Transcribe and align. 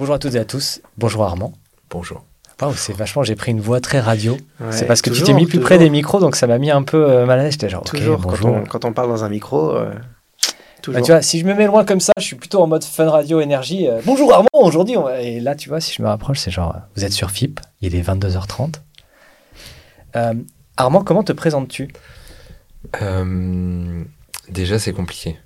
Bonjour 0.00 0.14
à 0.14 0.18
toutes 0.18 0.34
et 0.34 0.38
à 0.38 0.46
tous. 0.46 0.80
Bonjour 0.96 1.22
Armand. 1.24 1.52
Bonjour. 1.90 2.24
C'est 2.74 2.94
vachement, 2.94 3.22
j'ai 3.22 3.36
pris 3.36 3.52
une 3.52 3.60
voix 3.60 3.82
très 3.82 4.00
radio. 4.00 4.38
Ouais, 4.60 4.72
c'est 4.72 4.86
parce 4.86 5.02
que 5.02 5.10
tu 5.10 5.22
t'es 5.22 5.34
mis 5.34 5.44
plus 5.44 5.52
toujours. 5.58 5.64
près 5.66 5.78
des 5.78 5.90
micros, 5.90 6.20
donc 6.20 6.36
ça 6.36 6.46
m'a 6.46 6.56
mis 6.56 6.70
un 6.70 6.82
peu 6.82 6.96
euh, 7.10 7.26
mal 7.26 7.38
à 7.38 7.42
l'aise. 7.42 7.52
J'étais 7.52 7.68
genre, 7.68 7.82
ok, 7.82 7.90
Toujours, 7.90 8.16
quand, 8.22 8.28
bonjour. 8.30 8.48
on, 8.48 8.64
quand 8.64 8.86
on 8.86 8.94
parle 8.94 9.10
dans 9.10 9.24
un 9.24 9.28
micro, 9.28 9.76
euh, 9.76 9.92
Bah, 9.92 10.00
toujours. 10.80 11.02
tu 11.02 11.12
vois, 11.12 11.20
si 11.20 11.38
je 11.38 11.44
me 11.44 11.52
mets 11.52 11.66
loin 11.66 11.84
comme 11.84 12.00
ça, 12.00 12.14
je 12.18 12.22
suis 12.22 12.36
plutôt 12.36 12.62
en 12.62 12.66
mode 12.66 12.82
fun 12.82 13.10
radio 13.10 13.42
énergie. 13.42 13.88
euh, 13.88 14.00
bonjour 14.06 14.32
Armand, 14.32 14.48
aujourd'hui. 14.54 14.96
on 14.96 15.06
Et 15.10 15.38
là, 15.40 15.54
tu 15.54 15.68
vois, 15.68 15.82
si 15.82 15.92
je 15.92 16.00
me 16.02 16.08
rapproche, 16.08 16.38
c'est 16.38 16.50
genre, 16.50 16.74
vous 16.96 17.04
êtes 17.04 17.12
sur 17.12 17.30
FIP, 17.30 17.60
il 17.82 17.94
est 17.94 18.02
22h30. 18.02 18.76
Euh, 20.16 20.32
Armand, 20.78 21.04
comment 21.04 21.22
te 21.24 21.32
présentes-tu? 21.32 21.92
Euh, 23.02 24.02
déjà, 24.48 24.78
c'est 24.78 24.94
compliqué. 24.94 25.38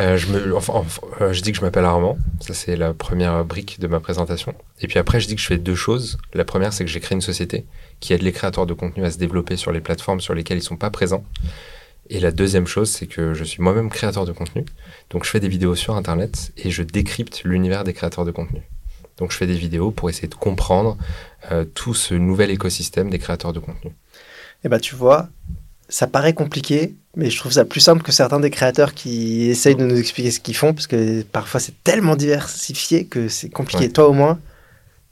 Euh, 0.00 0.18
euh, 1.20 1.32
je 1.32 1.42
dis 1.42 1.52
que 1.52 1.58
je 1.58 1.62
m'appelle 1.62 1.84
Armand. 1.84 2.16
Ça, 2.40 2.54
c'est 2.54 2.76
la 2.76 2.94
première 2.94 3.44
brique 3.44 3.80
de 3.80 3.86
ma 3.86 4.00
présentation. 4.00 4.54
Et 4.80 4.86
puis 4.86 4.98
après, 4.98 5.20
je 5.20 5.28
dis 5.28 5.34
que 5.34 5.40
je 5.40 5.46
fais 5.46 5.58
deux 5.58 5.74
choses. 5.74 6.18
La 6.32 6.44
première, 6.44 6.72
c'est 6.72 6.84
que 6.84 6.90
j'ai 6.90 7.00
créé 7.00 7.14
une 7.14 7.20
société 7.20 7.66
qui 8.00 8.14
aide 8.14 8.22
les 8.22 8.32
créateurs 8.32 8.66
de 8.66 8.72
contenu 8.72 9.04
à 9.04 9.10
se 9.10 9.18
développer 9.18 9.56
sur 9.56 9.72
les 9.72 9.80
plateformes 9.80 10.20
sur 10.20 10.34
lesquelles 10.34 10.58
ils 10.58 10.62
sont 10.62 10.76
pas 10.76 10.90
présents. 10.90 11.24
Et 12.08 12.18
la 12.18 12.32
deuxième 12.32 12.66
chose, 12.66 12.90
c'est 12.90 13.06
que 13.06 13.34
je 13.34 13.44
suis 13.44 13.62
moi-même 13.62 13.90
créateur 13.90 14.24
de 14.24 14.32
contenu. 14.32 14.64
Donc, 15.10 15.24
je 15.24 15.30
fais 15.30 15.40
des 15.40 15.48
vidéos 15.48 15.74
sur 15.74 15.94
Internet 15.94 16.52
et 16.56 16.70
je 16.70 16.82
décrypte 16.82 17.42
l'univers 17.44 17.84
des 17.84 17.92
créateurs 17.92 18.24
de 18.24 18.30
contenu. 18.30 18.62
Donc, 19.18 19.32
je 19.32 19.36
fais 19.36 19.46
des 19.46 19.54
vidéos 19.54 19.90
pour 19.90 20.08
essayer 20.08 20.28
de 20.28 20.34
comprendre 20.34 20.96
euh, 21.52 21.64
tout 21.64 21.94
ce 21.94 22.14
nouvel 22.14 22.50
écosystème 22.50 23.10
des 23.10 23.18
créateurs 23.18 23.52
de 23.52 23.60
contenu. 23.60 23.92
Et 24.64 24.68
bah, 24.68 24.80
tu 24.80 24.94
vois, 24.94 25.28
ça 25.90 26.06
paraît 26.06 26.32
compliqué, 26.32 26.94
mais 27.16 27.28
je 27.30 27.36
trouve 27.38 27.52
ça 27.52 27.64
plus 27.66 27.80
simple 27.80 28.02
que 28.02 28.12
certains 28.12 28.40
des 28.40 28.50
créateurs 28.50 28.94
qui 28.94 29.50
essayent 29.50 29.74
de 29.76 29.84
nous 29.84 29.98
expliquer 29.98 30.30
ce 30.30 30.40
qu'ils 30.40 30.56
font, 30.56 30.72
parce 30.72 30.86
que 30.86 31.22
parfois 31.22 31.60
c'est 31.60 31.74
tellement 31.84 32.16
diversifié 32.16 33.04
que 33.04 33.28
c'est 33.28 33.50
compliqué. 33.50 33.84
Ouais. 33.84 33.90
Toi, 33.90 34.08
au 34.08 34.12
moins, 34.12 34.38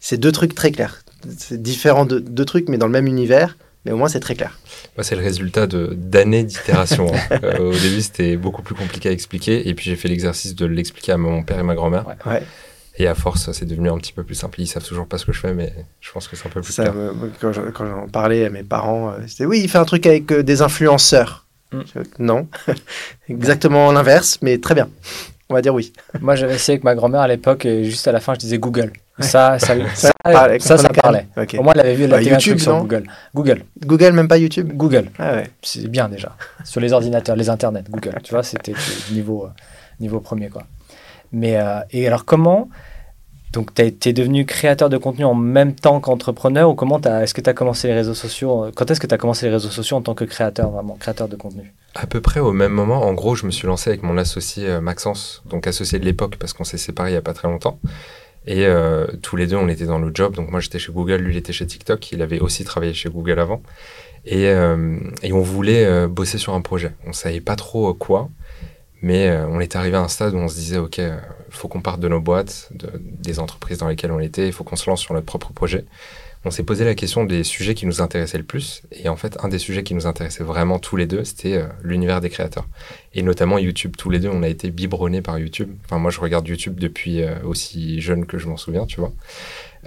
c'est 0.01 0.17
deux 0.17 0.33
trucs 0.33 0.55
très 0.55 0.71
clairs. 0.71 1.03
C'est 1.37 1.61
différent 1.61 2.07
de 2.07 2.21
deux 2.21 2.45
trucs, 2.45 2.69
mais 2.69 2.79
dans 2.79 2.87
le 2.87 2.93
même 2.93 3.09
univers, 3.09 3.59
mais 3.85 3.93
au 3.93 3.97
moins 3.97 4.09
c'est 4.09 4.21
très 4.21 4.37
clair. 4.37 4.59
Moi, 4.97 5.05
c'est 5.05 5.17
le 5.17 5.23
résultat 5.23 5.67
d'années 5.67 6.45
d'itération. 6.45 7.13
hein. 7.13 7.39
Euh, 7.45 7.71
au 7.71 7.79
début, 7.79 8.01
c'était 8.03 8.37
beaucoup 8.37 8.63
plus 8.63 8.75
compliqué 8.75 9.09
à 9.09 9.13
expliquer. 9.13 9.69
Et 9.69 9.75
puis, 9.75 9.87
j'ai 9.91 9.97
fait 9.97 10.09
l'exercice 10.09 10.55
de 10.55 10.67
l'expliquer 10.67 11.13
à 11.13 11.17
mon 11.17 11.43
père 11.43 11.59
et 11.59 11.63
ma 11.63 11.75
grand-mère. 11.75 12.07
Ouais. 12.27 12.43
Et 12.99 13.07
à 13.07 13.15
force, 13.15 13.51
c'est 13.53 13.65
devenu 13.65 13.91
un 13.91 13.97
petit 13.99 14.13
peu 14.13 14.25
plus 14.25 14.35
simple. 14.35 14.61
Ils 14.61 14.67
savent 14.67 14.85
toujours 14.85 15.07
pas 15.07 15.19
ce 15.19 15.25
que 15.27 15.33
je 15.33 15.39
fais, 15.41 15.55
mais 15.55 15.73
je 16.01 16.11
pense 16.13 16.27
que 16.27 16.35
c'est 16.37 16.47
un 16.47 16.51
peu 16.51 16.61
plus 16.61 16.73
Ça, 16.73 16.83
clair. 16.83 16.95
me- 16.95 17.31
quand 17.41 17.53
j'en 17.53 17.63
quand 17.73 17.87
j'en 17.87 18.09
parlais 18.09 18.45
à 18.47 18.51
mes 18.51 18.65
parents, 18.65 19.11
euh, 19.11 19.19
c'était 19.29 19.47
oui, 19.47 19.61
il 19.63 19.69
fait 19.71 19.79
un 19.79 19.85
truc 19.85 20.05
avec 20.07 20.31
euh, 20.33 20.43
des 20.43 20.63
influenceurs. 20.63 21.47
Mm. 21.73 21.81
Non, 22.19 22.49
exactement 23.29 23.93
l'inverse, 23.93 24.39
mais 24.43 24.59
très 24.59 24.75
bien. 24.75 24.89
On 25.51 25.55
va 25.55 25.63
dire 25.63 25.73
oui. 25.75 25.93
Moi, 26.21 26.35
j'avais 26.35 26.57
essayé 26.57 26.75
avec 26.75 26.85
ma 26.85 26.95
grand-mère 26.95 27.21
à 27.21 27.29
l'époque, 27.29 27.65
et 27.67 27.85
juste 27.85 28.07
à 28.09 28.13
la 28.13 28.21
fin, 28.21 28.35
je 28.35 28.39
disais 28.41 28.59
Google. 28.59 28.93
Ça, 29.21 29.59
ça, 29.59 29.75
ça, 29.95 30.13
parlait, 30.23 30.61
ça, 30.61 30.77
parlait. 30.91 31.27
même. 31.35 31.45
Ok. 31.45 31.57
Au 31.59 31.63
moins, 31.65 31.73
elle 31.75 31.81
avait 31.81 31.95
vu 31.97 32.07
la 32.07 32.17
Bah, 32.19 32.23
YouTube, 32.23 32.53
truc 32.53 32.61
sur 32.61 32.73
non 32.73 32.81
Google. 32.83 33.05
Google. 33.35 33.65
Google, 33.85 34.13
même 34.13 34.29
pas 34.29 34.39
YouTube. 34.39 34.71
Google. 34.75 35.11
Ah 35.19 35.33
ouais. 35.35 35.51
c'est 35.63 35.89
bien 35.89 36.09
déjà. 36.09 36.37
Sur 36.65 36.81
les 36.81 36.93
ordinateurs, 36.93 37.35
les 37.35 37.49
internets, 37.51 37.83
Google, 37.91 38.15
tu 38.23 38.33
vois, 38.33 38.45
c'était 38.45 38.75
niveau, 39.11 39.47
euh, 39.47 39.49
niveau 39.99 40.21
premier, 40.21 40.49
quoi. 40.51 40.65
Mais, 41.33 41.57
euh, 41.57 41.81
et 41.91 42.07
alors, 42.07 42.25
comment. 42.25 42.69
Donc, 43.53 43.73
tu 43.73 43.83
es 43.83 44.13
devenu 44.13 44.45
créateur 44.45 44.91
de 44.91 44.99
contenu 44.99 45.25
en 45.25 45.35
même 45.35 45.75
temps 45.75 46.01
qu'entrepreneur 46.01 46.69
ou 46.69 46.75
comment 46.75 47.01
est-ce 47.01 47.33
que 47.33 47.41
tu 47.41 47.49
as 47.49 47.55
commencé 47.55 47.89
les 47.89 47.95
réseaux 47.95 48.15
sociaux 48.15 48.65
euh, 48.65 48.73
Quand 48.75 48.91
est-ce 48.91 49.01
que 49.01 49.07
tu 49.07 49.15
as 49.15 49.19
commencé 49.19 49.47
les 49.47 49.53
réseaux 49.53 49.71
sociaux 49.71 49.97
en 49.97 50.03
tant 50.03 50.15
que 50.15 50.25
créateur, 50.25 50.71
vraiment, 50.71 50.97
créateur 50.97 51.29
de 51.29 51.37
contenu? 51.37 51.73
À 51.95 52.07
peu 52.07 52.21
près 52.21 52.41
au 52.41 52.53
même 52.53 52.73
moment, 52.73 53.03
en 53.05 53.15
gros, 53.15 53.35
je 53.35 53.47
me 53.47 53.51
suis 53.51 53.67
lancé 53.67 53.89
avec 53.89 54.03
mon 54.03 54.19
associé 54.19 54.69
euh, 54.69 54.81
Maxence, 54.83 55.43
donc 55.49 55.67
associé 55.67 55.99
de 55.99 56.05
l'époque 56.05 56.37
parce 56.37 56.53
qu'on 56.53 56.65
s'est 56.65 56.77
séparés 56.77 57.13
il 57.13 57.15
y 57.15 57.17
a 57.17 57.23
pas 57.23 57.33
très 57.33 57.49
longtemps. 57.49 57.79
Et 58.47 58.67
tous 59.21 59.37
les 59.37 59.47
deux, 59.47 59.57
on 59.57 59.69
était 59.69 59.85
dans 59.85 59.99
le 59.99 60.11
job. 60.15 60.35
Donc 60.35 60.51
moi, 60.51 60.61
j'étais 60.61 60.79
chez 60.79 60.91
Google, 60.91 61.17
lui, 61.17 61.35
il 61.35 61.37
était 61.37 61.53
chez 61.53 61.67
TikTok. 61.67 62.13
Il 62.13 62.23
avait 62.23 62.41
aussi 62.41 62.65
travaillé 62.65 62.95
chez 62.95 63.11
Google 63.11 63.39
avant. 63.41 63.61
Et, 64.25 64.51
on 64.51 65.41
voulait 65.43 66.07
bosser 66.07 66.39
sur 66.39 66.55
un 66.55 66.63
projet. 66.63 66.93
On 67.07 67.13
savait 67.13 67.43
pas 67.43 67.57
trop 67.57 67.93
quoi, 67.93 68.31
mais 69.03 69.29
euh, 69.29 69.47
on 69.49 69.61
était 69.61 69.77
arrivé 69.77 69.97
à 69.97 70.01
un 70.01 70.09
stade 70.09 70.35
où 70.35 70.39
on 70.39 70.49
se 70.49 70.55
disait, 70.55 70.79
OK, 70.79 70.99
il 70.99 71.11
faut 71.51 71.69
qu'on 71.69 71.81
parte 71.81 72.01
de 72.01 72.09
nos 72.09 72.21
boîtes, 72.21 72.69
de- 72.73 72.93
des 73.01 73.39
entreprises 73.39 73.79
dans 73.79 73.89
lesquelles 73.89 74.13
on 74.13 74.21
était, 74.21 74.47
il 74.47 74.53
faut 74.53 74.65
qu'on 74.65 74.77
se 74.77 74.89
lance 74.91 75.01
sur 75.01 75.15
notre 75.15 75.27
propre 75.27 75.53
projet. 75.53 75.85
On 76.45 76.53
s'est 76.53 76.63
posé 76.63 76.85
la 76.85 76.95
question 76.95 77.25
des 77.25 77.43
sujets 77.43 77.75
qui 77.75 77.85
nous 77.85 78.01
intéressaient 78.01 78.39
le 78.39 78.45
plus. 78.45 78.83
Et 78.93 79.09
en 79.09 79.17
fait, 79.17 79.37
un 79.43 79.49
des 79.49 79.59
sujets 79.59 79.83
qui 79.83 79.93
nous 79.95 80.07
intéressait 80.07 80.45
vraiment 80.45 80.79
tous 80.79 80.95
les 80.97 81.07
deux, 81.07 81.25
c'était 81.25 81.57
euh, 81.57 81.67
l'univers 81.83 82.21
des 82.21 82.31
créateurs. 82.31 82.67
Et 83.13 83.23
notamment 83.23 83.59
YouTube. 83.59 83.97
Tous 83.99 84.09
les 84.09 84.21
deux, 84.21 84.29
on 84.33 84.45
a 84.45 84.49
été 84.49 84.71
biberonnés 84.71 85.21
par 85.21 85.39
YouTube. 85.41 85.69
Enfin, 85.85 85.99
moi, 85.99 86.13
je 86.13 86.21
regarde 86.21 86.47
YouTube 86.47 86.79
depuis 86.79 87.23
euh, 87.23 87.35
aussi 87.45 88.01
jeune 88.01 88.25
que 88.25 88.39
je 88.39 88.47
m'en 88.47 88.57
souviens, 88.57 88.87
tu 88.87 89.01
vois. 89.01 89.13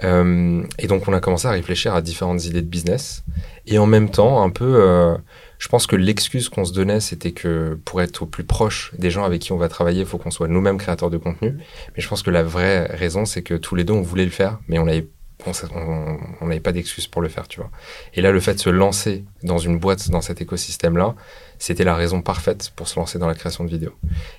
Euh, 0.04 0.62
et 0.78 0.88
donc, 0.88 1.08
on 1.08 1.14
a 1.14 1.20
commencé 1.20 1.48
à 1.48 1.52
réfléchir 1.52 1.94
à 1.94 2.02
différentes 2.02 2.44
idées 2.44 2.62
de 2.62 2.66
business. 2.68 3.24
Et 3.66 3.78
en 3.78 3.86
même 3.86 4.10
temps, 4.10 4.42
un 4.42 4.50
peu, 4.50 4.74
euh, 4.76 5.16
je 5.62 5.68
pense 5.68 5.86
que 5.86 5.94
l'excuse 5.94 6.48
qu'on 6.48 6.64
se 6.64 6.72
donnait, 6.72 6.98
c'était 6.98 7.30
que 7.30 7.78
pour 7.84 8.02
être 8.02 8.22
au 8.22 8.26
plus 8.26 8.42
proche 8.42 8.90
des 8.98 9.10
gens 9.10 9.22
avec 9.22 9.42
qui 9.42 9.52
on 9.52 9.58
va 9.58 9.68
travailler, 9.68 10.00
il 10.00 10.06
faut 10.06 10.18
qu'on 10.18 10.32
soit 10.32 10.48
nous-mêmes 10.48 10.76
créateurs 10.76 11.08
de 11.08 11.18
contenu. 11.18 11.52
Mais 11.94 12.02
je 12.02 12.08
pense 12.08 12.24
que 12.24 12.30
la 12.30 12.42
vraie 12.42 12.86
raison, 12.86 13.24
c'est 13.24 13.42
que 13.42 13.54
tous 13.54 13.76
les 13.76 13.84
deux, 13.84 13.92
on 13.92 14.02
voulait 14.02 14.24
le 14.24 14.32
faire, 14.32 14.58
mais 14.66 14.80
on 14.80 14.86
n'avait 14.86 16.60
pas 16.60 16.72
d'excuse 16.72 17.06
pour 17.06 17.22
le 17.22 17.28
faire, 17.28 17.46
tu 17.46 17.60
vois. 17.60 17.70
Et 18.14 18.22
là, 18.22 18.32
le 18.32 18.40
fait 18.40 18.54
de 18.54 18.58
se 18.58 18.70
lancer 18.70 19.24
dans 19.44 19.58
une 19.58 19.78
boîte, 19.78 20.10
dans 20.10 20.20
cet 20.20 20.40
écosystème-là, 20.40 21.14
c'était 21.60 21.84
la 21.84 21.94
raison 21.94 22.22
parfaite 22.22 22.72
pour 22.74 22.88
se 22.88 22.98
lancer 22.98 23.20
dans 23.20 23.28
la 23.28 23.34
création 23.34 23.62
de 23.62 23.70
vidéos. 23.70 23.94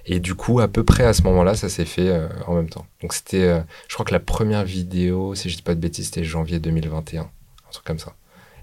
Et 0.05 0.19
du 0.19 0.35
coup, 0.35 0.59
à 0.59 0.67
peu 0.67 0.83
près 0.83 1.05
à 1.05 1.13
ce 1.13 1.21
moment-là, 1.21 1.55
ça 1.55 1.69
s'est 1.69 1.85
fait 1.85 2.09
euh, 2.09 2.27
en 2.47 2.55
même 2.55 2.69
temps. 2.69 2.85
Donc 3.01 3.13
c'était, 3.13 3.43
euh, 3.43 3.61
je 3.87 3.93
crois 3.93 4.05
que 4.05 4.13
la 4.13 4.19
première 4.19 4.65
vidéo, 4.65 5.35
si 5.35 5.49
je 5.49 5.55
dis 5.55 5.61
pas 5.61 5.73
de 5.73 5.79
bêtises, 5.79 6.07
c'était 6.07 6.25
janvier 6.25 6.59
2021, 6.59 7.21
un 7.21 7.27
truc 7.71 7.85
comme 7.85 7.99
ça. 7.99 8.13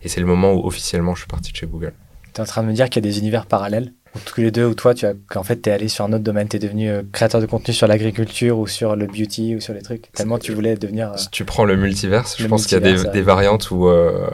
Et 0.03 0.11
c'est 0.11 0.21
le 0.21 0.27
moment 0.27 0.53
où 0.53 0.67
officiellement 0.67 1.15
je 1.15 1.21
suis 1.21 1.29
parti 1.29 1.53
de 1.53 1.57
chez 1.57 1.67
Google. 1.67 1.95
Tu 2.35 2.41
es 2.41 2.41
en 2.41 2.47
train 2.47 2.63
de 2.63 2.69
me 2.69 2.73
dire 2.73 2.89
qu'il 2.89 3.05
y 3.05 3.09
a 3.09 3.11
des 3.11 3.19
univers 3.19 3.47
parallèles 3.47 3.93
où 4.17 4.19
tous 4.25 4.41
les 4.41 4.51
deux, 4.51 4.65
ou 4.67 4.75
toi, 4.75 4.93
tu 4.93 5.07
as, 5.07 5.13
qu'en 5.29 5.45
fait, 5.45 5.63
tu 5.63 5.71
es 5.71 5.73
allé 5.73 5.87
sur 5.89 6.05
un 6.05 6.13
autre 6.13 6.25
domaine, 6.25 6.49
tu 6.49 6.57
es 6.57 6.59
devenu 6.59 6.89
euh, 6.91 7.03
créateur 7.13 7.41
de 7.41 7.47
contenu 7.47 7.73
sur 7.73 7.87
l'agriculture 7.87 8.59
ou 8.59 8.67
sur 8.67 8.97
le 8.97 9.07
beauty 9.07 9.55
ou 9.55 9.61
sur 9.61 9.73
les 9.73 9.83
trucs. 9.83 10.11
Tellement 10.13 10.39
tu 10.39 10.53
voulais 10.53 10.75
devenir. 10.75 11.13
euh, 11.13 11.17
Si 11.17 11.31
tu 11.31 11.45
prends 11.45 11.65
le 11.65 11.77
multiverse, 11.77 12.35
je 12.37 12.47
pense 12.49 12.67
qu'il 12.67 12.79
y 12.79 12.89
a 12.89 12.95
des 13.13 13.23
variantes 13.23 13.71
où 13.71 13.87
euh, 13.89 14.27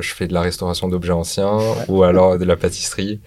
je 0.00 0.12
fais 0.14 0.26
de 0.26 0.34
la 0.34 0.40
restauration 0.40 0.88
d'objets 0.88 1.12
anciens 1.12 1.58
ou 1.86 2.02
alors 2.02 2.38
de 2.38 2.44
la 2.44 2.56
pâtisserie. 2.56 3.20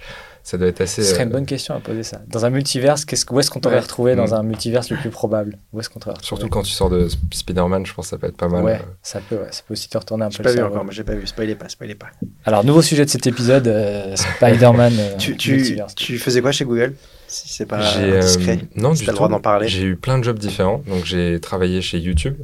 Ça 0.46 0.58
doit 0.58 0.68
être 0.68 0.82
assez. 0.82 1.02
Ce 1.04 1.12
serait 1.12 1.22
euh, 1.22 1.26
une 1.28 1.32
bonne 1.32 1.46
question 1.46 1.74
à 1.74 1.80
poser 1.80 2.04
ça. 2.04 2.22
Dans 2.28 2.46
un 2.46 2.50
multiverse, 2.50 3.06
qu'est-ce, 3.06 3.26
où 3.32 3.40
est-ce 3.40 3.50
qu'on 3.50 3.62
t'aurait 3.62 3.76
Ouais. 3.76 3.82
retrouvé 3.82 4.16
dans 4.16 4.28
Mm. 4.28 4.34
un 4.34 4.44
multiverse 4.44 4.90
le 4.90 4.98
plus 4.98 5.10
probable? 5.10 5.58
Où 5.72 5.80
est-ce 5.80 5.90
qu'on 5.90 6.00
t'aurait 6.02 6.16
retrouvé? 6.18 6.28
Surtout 6.28 6.50
quand 6.50 6.64
tu 6.64 6.72
sors 6.72 6.90
de 6.90 7.08
Sp- 7.08 7.18
Spider-Man, 7.34 7.86
je 7.86 7.94
pense 7.94 8.08
que 8.08 8.10
ça 8.10 8.18
peut 8.18 8.28
être 8.28 8.36
pas 8.36 8.50
mal. 8.50 8.62
Ouais, 8.62 8.74
euh. 8.74 8.86
ça 9.02 9.22
peut, 9.22 9.36
ouais, 9.38 9.48
ça 9.52 9.62
peut 9.66 9.72
aussi 9.74 9.88
te 9.88 9.98
retourner 9.98 10.26
un 10.26 10.30
J'ai 10.30 10.38
peu 10.40 10.44
pas 10.44 10.50
le 10.50 10.54
vu 10.56 10.58
cerveau. 10.60 10.74
encore, 10.74 10.84
moi 10.84 10.94
j'ai 10.94 11.04
pas 11.06 11.16
vu. 11.16 11.26
Spoilez 11.26 11.56
pas, 11.56 11.70
spoilez 11.70 11.96
pas. 11.96 12.08
Alors, 12.44 12.66
nouveau 12.66 12.82
sujet 12.82 13.06
de 13.06 13.10
cet 13.10 13.26
épisode, 13.26 13.68
euh, 13.70 14.16
Spider-Man 14.18 14.94
euh, 15.00 15.16
tu, 15.18 15.38
tu, 15.38 15.56
multiverse. 15.56 15.96
tu 15.96 16.18
faisais 16.20 16.42
quoi 16.42 16.52
chez 16.52 16.66
Google? 16.66 16.94
Si 17.28 17.48
c'est 17.48 17.66
pas 17.66 17.80
J'ai, 17.80 18.12
euh, 18.12 18.20
discret. 18.20 18.60
non, 18.76 18.94
si 18.94 19.00
du 19.00 19.06
t'as 19.06 19.14
le 19.14 19.16
droit 19.16 19.30
d'en 19.30 19.40
parler. 19.40 19.70
J'ai 19.70 19.84
eu 19.84 19.96
plein 19.96 20.20
de 20.20 20.24
jobs 20.26 20.38
différents. 20.38 20.84
Donc, 20.88 21.06
j'ai 21.06 21.40
travaillé 21.40 21.82
chez 21.82 22.00
YouTube. 22.00 22.36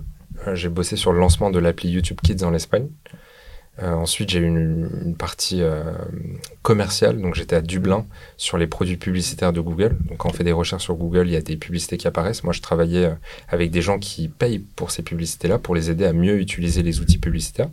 Euh, 0.47 0.55
j'ai 0.55 0.69
bossé 0.69 0.95
sur 0.95 1.11
le 1.11 1.19
lancement 1.19 1.49
de 1.51 1.59
l'appli 1.59 1.89
YouTube 1.89 2.17
Kids 2.23 2.45
en 2.45 2.53
Espagne. 2.53 2.87
Euh, 3.81 3.93
ensuite, 3.93 4.29
j'ai 4.29 4.39
eu 4.39 4.45
une, 4.45 4.89
une 5.05 5.15
partie 5.15 5.61
euh, 5.61 5.93
commerciale. 6.61 7.21
Donc, 7.21 7.35
j'étais 7.35 7.55
à 7.55 7.61
Dublin 7.61 8.05
sur 8.37 8.57
les 8.57 8.67
produits 8.67 8.97
publicitaires 8.97 9.53
de 9.53 9.61
Google. 9.61 9.97
Donc, 10.05 10.17
quand 10.17 10.29
on 10.29 10.33
fait 10.33 10.43
des 10.43 10.51
recherches 10.51 10.83
sur 10.83 10.95
Google, 10.95 11.27
il 11.27 11.33
y 11.33 11.37
a 11.37 11.41
des 11.41 11.55
publicités 11.55 11.97
qui 11.97 12.07
apparaissent. 12.07 12.43
Moi, 12.43 12.53
je 12.53 12.61
travaillais 12.61 13.05
euh, 13.05 13.15
avec 13.47 13.71
des 13.71 13.81
gens 13.81 13.99
qui 13.99 14.27
payent 14.27 14.59
pour 14.59 14.91
ces 14.91 15.03
publicités-là 15.03 15.59
pour 15.59 15.75
les 15.75 15.89
aider 15.89 16.05
à 16.05 16.13
mieux 16.13 16.39
utiliser 16.39 16.83
les 16.83 16.99
outils 16.99 17.17
publicitaires. 17.17 17.69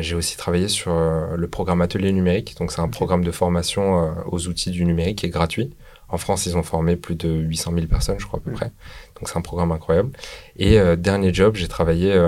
J'ai 0.00 0.14
aussi 0.14 0.38
travaillé 0.38 0.68
sur 0.68 0.90
le 0.90 1.46
programme 1.46 1.82
Atelier 1.82 2.12
numérique. 2.12 2.56
Donc, 2.58 2.72
c'est 2.72 2.80
un 2.80 2.88
programme 2.88 3.22
de 3.22 3.30
formation 3.30 4.10
aux 4.26 4.48
outils 4.48 4.70
du 4.70 4.86
numérique 4.86 5.18
qui 5.18 5.26
est 5.26 5.30
gratuit. 5.30 5.74
En 6.08 6.16
France, 6.16 6.46
ils 6.46 6.56
ont 6.56 6.62
formé 6.62 6.96
plus 6.96 7.14
de 7.14 7.28
800 7.28 7.72
000 7.74 7.86
personnes, 7.86 8.18
je 8.18 8.24
crois, 8.24 8.38
à 8.38 8.42
peu 8.42 8.52
près. 8.52 8.72
Donc, 9.16 9.28
c'est 9.28 9.36
un 9.36 9.42
programme 9.42 9.70
incroyable. 9.70 10.12
Et 10.56 10.78
dernier 10.96 11.34
job, 11.34 11.56
j'ai 11.56 11.68
travaillé 11.68 12.18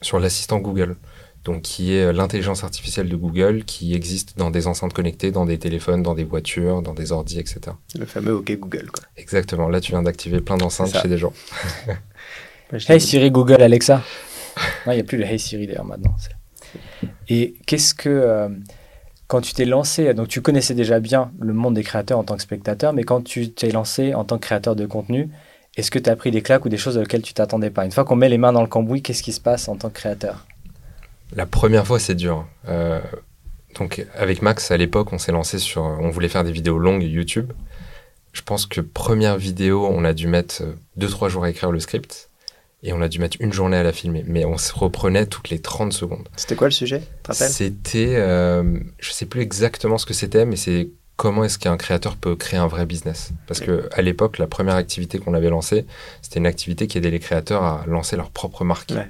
sur 0.00 0.18
l'assistant 0.18 0.58
Google. 0.58 0.96
Donc, 1.44 1.62
qui 1.62 1.94
est 1.94 2.12
l'intelligence 2.12 2.64
artificielle 2.64 3.08
de 3.08 3.16
Google, 3.16 3.64
qui 3.64 3.94
existe 3.94 4.38
dans 4.38 4.50
des 4.50 4.66
enceintes 4.66 4.94
connectées, 4.94 5.30
dans 5.30 5.44
des 5.44 5.58
téléphones, 5.58 6.02
dans 6.02 6.14
des 6.14 6.24
voitures, 6.24 6.80
dans 6.80 6.94
des 6.94 7.12
ordis, 7.12 7.38
etc. 7.38 7.60
Le 7.98 8.06
fameux 8.06 8.34
OK 8.34 8.50
Google. 8.52 8.90
Quoi. 8.90 9.04
Exactement. 9.16 9.68
Là, 9.68 9.80
tu 9.80 9.92
viens 9.92 10.02
d'activer 10.02 10.40
plein 10.40 10.56
d'enceintes 10.56 10.96
chez 10.96 11.08
des 11.08 11.18
gens. 11.18 11.32
Je 12.72 12.92
Hey 12.92 13.00
Siri, 13.00 13.30
Google, 13.30 13.62
Alexa. 13.62 14.02
Non, 14.86 14.92
il 14.92 14.96
n'y 14.96 15.00
a 15.00 15.04
plus 15.04 15.18
le 15.18 15.24
Hey 15.24 15.38
Siri 15.38 15.66
d'ailleurs 15.66 15.84
maintenant. 15.84 16.14
Et 17.28 17.54
qu'est-ce 17.66 17.94
que. 17.94 18.08
euh, 18.08 18.48
quand 19.26 19.40
tu 19.40 19.54
t'es 19.54 19.64
lancé, 19.64 20.12
donc 20.14 20.28
tu 20.28 20.42
connaissais 20.42 20.74
déjà 20.74 21.00
bien 21.00 21.32
le 21.40 21.52
monde 21.52 21.74
des 21.74 21.82
créateurs 21.82 22.18
en 22.18 22.24
tant 22.24 22.36
que 22.36 22.42
spectateur, 22.42 22.92
mais 22.92 23.04
quand 23.04 23.22
tu 23.22 23.50
t'es 23.50 23.70
lancé 23.70 24.14
en 24.14 24.24
tant 24.24 24.36
que 24.38 24.42
créateur 24.42 24.76
de 24.76 24.86
contenu, 24.86 25.30
est-ce 25.76 25.90
que 25.90 25.98
tu 25.98 26.10
as 26.10 26.16
pris 26.16 26.30
des 26.30 26.42
claques 26.42 26.64
ou 26.64 26.68
des 26.68 26.76
choses 26.76 26.98
auxquelles 26.98 27.22
tu 27.22 27.34
t'attendais 27.34 27.70
pas? 27.70 27.84
Une 27.84 27.90
fois 27.90 28.04
qu'on 28.04 28.16
met 28.16 28.28
les 28.28 28.38
mains 28.38 28.52
dans 28.52 28.60
le 28.62 28.68
cambouis, 28.68 29.02
qu'est-ce 29.02 29.22
qui 29.22 29.32
se 29.32 29.40
passe 29.40 29.68
en 29.68 29.76
tant 29.76 29.88
que 29.88 29.94
créateur? 29.94 30.46
La 31.34 31.46
première 31.46 31.86
fois, 31.86 31.98
c'est 31.98 32.14
dur. 32.14 32.46
Euh, 32.68 33.00
donc, 33.78 34.06
avec 34.14 34.42
Max, 34.42 34.70
à 34.70 34.76
l'époque, 34.76 35.12
on 35.12 35.18
s'est 35.18 35.32
lancé 35.32 35.58
sur. 35.58 35.82
On 35.82 36.10
voulait 36.10 36.28
faire 36.28 36.44
des 36.44 36.52
vidéos 36.52 36.78
longues 36.78 37.02
YouTube. 37.02 37.52
Je 38.32 38.42
pense 38.42 38.66
que 38.66 38.80
première 38.80 39.36
vidéo, 39.36 39.86
on 39.90 40.04
a 40.04 40.12
dû 40.12 40.26
mettre 40.26 40.62
2-3 40.98 41.28
jours 41.28 41.44
à 41.44 41.50
écrire 41.50 41.70
le 41.70 41.80
script. 41.80 42.30
Et 42.82 42.92
on 42.92 43.00
a 43.00 43.08
dû 43.08 43.18
mettre 43.18 43.38
une 43.40 43.52
journée 43.52 43.78
à 43.78 43.82
la 43.82 43.92
filmer. 43.92 44.24
Mais 44.26 44.44
on 44.44 44.58
se 44.58 44.72
reprenait 44.74 45.26
toutes 45.26 45.48
les 45.48 45.58
30 45.58 45.92
secondes. 45.92 46.28
C'était 46.36 46.54
quoi 46.54 46.66
le 46.66 46.72
sujet 46.72 47.02
C'était. 47.48 48.14
euh, 48.16 48.78
je 48.98 49.10
sais 49.10 49.24
plus 49.24 49.40
exactement 49.40 49.96
ce 49.96 50.04
que 50.04 50.12
c'était, 50.12 50.44
mais 50.44 50.56
c'est 50.56 50.90
comment 51.16 51.44
est-ce 51.44 51.58
qu'un 51.58 51.76
créateur 51.78 52.16
peut 52.16 52.36
créer 52.36 52.58
un 52.58 52.66
vrai 52.66 52.84
business? 52.84 53.30
Parce 53.46 53.60
que 53.60 53.88
à 53.92 54.02
l'époque, 54.02 54.36
la 54.38 54.46
première 54.46 54.74
activité 54.74 55.18
qu'on 55.18 55.32
avait 55.32 55.48
lancée, 55.48 55.86
c'était 56.20 56.40
une 56.40 56.46
activité 56.46 56.86
qui 56.86 56.98
aidait 56.98 57.10
les 57.10 57.20
créateurs 57.20 57.62
à 57.62 57.84
lancer 57.86 58.16
leur 58.16 58.30
propre 58.30 58.64
marque. 58.64 58.90
Ouais. 58.90 59.08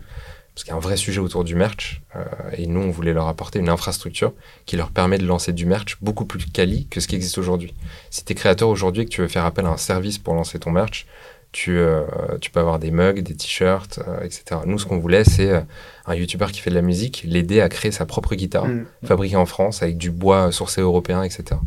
Parce 0.54 0.62
qu'il 0.64 0.70
y 0.70 0.74
a 0.74 0.76
un 0.76 0.80
vrai 0.80 0.96
sujet 0.96 1.18
autour 1.18 1.42
du 1.42 1.56
merch. 1.56 2.00
euh, 2.14 2.24
et 2.56 2.66
nous, 2.68 2.80
on 2.80 2.90
voulait 2.90 3.12
leur 3.12 3.26
apporter 3.26 3.58
une 3.58 3.68
infrastructure 3.68 4.32
qui 4.66 4.76
leur 4.76 4.90
permet 4.90 5.18
de 5.18 5.26
lancer 5.26 5.52
du 5.52 5.66
merch 5.66 5.98
beaucoup 6.00 6.24
plus 6.26 6.46
quali 6.46 6.86
que 6.88 7.00
ce 7.00 7.08
qui 7.08 7.16
existe 7.16 7.38
aujourd'hui. 7.38 7.74
Si 8.10 8.24
tu 8.24 8.32
es 8.32 8.34
créateur 8.36 8.68
aujourd'hui 8.68 9.02
et 9.02 9.04
que 9.04 9.10
tu 9.10 9.20
veux 9.20 9.28
faire 9.28 9.44
appel 9.44 9.66
à 9.66 9.70
un 9.70 9.76
service 9.76 10.18
pour 10.18 10.32
lancer 10.34 10.60
ton 10.60 10.70
merch, 10.70 11.06
tu, 11.50 11.76
euh, 11.78 12.02
tu 12.40 12.50
peux 12.50 12.58
avoir 12.60 12.78
des 12.80 12.90
mugs, 12.90 13.20
des 13.20 13.34
t-shirts, 13.34 14.00
euh, 14.08 14.20
etc. 14.24 14.60
Nous, 14.66 14.78
ce 14.78 14.86
qu'on 14.86 14.98
voulait, 14.98 15.22
c'est 15.24 15.64
un 16.06 16.14
YouTuber 16.14 16.46
qui 16.52 16.60
fait 16.60 16.70
de 16.70 16.74
la 16.74 16.82
musique, 16.82 17.22
l'aider 17.26 17.60
à 17.60 17.68
créer 17.68 17.92
sa 17.92 18.06
propre 18.06 18.34
guitare, 18.34 18.66
Mm. 18.66 18.86
fabriquée 19.06 19.36
en 19.36 19.46
France, 19.46 19.80
avec 19.82 19.96
du 19.96 20.10
bois 20.10 20.50
sourcé 20.52 20.80
européen, 20.80 21.22
etc. 21.22 21.60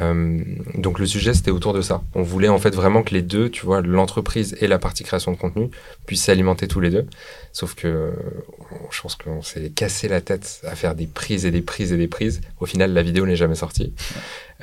Euh, 0.00 0.40
donc 0.74 0.98
le 0.98 1.06
sujet, 1.06 1.34
c'était 1.34 1.50
autour 1.50 1.72
de 1.72 1.82
ça. 1.82 2.02
On 2.14 2.22
voulait 2.22 2.48
en 2.48 2.58
fait 2.58 2.74
vraiment 2.74 3.02
que 3.02 3.14
les 3.14 3.22
deux, 3.22 3.50
tu 3.50 3.64
vois, 3.64 3.80
l'entreprise 3.80 4.56
et 4.60 4.66
la 4.66 4.78
partie 4.78 5.04
création 5.04 5.32
de 5.32 5.36
contenu, 5.36 5.70
puissent 6.06 6.24
s'alimenter 6.24 6.68
tous 6.68 6.80
les 6.80 6.90
deux. 6.90 7.06
Sauf 7.52 7.74
que 7.74 7.86
euh, 7.86 8.10
je 8.90 9.00
pense 9.00 9.16
qu'on 9.16 9.42
s'est 9.42 9.70
cassé 9.70 10.08
la 10.08 10.20
tête 10.20 10.60
à 10.66 10.74
faire 10.74 10.94
des 10.94 11.06
prises 11.06 11.46
et 11.46 11.50
des 11.50 11.62
prises 11.62 11.92
et 11.92 11.96
des 11.96 12.08
prises. 12.08 12.40
Au 12.60 12.66
final, 12.66 12.92
la 12.92 13.02
vidéo 13.02 13.26
n'est 13.26 13.36
jamais 13.36 13.54
sortie. 13.54 13.94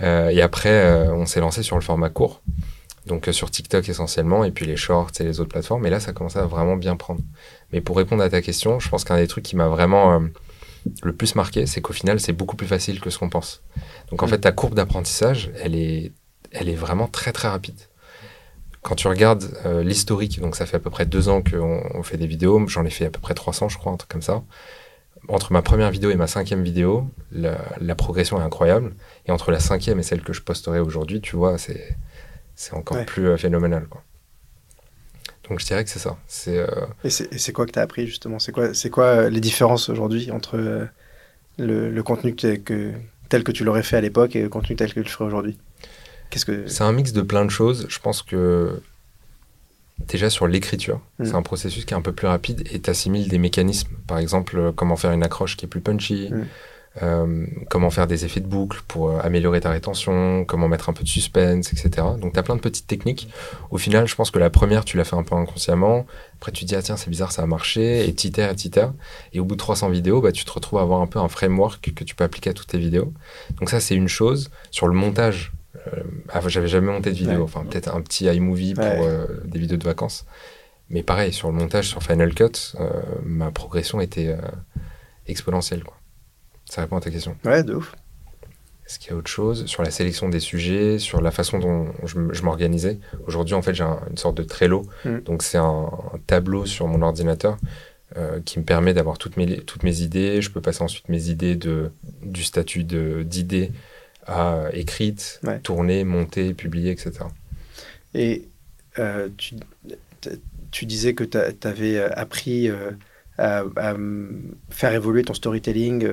Euh, 0.02 0.30
et 0.30 0.42
après, 0.42 1.08
on 1.10 1.26
s'est 1.26 1.40
lancé 1.40 1.64
sur 1.64 1.76
le 1.76 1.82
format 1.82 2.10
court. 2.10 2.42
Donc 3.06 3.28
sur 3.34 3.52
TikTok 3.52 3.90
essentiellement, 3.90 4.46
et 4.46 4.52
puis 4.52 4.66
les 4.66 4.78
shorts 4.78 5.12
et 5.20 5.24
les 5.26 5.42
autres 5.42 5.50
plateformes. 5.50 5.86
Et 5.86 5.90
là, 5.90 6.00
ça 6.00 6.14
commençait 6.14 6.40
à 6.40 6.46
vraiment 6.46 6.78
bien 6.78 6.96
prendre. 6.96 7.20
Mais 7.74 7.82
pour 7.82 7.98
répondre 7.98 8.24
à 8.24 8.30
ta 8.30 8.42
question, 8.42 8.80
je 8.80 8.88
pense 8.88 9.04
qu'un 9.04 9.18
des 9.18 9.28
trucs 9.28 9.44
qui 9.44 9.58
m'a 9.58 9.68
vraiment 9.68 10.22
le 11.04 11.14
plus 11.14 11.36
marqué, 11.36 11.66
c'est 11.66 11.82
qu'au 11.82 11.94
final, 11.94 12.20
c'est 12.20 12.34
beaucoup 12.34 12.56
plus 12.56 12.68
facile 12.68 13.00
que 13.00 13.10
ce 13.10 13.18
qu'on 13.20 13.30
pense. 13.30 13.62
Donc 14.10 14.22
en 14.24 14.26
Mm. 14.26 14.30
fait, 14.30 14.40
ta 14.40 14.52
courbe 14.52 14.74
d'apprentissage, 14.76 15.52
elle 15.62 15.76
est, 15.76 16.12
elle 16.52 16.70
est 16.70 16.76
vraiment 16.76 17.08
très 17.08 17.32
très 17.32 17.48
rapide. 17.48 17.80
Quand 18.82 18.96
tu 18.96 19.08
regardes 19.08 19.46
euh, 19.66 19.82
l'historique, 19.84 20.40
donc 20.42 20.56
ça 20.58 20.66
fait 20.66 20.76
à 20.76 20.80
peu 20.80 20.90
près 20.90 21.06
deux 21.06 21.30
ans 21.30 21.42
qu'on 21.42 21.82
on 21.94 22.04
fait 22.04 22.18
des 22.18 22.28
vidéos, 22.28 22.68
j'en 22.68 22.84
ai 22.86 22.90
fait 22.90 23.06
à 23.06 23.10
peu 23.10 23.20
près 23.22 23.34
300, 23.34 23.70
je 23.70 23.78
crois, 23.78 23.94
un 23.94 23.98
truc 23.98 24.10
comme 24.12 24.22
ça. 24.22 24.44
Entre 25.30 25.54
ma 25.54 25.62
première 25.62 25.90
vidéo 25.90 26.10
et 26.12 26.16
ma 26.16 26.28
cinquième 26.28 26.64
vidéo, 26.64 27.08
la, 27.32 27.58
la 27.80 27.96
progression 27.96 28.42
est 28.42 28.44
incroyable. 28.44 28.94
Et 29.26 29.32
entre 29.32 29.52
la 29.52 29.60
cinquième 29.62 30.00
et 30.00 30.04
celle 30.04 30.22
que 30.22 30.34
je 30.34 30.42
posterai 30.42 30.80
aujourd'hui, 30.80 31.22
tu 31.22 31.38
vois, 31.38 31.58
c'est 31.58 31.96
c'est 32.56 32.74
encore 32.74 32.98
Ouais. 32.98 33.06
plus 33.06 33.28
euh, 33.30 33.38
phénoménal. 33.38 33.88
Quoi. 33.88 34.04
Donc 35.50 35.60
je 35.60 35.66
dirais 35.66 35.84
que 35.84 35.90
c'est 35.90 36.00
ça. 36.00 36.18
C'est 36.28 36.58
euh, 36.58 36.68
Et 37.04 37.10
c'est 37.10 37.52
quoi 37.52 37.66
que 37.66 37.72
tu 37.72 37.80
as 37.80 37.82
appris 37.82 38.08
justement? 38.08 38.40
C'est 38.40 38.52
quoi, 38.52 38.74
c'est 38.74 38.90
quoi 38.90 39.06
euh, 39.06 39.30
les 39.30 39.42
différences 39.42 39.90
aujourd'hui 39.90 40.32
entre 40.32 40.58
euh, 40.58 40.86
le, 41.58 41.90
le 41.92 42.04
contenu 42.04 42.34
que, 42.36 42.42
t'es- 42.42 42.60
que- 42.60 42.92
tel 43.30 43.44
que 43.44 43.52
tu 43.52 43.64
l'aurais 43.64 43.84
fait 43.84 43.98
à 43.98 44.02
l'époque 44.02 44.36
et 44.36 44.42
le 44.42 44.50
contenu 44.50 44.76
tel 44.76 44.90
que 44.90 45.00
tu 45.02 45.06
le 45.06 45.10
ferais 45.10 45.26
aujourd'hui? 45.26 45.58
Qu'est-ce 46.30 46.46
que 46.46 46.68
C'est 46.68 46.84
un 46.84 46.92
mix 46.94 47.12
de 47.14 47.22
plein 47.22 47.44
de 47.46 47.52
choses. 47.52 47.86
Je 47.90 48.00
pense 48.00 48.22
que 48.22 48.82
déjà 50.08 50.30
sur 50.30 50.48
l'écriture, 50.48 51.02
Mm. 51.20 51.26
c'est 51.26 51.36
un 51.36 51.42
processus 51.44 51.86
qui 51.86 51.94
est 51.94 51.98
un 51.98 52.02
peu 52.02 52.14
plus 52.14 52.28
rapide 52.28 52.64
et 52.72 52.80
tu 52.82 52.90
assimiles 52.90 53.28
des 53.28 53.38
mécanismes. 53.38 53.92
Par 54.08 54.18
exemple, 54.18 54.72
comment 54.76 54.96
faire 54.96 55.12
une 55.12 55.24
accroche 55.24 55.58
qui 55.58 55.66
est 55.66 55.70
plus 55.70 55.82
punchy, 55.82 56.30
Mm. 56.32 56.46
Euh, 57.02 57.46
comment 57.72 57.90
faire 57.90 58.06
des 58.06 58.24
effets 58.24 58.40
de 58.40 58.46
boucle 58.46 58.82
pour 58.88 59.10
euh, 59.10 59.20
améliorer 59.24 59.62
ta 59.62 59.72
rétention, 59.72 60.46
comment 60.46 60.68
mettre 60.68 60.90
un 60.90 60.94
peu 60.94 61.04
de 61.04 61.08
suspense, 61.10 61.74
etc. 61.74 62.06
Donc 62.22 62.34
tu 62.34 62.40
as 62.40 62.44
plein 62.44 62.56
de 62.56 62.62
petites 62.62 62.86
techniques. 62.86 63.28
Au 63.72 63.78
final, 63.80 64.08
je 64.08 64.14
pense 64.16 64.30
que 64.30 64.38
la 64.38 64.52
première, 64.52 64.86
tu 64.86 64.98
l'as 64.98 65.04
fait 65.04 65.16
un 65.16 65.24
peu 65.24 65.36
inconsciemment. 65.36 66.06
Après, 66.36 66.52
tu 66.52 66.66
te 66.66 66.70
dis, 66.70 66.76
ah 66.76 66.82
tiens, 66.84 66.96
c'est 66.98 67.10
bizarre, 67.10 67.32
ça 67.32 67.42
a 67.42 67.46
marché, 67.48 68.08
et 68.08 68.14
t'itères, 68.14 68.52
et 68.52 68.56
t'itères. 68.56 68.94
Et 69.34 69.40
au 69.40 69.46
bout 69.46 69.56
de 69.56 69.60
300 69.60 69.90
vidéos, 69.90 70.22
bah, 70.22 70.32
tu 70.32 70.46
te 70.46 70.52
retrouves 70.52 70.78
à 70.80 70.82
avoir 70.84 71.02
un 71.02 71.08
peu 71.08 71.18
un 71.20 71.30
framework 71.30 71.94
que 71.96 72.04
tu 72.04 72.14
peux 72.14 72.24
appliquer 72.24 72.52
à 72.52 72.54
toutes 72.54 72.68
tes 72.68 72.78
vidéos. 72.78 73.12
Donc 73.60 73.70
ça, 73.72 73.80
c'est 73.80 73.96
une 73.96 74.08
chose. 74.10 74.52
Sur 74.70 74.88
le 74.88 74.94
montage, 74.94 75.52
euh, 75.88 76.04
j'avais 76.48 76.68
jamais 76.68 76.92
monté 76.92 77.10
de 77.12 77.16
vidéo, 77.16 77.38
Ouais. 77.38 77.42
enfin 77.44 77.66
peut-être 77.68 77.96
un 77.96 78.02
petit 78.02 78.26
iMovie 78.26 78.76
pour 78.76 78.84
Ouais. 78.84 79.00
euh, 79.02 79.26
des 79.46 79.58
vidéos 79.58 79.78
de 79.78 79.84
vacances. 79.84 80.26
Mais 80.90 81.02
pareil, 81.02 81.34
sur 81.34 81.48
le 81.48 81.56
montage, 81.56 81.88
sur 81.88 82.04
Final 82.04 82.36
Cut, 82.36 82.76
euh, 82.80 82.90
ma 83.24 83.50
progression 83.50 84.00
était 84.00 84.36
exponentielle. 85.28 85.84
Quoi. 85.84 85.96
Ça 86.74 86.82
répond 86.82 86.98
à 86.98 87.02
ta 87.02 87.12
question. 87.12 87.36
Ouais, 87.46 87.62
de 87.62 87.76
ouf. 87.76 87.94
Est-ce 88.88 88.98
qu'il 88.98 89.12
y 89.12 89.14
a 89.14 89.16
autre 89.16 89.30
chose 89.30 89.68
Sur 89.68 89.84
la 89.84 89.92
sélection 89.92 90.28
des 90.28 90.40
sujets, 90.40 90.98
sur 90.98 91.22
la 91.22 91.30
façon 91.30 91.60
dont 91.60 91.86
je, 92.04 92.42
m'organisais? 92.42 92.98
Aujourd'hui, 93.28 93.54
en 93.54 93.62
fait, 93.62 93.76
j'ai 93.76 93.84
un- 93.84 94.00
une 94.10 94.18
sorte 94.18 94.36
de 94.36 94.42
Trello. 94.42 94.82
Mm. 95.06 95.20
Donc, 95.20 95.44
c'est 95.44 95.60
un, 95.60 95.64
un 96.14 96.18
tableau 96.26 96.66
sur 96.66 96.88
mon 96.88 97.04
ordinateur 97.04 97.60
euh, 98.18 98.40
qui 98.44 98.58
me 98.58 98.64
permet 98.64 98.96
d'avoir 98.96 99.20
toutes 99.20 99.38
mes, 99.38 99.60
toutes 99.62 99.84
mes 99.84 100.02
idées. 100.02 100.42
Je 100.42 100.50
peux 100.50 100.62
passer 100.62 100.82
ensuite 100.82 101.10
mes 101.10 101.30
idées 101.30 101.56
de, 101.56 101.92
du 102.24 102.44
statut 102.44 102.84
d'idées 102.84 103.72
à 104.26 104.64
écrite, 104.74 105.42
Ouais. 105.44 105.60
tourner, 105.60 106.04
monter, 106.04 106.56
publier, 106.56 106.90
etc. 106.90 107.12
Et 108.16 108.48
euh, 108.98 109.30
tu, 110.72 110.86
disais 110.88 111.14
que 111.14 111.24
tu 111.24 111.38
avais 111.68 112.00
appris 112.02 112.68
euh, 112.68 112.90
à, 113.38 113.64
à, 113.78 113.96
faire 114.72 114.94
évoluer 114.94 115.22
ton 115.22 115.36
storytelling 115.36 116.08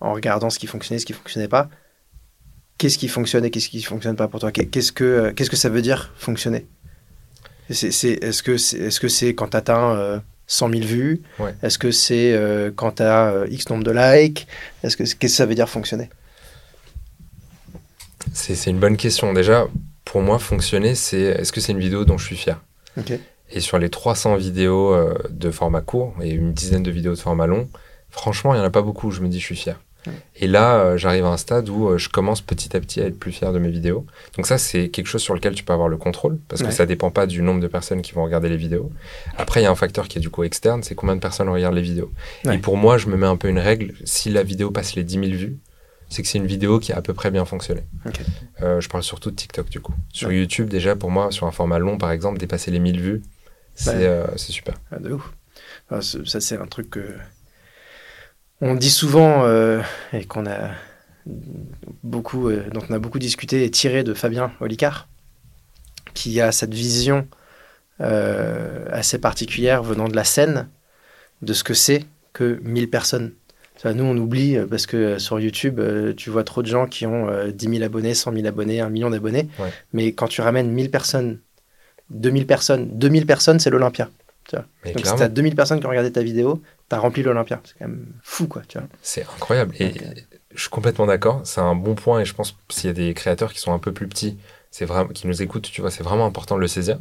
en 0.00 0.12
regardant 0.12 0.50
ce 0.50 0.58
qui 0.58 0.66
fonctionnait, 0.66 0.98
ce 0.98 1.06
qui 1.06 1.12
fonctionnait 1.12 1.48
pas. 1.48 1.68
Qu'est-ce 2.78 2.96
qui 2.98 3.08
fonctionne 3.08 3.44
et 3.44 3.50
qu'est-ce 3.50 3.68
qui 3.68 3.82
fonctionne 3.82 4.16
pas 4.16 4.28
pour 4.28 4.40
toi? 4.40 4.50
Qu'est- 4.52 4.66
Qu'est-ce 4.66 4.92
que, 4.92 5.04
euh, 5.04 5.32
qu'est-ce 5.34 5.50
que 5.50 5.56
ça 5.56 5.68
veut 5.68 5.82
dire 5.82 6.12
fonctionner? 6.16 6.66
Est-ce 7.68 7.86
que 8.42 8.56
c'est 8.56 8.74
est 8.82 8.88
-ce 8.88 9.08
c'est 9.08 9.34
quand 9.34 9.48
tu 9.48 9.56
atteins 9.56 9.94
euh, 9.94 10.18
100 10.46 10.70
000 10.70 10.82
vues? 10.84 11.22
Ouais. 11.38 11.54
Est-ce 11.62 11.78
que 11.78 11.90
c'est 11.90 12.32
euh, 12.32 12.70
quand 12.74 12.92
tu 12.96 13.02
as 13.02 13.44
X 13.50 13.68
nombre 13.68 13.84
de 13.84 13.92
likes? 13.92 14.46
Est-ce 14.82 14.96
que 14.96 15.02
Qu'est-ce 15.02 15.14
que 15.16 15.28
ça 15.28 15.46
veut 15.46 15.54
dire 15.54 15.68
fonctionner? 15.68 16.08
C'est 18.32 18.70
une 18.70 18.78
bonne 18.78 18.96
question. 18.96 19.32
Déjà, 19.32 19.66
pour 20.04 20.22
moi, 20.22 20.38
fonctionner, 20.38 20.94
c'est 20.94 21.20
est-ce 21.20 21.52
que 21.52 21.60
c'est 21.60 21.72
une 21.72 21.78
vidéo 21.80 22.04
dont 22.04 22.18
je 22.18 22.26
suis 22.26 22.36
fier? 22.36 22.60
Et 23.52 23.60
sur 23.60 23.78
les 23.78 23.90
300 23.90 24.36
vidéos 24.36 24.94
euh, 24.94 25.14
de 25.30 25.50
format 25.50 25.80
court 25.80 26.14
et 26.22 26.30
une 26.30 26.52
dizaine 26.52 26.82
de 26.82 26.90
vidéos 26.90 27.14
de 27.14 27.18
format 27.20 27.46
long, 27.46 27.68
franchement, 28.10 28.54
il 28.54 28.58
n'y 28.58 28.62
en 28.62 28.66
a 28.66 28.70
pas 28.70 28.82
beaucoup 28.82 29.08
où 29.08 29.10
je 29.10 29.20
me 29.20 29.28
dis 29.28 29.40
je 29.40 29.44
suis 29.46 29.56
fier. 29.56 29.80
Ouais. 30.06 30.12
Et 30.36 30.46
là, 30.46 30.76
euh, 30.80 30.96
j'arrive 30.96 31.24
à 31.26 31.28
un 31.28 31.36
stade 31.36 31.68
où 31.68 31.88
euh, 31.88 31.98
je 31.98 32.08
commence 32.08 32.40
petit 32.40 32.76
à 32.76 32.80
petit 32.80 33.00
à 33.00 33.06
être 33.06 33.18
plus 33.18 33.32
fier 33.32 33.52
de 33.52 33.58
mes 33.58 33.68
vidéos. 33.70 34.06
Donc 34.36 34.46
ça, 34.46 34.56
c'est 34.58 34.88
quelque 34.88 35.06
chose 35.08 35.20
sur 35.22 35.34
lequel 35.34 35.54
tu 35.54 35.62
peux 35.64 35.72
avoir 35.74 35.88
le 35.88 35.96
contrôle, 35.98 36.38
parce 36.48 36.62
que 36.62 36.68
Ouais. 36.68 36.72
ça 36.72 36.86
dépend 36.86 37.10
pas 37.10 37.26
du 37.26 37.42
nombre 37.42 37.60
de 37.60 37.66
personnes 37.68 38.00
qui 38.02 38.12
vont 38.12 38.24
regarder 38.24 38.48
les 38.48 38.56
vidéos. 38.56 38.90
Après, 39.36 39.60
il 39.60 39.64
y 39.64 39.66
a 39.66 39.70
un 39.70 39.74
facteur 39.74 40.08
qui 40.08 40.18
est 40.18 40.20
du 40.22 40.30
coup 40.30 40.42
externe, 40.44 40.82
c'est 40.82 40.94
combien 40.94 41.14
de 41.16 41.20
personnes 41.20 41.48
regardent 41.50 41.74
les 41.74 41.82
vidéos. 41.82 42.10
Ouais. 42.44 42.54
Et 42.56 42.58
pour 42.58 42.76
moi, 42.76 42.96
je 42.98 43.08
me 43.08 43.16
mets 43.16 43.26
un 43.26 43.36
peu 43.36 43.48
une 43.48 43.58
règle, 43.58 43.92
si 44.04 44.30
la 44.30 44.42
vidéo 44.42 44.70
passe 44.70 44.94
les 44.94 45.04
10 45.04 45.12
000 45.14 45.26
vues, 45.32 45.58
c'est 46.08 46.22
que 46.22 46.28
c'est 46.28 46.38
une 46.38 46.46
vidéo 46.46 46.80
qui 46.80 46.92
a 46.92 46.96
à 46.96 47.02
peu 47.02 47.14
près 47.14 47.30
bien 47.30 47.44
fonctionné. 47.44 47.82
Euh, 48.62 48.80
je 48.80 48.88
parle 48.88 49.04
surtout 49.04 49.30
de 49.30 49.36
TikTok 49.36 49.68
du 49.68 49.80
coup. 49.80 49.94
Sur. 50.12 50.32
YouTube, 50.32 50.68
déjà, 50.68 50.96
pour 50.96 51.10
moi, 51.10 51.30
sur 51.30 51.46
un 51.46 51.52
format 51.52 51.78
long, 51.78 51.98
par 51.98 52.10
exemple, 52.10 52.38
dépasser 52.38 52.70
les 52.72 52.80
1000 52.80 53.00
vues, 53.00 53.22
c'est 53.74 54.06
euh, 54.06 54.26
super. 54.36 54.74
Ah, 54.90 54.98
de 54.98 55.12
ouf. 55.12 55.30
Ah, 55.90 56.00
ça, 56.00 56.40
c'est 56.40 56.56
un 56.56 56.66
truc 56.66 56.90
que. 56.90 57.00
On 58.60 58.74
dit 58.74 58.90
souvent 58.90 59.44
euh, 59.44 59.80
et 60.12 60.24
qu'on 60.24 60.46
a 60.46 60.70
beaucoup, 62.02 62.48
euh, 62.48 62.68
dont 62.70 62.82
on 62.88 62.94
a 62.94 62.98
beaucoup 62.98 63.18
discuté 63.18 63.64
et 63.64 63.70
tiré 63.70 64.04
de 64.04 64.14
Fabien 64.14 64.52
Olicard, 64.60 65.08
qui 66.14 66.40
a 66.40 66.52
cette 66.52 66.74
vision 66.74 67.26
euh, 68.00 68.86
assez 68.90 69.18
particulière 69.18 69.82
venant 69.82 70.08
de 70.08 70.16
la 70.16 70.24
scène 70.24 70.68
de 71.42 71.52
ce 71.52 71.62
que 71.62 71.74
c'est 71.74 72.04
que 72.32 72.58
1000 72.62 72.88
personnes. 72.88 73.32
Nous, 73.84 74.04
on 74.04 74.16
oublie 74.16 74.56
euh, 74.56 74.66
parce 74.66 74.86
que 74.86 75.18
sur 75.18 75.40
YouTube, 75.40 75.80
tu 76.16 76.30
vois 76.30 76.44
trop 76.44 76.62
de 76.62 76.66
gens 76.66 76.86
qui 76.86 77.06
ont 77.06 77.28
euh, 77.28 77.50
10 77.50 77.68
000 77.68 77.82
abonnés, 77.82 78.14
100 78.14 78.32
000 78.32 78.46
abonnés, 78.46 78.80
1 78.80 78.88
million 78.90 79.10
d'abonnés. 79.10 79.48
Ouais. 79.58 79.72
Mais 79.92 80.12
quand 80.12 80.28
tu 80.28 80.40
ramènes 80.40 80.70
1000 80.70 80.90
personnes, 80.90 81.40
2000 82.10 82.46
personnes, 82.46 82.88
2000 82.92 83.26
personnes, 83.26 83.58
c'est 83.58 83.70
l'Olympia. 83.70 84.10
Mais 84.84 84.92
Donc 84.92 84.98
si 84.98 85.02
clairement, 85.02 85.18
t'as 85.18 85.28
2000 85.28 85.54
personnes 85.54 85.80
qui 85.80 85.86
ont 85.86 85.90
regardé 85.90 86.12
ta 86.12 86.22
vidéo, 86.22 86.62
t'as 86.88 86.98
rempli 86.98 87.22
l'Olympia. 87.22 87.60
C'est 87.64 87.78
quand 87.78 87.88
même 87.88 88.06
fou, 88.22 88.46
quoi, 88.46 88.62
tu 88.66 88.78
vois. 88.78 88.86
c'est 89.02 89.22
incroyable. 89.22 89.74
Et 89.78 89.88
Donc, 89.88 90.02
euh, 90.02 90.14
je 90.54 90.60
suis 90.60 90.70
complètement 90.70 91.06
d'accord. 91.06 91.40
C'est 91.44 91.60
un 91.60 91.74
bon 91.74 91.94
point. 91.94 92.20
Et 92.20 92.24
je 92.24 92.34
pense 92.34 92.52
que 92.52 92.58
s'il 92.70 92.86
y 92.86 92.90
a 92.90 92.94
des 92.94 93.14
créateurs 93.14 93.52
qui 93.52 93.60
sont 93.60 93.72
un 93.72 93.78
peu 93.78 93.92
plus 93.92 94.08
petits, 94.08 94.38
c'est 94.70 94.84
vraiment, 94.84 95.10
qui 95.10 95.26
nous 95.26 95.42
écoutent, 95.42 95.70
tu 95.70 95.80
vois, 95.80 95.90
c'est 95.90 96.02
vraiment 96.02 96.26
important 96.26 96.56
de 96.56 96.60
le 96.60 96.68
saisir. 96.68 96.98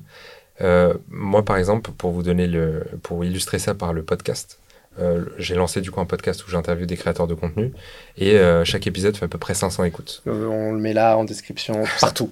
Euh, 0.62 0.94
moi, 1.10 1.44
par 1.46 1.58
exemple, 1.58 1.92
pour 1.92 2.12
vous 2.12 2.24
donner 2.24 2.48
le, 2.48 2.86
pour 3.04 3.24
illustrer 3.24 3.60
ça 3.60 3.76
par 3.76 3.94
le 3.94 4.04
podcast, 4.04 4.60
euh, 5.00 5.26
j'ai 5.38 5.56
lancé 5.56 5.82
du 5.82 5.92
coup 5.92 6.02
un 6.02 6.06
podcast 6.06 6.46
où 6.46 6.50
j'interviewe 6.50 6.86
des 6.86 6.98
créateurs 6.98 7.28
de 7.28 7.34
contenu 7.34 7.72
et 8.18 8.38
euh, 8.38 8.66
chaque 8.66 8.86
épisode 8.86 9.16
fait 9.16 9.26
à 9.26 9.28
peu 9.30 9.38
près 9.38 9.54
500 9.54 9.86
écoutes. 9.86 10.22
On 10.26 10.74
le 10.74 10.80
met 10.80 10.94
là 10.94 11.18
en 11.18 11.24
description, 11.24 11.84
partout. 12.02 12.30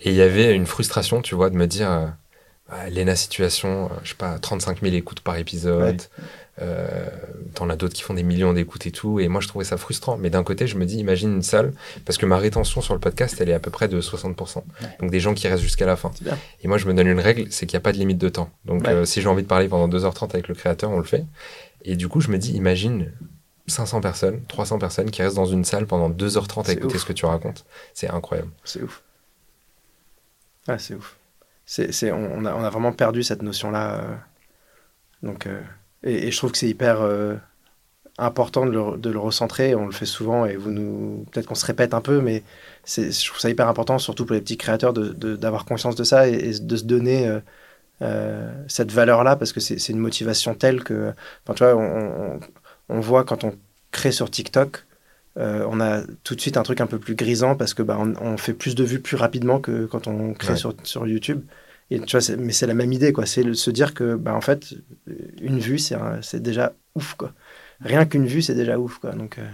Et 0.00 0.10
il 0.10 0.16
y 0.16 0.22
avait 0.22 0.54
une 0.54 0.66
frustration, 0.66 1.22
tu 1.22 1.34
vois, 1.34 1.48
de 1.48 1.56
me 1.56 1.66
dire, 1.66 2.12
Lena 2.90 3.14
Situation, 3.14 3.86
euh, 3.86 3.94
je 4.02 4.10
sais 4.10 4.14
pas, 4.16 4.38
35 4.38 4.80
000 4.82 4.94
écoutes 4.94 5.20
par 5.20 5.36
épisode. 5.36 6.02
Euh, 6.60 7.08
T'en 7.54 7.68
as 7.70 7.76
d'autres 7.76 7.94
qui 7.94 8.02
font 8.02 8.14
des 8.14 8.22
millions 8.22 8.52
d'écoutes 8.52 8.86
et 8.86 8.90
tout. 8.90 9.20
Et 9.20 9.28
moi, 9.28 9.40
je 9.40 9.48
trouvais 9.48 9.64
ça 9.64 9.76
frustrant. 9.76 10.16
Mais 10.16 10.30
d'un 10.30 10.42
côté, 10.42 10.66
je 10.66 10.76
me 10.76 10.84
dis, 10.84 10.98
imagine 10.98 11.32
une 11.32 11.42
salle, 11.42 11.72
parce 12.04 12.18
que 12.18 12.26
ma 12.26 12.38
rétention 12.38 12.80
sur 12.80 12.94
le 12.94 13.00
podcast, 13.00 13.36
elle 13.40 13.50
est 13.50 13.54
à 13.54 13.60
peu 13.60 13.70
près 13.70 13.88
de 13.88 14.00
60%. 14.00 14.62
Donc 15.00 15.10
des 15.10 15.20
gens 15.20 15.34
qui 15.34 15.46
restent 15.48 15.62
jusqu'à 15.62 15.86
la 15.86 15.96
fin. 15.96 16.10
Et 16.62 16.68
moi, 16.68 16.78
je 16.78 16.86
me 16.86 16.94
donne 16.94 17.06
une 17.06 17.20
règle, 17.20 17.46
c'est 17.50 17.66
qu'il 17.66 17.76
n'y 17.76 17.82
a 17.82 17.84
pas 17.84 17.92
de 17.92 17.98
limite 17.98 18.18
de 18.18 18.28
temps. 18.28 18.50
Donc 18.64 18.88
euh, 18.88 19.04
si 19.04 19.20
j'ai 19.20 19.28
envie 19.28 19.42
de 19.42 19.48
parler 19.48 19.68
pendant 19.68 19.88
2h30 19.88 20.30
avec 20.30 20.48
le 20.48 20.54
créateur, 20.54 20.90
on 20.90 20.98
le 20.98 21.04
fait. 21.04 21.24
Et 21.84 21.94
du 21.94 22.08
coup, 22.08 22.20
je 22.20 22.30
me 22.30 22.38
dis, 22.38 22.52
imagine 22.52 23.12
500 23.68 24.00
personnes, 24.00 24.42
300 24.48 24.78
personnes 24.78 25.10
qui 25.10 25.22
restent 25.22 25.36
dans 25.36 25.46
une 25.46 25.64
salle 25.64 25.86
pendant 25.86 26.10
2h30 26.10 26.68
à 26.68 26.72
écouter 26.72 26.98
ce 26.98 27.04
que 27.04 27.12
tu 27.12 27.26
racontes. 27.26 27.64
C'est 27.94 28.08
incroyable. 28.08 28.50
C'est 28.64 28.82
ouf. 28.82 29.02
Ah, 30.68 30.78
c'est 30.78 30.94
ouf. 30.94 31.15
On, 32.12 32.44
a, 32.44 32.70
vraiment 32.70 32.92
perdu 32.92 33.22
cette 33.22 33.42
notion-là. 33.42 34.00
Euh, 34.00 34.14
donc, 35.22 35.46
euh, 35.46 35.60
et, 36.02 36.30
je 36.30 36.36
trouve 36.36 36.52
que 36.52 36.58
c'est 36.58 36.68
hyper 36.68 37.00
euh, 37.02 37.34
important 38.18 38.66
de 38.66 38.70
le, 38.70 38.96
de 38.98 39.16
recentrer. 39.16 39.74
On 39.74 39.86
le 39.86 39.92
fait 39.92 40.06
souvent 40.06 40.46
et 40.46 40.56
vous 40.56 40.70
nous. 40.70 41.26
Peut-être 41.32 41.46
qu'on 41.46 41.54
se 41.54 41.66
répète 41.66 41.94
un 41.94 42.00
peu, 42.00 42.20
mais 42.20 42.44
c'est, 42.84 43.10
je 43.10 43.26
trouve 43.28 43.40
ça 43.40 43.50
hyper 43.50 43.68
important, 43.68 43.98
surtout 43.98 44.26
pour 44.26 44.34
les 44.34 44.40
petits 44.40 44.56
créateurs, 44.56 44.92
de, 44.92 45.36
d'avoir 45.36 45.64
conscience 45.64 45.96
de 45.96 46.04
ça 46.04 46.28
et, 46.28 46.58
de 46.60 46.76
se 46.76 46.84
donner. 46.84 47.40
cette 48.68 48.92
valeur-là 48.92 49.36
parce 49.36 49.52
que 49.52 49.60
c'est, 49.60 49.88
une 49.88 49.98
motivation 49.98 50.54
telle 50.54 50.84
que, 50.84 51.12
tu 51.54 51.64
vois, 51.64 51.74
on 52.88 53.00
voit 53.00 53.24
quand 53.24 53.44
on 53.44 53.54
crée 53.90 54.12
sur 54.12 54.30
TikTok, 54.30 54.84
euh, 55.38 55.66
on 55.68 55.80
a 55.80 56.02
tout 56.24 56.34
de 56.34 56.40
suite 56.40 56.56
un 56.56 56.62
truc 56.62 56.80
un 56.80 56.86
peu 56.86 56.98
plus 56.98 57.14
grisant 57.14 57.56
parce 57.56 57.74
que 57.74 57.82
bah, 57.82 57.98
on, 57.98 58.36
fait 58.36 58.54
plus 58.54 58.74
de 58.74 58.84
vues 58.84 59.00
plus 59.00 59.16
rapidement 59.16 59.60
que 59.60 59.84
quand 59.86 60.06
on 60.06 60.32
crée 60.32 60.56
sur, 60.56 60.74
sur, 60.82 61.06
YouTube. 61.06 61.42
Et 61.90 62.00
tu 62.00 62.18
vois, 62.18 62.36
mais 62.36 62.52
c'est 62.52 62.66
la 62.66 62.74
même 62.74 62.92
idée, 62.92 63.12
quoi. 63.12 63.26
C'est 63.26 63.54
se 63.54 63.70
dire 63.70 63.94
que, 63.94 64.16
bah, 64.16 64.34
en 64.34 64.40
fait, 64.40 64.74
une 65.40 65.58
vue, 65.58 65.78
c'est 65.78 66.40
déjà 66.40 66.72
ouf, 66.94 67.14
quoi. 67.14 67.32
Rien 67.80 68.06
qu'une 68.06 68.26
vue, 68.26 68.42
c'est 68.42 68.54
déjà 68.54 68.78
ouf, 68.78 68.98
quoi. 68.98 69.12
Donc, 69.12 69.38
euh, 69.38 69.46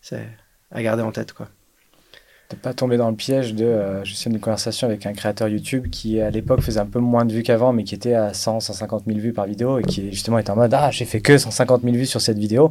c'est 0.00 0.26
à 0.70 0.82
garder 0.82 1.02
en 1.02 1.12
tête, 1.12 1.32
quoi. 1.32 1.48
T'es 2.48 2.56
pas 2.56 2.72
tombé 2.72 2.96
dans 2.96 3.10
le 3.10 3.16
piège 3.16 3.54
de. 3.54 3.66
Euh, 3.66 4.04
je 4.04 4.14
suis 4.14 4.30
une 4.30 4.40
conversation 4.40 4.86
avec 4.86 5.04
un 5.04 5.12
créateur 5.12 5.48
YouTube 5.48 5.88
qui, 5.90 6.18
à 6.20 6.30
l'époque, 6.30 6.62
faisait 6.62 6.80
un 6.80 6.86
peu 6.86 6.98
moins 7.00 7.26
de 7.26 7.32
vues 7.32 7.42
qu'avant, 7.42 7.74
mais 7.74 7.84
qui 7.84 7.94
était 7.94 8.14
à 8.14 8.32
100, 8.32 8.60
150 8.60 9.04
000 9.06 9.18
vues 9.18 9.34
par 9.34 9.44
vidéo 9.44 9.78
et 9.78 9.82
qui, 9.82 10.10
justement, 10.10 10.38
était 10.38 10.50
en 10.50 10.56
mode 10.56 10.72
Ah, 10.72 10.90
j'ai 10.90 11.04
fait 11.04 11.20
que 11.20 11.36
150 11.36 11.82
000 11.82 11.94
vues 11.94 12.06
sur 12.06 12.22
cette 12.22 12.38
vidéo. 12.38 12.70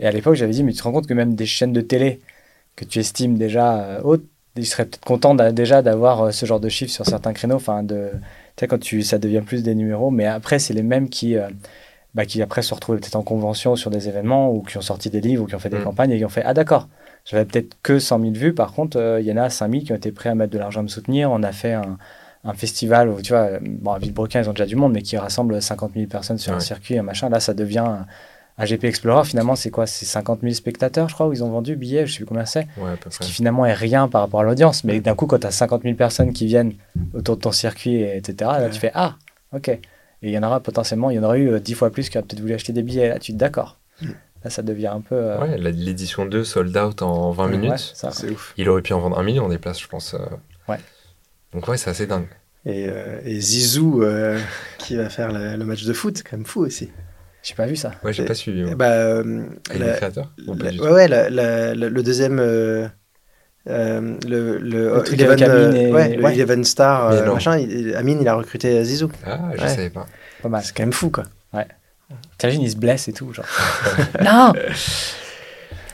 Et 0.00 0.06
à 0.06 0.10
l'époque, 0.10 0.34
j'avais 0.34 0.52
dit 0.52 0.64
Mais 0.64 0.72
tu 0.72 0.78
te 0.78 0.82
rends 0.82 0.92
compte 0.92 1.06
que 1.06 1.14
même 1.14 1.34
des 1.34 1.46
chaînes 1.46 1.72
de 1.72 1.80
télé 1.80 2.20
que 2.76 2.84
tu 2.84 2.98
estimes 2.98 3.38
déjà 3.38 3.80
euh, 3.82 4.00
hautes, 4.02 4.24
ils 4.56 4.66
seraient 4.66 4.86
peut-être 4.86 5.04
contents 5.04 5.34
déjà 5.34 5.82
d'avoir 5.82 6.22
euh, 6.22 6.30
ce 6.32 6.46
genre 6.46 6.60
de 6.60 6.68
chiffres 6.68 6.92
sur 6.92 7.06
certains 7.06 7.32
créneaux. 7.32 7.56
Enfin, 7.56 7.82
de, 7.82 8.10
tu 8.56 8.60
sais, 8.60 8.66
quand 8.66 8.80
tu, 8.80 9.02
ça 9.02 9.18
devient 9.18 9.42
plus 9.44 9.62
des 9.62 9.74
numéros, 9.74 10.10
mais 10.10 10.26
après, 10.26 10.58
c'est 10.58 10.74
les 10.74 10.82
mêmes 10.82 11.08
qui. 11.08 11.36
bah, 12.14 12.26
qui 12.26 12.42
après 12.42 12.62
se 12.62 12.74
retrouvaient 12.74 12.98
peut-être 12.98 13.16
en 13.16 13.22
convention 13.22 13.76
sur 13.76 13.90
des 13.90 14.08
événements 14.08 14.52
ou 14.52 14.62
qui 14.62 14.76
ont 14.76 14.80
sorti 14.80 15.10
des 15.10 15.20
livres 15.20 15.44
ou 15.44 15.46
qui 15.46 15.54
ont 15.54 15.60
fait 15.60 15.70
des 15.70 15.78
mm. 15.78 15.84
campagnes 15.84 16.10
et 16.10 16.18
qui 16.18 16.24
ont 16.24 16.30
fait 16.30 16.42
Ah 16.44 16.54
d'accord, 16.54 16.88
j'avais 17.24 17.44
peut-être 17.44 17.76
que 17.82 17.98
100 17.98 18.20
000 18.20 18.32
vues. 18.32 18.54
Par 18.54 18.72
contre, 18.72 18.98
euh, 18.98 19.20
il 19.20 19.26
y 19.26 19.32
en 19.32 19.36
a 19.36 19.50
5 19.50 19.70
000 19.70 19.84
qui 19.84 19.92
ont 19.92 19.96
été 19.96 20.12
prêts 20.12 20.30
à 20.30 20.34
mettre 20.34 20.52
de 20.52 20.58
l'argent 20.58 20.80
à 20.80 20.82
me 20.82 20.88
soutenir. 20.88 21.30
On 21.30 21.42
a 21.42 21.52
fait 21.52 21.74
un, 21.74 21.98
un 22.44 22.54
festival 22.54 23.08
où, 23.08 23.20
tu 23.20 23.32
vois, 23.32 23.50
bon, 23.60 23.92
à 23.92 23.98
Villebrequin, 23.98 24.42
ils 24.42 24.48
ont 24.48 24.52
déjà 24.52 24.66
du 24.66 24.76
monde, 24.76 24.92
mais 24.92 25.02
qui 25.02 25.16
rassemble 25.16 25.60
50 25.60 25.92
000 25.94 26.06
personnes 26.06 26.38
sur 26.38 26.52
un 26.52 26.60
circuit, 26.60 26.98
un 26.98 27.02
machin. 27.02 27.28
Là, 27.28 27.40
ça 27.40 27.54
devient 27.54 28.04
AGP 28.60 28.84
Explorer. 28.84 29.24
Finalement, 29.24 29.56
c'est 29.56 29.70
quoi? 29.70 29.86
C'est 29.86 30.06
50 30.06 30.40
000 30.42 30.52
spectateurs, 30.54 31.08
je 31.08 31.14
crois, 31.14 31.26
où 31.26 31.32
ils 31.32 31.42
ont 31.42 31.50
vendu 31.50 31.76
billets, 31.76 32.06
je 32.06 32.12
sais 32.12 32.16
plus 32.18 32.26
combien 32.26 32.46
c'est. 32.46 32.66
Ouais, 32.76 32.94
ce 33.08 33.18
qui 33.18 33.30
finalement 33.30 33.66
est 33.66 33.74
rien 33.74 34.08
par 34.08 34.20
rapport 34.20 34.40
à 34.40 34.44
l'audience. 34.44 34.84
Mais 34.84 35.00
d'un 35.00 35.14
coup, 35.14 35.26
quand 35.26 35.38
tu 35.38 35.46
as 35.46 35.50
50 35.50 35.82
000 35.82 35.94
personnes 35.94 36.32
qui 36.32 36.46
viennent 36.46 36.74
autour 37.14 37.36
de 37.36 37.42
ton 37.42 37.52
circuit, 37.52 38.02
etc., 38.02 38.34
là, 38.40 38.68
tu 38.68 38.78
fais 38.78 38.92
Ah, 38.94 39.16
ok. 39.52 39.68
Et 39.68 39.80
il 40.28 40.30
y 40.30 40.38
en 40.38 40.42
aura 40.42 40.60
potentiellement, 40.60 41.10
il 41.10 41.16
y 41.16 41.18
en 41.18 41.22
aura 41.22 41.38
eu 41.38 41.58
10 41.60 41.72
euh, 41.72 41.76
fois 41.76 41.90
plus 41.90 42.10
qui 42.10 42.18
auraient 42.18 42.26
peut-être 42.26 42.40
voulu 42.40 42.54
acheter 42.54 42.72
des 42.72 42.82
billets. 42.82 43.08
Là, 43.08 43.18
tu 43.18 43.32
es 43.32 43.34
d'accord. 43.34 43.78
Mm. 44.02 44.10
Là, 44.44 44.50
ça 44.50 44.62
devient 44.62 44.86
un 44.86 45.00
peu. 45.00 45.16
Euh, 45.16 45.38
ouais, 45.38 45.58
l'édition 45.58 46.24
2 46.24 46.44
sold 46.44 46.76
out 46.76 47.02
en 47.02 47.30
20 47.30 47.48
minutes. 47.48 47.92
c'est 47.94 48.30
ouf. 48.30 48.54
Il 48.56 48.68
aurait 48.68 48.82
pu 48.82 48.94
en 48.94 49.00
vendre 49.00 49.18
un 49.18 49.22
million 49.22 49.48
des 49.48 49.58
places, 49.58 49.80
je 49.80 49.88
pense. 49.88 50.14
Euh. 50.14 50.18
Ouais. 50.68 50.78
Donc, 51.52 51.68
ouais, 51.68 51.76
c'est 51.76 51.90
assez 51.90 52.06
dingue. 52.06 52.28
Et, 52.64 52.86
euh, 52.88 53.20
et 53.24 53.40
Zizou 53.40 54.02
qui 54.78 54.96
va 54.96 55.08
faire 55.08 55.32
le, 55.32 55.64
match 55.64 55.84
de 55.84 55.92
foot, 55.92 56.22
quand 56.22 56.36
même 56.36 56.46
fou 56.46 56.60
aussi. 56.60 56.90
J'ai 57.42 57.54
pas 57.54 57.66
vu 57.66 57.76
ça. 57.76 57.92
Ouais, 58.02 58.12
j'ai 58.12 58.24
pas 58.24 58.34
suivi. 58.34 58.74
Bah, 58.74 59.22
il 59.74 59.82
est 59.82 59.96
créateur 59.96 60.30
Ouais, 60.46 60.78
ouais 60.78 61.08
le 61.08 62.00
deuxième. 62.02 62.36
le, 62.36 62.90
le, 63.66 64.58
le 64.58 65.02
Eleven, 65.12 65.74
et... 65.76 65.92
ouais, 65.92 66.18
ouais. 66.18 66.34
Eleven 66.34 66.64
Star, 66.64 67.10
machin, 67.32 67.58
il, 67.58 67.94
Amine, 67.94 68.20
il 68.20 68.28
a 68.28 68.34
recruté 68.34 68.82
Zizou. 68.84 69.10
Ah, 69.26 69.50
je 69.54 69.60
savais 69.60 69.90
pas. 69.90 70.06
C'est 70.62 70.74
quand 70.76 70.82
même 70.82 70.92
fou, 70.92 71.10
quoi. 71.10 71.24
Ouais. 71.52 71.66
T'imagines, 72.38 72.62
il 72.62 72.70
se 72.70 72.76
blesse 72.76 73.08
et 73.08 73.12
tout, 73.12 73.32
genre. 73.32 73.46
non 74.24 74.52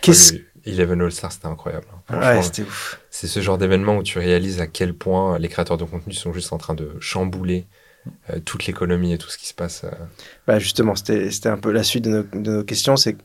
Qu'est-ce... 0.01 0.35
Eleven 0.65 1.01
All 1.01 1.13
Star, 1.13 1.31
c'était 1.31 1.47
incroyable. 1.47 1.87
Hein. 2.09 2.19
Ouais, 2.19 2.43
c'était 2.43 2.63
ouf. 2.63 3.01
C'est 3.11 3.29
ce 3.29 3.41
genre 3.41 3.57
d'événement 3.57 3.97
où 3.97 4.03
tu 4.03 4.19
réalises 4.19 4.61
à 4.61 4.67
quel 4.67 4.95
point 4.95 5.39
les 5.39 5.49
créateurs 5.49 5.77
de 5.77 5.85
contenu 5.85 6.13
sont 6.13 6.33
juste 6.33 6.53
en 6.53 6.59
train 6.59 6.75
de 6.75 6.97
chambouler 7.01 7.67
euh, 8.31 8.41
toute 8.45 8.67
l'économie 8.67 9.13
et 9.13 9.19
tout 9.19 9.29
ce 9.29 9.39
qui 9.39 9.47
se 9.47 9.55
passe. 9.55 9.85
Euh. 9.85 9.91
Bah 10.47 10.59
justement, 10.59 10.95
c'était, 10.95 11.49
un 11.49 11.59
peu 11.59 11.73
la 11.73 11.83
suite 11.83 12.05
de 12.05 12.11
nos, 12.11 12.23
de 12.23 12.51
nos 12.59 12.65
questions. 12.65 12.97
C'est 12.97 13.17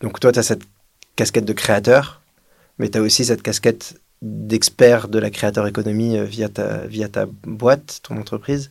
donc 0.00 0.18
toi, 0.20 0.32
tu 0.32 0.38
as 0.38 0.42
cette 0.42 0.62
casquette 1.16 1.44
de 1.44 1.52
créateur, 1.52 2.22
mais 2.78 2.88
tu 2.88 2.98
as 2.98 3.02
aussi 3.02 3.24
cette 3.24 3.42
casquette 3.42 4.00
d'expert 4.22 5.08
de 5.08 5.18
la 5.18 5.30
créateur 5.30 5.66
économie 5.66 6.18
euh, 6.18 6.24
via, 6.24 6.48
ta, 6.48 6.86
via 6.86 7.08
ta 7.08 7.26
boîte, 7.44 8.00
ton 8.02 8.16
entreprise. 8.16 8.70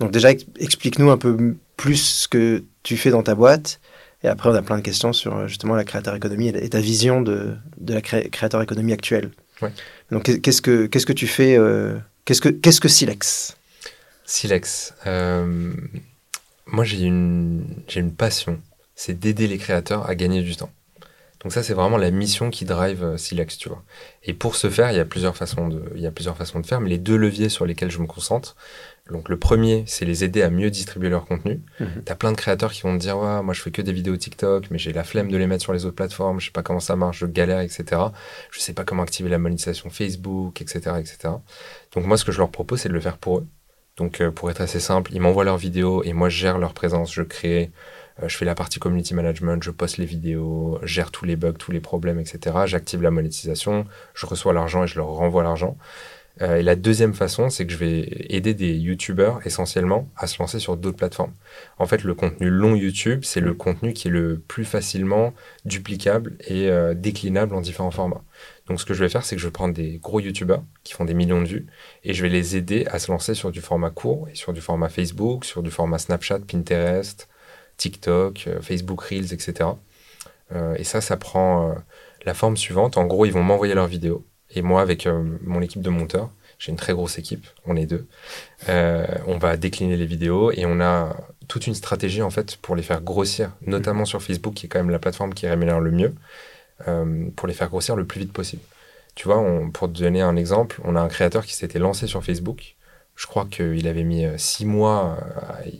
Donc 0.00 0.12
déjà, 0.12 0.30
explique-nous 0.30 1.10
un 1.10 1.18
peu 1.18 1.56
plus 1.76 1.96
ce 1.96 2.28
que 2.28 2.64
tu 2.82 2.96
fais 2.96 3.10
dans 3.10 3.22
ta 3.22 3.34
boîte. 3.34 3.80
Et 4.22 4.28
après, 4.28 4.48
on 4.48 4.54
a 4.54 4.62
plein 4.62 4.76
de 4.78 4.82
questions 4.82 5.12
sur 5.12 5.46
justement 5.46 5.76
la 5.76 5.84
créateur 5.84 6.14
économie 6.14 6.48
et 6.48 6.68
ta 6.68 6.80
vision 6.80 7.20
de, 7.20 7.54
de 7.78 7.94
la 7.94 8.00
créateur 8.00 8.62
économie 8.62 8.92
actuelle. 8.92 9.30
Donc, 10.10 10.40
qu'est-ce 10.40 10.62
que, 10.62 10.86
qu'est-ce 10.86 11.06
que 11.06 11.12
tu 11.12 11.26
fais 11.26 11.56
euh, 11.56 11.96
qu'est-ce, 12.24 12.40
que, 12.40 12.48
qu'est-ce 12.48 12.80
que 12.80 12.88
Silex? 12.88 13.56
Silex. 14.28 14.94
Euh, 15.06 15.72
moi, 16.66 16.84
j'ai 16.84 17.02
une, 17.02 17.64
j'ai 17.88 18.00
une 18.00 18.12
passion. 18.12 18.60
C'est 18.94 19.18
d'aider 19.18 19.46
les 19.46 19.58
créateurs 19.58 20.06
à 20.06 20.14
gagner 20.14 20.42
du 20.42 20.54
temps. 20.54 20.70
Donc 21.42 21.52
ça, 21.52 21.62
c'est 21.62 21.72
vraiment 21.72 21.96
la 21.96 22.10
mission 22.10 22.50
qui 22.50 22.64
drive 22.64 23.16
Silex, 23.16 23.56
tu 23.56 23.68
vois. 23.68 23.82
Et 24.24 24.34
pour 24.34 24.56
ce 24.56 24.68
faire, 24.68 24.90
il 24.90 24.96
y 24.96 25.00
a 25.00 25.04
plusieurs 25.04 25.36
façons 25.36 25.68
de, 25.68 25.82
il 25.94 26.02
y 26.02 26.06
a 26.06 26.10
plusieurs 26.10 26.36
façons 26.36 26.60
de 26.60 26.66
faire, 26.66 26.80
mais 26.80 26.90
les 26.90 26.98
deux 26.98 27.16
leviers 27.16 27.48
sur 27.48 27.64
lesquels 27.64 27.90
je 27.90 28.00
me 28.00 28.06
concentre, 28.06 28.56
donc 29.10 29.28
le 29.28 29.38
premier, 29.38 29.84
c'est 29.86 30.04
les 30.04 30.24
aider 30.24 30.42
à 30.42 30.50
mieux 30.50 30.70
distribuer 30.70 31.08
leur 31.08 31.24
contenu. 31.24 31.62
Mhm. 31.80 32.02
Tu 32.04 32.12
as 32.12 32.14
plein 32.16 32.32
de 32.32 32.36
créateurs 32.36 32.72
qui 32.72 32.82
vont 32.82 32.94
te 32.96 33.00
dire 33.00 33.16
ouais, 33.18 33.42
moi 33.42 33.54
je 33.54 33.62
fais 33.62 33.70
que 33.70 33.80
des 33.80 33.92
vidéos 33.92 34.16
TikTok, 34.16 34.70
mais 34.70 34.78
j'ai 34.78 34.92
la 34.92 35.04
flemme 35.04 35.30
de 35.30 35.36
les 35.36 35.46
mettre 35.46 35.62
sur 35.62 35.72
les 35.72 35.86
autres 35.86 35.96
plateformes, 35.96 36.40
je 36.40 36.46
sais 36.46 36.52
pas 36.52 36.62
comment 36.62 36.80
ça 36.80 36.96
marche, 36.96 37.20
je 37.20 37.26
galère, 37.26 37.60
etc. 37.60 38.02
Je 38.50 38.60
sais 38.60 38.74
pas 38.74 38.84
comment 38.84 39.02
activer 39.02 39.30
la 39.30 39.38
monétisation 39.38 39.88
Facebook, 39.88 40.60
etc., 40.60 40.96
etc. 40.98 41.34
Donc 41.94 42.04
moi, 42.04 42.18
ce 42.18 42.24
que 42.24 42.32
je 42.32 42.38
leur 42.38 42.50
propose, 42.50 42.80
c'est 42.80 42.88
de 42.88 42.94
le 42.94 43.00
faire 43.00 43.16
pour 43.16 43.38
eux. 43.38 43.46
Donc 43.98 44.20
euh, 44.20 44.30
pour 44.30 44.50
être 44.50 44.60
assez 44.60 44.80
simple, 44.80 45.10
ils 45.12 45.20
m'envoient 45.20 45.44
leurs 45.44 45.58
vidéos 45.58 46.02
et 46.04 46.12
moi 46.12 46.28
je 46.28 46.38
gère 46.38 46.58
leur 46.58 46.72
présence, 46.72 47.12
je 47.12 47.22
crée, 47.22 47.70
euh, 48.22 48.28
je 48.28 48.36
fais 48.36 48.44
la 48.44 48.54
partie 48.54 48.78
community 48.78 49.12
management, 49.12 49.62
je 49.62 49.72
poste 49.72 49.98
les 49.98 50.06
vidéos, 50.06 50.78
gère 50.84 51.10
tous 51.10 51.24
les 51.24 51.36
bugs, 51.36 51.52
tous 51.52 51.72
les 51.72 51.80
problèmes, 51.80 52.20
etc. 52.20 52.56
J'active 52.66 53.02
la 53.02 53.10
monétisation, 53.10 53.86
je 54.14 54.26
reçois 54.26 54.52
l'argent 54.52 54.84
et 54.84 54.86
je 54.86 54.96
leur 54.96 55.08
renvoie 55.08 55.42
l'argent. 55.42 55.76
Euh, 56.40 56.58
et 56.58 56.62
la 56.62 56.76
deuxième 56.76 57.14
façon, 57.14 57.50
c'est 57.50 57.66
que 57.66 57.72
je 57.72 57.78
vais 57.78 58.08
aider 58.28 58.54
des 58.54 58.72
YouTubeurs 58.72 59.40
essentiellement 59.44 60.08
à 60.16 60.28
se 60.28 60.38
lancer 60.38 60.60
sur 60.60 60.76
d'autres 60.76 60.96
plateformes. 60.96 61.32
En 61.78 61.86
fait, 61.86 62.04
le 62.04 62.14
contenu 62.14 62.48
long 62.48 62.76
YouTube, 62.76 63.22
c'est 63.24 63.40
le 63.40 63.54
contenu 63.54 63.92
qui 63.92 64.06
est 64.06 64.12
le 64.12 64.38
plus 64.38 64.64
facilement 64.64 65.34
duplicable 65.64 66.36
et 66.46 66.70
déclinable 66.94 67.56
en 67.56 67.60
différents 67.60 67.90
formats. 67.90 68.22
Donc, 68.68 68.80
ce 68.80 68.84
que 68.84 68.94
je 68.94 69.02
vais 69.02 69.08
faire, 69.08 69.24
c'est 69.24 69.36
que 69.36 69.40
je 69.40 69.46
vais 69.46 69.52
prendre 69.52 69.74
des 69.74 69.98
gros 69.98 70.20
YouTubeurs 70.20 70.62
qui 70.84 70.92
font 70.92 71.04
des 71.04 71.14
millions 71.14 71.42
de 71.42 71.48
vues 71.48 71.66
et 72.04 72.14
je 72.14 72.22
vais 72.22 72.28
les 72.28 72.56
aider 72.56 72.86
à 72.90 72.98
se 72.98 73.10
lancer 73.10 73.34
sur 73.34 73.50
du 73.50 73.60
format 73.60 73.90
court 73.90 74.28
et 74.30 74.34
sur 74.34 74.52
du 74.52 74.60
format 74.60 74.88
Facebook, 74.88 75.44
sur 75.44 75.62
du 75.62 75.70
format 75.70 75.98
Snapchat, 75.98 76.40
Pinterest, 76.40 77.28
TikTok, 77.76 78.44
euh, 78.46 78.60
Facebook 78.60 79.00
Reels, 79.00 79.32
etc. 79.32 79.70
et 80.76 80.84
ça, 80.84 81.00
ça 81.00 81.16
prend 81.16 81.74
la 82.24 82.32
forme 82.34 82.56
suivante. 82.56 82.96
En 82.96 83.04
gros, 83.04 83.26
ils 83.26 83.32
vont 83.32 83.42
m'envoyer 83.42 83.74
leurs 83.74 83.86
vidéos 83.86 84.24
et 84.50 84.62
moi, 84.62 84.80
avec 84.80 85.06
euh, 85.06 85.22
mon 85.42 85.60
équipe 85.60 85.82
de 85.82 85.90
monteurs, 85.90 86.30
j'ai 86.58 86.70
une 86.72 86.78
très 86.78 86.92
grosse 86.92 87.18
équipe, 87.18 87.46
on 87.66 87.76
est 87.76 87.86
deux, 87.86 88.06
euh, 88.68 89.06
on 89.26 89.38
va 89.38 89.56
décliner 89.56 89.96
les 89.96 90.06
vidéos 90.06 90.50
et 90.52 90.64
on 90.66 90.80
a 90.80 91.16
toute 91.46 91.66
une 91.66 91.74
stratégie 91.74 92.22
en 92.22 92.30
fait 92.30 92.56
pour 92.56 92.74
les 92.74 92.82
faire 92.82 93.00
grossir, 93.00 93.52
notamment 93.66 94.04
sur 94.04 94.22
Facebook, 94.22 94.54
qui 94.54 94.66
est 94.66 94.68
quand 94.68 94.78
même 94.78 94.90
la 94.90 94.98
plateforme 94.98 95.34
qui 95.34 95.46
rémunère 95.46 95.80
le 95.80 95.90
mieux, 95.90 96.06
euh, 96.06 96.12
pour 97.36 97.48
les 97.48 97.54
faire 97.54 97.68
grossir 97.68 97.96
le 97.96 98.04
plus 98.04 98.20
vite 98.20 98.32
possible. 98.32 98.62
Tu 99.14 99.26
vois, 99.26 99.44
pour 99.72 99.92
te 99.92 99.98
donner 99.98 100.20
un 100.20 100.36
exemple, 100.36 100.80
on 100.84 100.94
a 100.96 101.00
un 101.00 101.08
créateur 101.08 101.44
qui 101.44 101.54
s'était 101.54 101.78
lancé 101.78 102.06
sur 102.06 102.22
Facebook. 102.24 102.76
Je 103.16 103.26
crois 103.26 103.46
qu'il 103.50 103.88
avait 103.88 104.04
mis 104.04 104.24
six 104.36 104.64
mois, 104.64 105.18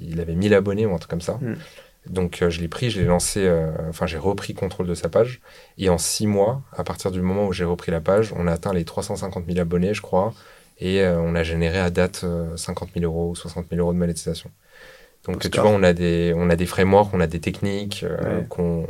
il 0.02 0.20
avait 0.20 0.34
1000 0.34 0.54
abonnés 0.54 0.86
ou 0.86 0.94
un 0.94 0.98
truc 0.98 1.10
comme 1.10 1.20
ça. 1.20 1.38
Mm. 1.40 1.54
Donc 2.08 2.42
euh, 2.42 2.50
je 2.50 2.60
l'ai 2.60 2.68
pris, 2.68 2.90
je 2.90 3.00
l'ai 3.00 3.06
lancé, 3.06 3.44
euh, 3.46 3.70
enfin 3.88 4.06
j'ai 4.06 4.18
repris 4.18 4.54
contrôle 4.54 4.86
de 4.86 4.94
sa 4.94 5.08
page. 5.08 5.40
Et 5.76 5.88
en 5.88 5.98
six 5.98 6.26
mois, 6.26 6.62
à 6.76 6.84
partir 6.84 7.10
du 7.10 7.20
moment 7.20 7.46
où 7.46 7.52
j'ai 7.52 7.64
repris 7.64 7.92
la 7.92 8.00
page, 8.00 8.32
on 8.36 8.46
a 8.46 8.52
atteint 8.52 8.72
les 8.72 8.84
350 8.84 9.44
000 9.46 9.58
abonnés, 9.58 9.94
je 9.94 10.02
crois. 10.02 10.32
Et 10.80 11.02
euh, 11.02 11.20
on 11.20 11.34
a 11.34 11.42
généré 11.42 11.78
à 11.78 11.90
date 11.90 12.24
50 12.56 12.90
000 12.94 13.04
euros 13.04 13.30
ou 13.30 13.36
60 13.36 13.66
000 13.70 13.80
euros 13.80 13.92
de 13.92 13.98
monétisation. 13.98 14.50
Donc, 15.24 15.50
tu 15.50 15.60
vois, 15.60 15.70
on 15.70 15.82
a 15.82 15.92
des, 15.92 16.32
on 16.36 16.48
a 16.48 16.56
des 16.56 16.66
frameworks, 16.66 17.12
on 17.12 17.20
a 17.20 17.26
des 17.26 17.40
techniques 17.40 18.04
euh, 18.04 18.38
Ouais. 18.38 18.46
qu'on 18.48 18.86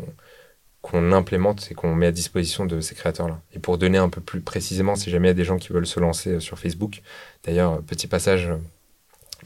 qu'on 0.91 1.13
implémente 1.13 1.69
et 1.71 1.75
qu'on 1.75 1.95
met 1.95 2.07
à 2.07 2.13
disposition 2.13 2.67
de 2.67 2.81
ces 2.81 2.95
créateurs-là. 2.95 3.41
Et 3.55 3.59
pour 3.59 3.79
donner 3.79 3.99
un 3.99 4.09
peu 4.09 4.21
plus 4.21 4.41
précisément, 4.41 4.95
si 4.97 5.11
jamais 5.11 5.29
il 5.29 5.31
y 5.31 5.33
a 5.33 5.35
des 5.35 5.45
gens 5.45 5.59
qui 5.59 5.73
veulent 5.73 5.87
se 5.87 6.01
lancer 6.01 6.31
euh, 6.35 6.41
sur 6.41 6.59
Facebook, 6.59 7.03
d'ailleurs, 7.45 7.75
euh, 7.75 7.79
petit 7.81 8.07
passage, 8.07 8.47
euh, 8.49 8.57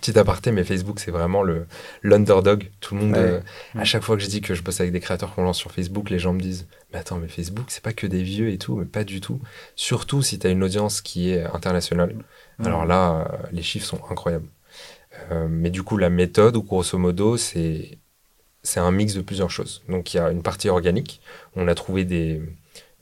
petit 0.00 0.18
aparté, 0.18 0.52
mais 0.52 0.64
Facebook, 0.64 1.00
c'est 1.00 1.11
vraiment 1.11 1.42
le 1.42 1.66
l'underdog. 2.02 2.70
Tout 2.80 2.94
le 2.94 3.00
monde, 3.02 3.12
Ouais. 3.12 3.18
euh, 3.18 3.40
à 3.76 3.84
chaque 3.84 4.02
fois 4.02 4.16
que 4.16 4.22
je 4.22 4.28
dis 4.28 4.40
que 4.40 4.54
je 4.54 4.62
bosse 4.62 4.80
avec 4.80 4.92
des 4.92 5.00
créateurs 5.00 5.34
qu'on 5.34 5.42
lance 5.44 5.58
sur 5.58 5.70
Facebook, 5.72 6.11
les 6.11 6.18
gens 6.18 6.32
me 6.32 6.40
disent 6.40 6.66
Mais 6.92 6.99
attends, 6.99 7.18
mais 7.18 7.28
Facebook, 7.28 7.66
c'est 7.68 7.82
pas 7.82 7.92
que 7.92 8.06
des 8.06 8.22
vieux 8.22 8.49
et 8.50 8.58
tout, 8.58 8.76
mais 8.76 8.84
pas 8.87 9.04
du 9.04 9.20
tout. 9.20 9.40
Surtout 9.76 10.22
si 10.22 10.38
tu 10.38 10.46
as 10.46 10.50
une 10.50 10.62
audience 10.64 11.00
qui 11.02 11.30
est 11.30 11.42
internationale. 11.44 12.14
Alors 12.64 12.84
là, 12.87 13.40
les 13.50 13.62
chiffres 13.62 13.87
sont 13.87 14.00
incroyables. 14.11 14.46
Euh, 15.30 15.46
mais 15.50 15.70
du 15.70 15.82
coup, 15.82 15.96
la 15.99 16.08
méthode, 16.11 16.56
grosso 16.58 16.96
modo, 16.96 17.37
c'est 17.37 17.99
c'est 18.62 18.81
un 18.81 18.90
mix 18.90 19.14
de 19.14 19.23
plusieurs 19.23 19.50
choses. 19.50 19.83
Donc 19.88 20.14
il 20.14 20.19
y 20.19 20.21
a 20.21 20.31
une 20.31 20.42
partie 20.42 20.69
organique. 20.69 21.21
On 21.57 21.69
a 21.69 21.75
trouvé 21.75 22.04
des, 22.04 22.40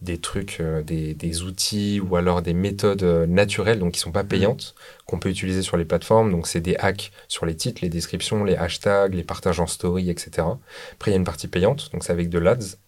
des 0.02 0.18
trucs, 0.18 0.58
euh, 0.60 0.82
des, 0.82 1.14
des 1.14 1.42
outils 1.42 2.00
ou 2.00 2.16
alors 2.16 2.42
des 2.42 2.54
méthodes 2.54 3.02
euh, 3.02 3.26
naturelles, 3.26 3.78
donc 3.78 3.92
qui 3.92 4.00
sont 4.00 4.12
pas 4.12 4.24
payantes, 4.24 4.74
qu'on 5.06 5.18
peut 5.18 5.28
utiliser 5.28 5.62
sur 5.62 5.76
les 5.76 5.84
plateformes. 5.84 6.30
Donc 6.30 6.46
c'est 6.46 6.60
des 6.60 6.76
hacks 6.76 7.12
sur 7.28 7.46
les 7.46 7.54
titres, 7.54 7.80
les 7.82 7.90
descriptions, 7.90 8.44
les 8.44 8.56
hashtags, 8.56 9.14
les 9.14 9.24
partages 9.24 9.60
en 9.60 9.66
story, 9.66 10.10
etc. 10.10 10.46
Après 10.92 11.10
il 11.10 11.14
y 11.14 11.16
a 11.16 11.18
une 11.18 11.24
partie 11.24 11.48
payante, 11.48 11.90
donc 11.92 12.04
c'est 12.04 12.12
avec 12.12 12.28
de 12.30 12.38
l'ADS. 12.38 12.78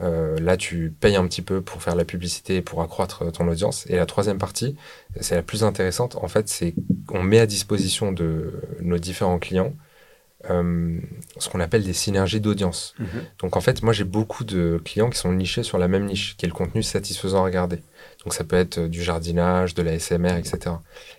Euh, 0.00 0.38
là, 0.38 0.56
tu 0.56 0.94
payes 1.00 1.16
un 1.16 1.26
petit 1.26 1.42
peu 1.42 1.60
pour 1.60 1.82
faire 1.82 1.96
la 1.96 2.04
publicité 2.04 2.56
et 2.56 2.62
pour 2.62 2.82
accroître 2.82 3.32
ton 3.32 3.48
audience. 3.48 3.84
Et 3.88 3.96
la 3.96 4.06
troisième 4.06 4.38
partie, 4.38 4.76
c'est 5.20 5.34
la 5.34 5.42
plus 5.42 5.64
intéressante. 5.64 6.16
En 6.16 6.28
fait, 6.28 6.48
c'est 6.48 6.74
qu'on 7.06 7.22
met 7.24 7.40
à 7.40 7.46
disposition 7.46 8.12
de 8.12 8.52
nos 8.80 8.98
différents 8.98 9.40
clients 9.40 9.74
euh, 10.48 10.98
ce 11.38 11.48
qu'on 11.48 11.60
appelle 11.60 11.82
des 11.82 11.92
synergies 11.92 12.40
d'audience. 12.40 12.94
Mhm. 12.98 13.06
Donc 13.40 13.56
en 13.56 13.60
fait, 13.60 13.82
moi 13.82 13.92
j'ai 13.92 14.04
beaucoup 14.04 14.44
de 14.44 14.80
clients 14.84 15.10
qui 15.10 15.18
sont 15.18 15.32
nichés 15.32 15.62
sur 15.64 15.78
la 15.78 15.88
même 15.88 16.06
niche, 16.06 16.36
qui 16.36 16.46
est 16.46 16.48
le 16.48 16.54
contenu 16.54 16.82
satisfaisant 16.82 17.38
à 17.40 17.44
regarder. 17.44 17.82
Donc 18.24 18.34
ça 18.34 18.44
peut 18.44 18.56
être 18.56 18.78
euh, 18.78 18.88
du 18.88 19.02
jardinage, 19.02 19.74
de 19.74 19.82
la 19.82 19.98
SMR, 19.98 20.36
etc. 20.36 20.76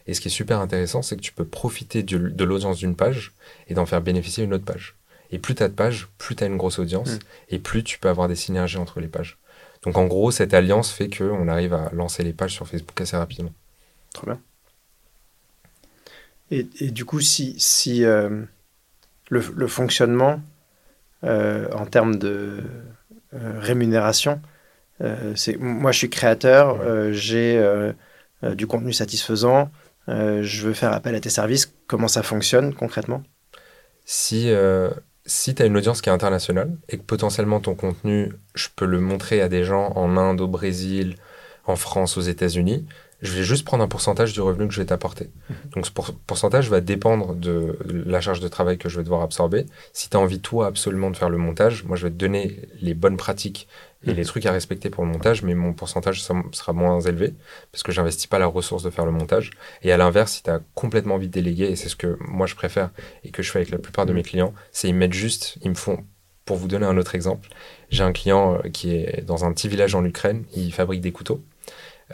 Et 0.08 0.14
ce 0.14 0.22
qui 0.22 0.30
est 0.30 0.32
super 0.32 0.60
intéressant, 0.60 1.02
c'est 1.02 1.16
que 1.18 1.22
tu 1.22 1.34
peux 1.34 1.46
profiter 1.46 2.02
de 2.04 2.44
l'audience 2.46 2.78
d'une 2.78 2.96
page 2.96 3.34
et 3.68 3.74
d'en 3.74 3.86
faire 3.86 4.02
bénéficier 4.02 4.44
une 4.46 4.54
autre 4.54 4.66
page. 4.66 4.96
Et 5.32 5.38
plus 5.38 5.54
tu 5.54 5.64
as 5.64 5.68
de 5.68 5.74
pages, 5.74 6.08
plus 6.18 6.36
tu 6.36 6.44
as 6.44 6.48
une 6.48 6.58
grosse 6.58 6.80
audience, 6.80 7.12
Mhm. 7.12 7.20
et 7.50 7.60
plus 7.60 7.84
tu 7.84 8.00
peux 8.00 8.10
avoir 8.10 8.28
des 8.30 8.36
synergies 8.36 8.78
entre 8.78 9.00
les 9.00 9.08
pages. 9.08 9.38
Donc 9.84 9.98
en 9.98 10.08
gros, 10.08 10.32
cette 10.32 10.54
alliance 10.54 10.92
fait 10.92 11.10
qu'on 11.10 11.48
arrive 11.48 11.74
à 11.74 11.90
lancer 11.94 12.24
les 12.24 12.34
pages 12.34 12.54
sur 12.54 12.68
Facebook 12.68 13.00
assez 13.00 13.16
rapidement. 13.18 13.54
Trop 14.14 14.26
bien. 14.28 14.40
Et, 16.52 16.68
et 16.80 16.90
du 16.92 17.06
coup, 17.06 17.20
si, 17.22 17.56
si 17.60 18.04
euh, 18.04 18.42
le, 19.30 19.42
le 19.56 19.68
fonctionnement 19.68 20.42
euh, 21.24 21.68
en 21.74 21.86
termes 21.86 22.18
de 22.18 22.60
euh, 23.34 23.60
rémunération, 23.60 24.42
euh, 25.02 25.34
c'est 25.36 25.58
moi 25.58 25.92
je 25.92 25.98
suis 26.00 26.10
créateur, 26.10 26.80
Ouais. 26.80 27.14
j'ai 27.14 27.62
du 28.56 28.68
contenu 28.68 28.94
satisfaisant, 28.94 29.70
je 30.08 30.62
veux 30.66 30.74
faire 30.74 30.94
appel 30.94 31.14
à 31.16 31.20
tes 31.20 31.30
services. 31.30 31.74
Comment 31.88 32.08
ça 32.08 32.24
fonctionne 32.24 32.74
concrètement? 32.74 33.22
Si, 34.06 34.50
si 35.26 35.56
tu 35.56 35.62
as 35.62 35.66
une 35.66 35.76
audience 35.78 36.02
qui 36.02 36.10
est 36.10 36.14
internationale 36.14 36.72
et 36.88 36.98
que 36.98 37.04
potentiellement 37.04 37.60
ton 37.60 37.76
contenu, 37.76 38.32
je 38.56 38.68
peux 38.76 38.86
le 38.86 39.00
montrer 39.02 39.42
à 39.42 39.50
des 39.50 39.64
gens 39.66 39.92
en 39.96 40.16
Inde, 40.16 40.40
au 40.42 40.48
Brésil, 40.48 41.18
en 41.66 41.76
France, 41.76 42.18
aux 42.18 42.22
États-Unis, 42.22 42.88
je 43.22 43.34
vais 43.34 43.44
juste 43.44 43.66
prendre 43.66 43.84
un 43.84 43.88
pourcentage 43.88 44.34
du 44.34 44.42
revenu 44.42 44.68
que 44.68 44.74
je 44.74 44.80
vais 44.80 44.86
t'apporter. 44.86 45.30
Donc 45.76 45.86
ce 45.86 45.92
pour- 45.92 46.14
pourcentage 46.26 46.70
va 46.70 46.80
dépendre 46.80 47.36
de 47.36 47.78
la 48.06 48.22
charge 48.22 48.40
de 48.40 48.48
travail 48.48 48.78
que 48.78 48.88
je 48.88 48.98
vais 48.98 49.04
devoir 49.04 49.22
absorber. 49.22 49.66
Si 49.92 50.10
tu 50.10 50.16
as 50.16 50.20
envie, 50.20 50.40
toi, 50.40 50.68
absolument 50.68 51.12
de 51.12 51.18
faire 51.18 51.30
le 51.30 51.38
montage, 51.38 51.84
moi, 51.84 51.98
je 51.98 52.04
vais 52.04 52.12
te 52.12 52.16
donner 52.16 52.62
les 52.82 52.94
bonnes 52.94 53.18
pratiques 53.18 53.68
et 54.06 54.14
les 54.14 54.24
trucs 54.24 54.46
à 54.46 54.54
respecter 54.54 54.90
pour 54.90 55.04
le 55.04 55.12
montage, 55.12 55.44
mais 55.44 55.54
mon 55.56 55.74
pourcentage 55.74 56.22
sera 56.24 56.72
moins 56.72 57.02
élevé 57.02 57.34
parce 57.74 57.84
que 57.84 57.92
j'investis 57.92 58.28
pas 58.28 58.40
la 58.40 58.48
ressource 58.48 58.84
de 58.84 58.90
faire 58.90 59.06
le 59.06 59.12
montage. 59.12 59.52
Et 59.82 59.92
à 59.92 59.98
l'inverse, 59.98 60.34
si 60.34 60.44
tu 60.44 60.50
as 60.50 60.62
complètement 60.74 61.16
envie 61.16 61.28
de 61.28 61.34
déléguer, 61.34 61.66
et 61.66 61.76
c'est 61.76 61.90
ce 61.90 61.98
que 61.98 62.18
moi 62.22 62.48
je 62.48 62.56
préfère 62.56 62.92
et 63.26 63.32
que 63.32 63.44
je 63.44 63.52
fais 63.52 63.60
avec 63.60 63.72
la 63.72 63.78
plupart 63.78 64.06
de 64.06 64.14
mes 64.14 64.24
clients, 64.24 64.54
c'est 64.72 64.88
ils 64.88 64.96
mettent 64.96 65.12
juste, 65.12 65.58
ils 65.64 65.70
me 65.72 65.76
font, 65.76 66.06
pour 66.46 66.56
vous 66.56 66.70
donner 66.70 66.86
un 66.86 66.98
autre 66.98 67.14
exemple, 67.14 67.50
j'ai 67.90 68.04
un 68.04 68.14
client 68.14 68.56
euh, 68.64 68.70
qui 68.70 68.96
est 68.96 69.24
dans 69.26 69.44
un 69.44 69.52
petit 69.52 69.68
village 69.68 69.94
en 69.96 70.06
Ukraine, 70.06 70.46
il 70.56 70.72
fabrique 70.74 71.02
des 71.02 71.12
couteaux. 71.12 71.44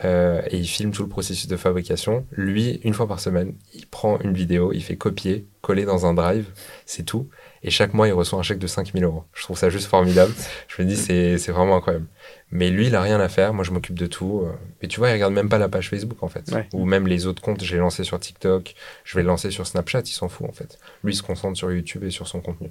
Euh, 0.04 0.42
et 0.50 0.58
il 0.58 0.66
filme 0.66 0.90
tout 0.90 1.02
le 1.02 1.08
processus 1.08 1.48
de 1.48 1.56
fabrication. 1.56 2.26
Lui, 2.32 2.80
une 2.84 2.94
fois 2.94 3.08
par 3.08 3.20
semaine, 3.20 3.54
il 3.74 3.86
prend 3.86 4.18
une 4.20 4.34
vidéo, 4.34 4.72
il 4.72 4.82
fait 4.82 4.96
copier, 4.96 5.46
coller 5.62 5.84
dans 5.84 6.06
un 6.06 6.14
drive, 6.14 6.46
c'est 6.84 7.04
tout. 7.04 7.28
Et 7.62 7.70
chaque 7.70 7.94
mois, 7.94 8.06
il 8.06 8.12
reçoit 8.12 8.38
un 8.38 8.42
chèque 8.42 8.58
de 8.58 8.66
5000 8.66 9.02
euros. 9.02 9.24
Je 9.32 9.42
trouve 9.42 9.58
ça 9.58 9.70
juste 9.70 9.86
formidable. 9.86 10.32
Je 10.68 10.82
me 10.82 10.86
dis, 10.86 10.96
c'est 10.96 11.50
vraiment 11.50 11.76
incroyable. 11.76 12.06
Mais 12.52 12.70
lui, 12.70 12.86
il 12.86 12.94
a 12.94 13.02
rien 13.02 13.18
à 13.18 13.28
faire. 13.28 13.52
Moi, 13.54 13.64
je 13.64 13.72
m'occupe 13.72 13.98
de 13.98 14.06
tout. 14.06 14.46
Et 14.82 14.88
tu 14.88 15.00
vois, 15.00 15.10
il 15.10 15.14
regarde 15.14 15.32
même 15.32 15.48
pas 15.48 15.58
la 15.58 15.68
page 15.68 15.90
Facebook, 15.90 16.22
en 16.22 16.28
fait. 16.28 16.48
Ouais. 16.52 16.68
Ou 16.74 16.84
même 16.84 17.08
les 17.08 17.26
autres 17.26 17.42
comptes. 17.42 17.64
J'ai 17.64 17.78
lancé 17.78 18.04
sur 18.04 18.20
TikTok. 18.20 18.76
Je 19.02 19.16
vais 19.16 19.22
le 19.22 19.28
lancer 19.28 19.50
sur 19.50 19.66
Snapchat. 19.66 20.02
Il 20.02 20.12
s'en 20.12 20.28
fout, 20.28 20.48
en 20.48 20.52
fait. 20.52 20.78
Lui, 21.02 21.12
il 21.12 21.16
se 21.16 21.24
concentre 21.24 21.58
sur 21.58 21.72
YouTube 21.72 22.04
et 22.04 22.10
sur 22.10 22.28
son 22.28 22.40
contenu. 22.40 22.70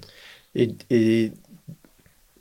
Et, 0.54 0.74
et 0.88 1.32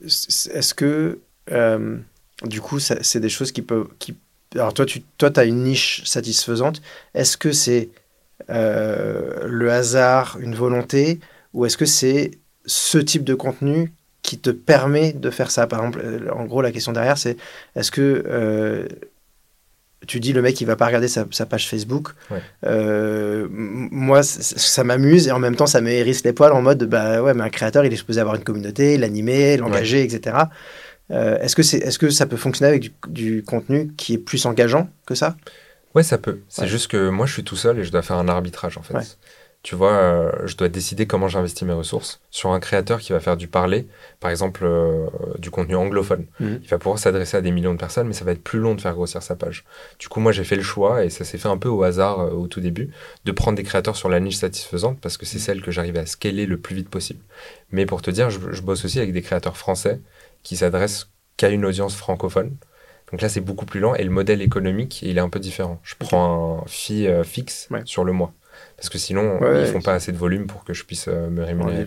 est-ce 0.02 0.74
que, 0.74 1.20
euh, 1.52 1.98
du 2.44 2.62
coup, 2.62 2.80
c'est 2.80 3.20
des 3.20 3.30
choses 3.30 3.52
qui 3.52 3.62
peuvent. 3.62 3.90
Qui... 4.00 4.16
Alors, 4.56 4.74
toi, 4.74 4.86
tu 4.86 5.04
toi, 5.18 5.32
as 5.38 5.44
une 5.44 5.64
niche 5.64 6.04
satisfaisante. 6.06 6.82
Est-ce 7.14 7.38
que 7.38 7.52
c'est 7.52 7.90
euh, 8.50 9.48
le 9.48 9.72
hasard, 9.72 10.38
une 10.42 10.56
volonté, 10.56 11.20
ou 11.54 11.66
est-ce 11.66 11.78
que 11.78 11.86
c'est 11.86 12.32
ce 12.66 12.98
type 12.98 13.24
de 13.24 13.36
contenu 13.36 13.94
qui 14.22 14.40
te 14.40 14.50
permet 14.50 15.14
de 15.14 15.30
faire 15.30 15.52
ça? 15.52 15.68
Par 15.68 15.80
exemple, 15.80 16.02
euh, 16.04 16.30
en 16.34 16.46
gros, 16.46 16.62
la 16.62 16.72
question 16.72 16.92
derrière, 16.92 17.18
c'est 17.18 17.38
est-ce 17.76 17.92
que. 17.92 18.24
euh, 18.28 18.88
tu 20.08 20.20
dis 20.20 20.34
le 20.34 20.42
mec 20.44 20.62
il 20.62 20.66
va 20.66 20.76
pas 20.76 20.86
regarder 20.86 21.08
sa, 21.08 21.26
sa 21.32 21.48
page 21.48 21.68
Facebook? 21.68 22.10
Ouais. 22.30 22.40
Euh, 22.66 23.48
moi 23.50 24.22
ça 24.22 24.84
m'amuse 24.84 25.28
et 25.28 25.32
en 25.32 25.40
même 25.40 25.56
temps 25.56 25.66
ça 25.66 25.82
me 25.82 25.90
hérisse 25.90 26.24
les 26.24 26.34
poils 26.34 26.52
en 26.54 26.62
mode 26.62 26.84
bah 26.84 27.24
ouais 27.24 27.34
mais 27.34 27.44
un 27.44 27.50
créateur 27.50 27.84
il 27.86 27.92
est 27.92 27.96
supposé 27.96 28.22
avoir 28.22 28.36
une 28.36 28.44
communauté, 28.44 28.98
l'animer, 29.00 29.58
l'engager, 29.58 30.04
etc. 30.04 30.38
Euh, 31.12 31.38
est-ce 31.40 31.56
que 31.56 31.64
c'est 31.64 31.78
est-ce 31.78 32.00
que 32.00 32.10
ça 32.10 32.26
peut 32.26 32.38
fonctionner 32.38 32.70
avec 32.70 32.82
du, 32.82 32.92
du 33.08 33.44
contenu 33.44 33.92
qui 33.96 34.14
est 34.14 34.18
plus 34.18 34.46
engageant 34.46 34.90
que 35.06 35.14
ça? 35.16 35.36
Ouais, 35.94 36.04
ça 36.04 36.18
peut. 36.18 36.40
C'est 36.50 36.64
Ouais. 36.64 36.68
juste 36.68 36.88
que 36.90 37.10
moi, 37.10 37.26
je 37.26 37.34
suis 37.34 37.44
tout 37.44 37.56
seul 37.56 37.80
et 37.80 37.84
je 37.84 37.92
dois 37.92 38.02
faire 38.02 38.18
un 38.18 38.28
arbitrage, 38.28 38.78
en 38.78 38.82
fait. 38.82 38.96
Ouais. 38.96 39.04
Tu 39.64 39.74
vois, 39.76 39.94
euh, 39.94 40.32
je 40.46 40.56
dois 40.58 40.70
décider 40.70 41.08
comment 41.08 41.28
j'investis 41.28 41.64
mes 41.64 41.74
ressources. 41.74 42.20
Sur 42.30 42.52
un 42.52 42.60
créateur 42.60 43.00
qui 43.00 43.14
va 43.14 43.20
faire 43.20 43.36
du 43.36 43.48
parler, 43.48 43.88
par 44.20 44.30
exemple, 44.30 44.62
euh, 44.64 45.08
du 45.40 45.50
contenu 45.50 45.76
anglophone, 45.76 46.26
Mhm. 46.40 46.60
il 46.62 46.68
va 46.70 46.78
pouvoir 46.78 47.00
s'adresser 47.00 47.38
à 47.38 47.42
des 47.42 47.50
millions 47.50 47.74
de 47.74 47.80
personnes, 47.80 48.08
mais 48.08 48.14
ça 48.14 48.26
va 48.26 48.34
être 48.34 48.44
plus 48.44 48.60
long 48.60 48.76
de 48.76 48.82
faire 48.82 48.94
grossir 48.94 49.24
sa 49.24 49.36
page. 49.36 49.64
Du 49.98 50.08
coup, 50.08 50.20
moi, 50.20 50.32
j'ai 50.34 50.44
fait 50.44 50.56
le 50.56 50.62
choix, 50.62 51.04
et 51.04 51.10
ça 51.10 51.24
s'est 51.26 51.40
fait 51.40 51.48
un 51.48 51.58
peu 51.58 51.70
au 51.70 51.82
hasard 51.82 52.20
euh, 52.20 52.30
au 52.32 52.46
tout 52.48 52.60
début, 52.62 52.92
de 53.24 53.32
prendre 53.32 53.58
des 53.58 53.64
créateurs 53.64 53.96
sur 53.96 54.08
la 54.10 54.20
niche 54.20 54.36
satisfaisante, 54.36 55.00
parce 55.02 55.18
que 55.18 55.26
c'est 55.26 55.40
celle 55.40 55.62
que 55.64 55.72
j'arrive 55.72 55.98
à 55.98 56.06
scaler 56.06 56.46
le 56.46 56.58
plus 56.58 56.76
vite 56.76 56.90
possible. 56.90 57.22
Mais 57.72 57.88
pour 57.88 58.04
te 58.04 58.12
dire, 58.12 58.30
je, 58.30 58.40
je 58.52 58.62
bosse 58.62 58.86
aussi 58.86 59.00
avec 59.00 59.14
des 59.14 59.24
créateurs 59.24 59.58
français 59.58 60.00
qui 60.46 60.56
s'adressent 60.56 61.10
qu'à 61.36 61.50
une 61.50 61.66
audience 61.66 61.96
francophone. 61.96 62.56
Donc 63.12 63.22
là, 63.22 63.28
c'est 63.30 63.42
beaucoup 63.42 63.66
plus 63.66 63.80
lent 63.82 63.96
et 63.96 64.04
le 64.04 64.10
modèle 64.10 64.42
économique, 64.42 65.02
il 65.02 65.18
est 65.18 65.22
un 65.22 65.30
peu 65.30 65.40
différent. 65.40 65.80
Je 65.84 65.96
prends 66.00 66.62
un 66.64 66.68
fee 66.68 67.08
euh, 67.08 67.24
fixe 67.24 67.68
Ouais. 67.72 67.82
sur 67.84 68.04
le 68.06 68.14
mois. 68.14 68.32
Parce 68.78 68.88
que 68.90 68.98
sinon, 68.98 69.38
Ouais, 69.40 69.62
ils 69.64 69.68
font 69.68 69.82
pas 69.82 69.94
assez 69.94 70.12
de 70.14 70.18
volume 70.18 70.48
pour 70.48 70.64
que 70.64 70.74
je 70.74 70.86
puisse 70.86 71.08
euh, 71.10 71.30
me 71.30 71.44
rémunérer. 71.44 71.86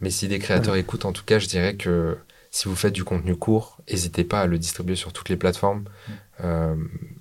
Mais 0.00 0.10
si 0.10 0.26
des 0.28 0.38
créateurs 0.38 0.74
écoutent, 0.76 1.04
en 1.04 1.12
tout 1.12 1.24
cas, 1.24 1.38
je 1.38 1.46
dirais 1.46 1.76
que 1.76 2.16
si 2.50 2.66
vous 2.68 2.74
faites 2.74 2.92
du 2.94 3.04
contenu 3.04 3.36
court, 3.36 3.78
n'hésitez 3.88 4.24
pas 4.24 4.40
à 4.40 4.46
le 4.46 4.58
distribuer 4.58 4.96
sur 4.96 5.12
toutes 5.12 5.28
les 5.28 5.36
plateformes. 5.36 5.84
Euh, 6.42 6.74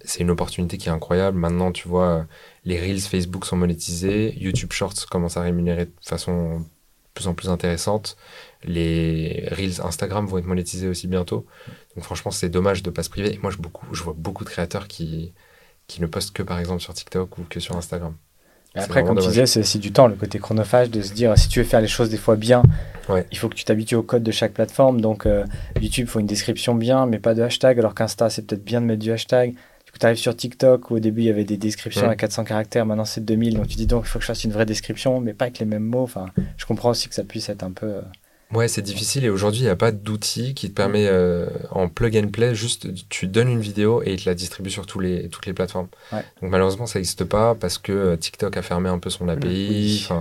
c'est 0.03 0.21
une 0.21 0.31
opportunité 0.31 0.77
qui 0.77 0.87
est 0.89 0.91
incroyable. 0.91 1.37
Maintenant, 1.37 1.71
tu 1.71 1.87
vois, 1.87 2.25
les 2.65 2.79
Reels 2.79 3.01
Facebook 3.01 3.45
sont 3.45 3.57
monétisés. 3.57 4.33
YouTube 4.39 4.71
Shorts 4.71 5.05
commence 5.11 5.37
à 5.37 5.41
rémunérer 5.41 5.85
de 5.85 5.91
façon 6.01 6.59
de 6.59 6.63
plus 7.13 7.27
en 7.27 7.33
plus 7.33 7.49
intéressante. 7.49 8.17
Les 8.65 9.47
Reels 9.51 9.81
Instagram 9.83 10.25
vont 10.25 10.37
être 10.37 10.45
monétisés 10.45 10.87
aussi 10.87 11.07
bientôt. 11.07 11.45
Donc 11.95 12.03
franchement, 12.03 12.31
c'est 12.31 12.49
dommage 12.49 12.83
de 12.83 12.89
ne 12.89 12.93
pas 12.95 13.03
se 13.03 13.09
priver. 13.09 13.33
Et 13.33 13.39
moi, 13.41 13.51
je, 13.51 13.57
beaucoup, 13.57 13.85
je 13.93 14.03
vois 14.03 14.13
beaucoup 14.17 14.43
de 14.43 14.49
créateurs 14.49 14.87
qui, 14.87 15.33
qui 15.87 16.01
ne 16.01 16.07
postent 16.07 16.31
que 16.35 16.43
par 16.43 16.59
exemple 16.59 16.81
sur 16.81 16.93
TikTok 16.93 17.37
ou 17.37 17.43
que 17.49 17.59
sur 17.59 17.75
Instagram. 17.77 18.13
Après, 18.75 19.03
comme 19.03 19.17
tu 19.17 19.27
disais, 19.27 19.47
c'est 19.47 19.61
aussi 19.61 19.79
du 19.79 19.91
temps, 19.91 20.07
le 20.07 20.13
côté 20.15 20.37
chronophage, 20.37 20.91
de 20.91 21.01
se 21.01 21.11
dire 21.11 21.35
si 21.37 21.49
tu 21.49 21.59
veux 21.59 21.65
faire 21.65 21.81
les 21.81 21.87
choses 21.87 22.09
des 22.09 22.17
fois 22.17 22.35
bien, 22.35 22.61
Ouais. 23.09 23.25
il 23.31 23.37
faut 23.39 23.49
que 23.49 23.55
tu 23.55 23.63
t'habitues 23.65 23.95
au 23.95 24.03
code 24.03 24.21
de 24.21 24.31
chaque 24.31 24.53
plateforme. 24.53 25.01
Donc, 25.01 25.25
euh, 25.25 25.43
YouTube, 25.81 26.05
il 26.07 26.11
faut 26.11 26.19
une 26.19 26.27
description 26.27 26.75
bien, 26.75 27.07
mais 27.07 27.17
pas 27.17 27.33
de 27.33 27.41
hashtag, 27.41 27.79
alors 27.79 27.95
qu'Insta, 27.95 28.29
c'est 28.29 28.43
peut-être 28.45 28.63
bien 28.63 28.79
de 28.81 28.85
mettre 28.85 28.99
du 29.01 29.11
hashtag. 29.11 29.53
Du 29.53 29.91
coup, 29.91 29.97
tu 29.99 30.05
arrives 30.05 30.19
sur 30.19 30.35
TikTok 30.37 30.91
où 30.91 30.97
au 30.97 30.99
début, 30.99 31.21
il 31.21 31.25
y 31.25 31.29
avait 31.31 31.45
des 31.45 31.57
descriptions 31.57 32.03
Ouais. 32.05 32.09
à 32.13 32.15
400 32.15 32.43
caractères, 32.43 32.85
maintenant 32.85 33.05
c'est 33.05 33.25
2000. 33.25 33.55
Donc, 33.55 33.67
tu 33.69 33.75
dis 33.75 33.87
donc, 33.87 34.03
il 34.05 34.09
faut 34.09 34.19
que 34.19 34.23
je 34.23 34.27
fasse 34.27 34.43
une 34.43 34.51
vraie 34.51 34.67
description, 34.67 35.19
mais 35.19 35.33
pas 35.33 35.45
avec 35.45 35.57
les 35.57 35.65
mêmes 35.65 35.83
mots. 35.83 36.03
Enfin, 36.03 36.27
je 36.57 36.65
comprends 36.67 36.91
aussi 36.91 37.09
que 37.09 37.15
ça 37.15 37.23
puisse 37.23 37.49
être 37.49 37.63
un 37.63 37.71
peu 37.71 37.87
euh, 37.87 38.01
Ouais, 38.51 38.67
c'est 38.67 38.81
difficile 38.81 39.25
et 39.25 39.29
aujourd'hui, 39.29 39.59
il 39.61 39.65
n'y 39.65 39.69
a 39.69 39.75
pas 39.75 39.91
d'outil 39.91 40.55
qui 40.55 40.69
te 40.69 40.73
permet 40.75 41.05
euh, 41.07 41.47
en 41.69 41.87
plug 41.87 42.17
and 42.17 42.29
play, 42.29 42.55
juste 42.55 42.87
tu 43.09 43.27
donnes 43.27 43.49
une 43.49 43.59
vidéo 43.61 44.01
et 44.03 44.13
il 44.13 44.21
te 44.23 44.27
la 44.27 44.33
distribue 44.33 44.71
sur 44.71 44.87
tous 44.87 44.99
les, 44.99 45.29
toutes 45.29 45.45
les 45.45 45.53
plateformes. 45.53 45.87
Ouais. 46.11 46.23
Donc 46.41 46.49
malheureusement, 46.49 46.87
ça 46.87 46.97
n'existe 46.97 47.25
pas 47.25 47.53
parce 47.53 47.77
que 47.77 47.91
euh, 47.91 48.15
TikTok 48.17 48.57
a 48.57 48.61
fermé 48.63 48.89
un 48.89 48.97
peu 48.97 49.11
son 49.11 49.27
API. 49.29 50.07
oui. 50.09 50.17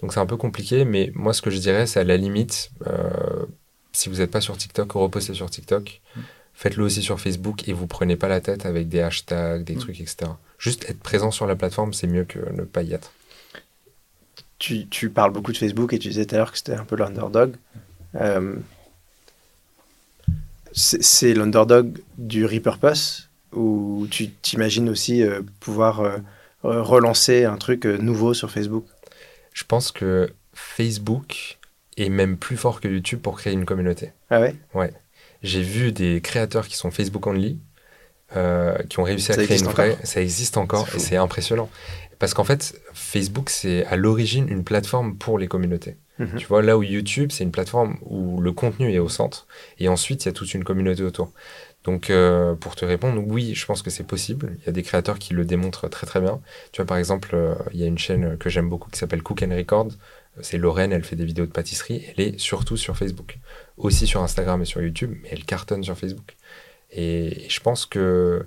Donc 0.00 0.12
c'est 0.12 0.20
un 0.20 0.26
peu 0.26 0.36
compliqué, 0.36 0.84
mais 0.84 1.10
moi, 1.14 1.32
ce 1.34 1.42
que 1.42 1.50
je 1.50 1.58
dirais, 1.58 1.86
c'est 1.86 2.00
à 2.00 2.04
la 2.04 2.16
limite, 2.16 2.70
euh, 2.86 3.46
si 3.92 4.08
vous 4.08 4.16
n'êtes 4.16 4.30
pas 4.30 4.40
sur 4.42 4.56
TikTok, 4.56 4.92
repostez 4.92 5.34
sur 5.34 5.48
TikTok. 5.50 6.00
Mm. 6.16 6.20
Faites-le 6.54 6.84
aussi 6.84 7.02
sur 7.02 7.20
Facebook 7.20 7.68
et 7.68 7.74
vous 7.74 7.86
prenez 7.86 8.16
pas 8.16 8.28
la 8.28 8.40
tête 8.40 8.64
avec 8.64 8.88
des 8.88 9.00
hashtags, 9.00 9.64
des 9.64 9.74
Mm. 9.74 9.78
trucs, 9.78 10.00
etc. 10.00 10.16
Juste 10.58 10.88
être 10.88 11.00
présent 11.00 11.30
sur 11.30 11.46
la 11.46 11.56
plateforme, 11.56 11.92
c'est 11.92 12.06
mieux 12.06 12.24
que 12.24 12.38
ne 12.52 12.62
pas 12.62 12.82
y 12.82 12.94
être. 12.94 13.12
Tu, 14.58 14.88
tu 14.88 15.10
parles 15.10 15.32
beaucoup 15.32 15.52
de 15.52 15.58
Facebook 15.58 15.92
et 15.92 15.98
tu 15.98 16.08
disais 16.08 16.24
tout 16.24 16.34
à 16.34 16.38
l'heure 16.38 16.52
que 16.52 16.58
c'était 16.58 16.74
un 16.74 16.84
peu 16.84 16.96
l'underdog. 16.96 17.56
Euh, 18.14 18.54
c'est 20.72 21.34
l'underdog 21.34 21.98
du 22.16 22.46
repurpose 22.46 23.28
ou 23.52 24.06
tu 24.10 24.30
t'imagines 24.30 24.88
aussi 24.88 25.22
euh, 25.22 25.42
pouvoir 25.60 26.00
euh, 26.00 26.18
relancer 26.62 27.44
un 27.44 27.56
truc 27.56 27.84
nouveau 27.84 28.34
sur 28.34 28.50
Facebook? 28.50 28.86
Je 29.52 29.64
pense 29.64 29.92
que 29.92 30.32
Facebook 30.54 31.58
est 31.96 32.08
même 32.08 32.36
plus 32.36 32.56
fort 32.56 32.80
que 32.80 32.88
YouTube 32.88 33.20
pour 33.20 33.38
créer 33.38 33.52
une 33.52 33.64
communauté. 33.66 34.12
Ah 34.30 34.40
ouais? 34.40 34.92
J'ai 35.42 35.62
vu 35.62 35.92
des 35.92 36.20
créateurs 36.22 36.66
qui 36.66 36.76
sont 36.76 36.90
Facebook 36.90 37.26
only, 37.26 37.58
qui 38.32 38.98
ont 38.98 39.02
réussi 39.02 39.32
à 39.32 39.34
Ça 39.34 39.44
créer 39.44 39.58
une 39.58 39.64
vraie. 39.66 39.92
encore? 39.92 40.06
Ça 40.06 40.20
existe 40.20 40.56
encore 40.56 40.88
et 40.94 40.98
c'est 40.98 41.16
impressionnant. 41.16 41.70
Parce 42.18 42.34
qu'en 42.34 42.44
fait, 42.44 42.80
Facebook, 42.94 43.50
c'est 43.50 43.84
à 43.86 43.96
l'origine 43.96 44.48
une 44.48 44.64
plateforme 44.64 45.16
pour 45.16 45.38
les 45.38 45.48
communautés. 45.48 45.96
Mhm. 46.18 46.36
Tu 46.38 46.46
vois, 46.46 46.62
là 46.62 46.78
où 46.78 46.82
YouTube, 46.82 47.30
c'est 47.30 47.44
une 47.44 47.50
plateforme 47.50 47.98
où 48.02 48.40
le 48.40 48.52
contenu 48.52 48.92
est 48.92 48.98
au 48.98 49.08
centre 49.08 49.46
et 49.78 49.88
ensuite, 49.88 50.24
il 50.24 50.28
y 50.28 50.30
a 50.30 50.32
toute 50.32 50.54
une 50.54 50.64
communauté 50.64 51.02
autour. 51.02 51.32
Donc, 51.84 52.10
euh, 52.10 52.54
pour 52.54 52.74
te 52.74 52.84
répondre, 52.84 53.22
oui, 53.24 53.54
je 53.54 53.64
pense 53.64 53.82
que 53.82 53.90
c'est 53.90 54.06
possible. 54.06 54.56
Il 54.62 54.66
y 54.66 54.68
a 54.68 54.72
des 54.72 54.82
créateurs 54.82 55.18
qui 55.18 55.34
le 55.34 55.44
démontrent 55.44 55.88
très 55.88 56.06
très 56.06 56.20
bien. 56.20 56.40
Tu 56.72 56.80
vois, 56.80 56.86
par 56.86 56.96
exemple, 56.96 57.30
euh, 57.34 57.54
il 57.72 57.80
y 57.80 57.84
a 57.84 57.86
une 57.86 57.98
chaîne 57.98 58.36
que 58.38 58.50
j'aime 58.50 58.68
beaucoup 58.68 58.90
qui 58.90 58.98
s'appelle 58.98 59.22
Cook 59.22 59.42
and 59.42 59.54
Record. 59.54 59.88
C'est 60.40 60.58
Lorraine, 60.58 60.92
elle 60.92 61.04
fait 61.04 61.16
des 61.16 61.24
vidéos 61.24 61.46
de 61.46 61.52
pâtisserie. 61.52 62.04
Elle 62.08 62.24
est 62.24 62.40
surtout 62.40 62.76
sur 62.76 62.96
Facebook. 62.96 63.38
Aussi 63.76 64.06
sur 64.06 64.22
Instagram 64.22 64.60
et 64.62 64.64
sur 64.64 64.82
YouTube, 64.82 65.14
mais 65.22 65.28
elle 65.30 65.44
cartonne 65.44 65.84
sur 65.84 65.96
Facebook. 65.96 66.34
Et 66.90 67.46
je 67.48 67.60
pense 67.60 67.86
que 67.86 68.44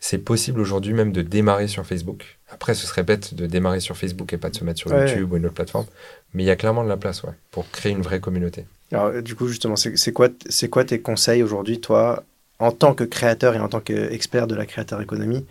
c'est 0.00 0.18
possible 0.18 0.60
aujourd'hui 0.60 0.94
même 0.94 1.12
de 1.12 1.22
démarrer 1.22 1.68
sur 1.68 1.86
Facebook. 1.86 2.38
Après, 2.50 2.74
ce 2.74 2.86
serait 2.86 3.02
bête 3.02 3.34
de 3.34 3.46
démarrer 3.46 3.80
sur 3.80 3.96
Facebook 3.96 4.32
et 4.32 4.38
pas 4.38 4.50
de 4.50 4.56
se 4.56 4.64
mettre 4.64 4.78
sur 4.80 4.90
Ouais. 4.90 5.06
YouTube 5.08 5.32
ou 5.32 5.36
une 5.36 5.44
autre 5.46 5.54
plateforme. 5.54 5.86
Mais 6.34 6.42
il 6.42 6.46
y 6.46 6.50
a 6.50 6.56
clairement 6.56 6.82
de 6.82 6.88
la 6.88 6.96
place, 6.96 7.22
ouais, 7.22 7.32
pour 7.50 7.70
créer 7.70 7.92
une 7.92 8.02
vraie 8.02 8.20
communauté. 8.20 8.64
Alors, 8.92 9.06
euh, 9.06 9.20
du 9.20 9.34
coup, 9.36 9.46
justement, 9.46 9.76
c'est 9.76 10.12
quoi, 10.12 10.28
quoi 10.70 10.84
tes 10.84 11.00
conseils 11.00 11.42
aujourd'hui, 11.42 11.80
toi, 11.80 12.24
en 12.58 12.72
tant 12.72 12.94
que 12.94 13.04
créateur 13.04 13.54
et 13.54 13.60
en 13.60 13.68
tant 13.68 13.80
qu'expert 13.80 14.46
de 14.46 14.54
la 14.54 14.66
créateur 14.66 15.00
économie, 15.00 15.46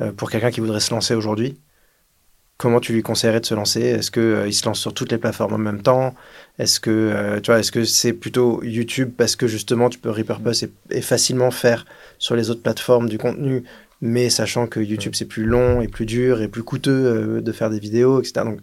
euh, 0.00 0.12
pour 0.12 0.30
quelqu'un 0.30 0.50
qui 0.50 0.60
voudrait 0.60 0.80
se 0.80 0.92
lancer 0.94 1.14
aujourd'hui? 1.14 1.58
Comment 2.56 2.80
tu 2.80 2.92
lui 2.92 3.02
conseillerais 3.02 3.38
de 3.40 3.46
se 3.46 3.54
lancer? 3.54 3.82
Est-ce 3.82 4.10
qu'il 4.10 4.52
se 4.52 4.64
lance 4.66 4.80
sur 4.80 4.92
toutes 4.92 5.12
les 5.12 5.18
plateformes 5.18 5.52
en 5.54 5.58
même 5.58 5.80
temps? 5.80 6.14
Est-ce 6.58 6.80
que 6.80 6.90
euh, 6.90 7.40
tu 7.40 7.52
vois, 7.52 7.60
est-ce 7.60 7.70
que 7.70 7.84
c'est 7.84 8.12
plutôt 8.12 8.64
YouTube 8.64 9.12
parce 9.16 9.36
que 9.36 9.46
justement 9.46 9.88
tu 9.88 9.98
peux 10.00 10.10
repurpose 10.10 10.64
et, 10.64 10.70
et 10.90 11.00
facilement 11.00 11.52
faire 11.52 11.84
sur 12.18 12.34
les 12.34 12.50
autres 12.50 12.62
plateformes 12.62 13.08
du 13.08 13.16
contenu, 13.16 13.62
mais 14.00 14.30
sachant 14.30 14.66
que 14.66 14.80
YouTube 14.80 15.14
c'est 15.14 15.24
plus 15.26 15.44
long 15.44 15.80
et 15.80 15.88
plus 15.88 16.06
dur 16.06 16.40
et 16.42 16.48
plus 16.48 16.62
coûteux 16.62 16.90
euh, 17.06 17.40
de 17.40 17.52
faire 17.52 17.70
des 17.70 17.78
vidéos, 17.80 18.20
etc. 18.20 18.44
Donc, 18.44 18.60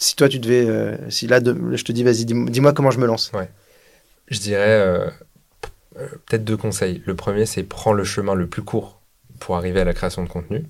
si 0.00 0.16
toi 0.16 0.28
tu 0.28 0.38
devais, 0.38 0.66
euh, 0.68 0.96
si 1.10 1.26
là 1.26 1.40
de- 1.40 1.76
je 1.76 1.84
te 1.84 1.92
dis 1.92 2.02
vas-y, 2.02 2.24
dis- 2.24 2.34
dis-moi 2.50 2.72
comment 2.72 2.90
je 2.90 2.98
me 2.98 3.06
lance. 3.06 3.30
Je 4.28 4.38
dirais 4.40 4.80
euh, 4.80 5.08
peut-être 6.26 6.44
deux 6.44 6.56
conseils. 6.56 7.02
Le 7.06 7.14
premier, 7.14 7.46
c'est 7.46 7.62
prends 7.62 7.92
le 7.92 8.04
chemin 8.04 8.34
le 8.34 8.46
plus 8.46 8.62
court 8.62 9.00
pour 9.40 9.56
arriver 9.56 9.80
à 9.80 9.84
la 9.84 9.92
création 9.94 10.22
de 10.24 10.28
contenu. 10.28 10.64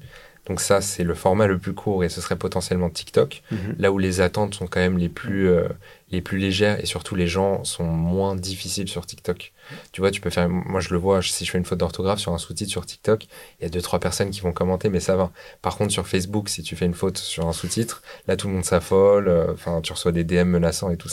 Donc 0.46 0.61
ça, 0.61 0.81
c'est 0.81 1.05
le 1.05 1.14
format 1.14 1.46
le 1.46 1.59
plus 1.59 1.72
court 1.72 2.03
et 2.03 2.09
ce 2.09 2.20
serait 2.20 2.37
potentiellement 2.37 2.90
TikTok. 2.90 3.42
Mhm. 3.53 3.77
là 3.79 3.92
où 3.92 3.98
les 3.98 4.20
attentes 4.20 4.55
sont 4.55 4.66
quand 4.66 4.81
même 4.81 4.98
les 4.98 5.09
plus, 5.09 5.48
euh, 5.48 5.68
les 6.12 6.20
plus 6.20 6.38
légères 6.38 6.79
et 6.81 6.87
surtout 6.87 7.14
les 7.14 7.27
gens 7.27 7.64
sont 7.64 7.85
moins 7.85 8.37
difficiles 8.37 8.87
sur 8.88 9.07
TikTok. 9.07 9.53
Tu 9.92 10.01
vois, 10.03 10.11
tu 10.11 10.20
peux 10.20 10.29
faire, 10.31 10.48
moi 10.48 10.81
je 10.81 10.90
le 10.90 10.98
vois, 10.98 11.22
si 11.22 11.44
je 11.46 11.51
fais 11.51 11.57
une 11.59 11.64
faute 11.64 11.79
d'orthographe 11.79 12.18
sur 12.18 12.33
un 12.35 12.38
sous-titre 12.38 12.70
sur 12.70 12.85
TikTok, 12.85 13.25
il 13.59 13.62
y 13.62 13.66
a 13.66 13.70
deux, 13.70 13.81
trois 13.81 13.98
personnes 13.98 14.31
qui 14.31 14.40
vont 14.42 14.53
commenter, 14.53 14.90
mais 14.90 15.01
ça 15.01 15.16
va. 15.16 15.31
Par 15.62 15.77
contre, 15.79 15.90
sur 15.90 16.07
Facebook, 16.07 16.48
si 16.51 16.62
tu 16.62 16.77
fais 16.77 16.85
une 16.85 16.92
faute 16.94 17.16
sur 17.18 17.48
un 17.48 17.53
sous-titre, 17.55 18.03
là 18.29 18.37
tout 18.37 18.46
le 18.48 18.55
monde 18.55 18.64
s'affole, 18.64 19.29
euh, 19.29 19.53
enfin, 19.55 19.81
tu 19.81 19.92
reçois 19.92 20.12
des 20.12 20.22
DM 20.25 20.44
menaçants 20.48 20.90
et 20.90 20.96
tout. 20.98 21.09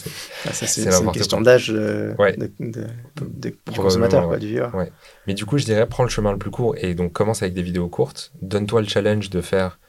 Ah, 0.46 0.52
c'est 0.54 0.68
c'est 0.68 0.84
une 1.02 1.12
question 1.14 1.40
d'âge 1.42 1.72
euh, 1.74 2.14
Ouais. 2.20 2.36
de- 2.36 2.52
de- 2.60 2.88
de- 3.22 3.56
du 3.72 3.80
consommateur, 3.80 4.24
quoi, 4.24 4.34
ouais. 4.34 4.40
du 4.40 4.48
viewer. 4.48 4.70
Ouais. 4.74 4.92
Mais 5.28 5.34
du 5.34 5.46
coup, 5.46 5.58
je 5.58 5.64
dirais, 5.66 5.88
prends 5.88 6.04
le 6.04 6.10
chemin 6.10 6.32
le 6.34 6.38
plus 6.38 6.52
court 6.52 6.76
et 6.78 6.94
donc 6.94 7.14
commence 7.14 7.42
avec 7.42 7.54
des 7.54 7.62
vidéos 7.64 7.88
courtes. 7.88 8.32
Donne-toi 8.42 8.82
le 8.82 8.88
challenge 8.88 9.30
de 9.30 9.40
faire 9.42 9.80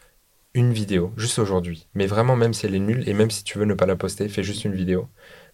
une 0.54 0.72
vidéo, 0.72 1.12
juste 1.16 1.38
aujourd'hui. 1.38 1.86
Mais 1.94 2.06
vraiment, 2.06 2.36
même 2.36 2.52
si 2.54 2.66
elle 2.66 2.74
est 2.74 2.78
nulle 2.80 3.08
et 3.08 3.14
même 3.14 3.30
si 3.30 3.44
tu 3.44 3.58
veux 3.58 3.64
ne 3.66 3.74
pas 3.74 3.86
la 3.86 3.96
poster, 3.96 4.28
fais 4.28 4.42
juste 4.42 4.64
une 4.64 4.74
vidéo 4.74 5.06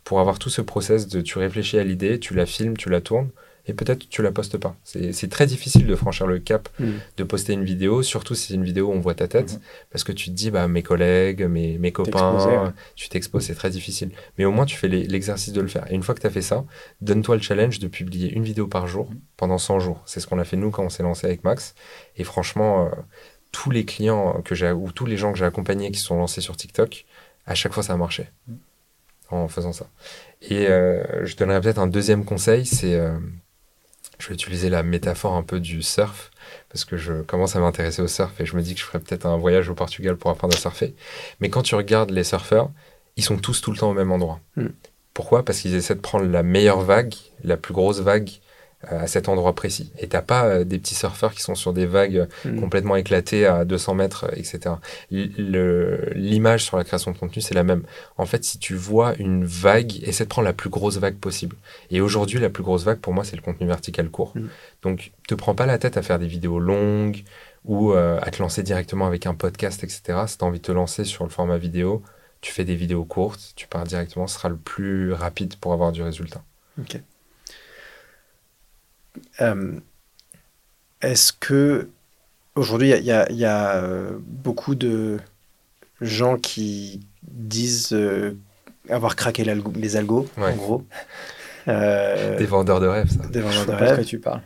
pour 0.04 0.20
avoir 0.20 0.38
tout 0.38 0.50
ce 0.50 0.62
process 0.62 1.08
de 1.08 1.20
tu 1.20 1.38
réfléchis 1.38 1.78
à 1.78 1.84
l'idée, 1.84 2.18
tu 2.20 2.34
la 2.34 2.46
filmes, 2.46 2.76
tu 2.76 2.88
la 2.88 3.00
tournes 3.00 3.30
et 3.68 3.74
peut-être 3.74 4.08
tu 4.08 4.22
la 4.22 4.30
postes 4.30 4.56
pas. 4.58 4.76
C'est 4.84 5.28
très 5.28 5.44
difficile 5.46 5.88
de 5.88 5.94
franchir 5.96 6.28
le 6.28 6.38
cap 6.38 6.68
Mm. 6.78 6.84
de 7.16 7.24
poster 7.24 7.52
une 7.52 7.64
vidéo, 7.64 8.02
surtout 8.04 8.36
si 8.36 8.46
c'est 8.46 8.54
une 8.54 8.62
vidéo 8.62 8.86
où 8.86 8.92
on 8.92 9.00
voit 9.00 9.16
ta 9.16 9.26
tête, 9.26 9.54
Mhm. 9.54 9.60
parce 9.90 10.04
que 10.04 10.12
tu 10.12 10.26
te 10.26 10.30
dis, 10.30 10.52
bah, 10.52 10.68
mes 10.68 10.84
collègues, 10.84 11.42
mes, 11.42 11.76
mes 11.76 11.90
copains, 11.90 12.72
tu 12.94 13.08
t'exposes, 13.08 13.42
c'est 13.46 13.56
très 13.56 13.70
difficile. 13.70 14.10
Mais 14.38 14.44
au 14.44 14.52
moins, 14.52 14.66
tu 14.66 14.76
fais 14.76 14.86
l'exercice 14.86 15.52
de 15.52 15.60
le 15.60 15.66
faire. 15.66 15.90
Et 15.90 15.96
une 15.96 16.04
fois 16.04 16.14
que 16.14 16.20
tu 16.20 16.28
as 16.28 16.30
fait 16.30 16.42
ça, 16.42 16.64
donne-toi 17.00 17.34
le 17.34 17.42
challenge 17.42 17.80
de 17.80 17.88
publier 17.88 18.32
une 18.32 18.44
vidéo 18.44 18.68
par 18.68 18.86
jour 18.86 19.10
pendant 19.36 19.58
100 19.58 19.80
jours. 19.80 20.00
C'est 20.06 20.20
ce 20.20 20.28
qu'on 20.28 20.38
a 20.38 20.44
fait 20.44 20.56
nous 20.56 20.70
quand 20.70 20.84
on 20.84 20.88
s'est 20.88 21.02
lancé 21.02 21.26
avec 21.26 21.42
Max. 21.42 21.74
Et 22.16 22.22
franchement, 22.22 22.86
euh, 22.86 22.90
tous 23.56 23.70
les 23.70 23.86
clients 23.86 24.42
que 24.44 24.54
j'ai, 24.54 24.70
ou 24.70 24.92
tous 24.92 25.06
les 25.06 25.16
gens 25.16 25.32
que 25.32 25.38
j'ai 25.38 25.46
accompagnés 25.46 25.90
qui 25.90 25.98
sont 25.98 26.18
lancés 26.18 26.42
sur 26.42 26.58
TikTok, 26.58 27.06
à 27.46 27.54
chaque 27.54 27.72
fois, 27.72 27.82
ça 27.82 27.94
a 27.94 27.96
marché 27.96 28.28
en 29.30 29.48
faisant 29.48 29.72
ça. 29.72 29.86
Et 30.42 30.68
euh, 30.68 31.24
je 31.24 31.36
donnerais 31.36 31.62
peut-être 31.62 31.78
un 31.78 31.86
deuxième 31.86 32.26
conseil, 32.26 32.66
c'est, 32.66 32.94
euh, 32.94 33.16
je 34.18 34.28
vais 34.28 34.34
utiliser 34.34 34.68
la 34.68 34.82
métaphore 34.82 35.32
un 35.32 35.42
peu 35.42 35.58
du 35.58 35.80
surf, 35.80 36.30
parce 36.68 36.84
que 36.84 36.98
je 36.98 37.22
commence 37.22 37.56
à 37.56 37.60
m'intéresser 37.60 38.02
au 38.02 38.08
surf 38.08 38.38
et 38.42 38.44
je 38.44 38.54
me 38.56 38.60
dis 38.60 38.74
que 38.74 38.80
je 38.80 38.84
ferais 38.84 39.00
peut-être 39.00 39.24
un 39.24 39.38
voyage 39.38 39.70
au 39.70 39.74
Portugal 39.74 40.18
pour 40.18 40.30
apprendre 40.30 40.54
à 40.54 40.60
surfer. 40.60 40.94
Mais 41.40 41.48
quand 41.48 41.62
tu 41.62 41.76
regardes 41.76 42.10
les 42.10 42.24
surfeurs, 42.24 42.70
ils 43.16 43.24
sont 43.24 43.38
tous 43.38 43.62
tout 43.62 43.72
le 43.72 43.78
temps 43.78 43.90
au 43.90 43.94
même 43.94 44.12
endroit. 44.12 44.38
Mm. 44.56 44.66
Pourquoi? 45.14 45.46
Parce 45.46 45.60
qu'ils 45.60 45.74
essaient 45.74 45.94
de 45.94 46.00
prendre 46.00 46.26
la 46.26 46.42
meilleure 46.42 46.82
vague, 46.82 47.14
la 47.42 47.56
plus 47.56 47.72
grosse 47.72 48.00
vague 48.00 48.28
à 48.82 49.06
cet 49.06 49.28
endroit 49.28 49.54
précis. 49.54 49.90
Et 49.98 50.06
t'as 50.06 50.22
pas 50.22 50.44
euh, 50.44 50.64
des 50.64 50.78
petits 50.78 50.94
surfeurs 50.94 51.32
qui 51.32 51.42
sont 51.42 51.54
sur 51.54 51.72
des 51.72 51.86
vagues 51.86 52.26
Mm. 52.44 52.60
complètement 52.60 52.96
éclatées 52.96 53.46
à 53.46 53.64
200 53.64 53.94
mètres, 53.94 54.24
euh, 54.24 54.36
etc. 54.36 54.76
L'image 55.10 56.64
sur 56.64 56.76
la 56.76 56.84
création 56.84 57.10
de 57.10 57.18
contenu, 57.18 57.42
c'est 57.42 57.54
la 57.54 57.62
même. 57.62 57.82
En 58.16 58.26
fait, 58.26 58.44
si 58.44 58.58
tu 58.58 58.74
vois 58.74 59.14
une 59.18 59.44
vague, 59.44 60.02
essaie 60.02 60.24
de 60.24 60.28
prendre 60.28 60.46
la 60.46 60.52
plus 60.52 60.70
grosse 60.70 60.98
vague 60.98 61.16
possible. 61.16 61.56
Et 61.90 62.00
aujourd'hui, 62.00 62.38
la 62.38 62.50
plus 62.50 62.62
grosse 62.62 62.84
vague, 62.84 62.98
pour 62.98 63.12
moi, 63.12 63.24
c'est 63.24 63.36
le 63.36 63.42
contenu 63.42 63.66
vertical 63.66 64.08
court. 64.10 64.32
Mm. 64.34 64.46
Donc, 64.82 65.12
te 65.28 65.34
prends 65.34 65.54
pas 65.54 65.66
la 65.66 65.78
tête 65.78 65.96
à 65.96 66.02
faire 66.02 66.18
des 66.18 66.26
vidéos 66.26 66.58
longues 66.58 67.24
ou 67.64 67.92
euh, 67.92 68.18
à 68.22 68.30
te 68.30 68.40
lancer 68.40 68.62
directement 68.62 69.06
avec 69.06 69.26
un 69.26 69.34
podcast, 69.34 69.82
etc. 69.82 70.24
Si 70.26 70.38
tu 70.38 70.44
as 70.44 70.46
envie 70.46 70.60
de 70.60 70.64
te 70.64 70.72
lancer 70.72 71.04
sur 71.04 71.24
le 71.24 71.30
format 71.30 71.58
vidéo, 71.58 72.02
tu 72.40 72.52
fais 72.52 72.64
des 72.64 72.76
vidéos 72.76 73.04
courtes, 73.04 73.52
tu 73.56 73.66
pars 73.66 73.84
directement, 73.84 74.26
ce 74.26 74.36
sera 74.36 74.48
le 74.48 74.56
plus 74.56 75.12
rapide 75.12 75.56
pour 75.56 75.72
avoir 75.72 75.90
du 75.90 76.02
résultat. 76.02 76.42
Ok. 76.78 77.00
Euh, 79.40 79.72
Est-ce 81.02 81.32
que 81.32 81.88
aujourd'hui, 82.54 82.90
il 82.90 83.04
y 83.04 83.12
a, 83.12 83.30
il 83.30 83.36
y 83.36 83.44
a, 83.44 83.76
euh, 83.76 84.12
beaucoup 84.20 84.74
de 84.74 85.18
gens 86.00 86.36
qui 86.36 87.00
disent 87.22 87.92
euh, 87.92 88.36
avoir 88.88 89.16
craqué 89.16 89.44
les 89.44 89.96
algos, 89.96 90.26
Ouais. 90.38 90.52
en 90.52 90.56
gros. 90.56 90.84
Euh, 91.68 92.38
Des 92.38 92.46
vendeurs 92.46 92.78
de 92.78 92.86
rêves, 92.86 93.10
ça. 93.10 93.26
des 93.28 93.40
vendeurs 93.40 93.66
de 93.66 93.70
pas 93.72 93.80
de 93.80 93.86
quoi 93.86 93.96
rêve. 93.96 94.04
tu 94.06 94.20
parles. 94.20 94.40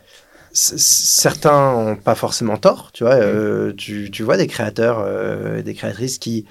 C- 0.53 0.73
certains 0.79 1.73
n'ont 1.73 1.95
pas 1.95 2.15
forcément 2.15 2.57
tort, 2.57 2.91
tu 2.93 3.03
vois. 3.03 3.13
euh, 3.13 3.73
tu, 3.77 4.09
tu 4.09 4.23
vois 4.23 4.37
des 4.37 4.47
créateurs 4.47 4.97
euh, 5.05 5.57
et 5.59 5.61
des 5.61 5.75
créatrices 5.75 6.17
qui 6.17 6.47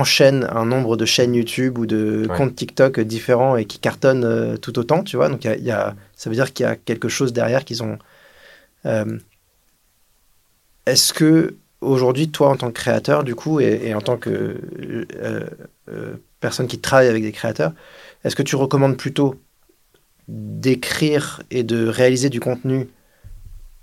enchaînent 0.00 0.46
un 0.60 0.66
nombre 0.72 0.96
de 0.96 1.06
chaînes 1.14 1.34
YouTube 1.40 1.78
ou 1.78 1.86
de 1.86 2.26
Ouais. 2.28 2.36
comptes 2.36 2.56
TikTok 2.56 3.00
différents 3.00 3.56
et 3.56 3.64
qui 3.70 3.78
cartonnent 3.78 4.24
euh, 4.24 4.56
tout 4.64 4.78
autant, 4.78 5.02
tu 5.08 5.16
vois. 5.16 5.28
Donc 5.28 5.44
il 5.44 5.48
y 5.50 5.54
a- 5.54 5.56
y 5.56 5.70
a, 5.70 5.94
ça 6.16 6.28
veut 6.30 6.36
dire 6.36 6.52
qu'il 6.52 6.64
y 6.66 6.68
a 6.68 6.76
quelque 6.76 7.08
chose 7.16 7.32
derrière 7.32 7.64
qu'ils 7.64 7.82
ont. 7.82 7.98
Euh, 8.86 9.18
Est-ce 10.86 11.12
que 11.12 11.54
aujourd'hui, 11.80 12.28
toi, 12.30 12.48
en 12.50 12.56
tant 12.56 12.68
que 12.68 12.78
créateur, 12.84 13.24
du 13.24 13.34
coup, 13.34 13.60
et, 13.60 13.80
et 13.88 13.94
en 13.94 14.00
tant 14.00 14.16
que 14.18 14.60
euh, 15.22 16.14
personne 16.40 16.66
qui 16.66 16.78
travaille 16.78 17.08
avec 17.08 17.22
des 17.22 17.32
créateurs, 17.32 17.72
est-ce 18.22 18.36
que 18.36 18.42
tu 18.42 18.56
recommandes 18.56 18.96
plutôt 18.96 19.36
d'écrire 20.28 21.42
et 21.50 21.62
de 21.62 21.86
réaliser 21.86 22.30
du 22.30 22.40
contenu 22.40 22.88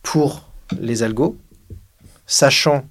pour 0.03 0.49
les 0.79 1.03
algos, 1.03 1.35
sachant 2.25 2.85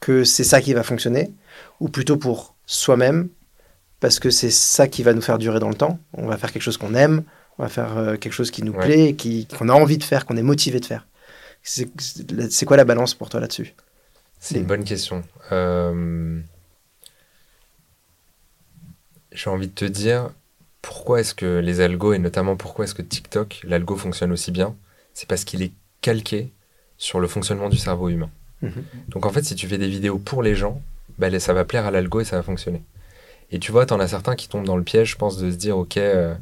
que 0.00 0.24
c'est 0.24 0.44
ça 0.44 0.60
qui 0.60 0.74
va 0.74 0.82
fonctionner, 0.82 1.30
ou 1.80 1.88
plutôt 1.88 2.16
pour 2.16 2.54
soi-même, 2.66 3.28
parce 4.00 4.18
que 4.20 4.30
c'est 4.30 4.50
ça 4.50 4.86
qui 4.88 5.02
va 5.02 5.12
nous 5.12 5.22
faire 5.22 5.38
durer 5.38 5.60
dans 5.60 5.68
le 5.68 5.74
temps. 5.74 5.98
On 6.12 6.26
va 6.26 6.36
faire 6.36 6.52
quelque 6.52 6.62
chose 6.62 6.76
qu'on 6.76 6.94
aime, 6.94 7.24
on 7.58 7.62
va 7.64 7.68
faire 7.68 7.96
euh, 7.98 8.16
quelque 8.16 8.32
chose 8.32 8.50
qui 8.50 8.62
nous 8.62 8.72
Ouais. 8.72 8.84
plaît, 8.86 9.14
qui- 9.14 9.46
qu'on 9.46 9.68
a 9.68 9.72
envie 9.72 9.98
de 9.98 10.04
faire, 10.04 10.26
qu'on 10.26 10.36
est 10.36 10.42
motivé 10.42 10.80
de 10.80 10.84
faire. 10.86 11.06
C'est 11.62 11.88
c'est 12.50 12.64
quoi 12.66 12.76
la 12.76 12.84
balance 12.84 13.14
pour 13.14 13.28
toi 13.28 13.40
là-dessus? 13.40 13.74
C'est 14.38 14.56
une 14.58 14.66
bonne 14.66 14.84
question. 14.84 15.24
Euh, 15.52 16.40
J'ai 19.32 19.50
envie 19.50 19.66
de 19.68 19.72
te 19.72 19.84
dire, 19.84 20.30
pourquoi 20.82 21.20
est-ce 21.20 21.34
que 21.34 21.58
les 21.58 21.80
algos, 21.80 22.12
et 22.14 22.18
notamment 22.18 22.56
pourquoi 22.56 22.84
est-ce 22.84 22.94
que 22.94 23.02
TikTok, 23.02 23.60
l'algo 23.64 23.96
fonctionne 23.96 24.32
aussi 24.32 24.50
bien? 24.50 24.74
C'est 25.14 25.28
parce 25.28 25.44
qu'il 25.44 25.62
est 25.62 25.72
calqué 26.00 26.50
sur 26.96 27.20
le 27.20 27.28
fonctionnement 27.28 27.68
du 27.68 27.76
cerveau 27.76 28.08
humain. 28.08 28.30
Mhm. 28.62 28.84
Donc 29.08 29.26
en 29.26 29.30
fait, 29.30 29.44
si 29.44 29.54
tu 29.54 29.68
fais 29.68 29.78
des 29.78 29.88
vidéos 29.88 30.18
pour 30.18 30.42
les 30.42 30.54
gens, 30.54 30.80
bah, 31.18 31.38
ça 31.38 31.52
va 31.52 31.64
plaire 31.64 31.86
à 31.86 31.90
l'algo 31.90 32.20
et 32.20 32.24
ça 32.24 32.36
va 32.36 32.42
fonctionner. 32.42 32.82
Et 33.50 33.58
tu 33.58 33.72
vois, 33.72 33.86
t'en 33.86 34.00
as 34.00 34.08
certains 34.08 34.36
qui 34.36 34.48
tombent 34.48 34.66
dans 34.66 34.76
le 34.76 34.84
piège, 34.84 35.12
je 35.12 35.16
pense, 35.16 35.38
de 35.38 35.50
se 35.50 35.56
dire, 35.56 35.78
ok, 35.78 35.96
euh, 35.96 36.34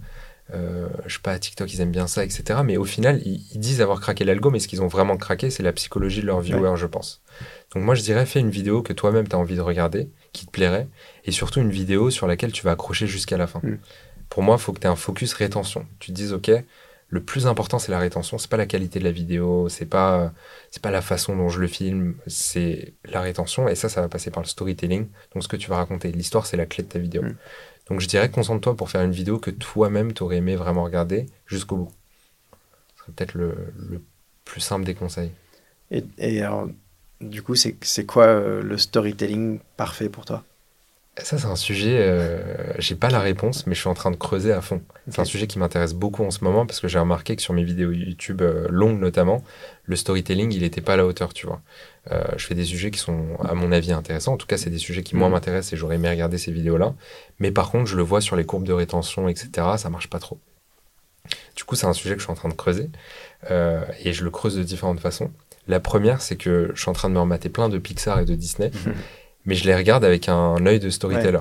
euh, 0.54 0.88
je 1.06 1.14
sais 1.14 1.20
pas, 1.22 1.38
TikTok, 1.38 1.72
ils 1.72 1.80
aiment 1.80 1.92
bien 1.92 2.06
ça, 2.06 2.24
etc. 2.24 2.60
Mais 2.64 2.76
au 2.76 2.84
final, 2.84 3.20
ils, 3.24 3.44
ils 3.52 3.60
disent 3.60 3.80
avoir 3.80 4.00
craqué 4.00 4.24
l'algo, 4.24 4.50
mais 4.50 4.58
ce 4.58 4.68
qu'ils 4.68 4.82
ont 4.82 4.88
vraiment 4.88 5.16
craqué, 5.16 5.50
c'est 5.50 5.62
la 5.62 5.72
psychologie 5.72 6.20
de 6.20 6.26
leur 6.26 6.40
viewer, 6.40 6.72
je 6.76 6.86
pense. 6.86 7.22
Donc 7.74 7.84
moi, 7.84 7.94
je 7.94 8.02
dirais, 8.02 8.26
fais 8.26 8.40
une 8.40 8.50
vidéo 8.50 8.82
que 8.82 8.92
toi-même, 8.92 9.28
tu 9.28 9.36
as 9.36 9.38
envie 9.38 9.56
de 9.56 9.60
regarder, 9.60 10.10
qui 10.32 10.46
te 10.46 10.50
plairait, 10.50 10.88
et 11.24 11.32
surtout 11.32 11.60
une 11.60 11.70
vidéo 11.70 12.10
sur 12.10 12.26
laquelle 12.26 12.52
tu 12.52 12.64
vas 12.64 12.72
accrocher 12.72 13.06
jusqu'à 13.06 13.36
la 13.36 13.46
fin. 13.46 13.60
Mm. 13.62 13.78
Pour 14.28 14.42
moi, 14.42 14.56
il 14.58 14.62
faut 14.62 14.72
que 14.72 14.80
tu 14.80 14.86
aies 14.86 14.90
un 14.90 14.96
focus 14.96 15.32
rétention. 15.32 15.86
Tu 16.00 16.10
te 16.10 16.16
dises, 16.16 16.32
ok, 16.32 16.50
le 17.08 17.22
plus 17.22 17.46
important, 17.46 17.78
c'est 17.78 17.92
la 17.92 17.98
rétention. 17.98 18.38
C'est 18.38 18.50
pas 18.50 18.56
la 18.56 18.66
qualité 18.66 18.98
de 18.98 19.04
la 19.04 19.12
vidéo, 19.12 19.68
c'est 19.68 19.86
pas, 19.86 20.32
c'est 20.70 20.82
pas 20.82 20.90
la 20.90 21.02
façon 21.02 21.36
dont 21.36 21.48
je 21.48 21.60
le 21.60 21.68
filme, 21.68 22.16
c'est 22.26 22.94
la 23.04 23.20
rétention. 23.20 23.68
Et 23.68 23.74
ça, 23.76 23.88
ça 23.88 24.00
va 24.00 24.08
passer 24.08 24.30
par 24.30 24.42
le 24.42 24.48
storytelling. 24.48 25.06
Donc, 25.32 25.42
ce 25.42 25.48
que 25.48 25.56
tu 25.56 25.70
vas 25.70 25.76
raconter. 25.76 26.10
L'histoire, 26.12 26.46
c'est 26.46 26.56
la 26.56 26.66
clé 26.66 26.82
de 26.82 26.88
ta 26.88 26.98
vidéo. 26.98 27.22
Mm. 27.22 27.36
Donc, 27.88 28.00
je 28.00 28.08
dirais, 28.08 28.30
concentre-toi 28.30 28.76
pour 28.76 28.90
faire 28.90 29.02
une 29.02 29.12
vidéo 29.12 29.38
que 29.38 29.50
toi-même, 29.52 30.12
t'aurais 30.12 30.38
aimé 30.38 30.56
vraiment 30.56 30.84
regarder 30.84 31.26
jusqu'au 31.46 31.76
bout. 31.76 31.92
Ce 32.96 33.02
serait 33.02 33.12
peut-être 33.12 33.34
le, 33.34 33.72
le 33.76 34.02
plus 34.44 34.60
simple 34.60 34.84
des 34.84 34.94
conseils. 34.94 35.30
Et, 35.92 36.04
et 36.18 36.42
alors, 36.42 36.68
du 37.20 37.42
coup, 37.42 37.54
c'est 37.54 37.76
c'est 37.82 38.04
quoi 38.04 38.26
euh, 38.26 38.62
le 38.62 38.78
storytelling 38.78 39.60
parfait 39.76 40.08
pour 40.08 40.24
toi? 40.24 40.44
Ça, 41.22 41.38
c'est 41.38 41.46
un 41.46 41.56
sujet, 41.56 41.96
euh, 41.98 42.74
j'ai 42.78 42.94
pas 42.94 43.08
la 43.08 43.20
réponse, 43.20 43.66
mais 43.66 43.74
je 43.74 43.80
suis 43.80 43.88
en 43.88 43.94
train 43.94 44.10
de 44.10 44.16
creuser 44.16 44.52
à 44.52 44.60
fond. 44.60 44.82
C'est 45.08 45.18
un 45.20 45.24
sujet 45.24 45.46
qui 45.46 45.58
m'intéresse 45.58 45.94
beaucoup 45.94 46.22
en 46.24 46.30
ce 46.30 46.44
moment 46.44 46.66
parce 46.66 46.78
que 46.78 46.88
j'ai 46.88 46.98
remarqué 46.98 47.36
que 47.36 47.40
sur 47.42 47.54
mes 47.54 47.64
vidéos 47.64 47.90
YouTube 47.90 48.42
euh, 48.42 48.66
longues 48.68 49.00
notamment, 49.00 49.42
le 49.84 49.96
storytelling, 49.96 50.52
il 50.52 50.60
n'était 50.60 50.82
pas 50.82 50.92
à 50.92 50.96
la 50.96 51.06
hauteur, 51.06 51.32
tu 51.32 51.46
vois. 51.46 51.62
Euh, 52.12 52.22
je 52.36 52.44
fais 52.46 52.54
des 52.54 52.66
sujets 52.66 52.90
qui 52.90 52.98
sont, 52.98 53.36
à 53.42 53.54
mon 53.54 53.72
avis, 53.72 53.92
intéressants. 53.92 54.34
En 54.34 54.36
tout 54.36 54.46
cas, 54.46 54.58
c'est 54.58 54.68
des 54.68 54.76
sujets 54.78 55.02
qui, 55.02 55.16
moi, 55.16 55.28
Mhm. 55.28 55.32
m'intéressent 55.34 55.72
et 55.72 55.76
j'aurais 55.78 55.94
aimé 55.94 56.10
regarder 56.10 56.36
ces 56.36 56.52
vidéos-là. 56.52 56.94
Mais 57.38 57.50
par 57.50 57.70
contre, 57.70 57.86
je 57.86 57.96
le 57.96 58.02
vois 58.02 58.20
sur 58.20 58.36
les 58.36 58.44
courbes 58.44 58.66
de 58.66 58.74
rétention, 58.74 59.26
etc., 59.28 59.48
ça 59.78 59.88
marche 59.88 60.10
pas 60.10 60.18
trop. 60.18 60.38
Du 61.56 61.64
coup, 61.64 61.76
c'est 61.76 61.86
un 61.86 61.94
sujet 61.94 62.14
que 62.14 62.20
je 62.20 62.24
suis 62.24 62.32
en 62.32 62.36
train 62.36 62.50
de 62.50 62.54
creuser 62.54 62.90
euh, 63.50 63.82
et 64.04 64.12
je 64.12 64.22
le 64.22 64.30
creuse 64.30 64.54
de 64.56 64.62
différentes 64.62 65.00
façons. 65.00 65.30
La 65.66 65.80
première, 65.80 66.20
c'est 66.20 66.36
que 66.36 66.70
je 66.74 66.80
suis 66.80 66.90
en 66.90 66.92
train 66.92 67.08
de 67.08 67.14
me 67.14 67.20
remater 67.20 67.48
plein 67.48 67.68
de 67.70 67.78
Pixar 67.78 68.20
et 68.20 68.24
de 68.26 68.34
Disney, 68.34 68.70
mais 69.46 69.54
je 69.54 69.64
les 69.64 69.74
regarde 69.74 70.04
avec 70.04 70.28
un 70.28 70.64
œil 70.66 70.80
de 70.80 70.90
storyteller. 70.90 71.40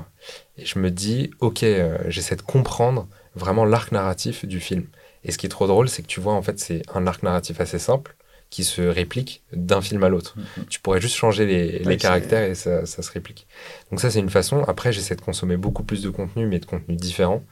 Et 0.58 0.65
je 0.65 0.80
me 0.80 0.89
dis, 0.91 1.32
ok, 1.39 1.63
euh, 1.63 1.98
j'essaie 2.08 2.36
de 2.38 2.41
comprendre 2.41 3.08
vraiment 3.36 3.65
l'arc 3.65 3.91
narratif 3.91 4.46
du 4.46 4.60
film. 4.60 4.86
Et 5.24 5.32
ce 5.32 5.38
qui 5.38 5.46
est 5.48 5.50
trop 5.50 5.68
drôle, 5.68 5.89
c'est 5.89 6.02
que 6.04 6.08
tu 6.08 6.20
vois, 6.22 6.34
en 6.34 6.41
fait, 6.41 6.60
c'est 6.60 6.84
un 6.94 7.08
arc 7.08 7.24
narratif 7.24 7.60
assez 7.60 7.80
simple 7.80 8.15
qui 8.52 8.63
se 8.63 8.82
réplique 8.82 9.44
d'un 9.54 9.82
film 9.82 10.04
à 10.04 10.10
l'autre. 10.10 10.36
Tu 10.70 10.80
pourrais 10.80 11.02
juste 11.02 11.15
changer 11.15 11.46
les, 11.46 11.80
les 11.80 11.86
Ouais, 11.86 11.94
c'est- 11.94 11.98
caractères 11.98 12.44
et 12.44 12.56
ça, 12.56 12.86
ça 12.86 13.02
se 13.02 13.12
réplique. 13.12 13.48
Donc 13.89 14.00
ça, 14.00 14.10
c'est 14.12 14.20
une 14.20 14.30
façon. 14.30 14.63
Après, 14.68 14.94
j'essaie 14.94 15.15
de 15.15 15.22
consommer 15.22 15.58
beaucoup 15.58 15.84
plus 15.84 16.02
de 16.04 16.10
contenu, 16.10 16.46
mais 16.46 16.60
de 16.60 16.65
contenu 16.65 16.96
différent. 16.96 17.44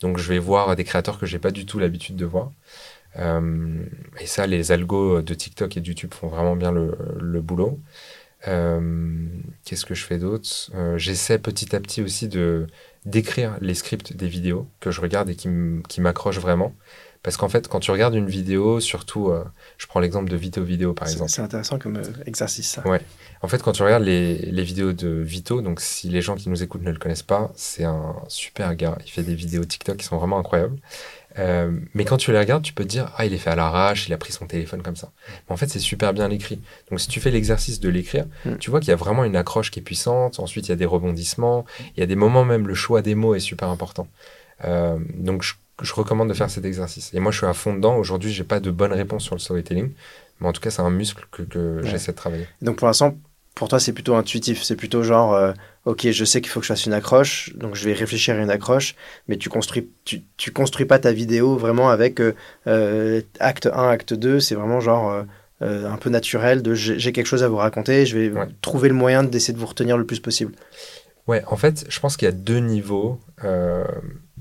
Donc 0.00 0.18
je 0.18 0.28
vais 0.28 0.38
voir 0.38 0.76
des 0.76 0.84
créateurs 0.84 1.18
que 1.18 1.26
j'ai 1.26 1.38
pas 1.38 1.50
du 1.50 1.64
tout 1.66 1.78
l'habitude 1.78 2.16
de 2.16 2.26
voir. 2.26 2.50
Euh, 3.18 3.84
et 4.20 4.26
ça, 4.26 4.46
les 4.46 4.72
algos 4.72 5.22
de 5.22 5.34
TikTok 5.34 5.76
et 5.76 5.80
de 5.80 5.86
YouTube 5.88 6.14
font 6.14 6.28
vraiment 6.28 6.56
bien 6.56 6.72
le, 6.72 6.96
le 7.20 7.40
boulot. 7.40 7.78
Euh, 8.48 9.26
Qu'est-ce 9.64 9.84
que 9.86 9.94
je 9.94 10.04
fais 10.04 10.18
d'autre? 10.18 10.70
Euh, 10.74 10.98
J'essaie 10.98 11.38
petit 11.38 11.74
à 11.76 11.80
petit 11.80 12.02
aussi 12.02 12.28
de 12.28 12.66
d'écrire 13.04 13.56
les 13.60 13.74
scripts 13.74 14.16
des 14.16 14.28
vidéos 14.28 14.68
que 14.78 14.90
je 14.92 15.00
regarde 15.00 15.28
et 15.28 15.34
qui 15.34 15.48
m'accrochent 16.00 16.38
vraiment. 16.38 16.72
Parce 17.22 17.36
qu'en 17.36 17.48
fait, 17.48 17.68
quand 17.68 17.78
tu 17.78 17.92
regardes 17.92 18.14
une 18.16 18.26
vidéo, 18.26 18.80
surtout, 18.80 19.28
euh, 19.28 19.44
je 19.78 19.86
prends 19.86 20.00
l'exemple 20.00 20.28
de 20.28 20.36
Vito 20.36 20.62
Vidéo 20.62 20.92
par 20.92 21.08
exemple. 21.08 21.30
c'est 21.30 21.40
intéressant 21.42 21.78
comme 21.78 21.96
euh, 21.98 22.02
exercice, 22.26 22.68
ça. 22.68 22.86
Ouais. 22.86 23.00
En 23.42 23.48
fait, 23.48 23.62
quand 23.62 23.70
tu 23.72 23.82
regardes 23.84 24.02
les, 24.02 24.38
les 24.38 24.62
vidéos 24.64 24.92
de 24.92 25.08
Vito, 25.08 25.62
donc 25.62 25.80
si 25.80 26.08
les 26.08 26.20
gens 26.20 26.34
qui 26.34 26.48
nous 26.48 26.64
écoutent 26.64 26.82
ne 26.82 26.90
le 26.90 26.98
connaissent 26.98 27.22
pas, 27.22 27.52
c'est 27.54 27.84
un 27.84 28.16
super 28.26 28.74
gars. 28.74 28.98
Il 29.04 29.10
fait 29.10 29.22
des 29.22 29.36
vidéos 29.36 29.64
TikTok 29.64 29.98
qui 29.98 30.04
sont 30.04 30.16
vraiment 30.18 30.38
incroyables. 30.38 30.76
Euh, 31.38 31.70
mais 31.94 32.04
quand 32.04 32.16
tu 32.18 32.30
les 32.32 32.38
regardes, 32.38 32.62
tu 32.62 32.72
peux 32.74 32.84
te 32.84 32.88
dire, 32.88 33.10
ah, 33.16 33.24
il 33.24 33.32
est 33.32 33.38
fait 33.38 33.50
à 33.50 33.56
l'arrache, 33.56 34.06
il 34.06 34.12
a 34.12 34.18
pris 34.18 34.32
son 34.32 34.46
téléphone 34.46 34.82
comme 34.82 34.96
ça. 34.96 35.10
Mais 35.48 35.52
en 35.52 35.56
fait, 35.56 35.68
c'est 35.68 35.78
super 35.78 36.12
bien 36.12 36.30
écrit. 36.30 36.60
Donc, 36.90 37.00
si 37.00 37.08
tu 37.08 37.20
fais 37.20 37.30
l'exercice 37.30 37.80
de 37.80 37.88
l'écrire, 37.88 38.26
Mm. 38.44 38.56
tu 38.56 38.70
vois 38.70 38.80
qu'il 38.80 38.90
y 38.90 38.92
a 38.92 38.96
vraiment 38.96 39.24
une 39.24 39.36
accroche 39.36 39.70
qui 39.70 39.78
est 39.80 39.82
puissante. 39.82 40.40
Ensuite, 40.40 40.66
il 40.66 40.70
y 40.70 40.72
a 40.72 40.76
des 40.76 40.84
rebondissements. 40.86 41.64
Il 41.96 42.00
y 42.00 42.02
a 42.02 42.06
des 42.06 42.16
moments, 42.16 42.44
même 42.44 42.68
le 42.68 42.74
choix 42.74 43.00
des 43.02 43.14
mots 43.14 43.34
est 43.34 43.40
super 43.40 43.68
important. 43.68 44.08
Euh, 44.64 44.98
donc, 45.14 45.42
je, 45.42 45.54
je 45.82 45.92
recommande 45.94 46.28
de 46.28 46.34
faire 46.34 46.50
cet 46.50 46.64
exercice. 46.64 47.12
Et 47.14 47.20
moi, 47.20 47.32
je 47.32 47.38
suis 47.38 47.46
à 47.46 47.54
fond 47.54 47.74
dedans. 47.74 47.96
Aujourd'hui, 47.96 48.32
j'ai 48.32 48.44
pas 48.44 48.60
de 48.60 48.70
bonne 48.70 48.92
réponse 48.92 49.24
sur 49.24 49.34
le 49.34 49.40
storytelling. 49.40 49.90
Mais 50.40 50.48
en 50.48 50.52
tout 50.52 50.60
cas, 50.60 50.70
c'est 50.70 50.82
un 50.82 50.90
muscle 50.90 51.24
que, 51.30 51.42
que 51.42 51.80
Ouais. 51.82 51.88
j'essaie 51.90 52.12
de 52.12 52.16
travailler. 52.16 52.46
Donc 52.60 52.76
pour 52.76 52.86
l'instant, 52.88 53.16
pour 53.54 53.68
toi, 53.68 53.78
c'est 53.80 53.92
plutôt 53.92 54.14
intuitif. 54.14 54.62
C'est 54.62 54.76
plutôt 54.76 55.02
genre, 55.02 55.34
euh, 55.34 55.52
ok, 55.84 56.10
je 56.10 56.24
sais 56.24 56.40
qu'il 56.40 56.50
faut 56.50 56.60
que 56.60 56.66
je 56.66 56.72
fasse 56.72 56.86
une 56.86 56.92
accroche, 56.94 57.52
donc 57.54 57.74
je 57.74 57.84
vais 57.84 57.92
réfléchir 57.92 58.34
à 58.34 58.38
une 58.38 58.50
accroche, 58.50 58.94
mais 59.28 59.36
tu 59.36 59.48
construis, 59.48 59.88
tu, 60.04 60.22
tu 60.36 60.50
construis 60.52 60.86
pas 60.86 60.98
ta 60.98 61.12
vidéo 61.12 61.56
vraiment 61.56 61.90
avec 61.90 62.20
euh, 62.20 62.34
euh, 62.66 63.20
acte 63.40 63.66
1, 63.72 63.88
acte 63.88 64.14
2. 64.14 64.40
C'est 64.40 64.54
vraiment 64.54 64.80
genre 64.80 65.24
euh, 65.62 65.86
un 65.90 65.96
peu 65.96 66.10
naturel 66.10 66.62
de 66.62 66.74
j'ai 66.74 67.12
quelque 67.12 67.26
chose 67.26 67.42
à 67.42 67.48
vous 67.48 67.56
raconter, 67.56 68.06
je 68.06 68.18
vais 68.18 68.30
Ouais. 68.30 68.46
trouver 68.62 68.88
le 68.88 68.94
moyen 68.94 69.22
d'essayer 69.22 69.54
de 69.54 69.58
vous 69.58 69.66
retenir 69.66 69.96
le 69.98 70.06
plus 70.06 70.18
possible. 70.20 70.52
Ouais, 71.28 71.44
en 71.46 71.56
fait, 71.56 71.84
je 71.88 72.00
pense 72.00 72.16
qu'il 72.16 72.26
y 72.26 72.28
a 72.28 72.32
deux 72.32 72.58
niveaux. 72.58 73.20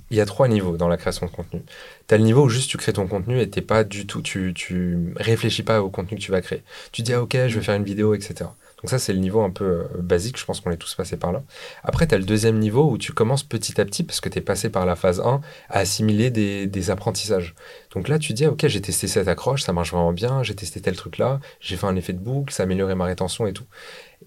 il 0.10 0.18
y 0.18 0.20
a 0.22 0.26
trois 0.26 0.48
niveaux 0.48 0.78
dans 0.78 0.88
la 0.88 0.98
création 0.98 1.26
de 1.28 1.32
contenu. 1.32 1.62
Tu 2.08 2.14
as 2.16 2.18
le 2.18 2.24
niveau 2.24 2.44
où 2.46 2.50
juste 2.50 2.70
tu 2.72 2.78
crées 2.78 2.92
ton 2.94 3.08
contenu 3.08 3.40
et 3.40 3.50
t'es 3.50 3.62
pas 3.62 3.84
du 3.84 4.06
tout, 4.08 4.22
tu, 4.22 4.52
tu 4.56 5.14
réfléchis 5.16 5.64
pas 5.64 5.82
au 5.82 5.90
contenu 5.90 6.18
que 6.18 6.24
tu 6.24 6.32
vas 6.32 6.42
créer. 6.42 6.64
Tu 6.92 7.02
dis, 7.04 7.14
ah, 7.14 7.22
ok, 7.22 7.34
je 7.48 7.56
vais 7.60 7.62
faire 7.64 7.76
une 7.76 7.84
vidéo, 7.84 8.14
etc. 8.16 8.50
Donc 8.82 8.90
ça, 8.90 9.00
c'est 9.00 9.14
le 9.14 9.20
niveau 9.20 9.42
un 9.42 9.50
peu 9.50 9.66
euh, 9.66 9.84
basique. 10.00 10.40
Je 10.40 10.46
pense 10.46 10.60
qu'on 10.60 10.72
est 10.72 10.78
tous 10.78 10.96
passés 10.96 11.18
par 11.18 11.32
là. 11.32 11.44
Après, 11.84 12.08
tu 12.08 12.16
as 12.16 12.18
le 12.18 12.24
deuxième 12.24 12.58
niveau 12.58 12.90
où 12.90 12.98
tu 12.98 13.14
commences 13.14 13.44
petit 13.44 13.80
à 13.80 13.86
petit, 13.86 14.04
parce 14.04 14.22
que 14.22 14.30
tu 14.30 14.40
es 14.40 14.42
passé 14.42 14.70
par 14.70 14.86
la 14.86 14.96
phase 14.96 15.20
1, 15.20 15.42
à 15.70 15.80
assimiler 15.80 16.32
des, 16.32 16.90
apprentissages. 16.90 17.54
Donc 17.94 18.08
là, 18.08 18.18
tu 18.18 18.34
dis, 18.34 18.46
ah, 18.46 18.52
ok, 18.52 18.68
j'ai 18.68 18.82
testé 18.82 19.08
cette 19.08 19.28
accroche, 19.28 19.62
ça 19.62 19.74
marche 19.74 19.92
vraiment 19.92 20.14
bien, 20.14 20.42
j'ai 20.42 20.56
testé 20.56 20.82
tel 20.82 20.96
truc 20.96 21.20
là, 21.20 21.40
j'ai 21.60 21.78
fait 21.78 21.86
un 21.86 21.96
effet 21.96 22.14
de 22.14 22.20
boucle, 22.20 22.52
ça 22.52 22.64
a 22.64 22.66
amélioré 22.66 22.96
ma 22.96 23.06
rétention 23.06 23.46
et 23.46 23.54
tout. 23.54 23.66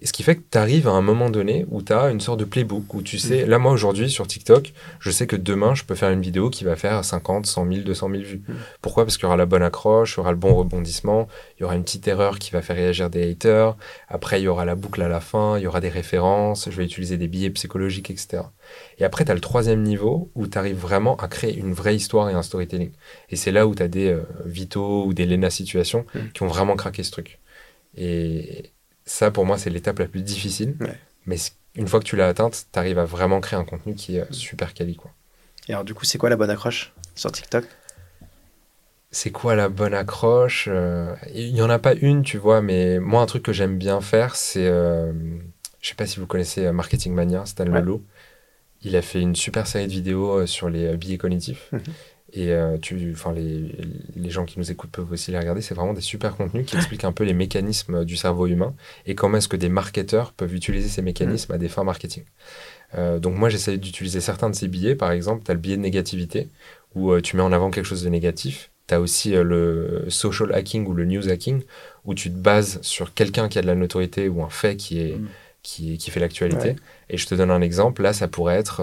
Et 0.01 0.07
ce 0.07 0.13
qui 0.13 0.23
fait 0.23 0.35
que 0.35 0.41
tu 0.51 0.57
arrives 0.57 0.87
à 0.87 0.91
un 0.91 1.01
moment 1.01 1.29
donné 1.29 1.65
où 1.69 1.81
tu 1.81 1.93
as 1.93 2.09
une 2.09 2.19
sorte 2.19 2.39
de 2.39 2.45
playbook, 2.45 2.93
où 2.93 3.01
tu 3.01 3.17
sais, 3.17 3.45
là, 3.45 3.59
moi, 3.59 3.71
aujourd'hui, 3.71 4.09
sur 4.09 4.27
TikTok, 4.27 4.73
je 4.99 5.11
sais 5.11 5.25
que 5.25 5.35
demain, 5.35 5.73
je 5.73 5.83
peux 5.83 5.95
faire 5.95 6.09
une 6.09 6.21
vidéo 6.21 6.49
qui 6.49 6.63
va 6.63 6.75
faire 6.75 7.03
50, 7.05 7.45
100 7.45 7.67
000, 7.71 7.81
200 7.85 8.09
000 8.09 8.23
vues. 8.23 8.41
Mm. 8.47 8.53
Pourquoi? 8.81 9.05
Parce 9.05 9.17
qu'il 9.17 9.23
y 9.23 9.27
aura 9.27 9.37
la 9.37 9.45
bonne 9.45 9.63
accroche, 9.63 10.13
il 10.13 10.17
y 10.17 10.19
aura 10.19 10.31
le 10.31 10.37
bon 10.37 10.53
rebondissement, 10.53 11.27
il 11.57 11.61
y 11.61 11.63
aura 11.65 11.75
une 11.75 11.83
petite 11.83 12.07
erreur 12.07 12.39
qui 12.39 12.51
va 12.51 12.61
faire 12.61 12.75
réagir 12.75 13.09
des 13.09 13.29
haters, 13.31 13.75
après, 14.09 14.41
il 14.41 14.43
y 14.43 14.47
aura 14.47 14.65
la 14.65 14.75
boucle 14.75 15.01
à 15.01 15.07
la 15.07 15.21
fin, 15.21 15.57
il 15.57 15.63
y 15.63 15.67
aura 15.67 15.79
des 15.79 15.89
références, 15.89 16.69
je 16.69 16.75
vais 16.75 16.85
utiliser 16.85 17.17
des 17.17 17.27
billets 17.27 17.51
psychologiques, 17.51 18.09
etc. 18.09 18.43
Et 18.97 19.05
après, 19.05 19.23
tu 19.25 19.31
as 19.31 19.35
le 19.35 19.41
troisième 19.41 19.81
niveau 19.83 20.29
où 20.35 20.47
tu 20.47 20.57
arrives 20.57 20.77
vraiment 20.77 21.15
à 21.17 21.27
créer 21.27 21.55
une 21.55 21.73
vraie 21.73 21.95
histoire 21.95 22.29
et 22.29 22.33
un 22.33 22.43
storytelling. 22.43 22.91
Et 23.29 23.35
c'est 23.35 23.51
là 23.51 23.65
où 23.65 23.75
tu 23.75 23.83
as 23.83 23.87
des 23.87 24.09
euh, 24.09 24.23
Vito 24.45 25.05
ou 25.05 25.13
des 25.13 25.25
Lena 25.25 25.49
Situation 25.49 26.05
Mm. 26.13 26.19
qui 26.33 26.43
ont 26.43 26.47
vraiment 26.47 26.75
craqué 26.75 27.03
ce 27.03 27.11
truc. 27.11 27.39
Et 27.97 28.71
ça, 29.05 29.31
pour 29.31 29.45
moi, 29.45 29.57
c'est 29.57 29.69
l'étape 29.69 29.99
la 29.99 30.07
plus 30.07 30.21
difficile. 30.21 30.75
Ouais. 30.79 30.97
Mais 31.25 31.37
une 31.75 31.87
fois 31.87 31.99
que 31.99 32.05
tu 32.05 32.15
l'as 32.15 32.27
atteinte, 32.27 32.67
tu 32.71 32.79
arrives 32.79 32.99
à 32.99 33.05
vraiment 33.05 33.39
créer 33.41 33.59
un 33.59 33.63
contenu 33.65 33.95
qui 33.95 34.17
est 34.17 34.21
euh, 34.21 34.25
super 34.31 34.73
quali. 34.73 34.95
Quoi. 34.95 35.11
Et 35.67 35.73
alors 35.73 35.83
du 35.83 35.93
coup, 35.93 36.05
c'est 36.05 36.17
quoi 36.17 36.29
la 36.29 36.35
bonne 36.35 36.49
accroche 36.49 36.93
sur 37.15 37.31
TikTok? 37.31 37.65
C'est 39.11 39.31
quoi 39.31 39.55
la 39.55 39.69
bonne 39.69 39.93
accroche 39.93 40.67
Euh, 40.69 41.13
Il 41.33 41.53
n'y 41.53 41.61
en 41.61 41.69
a 41.69 41.79
pas 41.79 41.93
une, 41.93 42.21
tu 42.23 42.37
vois, 42.37 42.61
mais 42.61 42.99
moi, 42.99 43.21
un 43.21 43.25
truc 43.25 43.43
que 43.43 43.53
j'aime 43.53 43.77
bien 43.77 44.01
faire, 44.01 44.35
c'est. 44.35 44.65
euh, 44.67 45.13
je 45.81 45.89
sais 45.89 45.95
pas 45.95 46.05
si 46.05 46.19
vous 46.19 46.27
connaissez 46.27 46.65
euh, 46.65 46.73
Marketing 46.73 47.13
Mania, 47.13 47.45
Stan 47.45 47.65
Ouais. 47.67 47.79
Lolo. 47.79 48.03
Il 48.81 48.95
a 48.95 49.01
fait 49.01 49.21
une 49.21 49.35
super 49.35 49.65
série 49.67 49.87
de 49.87 49.91
vidéos 49.91 50.45
sur 50.45 50.69
les 50.69 50.95
billets 50.97 51.17
cognitifs. 51.17 51.71
Et 52.33 52.51
euh, 52.51 52.77
tu, 52.77 53.11
enfin, 53.13 53.31
les, 53.33 53.71
les 54.15 54.29
gens 54.29 54.45
qui 54.45 54.59
nous 54.59 54.71
écoutent 54.71 54.89
peuvent 54.89 55.11
aussi 55.11 55.31
les 55.31 55.37
regarder. 55.37 55.61
C'est 55.61 55.75
vraiment 55.75 55.93
des 55.93 56.01
super 56.01 56.35
contenus 56.35 56.65
qui 56.65 56.75
expliquent 56.75 57.03
un 57.05 57.11
peu 57.11 57.23
les 57.23 57.33
mécanismes 57.33 58.03
du 58.03 58.17
cerveau 58.17 58.47
humain 58.47 58.73
et 59.05 59.15
comment 59.15 59.37
est-ce 59.37 59.47
que 59.47 59.55
des 59.55 59.69
marketeurs 59.69 60.33
peuvent 60.33 60.53
utiliser 60.53 60.89
ces 60.89 61.01
mécanismes 61.01 61.53
à 61.53 61.57
des 61.57 61.69
fins 61.69 61.83
marketing. 61.83 62.23
Euh, 62.95 63.19
donc 63.19 63.35
moi, 63.35 63.49
j'essaie 63.49 63.77
d'utiliser 63.77 64.21
certains 64.21 64.49
de 64.49 64.55
ces 64.55 64.67
billets. 64.67 64.95
Par 64.95 65.11
exemple, 65.11 65.43
tu 65.45 65.51
as 65.51 65.53
le 65.53 65.59
billet 65.59 65.77
de 65.77 65.81
négativité 65.81 66.49
où 66.95 67.11
euh, 67.11 67.21
tu 67.21 67.37
mets 67.37 67.43
en 67.43 67.51
avant 67.51 67.69
quelque 67.71 67.85
chose 67.85 68.03
de 68.03 68.09
négatif. 68.09 68.71
Tu 68.87 68.95
as 68.95 68.99
aussi 68.99 69.31
le 69.31 70.05
social 70.09 70.53
hacking 70.53 70.85
ou 70.87 70.93
le 70.93 71.05
news 71.05 71.29
hacking 71.29 71.61
où 72.05 72.13
tu 72.15 72.29
te 72.31 72.37
bases 72.37 72.79
sur 72.81 73.13
quelqu'un 73.13 73.49
qui 73.49 73.59
a 73.59 73.61
de 73.61 73.67
la 73.67 73.75
notoriété 73.75 74.29
ou 74.29 74.43
un 74.43 74.49
fait 74.49 74.75
qui, 74.75 74.99
est, 74.99 75.15
Mm. 75.17 75.27
qui, 75.63 75.97
qui 75.97 76.11
fait 76.11 76.19
l'actualité. 76.19 76.69
Ouais. 76.69 76.75
Et 77.09 77.17
je 77.17 77.25
te 77.27 77.35
donne 77.35 77.51
un 77.51 77.61
exemple. 77.61 78.01
Là, 78.01 78.13
ça 78.13 78.27
pourrait 78.27 78.55
être... 78.57 78.81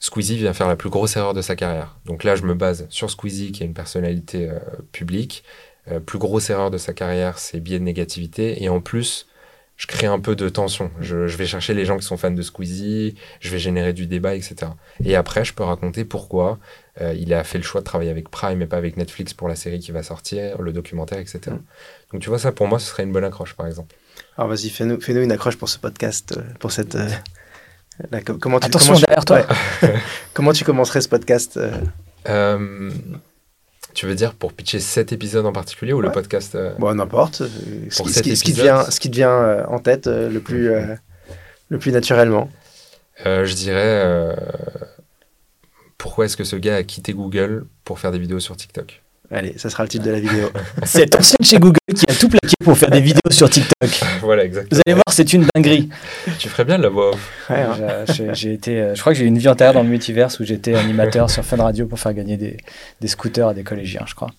Squeezie 0.00 0.36
vient 0.36 0.52
faire 0.52 0.68
la 0.68 0.76
plus 0.76 0.90
grosse 0.90 1.16
erreur 1.16 1.34
de 1.34 1.42
sa 1.42 1.56
carrière. 1.56 1.96
Donc 2.04 2.24
là, 2.24 2.36
je 2.36 2.44
me 2.44 2.54
base 2.54 2.86
sur 2.88 3.10
Squeezie, 3.10 3.52
qui 3.52 3.62
est 3.62 3.66
une 3.66 3.74
personnalité 3.74 4.48
euh, 4.48 4.58
publique. 4.92 5.42
Euh, 5.90 6.00
plus 6.00 6.18
grosse 6.18 6.50
erreur 6.50 6.70
de 6.70 6.78
sa 6.78 6.92
carrière, 6.92 7.38
c'est 7.38 7.60
biais 7.60 7.78
de 7.78 7.84
négativité. 7.84 8.62
Et 8.62 8.68
en 8.68 8.80
plus, 8.80 9.26
je 9.76 9.86
crée 9.86 10.06
un 10.06 10.20
peu 10.20 10.36
de 10.36 10.48
tension. 10.48 10.90
Je, 11.00 11.16
vais 11.16 11.46
chercher 11.46 11.74
les 11.74 11.84
gens 11.84 11.96
qui 11.96 12.04
sont 12.04 12.16
fans 12.16 12.30
de 12.30 12.42
Squeezie, 12.42 13.16
je 13.40 13.50
vais 13.50 13.58
générer 13.58 13.92
du 13.92 14.06
débat, 14.06 14.34
etc. 14.34 14.72
Et 15.04 15.16
après, 15.16 15.44
je 15.44 15.52
peux 15.52 15.62
raconter 15.64 16.04
pourquoi 16.04 16.58
euh, 17.00 17.14
il 17.14 17.32
a 17.34 17.42
fait 17.42 17.58
le 17.58 17.64
choix 17.64 17.80
de 17.80 17.86
travailler 17.86 18.10
avec 18.10 18.28
Prime 18.28 18.60
et 18.62 18.66
pas 18.66 18.76
avec 18.76 18.96
Netflix 18.96 19.34
pour 19.34 19.48
la 19.48 19.56
série 19.56 19.78
qui 19.78 19.92
va 19.92 20.02
sortir, 20.02 20.60
le 20.60 20.72
documentaire, 20.72 21.18
etc. 21.18 21.40
Donc 22.12 22.22
tu 22.22 22.28
vois, 22.28 22.38
ça 22.38 22.52
pour 22.52 22.66
moi, 22.66 22.78
ce 22.78 22.86
serait 22.86 23.04
une 23.04 23.12
bonne 23.12 23.24
accroche, 23.24 23.54
par 23.54 23.66
exemple. 23.66 23.94
Alors 24.36 24.48
vas-y, 24.48 24.68
fais-nous 24.68 25.00
fais 25.00 25.12
une 25.12 25.32
accroche 25.32 25.56
pour 25.56 25.68
ce 25.68 25.78
podcast, 25.78 26.38
pour 26.58 26.72
cette... 26.72 26.96
comment 28.40 28.60
tu, 28.60 28.66
Attention 28.66 28.94
comment 28.94 29.06
derrière 29.06 29.24
toi. 29.24 29.46
comment 30.34 30.52
tu 30.52 30.64
commencerais 30.64 31.00
ce 31.00 31.08
podcast 31.08 31.58
tu 33.94 34.06
veux 34.06 34.14
dire 34.14 34.34
pour 34.34 34.52
pitcher 34.52 34.78
cet 34.78 35.12
épisode 35.12 35.44
en 35.46 35.52
particulier 35.52 35.92
ou 35.92 36.00
le 36.00 36.12
podcast 36.12 36.56
Bon, 36.78 36.94
n'importe. 36.94 37.42
Ce, 37.90 38.02
ce, 38.04 38.44
qui 38.44 38.52
te 38.52 38.60
vient, 38.60 38.88
ce 38.88 39.00
qui 39.00 39.10
te 39.10 39.16
vient 39.16 39.66
en 39.66 39.80
tête 39.80 40.06
le, 40.06 40.38
plus, 40.38 40.70
le 41.68 41.78
plus 41.78 41.90
naturellement. 41.90 42.48
je 43.24 43.54
dirais 43.54 44.36
pourquoi 45.98 46.26
est-ce 46.26 46.36
que 46.36 46.44
ce 46.44 46.56
gars 46.56 46.76
a 46.76 46.82
quitté 46.84 47.12
Google 47.12 47.66
pour 47.84 47.98
faire 47.98 48.12
des 48.12 48.20
vidéos 48.20 48.40
sur 48.40 48.56
TikTok? 48.56 49.02
Allez, 49.30 49.54
ça 49.58 49.68
sera 49.68 49.82
le 49.82 49.90
titre 49.90 50.04
de 50.04 50.10
la 50.10 50.20
vidéo. 50.20 50.50
C'est 50.84 51.14
ancien 51.14 51.36
chez 51.42 51.58
Google 51.58 51.78
qui 51.94 52.04
a 52.08 52.14
tout 52.14 52.28
plaqué 52.28 52.54
pour 52.64 52.78
faire 52.78 52.90
des 52.90 53.00
vidéos 53.00 53.30
sur 53.30 53.50
TikTok. 53.50 53.90
voilà, 54.20 54.44
exactement. 54.44 54.70
Vous 54.72 54.82
allez 54.86 54.94
voir, 54.94 55.04
c'est 55.10 55.32
une 55.32 55.46
dinguerie. 55.54 55.90
Tu 56.38 56.48
ferais 56.48 56.64
bien 56.64 56.78
de 56.78 56.84
la 56.84 56.88
voix 56.88 57.10
Ouais, 57.50 57.56
hein. 57.56 58.04
j'ai 58.32 58.52
été, 58.52 58.80
euh, 58.80 58.94
je 58.94 59.00
crois 59.00 59.12
que 59.12 59.18
j'ai 59.18 59.24
eu 59.24 59.28
une 59.28 59.38
vie 59.38 59.48
antérieure 59.48 59.74
dans 59.74 59.82
le 59.82 59.88
multiverse 59.88 60.40
où 60.40 60.44
j'étais 60.44 60.74
animateur 60.74 61.28
sur 61.28 61.44
Fun 61.44 61.56
Radio 61.58 61.86
pour 61.86 61.98
faire 61.98 62.14
gagner 62.14 62.36
des, 62.36 62.56
des 63.00 63.08
scooters 63.08 63.48
à 63.48 63.54
des 63.54 63.64
collégiens, 63.64 64.04
je 64.06 64.14
crois. 64.14 64.30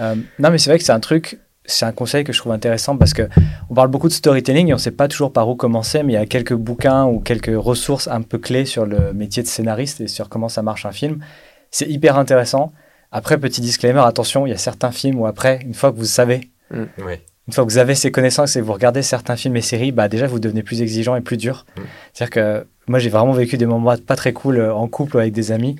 Euh, 0.00 0.16
non, 0.38 0.50
mais 0.50 0.58
c'est 0.58 0.70
vrai 0.70 0.78
que 0.78 0.84
c'est 0.84 0.92
un 0.92 1.00
truc 1.00 1.38
c'est 1.66 1.84
un 1.84 1.92
conseil 1.92 2.24
que 2.24 2.32
je 2.32 2.38
trouve 2.38 2.52
intéressant 2.52 2.96
parce 2.96 3.14
que 3.14 3.28
on 3.68 3.74
parle 3.74 3.88
beaucoup 3.88 4.08
de 4.08 4.12
storytelling 4.12 4.68
et 4.68 4.72
on 4.72 4.76
ne 4.76 4.80
sait 4.80 4.90
pas 4.90 5.08
toujours 5.08 5.32
par 5.32 5.48
où 5.48 5.54
commencer, 5.54 6.02
mais 6.02 6.14
il 6.14 6.16
y 6.16 6.18
a 6.18 6.26
quelques 6.26 6.54
bouquins 6.54 7.04
ou 7.04 7.20
quelques 7.20 7.54
ressources 7.54 8.08
un 8.08 8.22
peu 8.22 8.38
clés 8.38 8.64
sur 8.64 8.86
le 8.86 9.12
métier 9.12 9.42
de 9.42 9.48
scénariste 9.48 10.00
et 10.00 10.08
sur 10.08 10.28
comment 10.28 10.48
ça 10.48 10.62
marche 10.62 10.84
un 10.84 10.92
film. 10.92 11.20
C'est 11.70 11.88
hyper 11.88 12.18
intéressant. 12.18 12.72
Après, 13.12 13.38
petit 13.38 13.60
disclaimer, 13.60 14.00
attention, 14.04 14.46
il 14.46 14.50
y 14.50 14.52
a 14.52 14.58
certains 14.58 14.92
films 14.92 15.20
où 15.20 15.26
après, 15.26 15.60
une 15.64 15.74
fois 15.74 15.92
que 15.92 15.96
vous 15.96 16.04
savez, 16.04 16.50
mm. 16.70 16.84
une 17.48 17.52
fois 17.52 17.64
que 17.64 17.70
vous 17.70 17.78
avez 17.78 17.94
ces 17.94 18.10
connaissances 18.10 18.56
et 18.56 18.60
vous 18.60 18.72
regardez 18.72 19.02
certains 19.02 19.36
films 19.36 19.56
et 19.56 19.62
séries, 19.62 19.92
bah 19.92 20.08
déjà 20.08 20.26
vous 20.26 20.38
devenez 20.38 20.62
plus 20.62 20.82
exigeant 20.82 21.16
et 21.16 21.20
plus 21.20 21.36
dur. 21.36 21.66
Mm. 21.76 21.80
C'est-à-dire 22.12 22.30
que 22.30 22.66
moi 22.86 22.98
j'ai 22.98 23.10
vraiment 23.10 23.32
vécu 23.32 23.56
des 23.56 23.66
moments 23.66 23.96
pas 23.96 24.16
très 24.16 24.32
cool 24.32 24.58
euh, 24.58 24.74
en 24.74 24.88
couple 24.88 25.18
avec 25.18 25.32
des 25.32 25.52
amis 25.52 25.76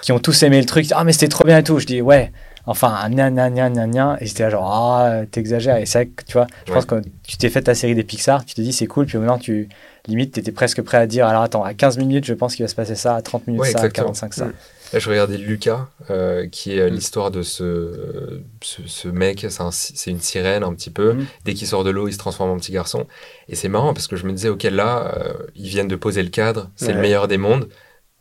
qui 0.00 0.12
ont 0.12 0.18
tous 0.18 0.42
aimé 0.42 0.58
le 0.58 0.66
truc. 0.66 0.86
Ah 0.92 1.04
mais 1.04 1.12
c'était 1.12 1.28
trop 1.28 1.44
bien 1.44 1.58
et 1.58 1.62
tout. 1.62 1.78
Je 1.78 1.86
dis 1.86 2.00
ouais 2.00 2.32
Enfin, 2.64 3.08
gna 3.10 3.30
gna 3.30 3.50
gna 3.50 3.70
gna 3.70 3.86
gna. 3.86 4.16
Et 4.20 4.26
c'était 4.26 4.50
genre, 4.50 4.70
ah, 4.72 5.22
t'exagères. 5.30 5.78
Et 5.78 5.86
c'est 5.86 5.98
vrai 5.98 6.06
que, 6.06 6.24
tu 6.24 6.32
vois, 6.34 6.46
je 6.66 6.72
pense 6.72 6.86
que 6.86 7.02
tu 7.26 7.36
t'es 7.36 7.50
fait 7.50 7.62
ta 7.62 7.74
série 7.74 7.94
des 7.94 8.04
Pixar, 8.04 8.44
tu 8.44 8.54
te 8.54 8.60
dis 8.60 8.72
c'est 8.72 8.86
cool, 8.86 9.06
puis 9.06 9.18
maintenant, 9.18 9.38
tu, 9.38 9.68
limite, 10.06 10.32
t'étais 10.32 10.52
presque 10.52 10.82
prêt 10.82 10.98
à 10.98 11.06
dire, 11.06 11.26
alors 11.26 11.42
attends, 11.42 11.64
à 11.64 11.74
15 11.74 11.98
minutes, 11.98 12.24
je 12.24 12.34
pense 12.34 12.54
qu'il 12.54 12.64
va 12.64 12.68
se 12.68 12.74
passer 12.74 12.94
ça, 12.94 13.16
à 13.16 13.22
30 13.22 13.48
minutes, 13.48 13.64
ça, 13.64 13.80
à 13.80 13.88
45, 13.88 14.34
ça. 14.34 14.48
Là, 14.92 14.98
je 14.98 15.08
regardais 15.08 15.38
Lucas, 15.38 15.88
euh, 16.10 16.46
qui 16.48 16.76
est 16.76 16.90
mm. 16.90 16.94
l'histoire 16.94 17.30
de 17.30 17.42
ce, 17.42 18.40
ce, 18.60 19.08
mec, 19.08 19.46
c'est 19.70 20.10
une 20.10 20.20
sirène 20.20 20.62
un 20.62 20.74
petit 20.74 20.90
peu. 20.90 21.14
Mm. 21.14 21.26
Dès 21.44 21.54
qu'il 21.54 21.66
sort 21.66 21.84
de 21.84 21.90
l'eau, 21.90 22.08
il 22.08 22.12
se 22.12 22.18
transforme 22.18 22.50
en 22.50 22.56
petit 22.56 22.72
garçon. 22.72 23.06
Et 23.48 23.54
c'est 23.54 23.68
marrant 23.68 23.94
parce 23.94 24.06
que 24.06 24.16
je 24.16 24.26
me 24.26 24.32
disais, 24.32 24.48
ok, 24.48 24.64
là, 24.64 25.14
euh, 25.16 25.32
ils 25.54 25.68
viennent 25.68 25.88
de 25.88 25.96
poser 25.96 26.22
le 26.22 26.30
cadre, 26.30 26.70
c'est 26.76 26.92
le 26.92 27.00
meilleur 27.00 27.28
des 27.28 27.38
mondes 27.38 27.68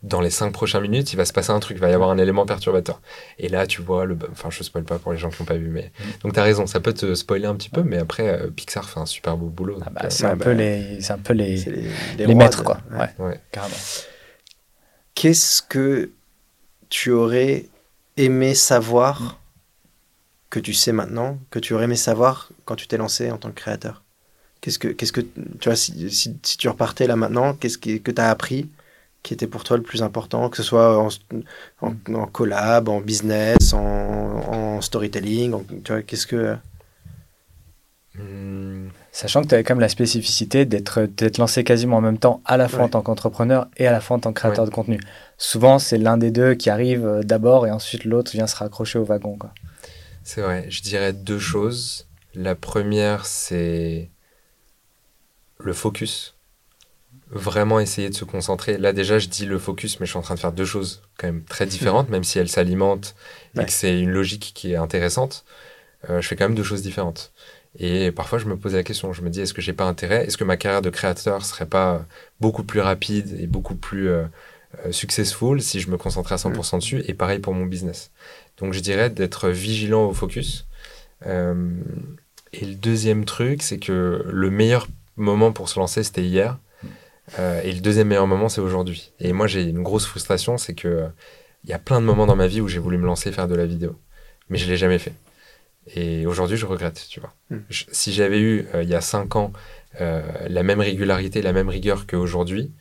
dans 0.04 0.20
les 0.20 0.32
cinq 0.32 0.52
prochaines 0.52 0.82
minutes, 0.82 1.14
il 1.14 1.16
va 1.16 1.26
se 1.26 1.34
passer 1.34 1.52
un 1.52 1.60
truc, 1.60 1.78
il 1.78 1.80
va 1.80 1.90
y 1.90 1.94
avoir 1.94 2.10
un 2.10 2.18
élément 2.18 2.46
perturbateur. 2.46 3.02
Et 3.38 3.50
là, 3.50 3.68
tu 3.68 3.82
vois, 3.82 4.06
le, 4.06 4.18
enfin, 4.32 4.50
je 4.50 4.64
spoil 4.64 4.84
pas 4.84 4.98
pour 4.98 5.12
les 5.12 5.18
gens 5.20 5.30
qui 5.30 5.42
n'ont 5.42 5.46
pas 5.46 5.58
vu, 5.58 5.70
mais 5.70 5.92
mm. 6.00 6.04
donc 6.24 6.34
tu 6.34 6.40
as 6.40 6.44
raison, 6.44 6.66
ça 6.66 6.80
peut 6.80 6.94
te 6.94 7.14
spoiler 7.14 7.46
un 7.46 7.56
petit 7.56 7.70
peu, 7.70 7.84
mais 7.84 7.98
après, 7.98 8.28
euh, 8.28 8.50
Pixar 8.50 8.90
fait 8.90 9.00
un 9.00 9.06
super 9.06 9.38
beau 9.38 9.48
boulot. 9.48 9.80
Ah 9.86 9.90
bah, 9.92 10.10
c'est 10.10 10.26
un, 10.26 10.38
peu 10.38 10.52
les, 10.52 11.02
c'est 11.02 11.14
un 11.14 11.20
peu 11.20 11.34
les, 11.34 11.58
les, 12.18 12.36
maîtres, 12.36 12.64
quoi. 12.64 12.80
Ouais. 13.20 13.40
carrément. 13.52 13.76
Qu'est-ce 15.14 15.62
que 15.62 16.10
tu 16.92 17.10
aurais 17.10 17.66
aimé 18.18 18.54
savoir 18.54 19.40
que 20.52 20.60
tu 20.60 20.74
sais 20.74 20.92
maintenant, 20.92 21.40
que 21.50 21.58
tu 21.58 21.74
aurais 21.74 21.86
aimé 21.86 21.96
savoir 21.96 22.52
quand 22.66 22.76
tu 22.76 22.88
t'es 22.88 22.98
lancé 22.98 23.32
en 23.32 23.38
tant 23.38 23.50
que 23.50 23.56
créateur? 23.56 24.04
Qu'est-ce 24.60 24.78
que, 24.78 24.90
qu'est-ce 24.90 25.14
que, 25.14 25.22
tu 25.22 25.66
vois, 25.66 25.76
si, 25.76 26.12
si, 26.12 26.58
tu 26.58 26.70
repartais 26.70 27.08
là 27.08 27.16
maintenant, 27.16 27.56
qu'est-ce 27.56 27.80
que, 27.80 27.98
que 27.98 28.12
tu 28.12 28.22
as 28.22 28.30
appris 28.30 28.70
qui 29.24 29.34
était 29.34 29.48
pour 29.48 29.64
toi 29.64 29.78
le 29.78 29.84
plus 29.84 30.04
important, 30.04 30.50
que 30.50 30.58
ce 30.58 30.64
soit 30.64 31.00
en, 31.00 31.10
en, 31.82 32.26
collab, 32.28 32.90
en 32.90 33.02
business, 33.02 33.74
en, 33.74 34.82
storytelling 34.82 35.56
Tu 35.84 35.92
vois, 35.92 36.02
qu'est-ce 36.02 36.28
que. 36.28 36.58
Hmm. 38.16 38.90
Sachant 39.12 39.42
que 39.42 39.48
tu 39.48 39.56
avais 39.56 39.64
quand 39.64 39.76
même 39.76 39.82
la 39.82 39.90
spécificité 39.90 40.66
d'être 40.66 41.38
lancé 41.38 41.64
quasiment 41.64 41.98
en 41.98 42.02
même 42.02 42.18
temps, 42.18 42.42
à 42.46 42.56
la 42.56 42.70
fois 42.70 42.84
en 42.84 42.90
tant 42.90 43.02
qu'entrepreneur 43.02 43.68
et 43.76 43.86
à 43.86 43.92
la 43.92 44.00
fois 44.00 44.18
en 44.18 44.20
tant 44.22 44.32
que 44.32 44.40
créateur 44.40 44.66
de 44.66 44.72
contenu. 44.72 45.00
Souvent, 45.38 45.80
c'est 45.80 45.98
l'un 45.98 46.18
des 46.18 46.32
deux 46.32 46.54
qui 46.54 46.70
arrive 46.70 47.06
euh, 47.06 47.22
d'abord 47.22 47.68
et 47.68 47.72
ensuite 47.72 48.06
l'autre 48.06 48.32
vient 48.32 48.48
se 48.48 48.56
raccrocher 48.56 49.00
au 49.00 49.04
wagon. 49.04 49.38
C'est 50.24 50.42
vrai, 50.42 50.66
je 50.70 50.82
dirais 50.82 51.12
deux 51.12 51.40
choses. 51.40 52.08
La 52.34 52.56
première, 52.56 53.26
c'est 53.26 54.10
le 55.60 55.74
focus 55.74 56.36
vraiment 57.32 57.80
essayer 57.80 58.10
de 58.10 58.16
se 58.16 58.26
concentrer. 58.26 58.78
Là, 58.78 58.94
déjà, 58.94 59.18
je 59.18 59.28
dis 59.28 59.46
le 59.46 59.58
focus, 59.58 60.00
mais 60.00 60.06
je 60.06 60.12
suis 60.12 60.20
en 60.20 60.22
train 60.22 60.36
de 60.36 60.40
faire 60.40 60.52
deux 60.52 60.66
choses 60.66 61.02
quand 61.18 61.28
même 61.28 61.44
très 61.44 61.66
différentes, 61.66 62.10
même 62.10 62.24
si 62.24 62.40
elles 62.40 62.50
s'alimentent 62.50 63.16
et 63.60 63.66
que 63.66 63.72
c'est 63.72 64.00
une 64.00 64.12
logique 64.12 64.52
qui 64.54 64.74
est 64.74 64.76
intéressante. 64.76 65.46
Euh, 66.10 66.22
je 66.22 66.28
fais 66.28 66.36
quand 66.36 66.46
même 66.46 66.56
deux 66.56 66.64
choses 66.64 66.82
différentes. 66.82 67.32
Et 67.80 68.12
parfois, 68.12 68.38
je 68.38 68.46
me 68.46 68.58
pose 68.58 68.76
la 68.76 68.84
question, 68.84 69.14
je 69.14 69.22
me 69.22 69.30
dis, 69.30 69.42
est-ce 69.42 69.54
que 69.54 69.62
j'ai 69.62 69.74
pas 69.74 69.86
intérêt? 69.86 70.26
Est-ce 70.26 70.38
que 70.38 70.44
ma 70.44 70.58
carrière 70.58 70.82
de 70.82 70.90
créateur 70.90 71.46
serait 71.46 71.66
pas 71.66 72.06
beaucoup 72.40 72.64
plus 72.64 72.82
rapide 72.82 73.38
et 73.40 73.48
beaucoup 73.48 73.76
plus 73.76 74.10
euh, 74.10 74.26
euh 74.86 74.92
successful 74.92 75.62
si 75.62 75.80
je 75.80 75.90
me 75.90 75.98
concentrais 75.98 76.36
à 76.36 76.38
100% 76.38 76.80
dessus? 76.80 77.04
Et 77.08 77.14
pareil 77.14 77.40
pour 77.40 77.54
mon 77.54 77.66
business. 77.66 78.12
Donc, 78.58 78.74
je 78.74 78.82
dirais 78.82 79.10
d'être 79.10 79.50
vigilant 79.50 80.06
au 80.06 80.14
focus. 80.14 80.68
Euh, 81.26 81.72
et 82.54 82.66
le 82.66 82.76
deuxième 82.76 83.26
truc, 83.26 83.64
c'est 83.64 83.80
que 83.80 84.26
le 84.28 84.50
meilleur 84.50 84.88
moment 85.16 85.54
pour 85.54 85.70
se 85.70 85.80
lancer, 85.80 86.04
c'était 86.04 86.24
hier. 86.24 86.58
Euh, 87.40 87.62
et 87.64 87.72
le 87.72 87.80
deuxième 87.80 88.10
meilleur 88.10 88.28
moment, 88.28 88.50
c'est 88.50 88.62
aujourd'hui. 88.62 89.12
Et 89.20 89.32
moi, 89.32 89.48
j'ai 89.48 89.64
une 89.64 89.84
grosse 89.84 90.06
frustration, 90.06 90.58
c'est 90.58 90.74
que 90.74 91.08
il 91.64 91.70
y 91.70 91.74
a 91.74 91.80
plein 91.80 92.02
de 92.02 92.06
moments 92.06 92.26
dans 92.26 92.36
ma 92.36 92.48
vie 92.48 92.60
où 92.60 92.68
j'ai 92.68 92.80
voulu 92.80 92.98
me 92.98 93.06
lancer 93.06 93.32
faire 93.32 93.48
de 93.48 93.56
la 93.56 93.66
vidéo, 93.66 93.96
mais 94.50 94.58
je 94.58 94.68
l'ai 94.68 94.78
jamais 94.78 94.98
fait. 94.98 95.14
Et 95.96 96.26
aujourd'hui, 96.26 96.58
je 96.58 96.66
regrette, 96.66 97.08
tu 97.10 97.20
vois. 97.20 97.34
Hmm. 97.50 97.60
si 97.70 98.14
j'avais 98.14 98.40
eu, 98.40 98.68
euh, 98.74 98.84
il 98.84 98.90
y 98.90 98.96
a 98.96 99.02
cinq 99.02 99.36
ans, 99.36 99.52
euh, 100.00 100.22
la 100.48 100.64
même 100.64 100.80
régularité, 100.80 101.42
la 101.42 101.54
même 101.54 101.70
rigueur 101.70 102.08
qu'aujourd'hui, 102.08 102.72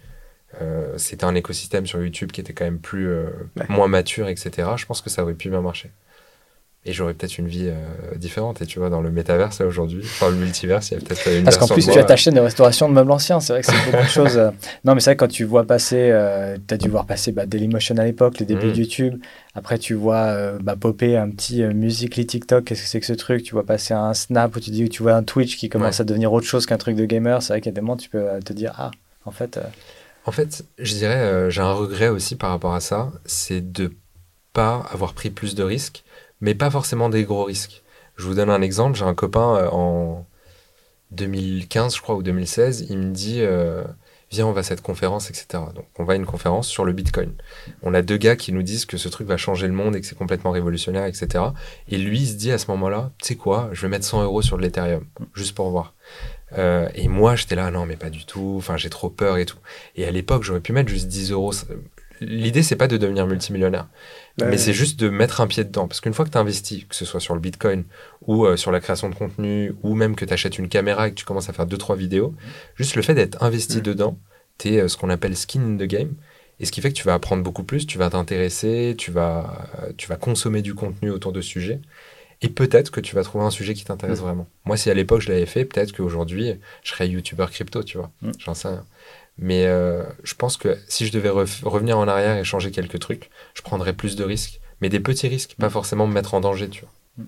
c'était 0.96 1.24
un 1.24 1.34
écosystème 1.36 1.86
sur 1.86 2.02
YouTube 2.02 2.32
qui 2.32 2.40
était 2.40 2.52
quand 2.52 2.64
même 2.64 2.80
plus 2.80 3.08
moins 3.68 3.86
mature, 3.86 4.28
etc. 4.28 4.68
Je 4.76 4.84
pense 4.84 5.00
que 5.00 5.08
ça 5.08 5.22
aurait 5.22 5.34
pu 5.34 5.48
bien 5.48 5.60
marcher 5.60 5.90
et 6.86 6.94
j'aurais 6.94 7.12
peut-être 7.12 7.36
une 7.36 7.46
vie 7.46 7.68
euh, 7.68 8.16
différente. 8.16 8.62
Et 8.62 8.66
tu 8.66 8.78
vois, 8.78 8.88
dans 8.88 9.02
le 9.02 9.10
métaverse, 9.10 9.60
aujourd'hui, 9.60 10.00
enfin, 10.02 10.30
le 10.30 10.36
multiverse, 10.36 10.90
il 10.90 10.94
y 10.94 10.96
a 10.96 11.00
peut-être 11.00 11.30
une 11.30 11.44
Parce 11.44 11.58
qu'en 11.58 11.68
plus, 11.68 11.86
tu 11.86 11.98
as 11.98 12.04
ta 12.04 12.16
chaîne 12.16 12.32
de 12.32 12.40
restauration 12.40 12.88
de 12.88 12.94
meubles 12.94 13.10
anciens. 13.10 13.38
C'est 13.40 13.52
vrai 13.52 13.60
que 13.60 13.66
c'est 13.66 13.90
beaucoup 13.90 14.02
de 14.02 14.08
choses. 14.08 14.38
Euh. 14.38 14.50
Non, 14.84 14.94
mais 14.94 15.00
c'est 15.00 15.10
vrai 15.10 15.16
que 15.16 15.20
quand 15.20 15.30
tu 15.30 15.44
vois 15.44 15.64
passer, 15.64 16.08
euh, 16.10 16.56
tu 16.66 16.72
as 16.72 16.78
dû 16.78 16.88
voir 16.88 17.04
passer 17.04 17.32
bah, 17.32 17.44
Dailymotion 17.44 17.98
à 17.98 18.04
l'époque, 18.04 18.38
les 18.38 18.46
débuts 18.46 18.68
mm. 18.68 18.72
de 18.72 18.76
YouTube. 18.78 19.22
Après, 19.54 19.78
tu 19.78 19.92
vois 19.92 20.34
bah, 20.60 20.74
popper 20.74 21.18
un 21.18 21.28
petit 21.28 21.62
Musically 21.64 22.24
TikTok. 22.24 22.64
Qu'est-ce 22.64 22.82
que 22.82 22.88
c'est 22.88 23.00
que 23.00 23.06
ce 23.06 23.12
truc? 23.12 23.42
Tu 23.42 23.52
vois 23.52 23.66
passer 23.66 23.92
un 23.92 24.14
Snap 24.14 24.56
où 24.56 24.60
tu 24.60 24.70
dis, 24.70 24.88
tu 24.88 25.02
vois 25.02 25.12
un 25.12 25.22
Twitch 25.22 25.58
qui 25.58 25.68
commence 25.68 26.00
à 26.00 26.04
devenir 26.04 26.32
autre 26.32 26.46
chose 26.46 26.64
qu'un 26.64 26.78
truc 26.78 26.96
de 26.96 27.04
gamer. 27.04 27.42
C'est 27.42 27.52
vrai 27.52 27.60
qu'il 27.60 27.70
y 27.70 27.74
a 27.74 27.76
des 27.76 27.82
moments, 27.82 27.98
tu 27.98 28.08
peux 28.08 28.24
te 28.42 28.54
dire, 28.54 28.72
ah, 28.78 28.90
en 29.26 29.32
fait. 29.32 29.60
En 30.24 30.32
fait, 30.32 30.64
je 30.78 30.94
dirais, 30.94 31.50
j'ai 31.50 31.60
un 31.60 31.72
regret 31.72 32.08
aussi 32.08 32.36
par 32.36 32.50
rapport 32.50 32.72
à 32.72 32.80
ça. 32.80 33.12
C'est 33.26 33.72
de 33.72 33.92
pas 34.54 34.86
avoir 34.90 35.12
pris 35.12 35.28
plus 35.28 35.54
de 35.54 35.62
risques 35.62 36.04
mais 36.40 36.54
pas 36.54 36.70
forcément 36.70 37.08
des 37.08 37.24
gros 37.24 37.44
risques. 37.44 37.82
Je 38.16 38.26
vous 38.26 38.34
donne 38.34 38.50
un 38.50 38.62
exemple. 38.62 38.98
J'ai 38.98 39.04
un 39.04 39.14
copain 39.14 39.56
euh, 39.56 39.68
en 39.70 40.26
2015, 41.12 41.96
je 41.96 42.02
crois, 42.02 42.14
ou 42.14 42.22
2016, 42.22 42.86
il 42.88 42.98
me 42.98 43.12
dit 43.12 43.40
euh, 43.40 43.82
Viens, 44.30 44.46
on 44.46 44.52
va 44.52 44.60
à 44.60 44.62
cette 44.62 44.80
conférence, 44.80 45.28
etc. 45.28 45.64
Donc, 45.74 45.86
on 45.98 46.04
va 46.04 46.12
à 46.12 46.16
une 46.16 46.26
conférence 46.26 46.68
sur 46.68 46.84
le 46.84 46.92
Bitcoin. 46.92 47.32
On 47.82 47.94
a 47.94 48.02
deux 48.02 48.16
gars 48.16 48.36
qui 48.36 48.52
nous 48.52 48.62
disent 48.62 48.84
que 48.84 48.96
ce 48.96 49.08
truc 49.08 49.26
va 49.26 49.36
changer 49.36 49.66
le 49.66 49.72
monde 49.72 49.96
et 49.96 50.00
que 50.00 50.06
c'est 50.06 50.16
complètement 50.16 50.52
révolutionnaire, 50.52 51.06
etc. 51.06 51.46
Et 51.88 51.98
lui, 51.98 52.20
il 52.20 52.28
se 52.28 52.34
dit 52.34 52.52
à 52.52 52.58
ce 52.58 52.70
moment-là 52.70 53.10
Tu 53.18 53.28
sais 53.28 53.34
quoi, 53.34 53.70
je 53.72 53.82
vais 53.82 53.88
mettre 53.88 54.04
100 54.04 54.22
euros 54.22 54.40
sur 54.40 54.56
de 54.56 54.62
l'Ethereum, 54.62 55.04
juste 55.34 55.56
pour 55.56 55.70
voir. 55.70 55.94
Euh, 56.58 56.88
et 56.94 57.08
moi, 57.08 57.34
j'étais 57.34 57.56
là, 57.56 57.72
non, 57.72 57.86
mais 57.86 57.96
pas 57.96 58.10
du 58.10 58.24
tout. 58.24 58.54
Enfin, 58.56 58.76
j'ai 58.76 58.90
trop 58.90 59.10
peur 59.10 59.36
et 59.36 59.46
tout. 59.46 59.58
Et 59.96 60.04
à 60.04 60.12
l'époque, 60.12 60.44
j'aurais 60.44 60.60
pu 60.60 60.72
mettre 60.72 60.90
juste 60.90 61.08
10 61.08 61.32
euros. 61.32 61.52
L'idée, 62.20 62.62
c'est 62.62 62.76
pas 62.76 62.88
de 62.88 62.96
devenir 62.96 63.26
multimillionnaire. 63.26 63.88
Mais 64.40 64.58
c'est 64.58 64.72
juste 64.72 64.98
de 64.98 65.08
mettre 65.08 65.40
un 65.40 65.46
pied 65.46 65.64
dedans. 65.64 65.88
Parce 65.88 66.00
qu'une 66.00 66.14
fois 66.14 66.24
que 66.24 66.30
tu 66.30 66.38
investis, 66.38 66.84
que 66.84 66.94
ce 66.94 67.04
soit 67.04 67.20
sur 67.20 67.34
le 67.34 67.40
Bitcoin 67.40 67.84
ou 68.26 68.44
euh, 68.46 68.56
sur 68.56 68.70
la 68.70 68.80
création 68.80 69.08
de 69.08 69.14
contenu, 69.14 69.74
ou 69.82 69.94
même 69.94 70.16
que 70.16 70.24
tu 70.24 70.32
achètes 70.32 70.58
une 70.58 70.68
caméra 70.68 71.08
et 71.08 71.10
que 71.10 71.16
tu 71.16 71.24
commences 71.24 71.48
à 71.48 71.52
faire 71.52 71.66
2-3 71.66 71.96
vidéos, 71.96 72.34
juste 72.76 72.96
le 72.96 73.02
fait 73.02 73.14
d'être 73.14 73.42
investi 73.42 73.78
mm. 73.78 73.82
dedans, 73.82 74.18
tu 74.58 74.74
es 74.74 74.80
euh, 74.80 74.88
ce 74.88 74.96
qu'on 74.96 75.10
appelle 75.10 75.36
skin 75.36 75.60
in 75.60 75.76
the 75.76 75.88
game. 75.88 76.14
Et 76.58 76.66
ce 76.66 76.72
qui 76.72 76.82
fait 76.82 76.90
que 76.90 76.96
tu 76.96 77.04
vas 77.04 77.14
apprendre 77.14 77.42
beaucoup 77.42 77.64
plus, 77.64 77.86
tu 77.86 77.96
vas 77.96 78.10
t'intéresser, 78.10 78.94
tu 78.98 79.10
vas, 79.10 79.66
tu 79.96 80.08
vas 80.08 80.16
consommer 80.16 80.60
du 80.60 80.74
contenu 80.74 81.10
autour 81.10 81.32
de 81.32 81.40
sujets. 81.40 81.80
Et 82.42 82.48
peut-être 82.48 82.90
que 82.90 83.00
tu 83.00 83.14
vas 83.14 83.22
trouver 83.22 83.44
un 83.44 83.50
sujet 83.50 83.74
qui 83.74 83.84
t'intéresse 83.84 84.20
Mm. 84.20 84.24
vraiment. 84.24 84.48
Moi, 84.64 84.76
si 84.76 84.90
à 84.90 84.94
l'époque 84.94 85.20
je 85.20 85.28
l'avais 85.30 85.46
fait, 85.46 85.64
peut-être 85.64 85.92
qu'aujourd'hui, 85.92 86.54
je 86.82 86.90
serais 86.90 87.08
youtubeur 87.08 87.50
crypto, 87.50 87.82
tu 87.82 87.98
vois. 87.98 88.10
Mm. 88.22 88.30
J'en 88.38 88.54
sais 88.54 88.68
rien. 88.68 88.84
Mais 89.38 89.64
euh, 89.66 90.02
je 90.22 90.34
pense 90.34 90.56
que 90.56 90.76
si 90.88 91.06
je 91.06 91.12
devais 91.12 91.30
revenir 91.30 91.98
en 91.98 92.06
arrière 92.08 92.36
et 92.36 92.44
changer 92.44 92.70
quelques 92.70 92.98
trucs, 92.98 93.30
je 93.54 93.62
prendrais 93.62 93.92
plus 93.94 94.16
de 94.16 94.24
risques. 94.24 94.60
Mais 94.82 94.88
des 94.88 95.00
petits 95.00 95.28
risques, 95.28 95.54
pas 95.58 95.68
Mm. 95.68 95.70
forcément 95.70 96.06
me 96.06 96.12
mettre 96.12 96.34
en 96.34 96.40
danger, 96.40 96.68
tu 96.68 96.82
vois. 96.82 97.26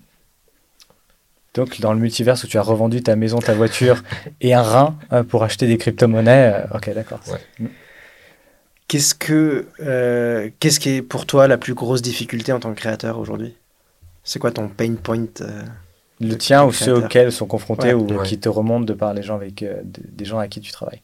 Donc, 1.54 1.80
dans 1.80 1.92
le 1.92 1.98
multiverse 2.00 2.44
où 2.44 2.46
tu 2.46 2.56
as 2.56 2.62
revendu 2.62 3.02
ta 3.02 3.14
maison, 3.14 3.38
ta 3.38 3.52
voiture 3.54 4.02
et 4.40 4.54
un 4.54 4.62
rein 4.62 4.96
euh, 5.12 5.22
pour 5.22 5.42
acheter 5.44 5.66
des 5.66 5.76
crypto-monnaies, 5.76 6.66
euh, 6.72 6.76
ok, 6.76 6.94
d'accord. 6.94 7.20
Ouais. 7.30 7.68
Qu'est-ce 8.88 9.14
que 9.14 9.66
euh, 9.80 10.50
qu'est-ce 10.60 10.80
qui 10.80 10.90
est 10.90 11.02
pour 11.02 11.24
toi 11.26 11.48
la 11.48 11.56
plus 11.58 11.74
grosse 11.74 12.02
difficulté 12.02 12.52
en 12.52 12.60
tant 12.60 12.70
que 12.74 12.78
créateur 12.78 13.18
aujourd'hui? 13.18 13.54
C'est 14.24 14.38
quoi 14.38 14.50
ton 14.50 14.68
pain 14.68 14.94
point 14.94 15.26
euh, 15.40 15.62
Le 16.20 16.36
tien 16.36 16.64
ou 16.64 16.72
ceux 16.72 16.94
auxquels 16.94 17.32
sont 17.32 17.46
confrontés 17.46 17.92
Ouais. 17.94 18.14
ou 18.14 18.18
Ouais. 18.20 18.26
qui 18.26 18.38
te 18.38 18.48
remontent 18.48 18.84
de 18.84 18.92
par 18.94 19.12
les 19.14 19.22
gens 19.22 19.34
avec 19.36 19.62
euh, 19.62 19.80
de- 19.82 20.02
des 20.04 20.24
gens 20.24 20.38
à 20.38 20.48
qui 20.48 20.60
tu 20.60 20.72
travailles? 20.72 21.00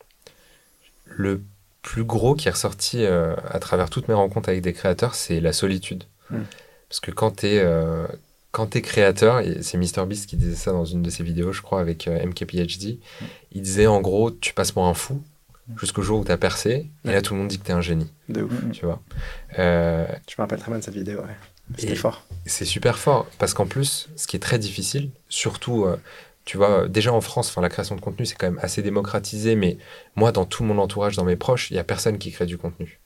Le 1.18 1.42
plus 1.82 2.04
gros 2.04 2.34
qui 2.34 2.48
est 2.48 2.52
ressorti 2.52 3.04
euh, 3.04 3.34
à 3.50 3.58
travers 3.58 3.90
toutes 3.90 4.08
mes 4.08 4.14
rencontres 4.14 4.48
avec 4.48 4.62
des 4.62 4.72
créateurs, 4.72 5.14
c'est 5.14 5.40
la 5.40 5.52
solitude. 5.52 6.04
Mm. 6.30 6.38
Parce 6.88 7.00
que 7.00 7.10
quand 7.10 7.36
tu 7.40 7.46
es, 7.46 7.64
t'es 8.70 8.82
créateur, 8.82 9.42
c'est 9.60 9.76
MrBeast 9.78 10.26
qui 10.26 10.36
disait 10.36 10.56
ça 10.56 10.72
dans 10.72 10.84
une 10.84 11.02
de 11.02 11.10
ses 11.10 11.22
vidéos, 11.22 11.52
je 11.52 11.62
crois, 11.62 11.80
avec 11.80 12.08
euh, 12.08 12.24
MKPHD, 12.26 12.98
il 13.52 13.62
disait 13.62 13.86
en 13.86 14.00
gros, 14.00 14.30
tu 14.30 14.52
passes 14.54 14.72
pour 14.72 14.86
un 14.86 14.94
fou 14.94 15.22
jusqu'au 15.76 16.00
jour 16.02 16.20
où 16.20 16.24
tu 16.24 16.32
as 16.32 16.38
percé, 16.38 16.86
et 17.04 17.12
là 17.12 17.20
tout 17.20 17.34
le 17.34 17.40
monde 17.40 17.48
dit 17.48 17.58
que 17.58 17.64
tu 17.64 17.70
es 17.72 17.74
un 17.74 17.82
génie, 17.82 18.10
de 18.30 18.42
ouf 18.42 18.52
Mm. 18.52 18.70
tu 18.72 18.86
vois. 18.86 19.02
Euh, 19.58 20.06
Je 20.28 20.34
me 20.38 20.42
rappelle 20.42 20.58
très 20.60 20.70
bien 20.70 20.78
de 20.78 20.84
cette 20.84 20.94
vidéo. 20.94 21.20
Ouais. 21.20 21.36
C'était 21.76 21.94
fort. 21.96 22.24
c'est 22.46 22.64
super 22.64 22.96
fort 22.96 23.26
parce 23.38 23.52
qu'en 23.52 23.66
plus, 23.66 24.08
ce 24.16 24.26
qui 24.26 24.36
est 24.36 24.40
très 24.40 24.58
difficile, 24.58 25.10
surtout, 25.28 25.84
euh, 25.84 25.98
tu 26.48 26.56
vois, 26.56 26.84
euh, 26.84 26.88
déjà 26.88 27.12
en 27.12 27.20
France, 27.20 27.50
enfin 27.50 27.60
la 27.60 27.68
création 27.68 27.94
de 27.94 28.00
contenu, 28.00 28.24
c'est 28.24 28.34
quand 28.34 28.46
même 28.46 28.58
assez 28.62 28.80
démocratisé, 28.80 29.54
mais 29.54 29.76
moi, 30.16 30.32
dans 30.32 30.46
tout 30.46 30.64
mon 30.64 30.78
entourage, 30.78 31.14
dans 31.14 31.26
mes 31.26 31.36
proches, 31.36 31.70
il 31.70 31.74
y 31.74 31.78
a 31.78 31.84
personne 31.84 32.16
qui 32.16 32.32
crée 32.32 32.46
du 32.46 32.56
contenu. 32.56 33.00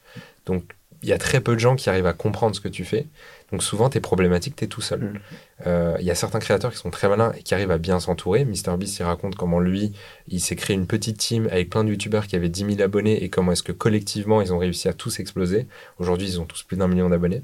Donc, 0.46 0.62
il 1.02 1.08
y 1.08 1.12
a 1.12 1.18
très 1.18 1.40
peu 1.40 1.54
de 1.54 1.58
gens 1.58 1.74
qui 1.74 1.90
arrivent 1.90 2.06
à 2.06 2.12
comprendre 2.12 2.54
ce 2.54 2.60
que 2.60 2.68
tu 2.68 2.84
fais. 2.84 3.08
Donc, 3.50 3.64
souvent, 3.64 3.88
tes 3.88 3.98
problématiques, 3.98 4.54
tu 4.54 4.62
es 4.62 4.68
tout 4.68 4.80
seul. 4.80 5.00
Mm. 5.00 5.20
Euh, 5.66 5.96
Il 5.98 6.06
y 6.06 6.12
a 6.12 6.14
certains 6.14 6.38
créateurs 6.38 6.70
qui 6.70 6.76
sont 6.76 6.92
très 6.92 7.08
malins 7.08 7.32
et 7.36 7.42
qui 7.42 7.52
arrivent 7.52 7.72
à 7.72 7.78
bien 7.78 7.98
s'entourer. 7.98 8.44
MrBeast, 8.44 9.00
il 9.00 9.02
raconte 9.02 9.34
comment 9.34 9.58
lui, 9.58 9.92
il 10.28 10.38
s'est 10.38 10.54
créé 10.54 10.76
une 10.76 10.86
petite 10.86 11.18
team 11.18 11.48
avec 11.50 11.68
plein 11.68 11.82
de 11.82 11.90
youtubeurs 11.90 12.28
qui 12.28 12.36
avaient 12.36 12.48
10 12.48 12.76
000 12.76 12.80
abonnés 12.80 13.24
et 13.24 13.28
comment 13.28 13.50
est-ce 13.50 13.64
que 13.64 13.72
collectivement, 13.72 14.40
ils 14.40 14.52
ont 14.52 14.58
réussi 14.58 14.86
à 14.86 14.92
tous 14.92 15.18
exploser. 15.18 15.66
Aujourd'hui, 15.98 16.28
ils 16.28 16.40
ont 16.40 16.46
tous 16.46 16.62
plus 16.62 16.76
d'un 16.76 16.86
million 16.86 17.08
d'abonnés. 17.08 17.42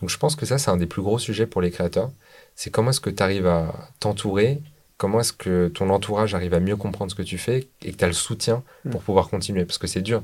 Donc 0.00 0.08
je 0.08 0.16
pense 0.16 0.34
que 0.34 0.46
ça, 0.46 0.56
c'est 0.56 0.70
un 0.70 0.78
des 0.78 0.86
plus 0.86 1.02
gros 1.02 1.18
sujets 1.18 1.46
pour 1.46 1.60
les 1.60 1.70
créateurs. 1.70 2.10
C'est 2.54 2.70
comment 2.70 2.88
est-ce 2.88 3.00
que 3.00 3.10
tu 3.10 3.22
arrives 3.22 3.46
à 3.46 3.90
t'entourer, 4.00 4.62
comment 4.98 5.20
est-ce 5.20 5.32
que 5.32 5.68
ton 5.68 5.90
entourage 5.90 6.34
arrive 6.34 6.54
à 6.54 6.60
mieux 6.60 6.76
comprendre 6.76 7.10
ce 7.10 7.16
que 7.16 7.22
tu 7.22 7.38
fais 7.38 7.68
et 7.82 7.92
que 7.92 7.96
tu 7.96 8.04
as 8.04 8.08
le 8.08 8.12
soutien 8.14 8.62
pour 8.90 9.00
Mm. 9.00 9.04
pouvoir 9.04 9.28
continuer? 9.28 9.64
Parce 9.64 9.78
que 9.78 9.86
c'est 9.86 10.00
dur. 10.02 10.22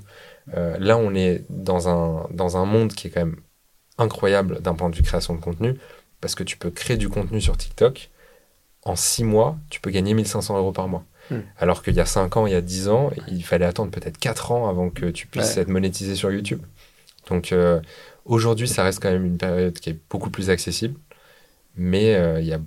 Euh, 0.55 0.77
là, 0.79 0.97
on 0.97 1.15
est 1.15 1.45
dans 1.51 1.89
un, 1.89 2.27
dans 2.31 2.57
un 2.57 2.65
monde 2.65 2.93
qui 2.93 3.09
est 3.09 3.11
quand 3.11 3.21
même 3.21 3.37
incroyable 3.99 4.61
d'un 4.63 4.75
point 4.75 4.89
de 4.91 4.97
vue 4.97 5.03
création 5.03 5.35
de 5.35 5.41
contenu, 5.41 5.77
parce 6.21 6.35
que 6.35 6.43
tu 6.43 6.57
peux 6.57 6.71
créer 6.71 6.97
du 6.97 7.09
contenu 7.09 7.41
sur 7.41 7.57
TikTok. 7.57 8.11
En 8.85 8.97
six 8.97 9.23
mois, 9.25 9.57
tu 9.71 9.81
peux 9.81 9.91
gagner 9.91 10.15
1500 10.15 10.57
euros 10.59 10.73
par 10.73 10.89
mois. 10.89 11.05
Mm. 11.31 11.37
Alors 11.59 11.83
qu'il 11.85 11.95
y 11.95 12.01
a 12.01 12.07
5 12.07 12.37
ans, 12.37 12.47
il 12.47 12.53
y 12.53 12.57
a 12.57 12.61
10 12.61 12.89
ans, 12.89 13.11
il 13.29 13.45
fallait 13.45 13.65
attendre 13.67 13.91
peut-être 13.93 14.19
4 14.19 14.51
ans 14.51 14.69
avant 14.69 14.91
que 14.91 15.07
tu 15.11 15.27
puisses 15.29 15.55
Ouais. 15.57 15.63
être 15.63 15.69
monétisé 15.69 16.15
sur 16.17 16.33
YouTube. 16.33 16.61
Donc 17.29 17.53
euh, 17.53 17.81
aujourd'hui, 18.25 18.67
ça 18.67 18.83
reste 18.83 19.01
quand 19.01 19.11
même 19.13 19.25
une 19.25 19.39
période 19.39 19.75
qui 19.75 19.91
est 19.91 19.99
beaucoup 20.11 20.31
plus 20.31 20.51
accessible, 20.51 20.99
mais 21.77 22.15
euh, 22.17 22.41
il 22.41 22.47
y 22.47 22.53
a 22.53 22.61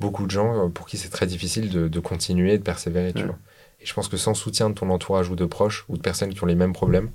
beaucoup 0.00 0.26
de 0.26 0.30
gens 0.30 0.66
euh, 0.66 0.68
pour 0.68 0.86
qui 0.86 0.96
c'est 0.98 1.10
très 1.10 1.26
difficile 1.26 1.70
de, 1.70 1.88
de 1.88 2.00
continuer 2.00 2.58
de 2.58 2.62
persévérer. 2.62 3.12
Tu 3.12 3.20
Ouais. 3.22 3.26
vois. 3.28 3.38
Et 3.80 3.86
je 3.86 3.94
pense 3.94 4.08
que 4.08 4.16
sans 4.16 4.34
soutien 4.34 4.68
de 4.70 4.74
ton 4.74 4.90
entourage 4.90 5.30
ou 5.30 5.36
de 5.36 5.44
proches 5.46 5.84
ou 5.88 5.96
de 5.96 6.02
personnes 6.02 6.34
qui 6.34 6.42
ont 6.42 6.46
les 6.46 6.54
mêmes 6.54 6.72
problèmes, 6.74 7.10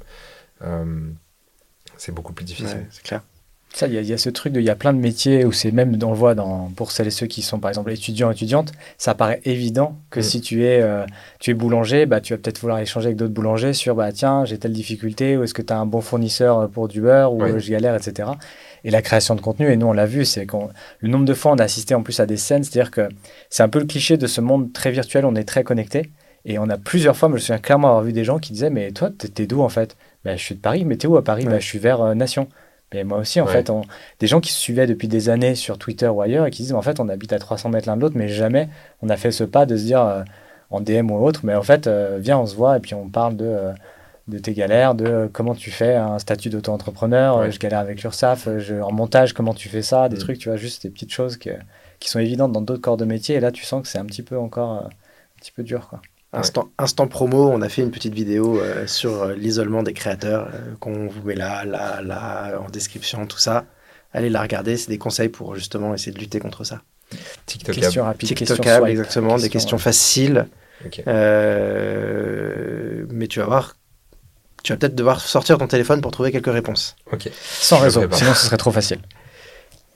euh, 0.64 0.86
c'est 1.98 2.12
beaucoup 2.14 2.34
plus 2.34 2.46
difficile. 2.46 2.78
Ouais, 2.80 2.88
c'est 2.92 3.04
clair. 3.04 3.22
Ça, 3.74 3.88
il 3.88 3.94
y, 3.94 3.98
a- 3.98 4.02
il 4.02 4.08
y 4.08 4.14
a 4.14 4.18
ce 4.18 4.30
truc 4.30 4.54
de, 4.54 4.62
il 4.62 4.66
y 4.66 4.70
a 4.70 4.76
plein 4.76 4.94
de 4.94 5.00
métiers 5.00 5.44
où 5.44 5.52
c'est 5.52 5.72
même, 5.72 6.00
on 6.02 6.12
le 6.12 6.16
voit 6.16 6.34
dans, 6.34 6.72
pour 6.78 6.92
celles 6.92 7.08
et 7.08 7.12
ceux 7.12 7.28
qui 7.28 7.42
sont 7.42 7.60
par 7.60 7.68
exemple 7.70 7.92
étudiants, 7.92 8.32
étudiantes, 8.32 8.72
ça 8.98 9.16
paraît 9.16 9.42
évident 9.44 9.98
que 10.10 10.22
Mm. 10.22 10.24
si 10.24 10.40
tu 10.42 10.64
es, 10.64 10.82
euh, 10.82 11.06
tu 11.42 11.52
es 11.52 11.54
boulanger, 11.54 12.06
bah, 12.06 12.22
tu 12.22 12.32
vas 12.32 12.38
peut-être 12.38 12.60
vouloir 12.62 12.80
échanger 12.80 13.08
avec 13.08 13.18
d'autres 13.18 13.34
boulangers 13.34 13.74
sur, 13.74 13.94
bah, 13.96 14.14
tiens, 14.14 14.46
j'ai 14.46 14.58
telle 14.58 14.72
difficulté, 14.72 15.36
ou 15.36 15.44
est-ce 15.44 15.54
que 15.54 15.62
tu 15.62 15.74
as 15.74 15.78
un 15.78 15.86
bon 15.86 16.00
fournisseur 16.00 16.70
pour 16.70 16.88
du 16.88 17.02
beurre, 17.02 17.34
ou 17.34 17.44
euh, 17.44 17.60
je 17.60 17.70
galère, 17.70 17.96
etc. 17.96 18.30
Et 18.86 18.92
la 18.92 19.02
création 19.02 19.36
de 19.36 19.42
contenu, 19.42 19.70
et 19.72 19.76
nous 19.76 19.88
on 19.88 19.94
l'a 19.94 20.06
vu, 20.06 20.24
c'est 20.24 20.46
qu'on 20.46 20.70
le 21.00 21.10
nombre 21.10 21.26
de 21.26 21.34
fois 21.34 21.52
on 21.52 21.56
a 21.58 21.64
assisté 21.64 21.94
en 21.96 22.04
plus 22.04 22.20
à 22.22 22.26
des 22.26 22.38
scènes, 22.38 22.64
c'est-à-dire 22.64 22.92
que 22.92 23.10
c'est 23.50 23.64
un 23.64 23.68
peu 23.70 23.80
le 23.80 23.86
cliché 23.86 24.16
de 24.16 24.28
ce 24.28 24.40
monde 24.42 24.72
très 24.72 24.92
virtuel, 24.92 25.26
on 25.26 25.36
est 25.36 25.44
très 25.44 25.64
connecté. 25.64 26.12
Et 26.46 26.60
on 26.60 26.70
a 26.70 26.78
plusieurs 26.78 27.18
fois, 27.18 27.28
je 27.30 27.34
me 27.34 27.40
souviens 27.40 27.58
clairement 27.58 27.88
avoir 27.90 28.04
vu 28.04 28.14
des 28.14 28.24
gens 28.24 28.38
qui 28.38 28.54
disaient 28.54 28.70
Mais 28.70 28.92
toi, 28.92 29.10
t'es 29.10 29.48
d'où 29.48 29.62
en 29.62 29.70
fait? 29.70 29.98
Bah, 30.24 30.36
Je 30.36 30.44
suis 30.44 30.54
de 30.54 30.60
Paris, 30.62 30.86
mais 30.86 30.96
t'es 30.98 31.08
où 31.08 31.18
à 31.18 31.24
Paris? 31.24 31.44
Ouais. 31.46 31.50
bah, 31.54 31.60
Je 31.60 31.66
suis 31.66 31.80
vers 31.80 32.00
euh, 32.02 32.14
Nation. 32.14 32.48
Mais 32.94 33.04
moi 33.04 33.18
aussi, 33.18 33.42
en 33.42 33.48
Ouais. 33.48 33.52
fait, 33.54 33.72
on- 33.72 33.82
des 34.20 34.28
gens 34.28 34.40
qui 34.40 34.52
se 34.52 34.60
suivaient 34.60 34.86
depuis 34.86 35.08
des 35.08 35.30
années 35.30 35.56
sur 35.56 35.80
Twitter 35.80 36.08
ou 36.08 36.22
ailleurs 36.22 36.46
et 36.46 36.52
qui 36.52 36.62
disent 36.62 36.74
En 36.74 36.84
fait, 36.84 37.00
on 37.00 37.10
habite 37.10 37.34
à 37.34 37.40
300 37.40 37.70
mètres 37.70 37.88
l'un 37.90 37.98
de 37.98 38.02
l'autre, 38.02 38.16
mais 38.16 38.28
jamais 38.28 38.70
on 39.02 39.10
a 39.10 39.18
fait 39.18 39.32
ce 39.32 39.44
pas 39.44 39.66
de 39.66 39.76
se 39.76 39.84
dire 39.86 40.02
euh, 40.06 40.22
en 40.70 40.80
DM 40.82 41.10
ou 41.10 41.16
autre 41.26 41.42
Mais 41.44 41.56
en 41.56 41.64
fait, 41.64 41.88
euh, 41.88 42.20
viens, 42.22 42.38
on 42.38 42.46
se 42.46 42.56
voit 42.56 42.78
et 42.78 42.80
puis 42.80 42.94
on 42.94 43.10
parle 43.10 43.36
de. 43.36 43.58
De 44.28 44.40
tes 44.40 44.54
galères, 44.54 44.96
de 44.96 45.06
euh, 45.06 45.28
comment 45.32 45.54
tu 45.54 45.70
fais 45.72 45.96
un 45.96 46.18
statut 46.20 46.50
d'auto-entrepreneur, 46.50 47.38
Ouais. 47.38 47.48
euh, 47.48 47.52
je 47.52 47.60
galère 47.60 47.80
avec 47.80 48.02
l'URSSAF, 48.02 48.48
euh, 48.48 48.82
en 48.82 48.92
montage, 48.92 49.34
comment 49.34 49.54
tu 49.54 49.70
fais 49.70 49.82
ça, 49.84 50.10
des 50.10 50.16
Mm. 50.16 50.20
trucs, 50.20 50.40
tu 50.40 50.50
vois, 50.50 50.58
juste 50.58 50.84
des 50.84 50.90
petites 50.90 51.12
choses 51.14 51.38
que- 51.38 51.50
qui 52.00 52.10
sont 52.10 52.20
évidentes 52.20 52.52
dans 52.52 52.62
d'autres 52.62 52.82
corps 52.82 52.98
de 52.98 53.06
métier, 53.06 53.36
et 53.36 53.40
là 53.40 53.52
tu 53.52 53.64
sens 53.66 53.82
que 53.84 53.88
c'est 53.88 54.00
un 54.00 54.06
petit 54.06 54.24
peu 54.24 54.38
encore 54.38 54.72
un 54.86 54.90
petit 55.40 55.52
peu 55.52 55.62
dur. 55.64 55.88
Quoi. 55.90 56.02
Instant, 56.34 56.68
instant 56.80 57.08
promo, 57.08 57.50
on 57.50 57.62
a 57.62 57.70
fait 57.70 57.82
une 57.84 57.92
petite 57.92 58.14
vidéo 58.16 58.60
euh, 58.60 58.88
sur 58.88 59.28
l'isolement 59.28 59.84
des 59.84 59.94
créateurs 59.94 60.50
euh, 60.54 60.74
qu'on 60.80 61.08
vous 61.08 61.22
met 61.24 61.36
là, 61.36 61.64
là, 61.64 62.02
là, 62.02 62.60
en 62.60 62.70
description, 62.70 63.26
tout 63.28 63.38
ça. 63.38 63.64
Allez 64.12 64.30
la 64.30 64.42
regarder, 64.42 64.76
c'est 64.76 64.90
des 64.90 64.98
conseils 64.98 65.30
pour 65.30 65.56
justement 65.56 65.94
essayer 65.94 66.12
de 66.12 66.20
lutter 66.20 66.40
contre 66.40 66.64
ça. 66.64 66.82
TikTok 67.46 67.76
Question 67.76 68.04
rapide, 68.06 68.30
question 68.36 68.56
TikTokable, 68.56 68.86
swipe. 68.88 68.92
exactement, 69.00 69.36
des 69.38 69.44
Question, 69.50 69.50
questions 69.52 69.78
ouais. 69.78 69.84
faciles. 69.84 70.46
Euh, 71.76 73.06
mais 73.12 73.28
tu 73.28 73.40
vas 73.40 73.46
voir, 73.46 73.76
tu 74.66 74.74
vas 74.74 74.78
peut-être 74.78 74.95
devoir 74.95 75.22
sortir 75.22 75.57
ton 75.59 75.68
téléphone 75.68 76.01
pour 76.01 76.11
trouver 76.11 76.32
quelques 76.32 76.51
réponses. 76.51 76.95
Ok. 77.13 77.30
Sans 77.43 77.78
réseau, 77.78 78.01
sinon 78.11 78.34
ce 78.34 78.45
serait 78.47 78.57
trop 78.57 78.72
facile. 78.72 78.99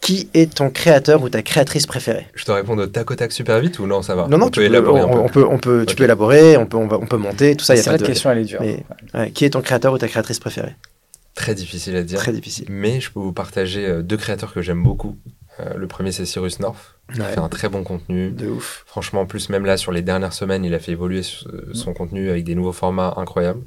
Qui 0.01 0.29
est 0.33 0.53
ton 0.55 0.69
créateur 0.69 1.21
ou 1.23 1.29
ta 1.29 1.41
créatrice 1.41 1.85
préférée? 1.85 2.27
Je 2.33 2.45
te 2.45 2.51
réponds 2.51 2.77
au 2.77 2.85
tac 2.87 3.09
au 3.11 3.15
tac 3.15 3.31
super 3.33 3.59
vite 3.59 3.79
ou 3.79 3.87
non, 3.87 4.01
ça 4.01 4.15
va? 4.15 4.27
Non, 4.27 4.37
non, 4.37 4.45
On 4.45 4.49
tu 4.49 4.59
peut 4.59 4.61
peux, 4.61 4.65
élaborer 4.67 5.01
on, 5.01 5.05
un 5.05 5.11
peu. 5.11 5.19
on 5.19 5.27
peut, 5.27 5.45
on 5.45 5.57
peut, 5.57 5.85
tu 5.87 5.91
Ok. 5.93 5.97
peux 5.97 6.03
élaborer, 6.05 6.55
on 6.55 6.65
peut, 6.67 6.77
on, 6.77 6.87
va- 6.87 6.97
on 6.99 7.05
peut 7.07 7.17
monter, 7.17 7.55
tout 7.57 7.65
ça. 7.65 7.75
Y 7.75 7.79
a 7.79 7.81
C'est 7.81 7.89
pas 7.89 7.91
la 7.93 7.97
de... 7.97 8.05
question, 8.05 8.31
elle 8.31 8.37
est 8.37 8.43
dure. 8.45 8.61
mais- 8.61 8.85
Ouais, 9.13 9.31
qui 9.31 9.43
est 9.43 9.49
ton 9.49 9.61
créateur 9.61 9.91
ou 9.91 9.97
ta 9.97 10.07
créatrice 10.07 10.39
préférée? 10.39 10.75
Très 11.35 11.53
difficile 11.55 11.95
à 11.97 12.03
dire. 12.03 12.17
Très 12.19 12.31
difficile. 12.31 12.65
Mais 12.69 13.01
je 13.01 13.11
peux 13.11 13.19
vous 13.19 13.33
partager 13.33 13.85
euh, 13.85 14.01
deux 14.01 14.17
créateurs 14.17 14.53
que 14.53 14.61
j'aime 14.61 14.83
beaucoup. 14.83 15.17
Euh, 15.59 15.73
le 15.75 15.87
premier, 15.87 16.11
c'est 16.13 16.25
Cyrus 16.25 16.59
North. 16.59 16.95
Il 17.13 17.21
Ouais, 17.21 17.27
fait 17.33 17.39
un 17.39 17.49
très 17.49 17.67
bon 17.67 17.83
contenu. 17.83 18.31
de 18.31 18.47
ouf. 18.47 18.83
Franchement, 18.87 19.21
en 19.21 19.25
plus, 19.25 19.49
même 19.49 19.65
là, 19.65 19.75
sur 19.75 19.91
les 19.91 20.01
dernières 20.01 20.33
semaines, 20.33 20.63
il 20.63 20.73
a 20.73 20.79
fait 20.79 20.93
évoluer 20.93 21.23
ce- 21.23 21.45
son 21.73 21.93
contenu 21.93 22.29
avec 22.29 22.45
des 22.45 22.55
nouveaux 22.55 22.71
formats 22.71 23.13
incroyables. 23.17 23.61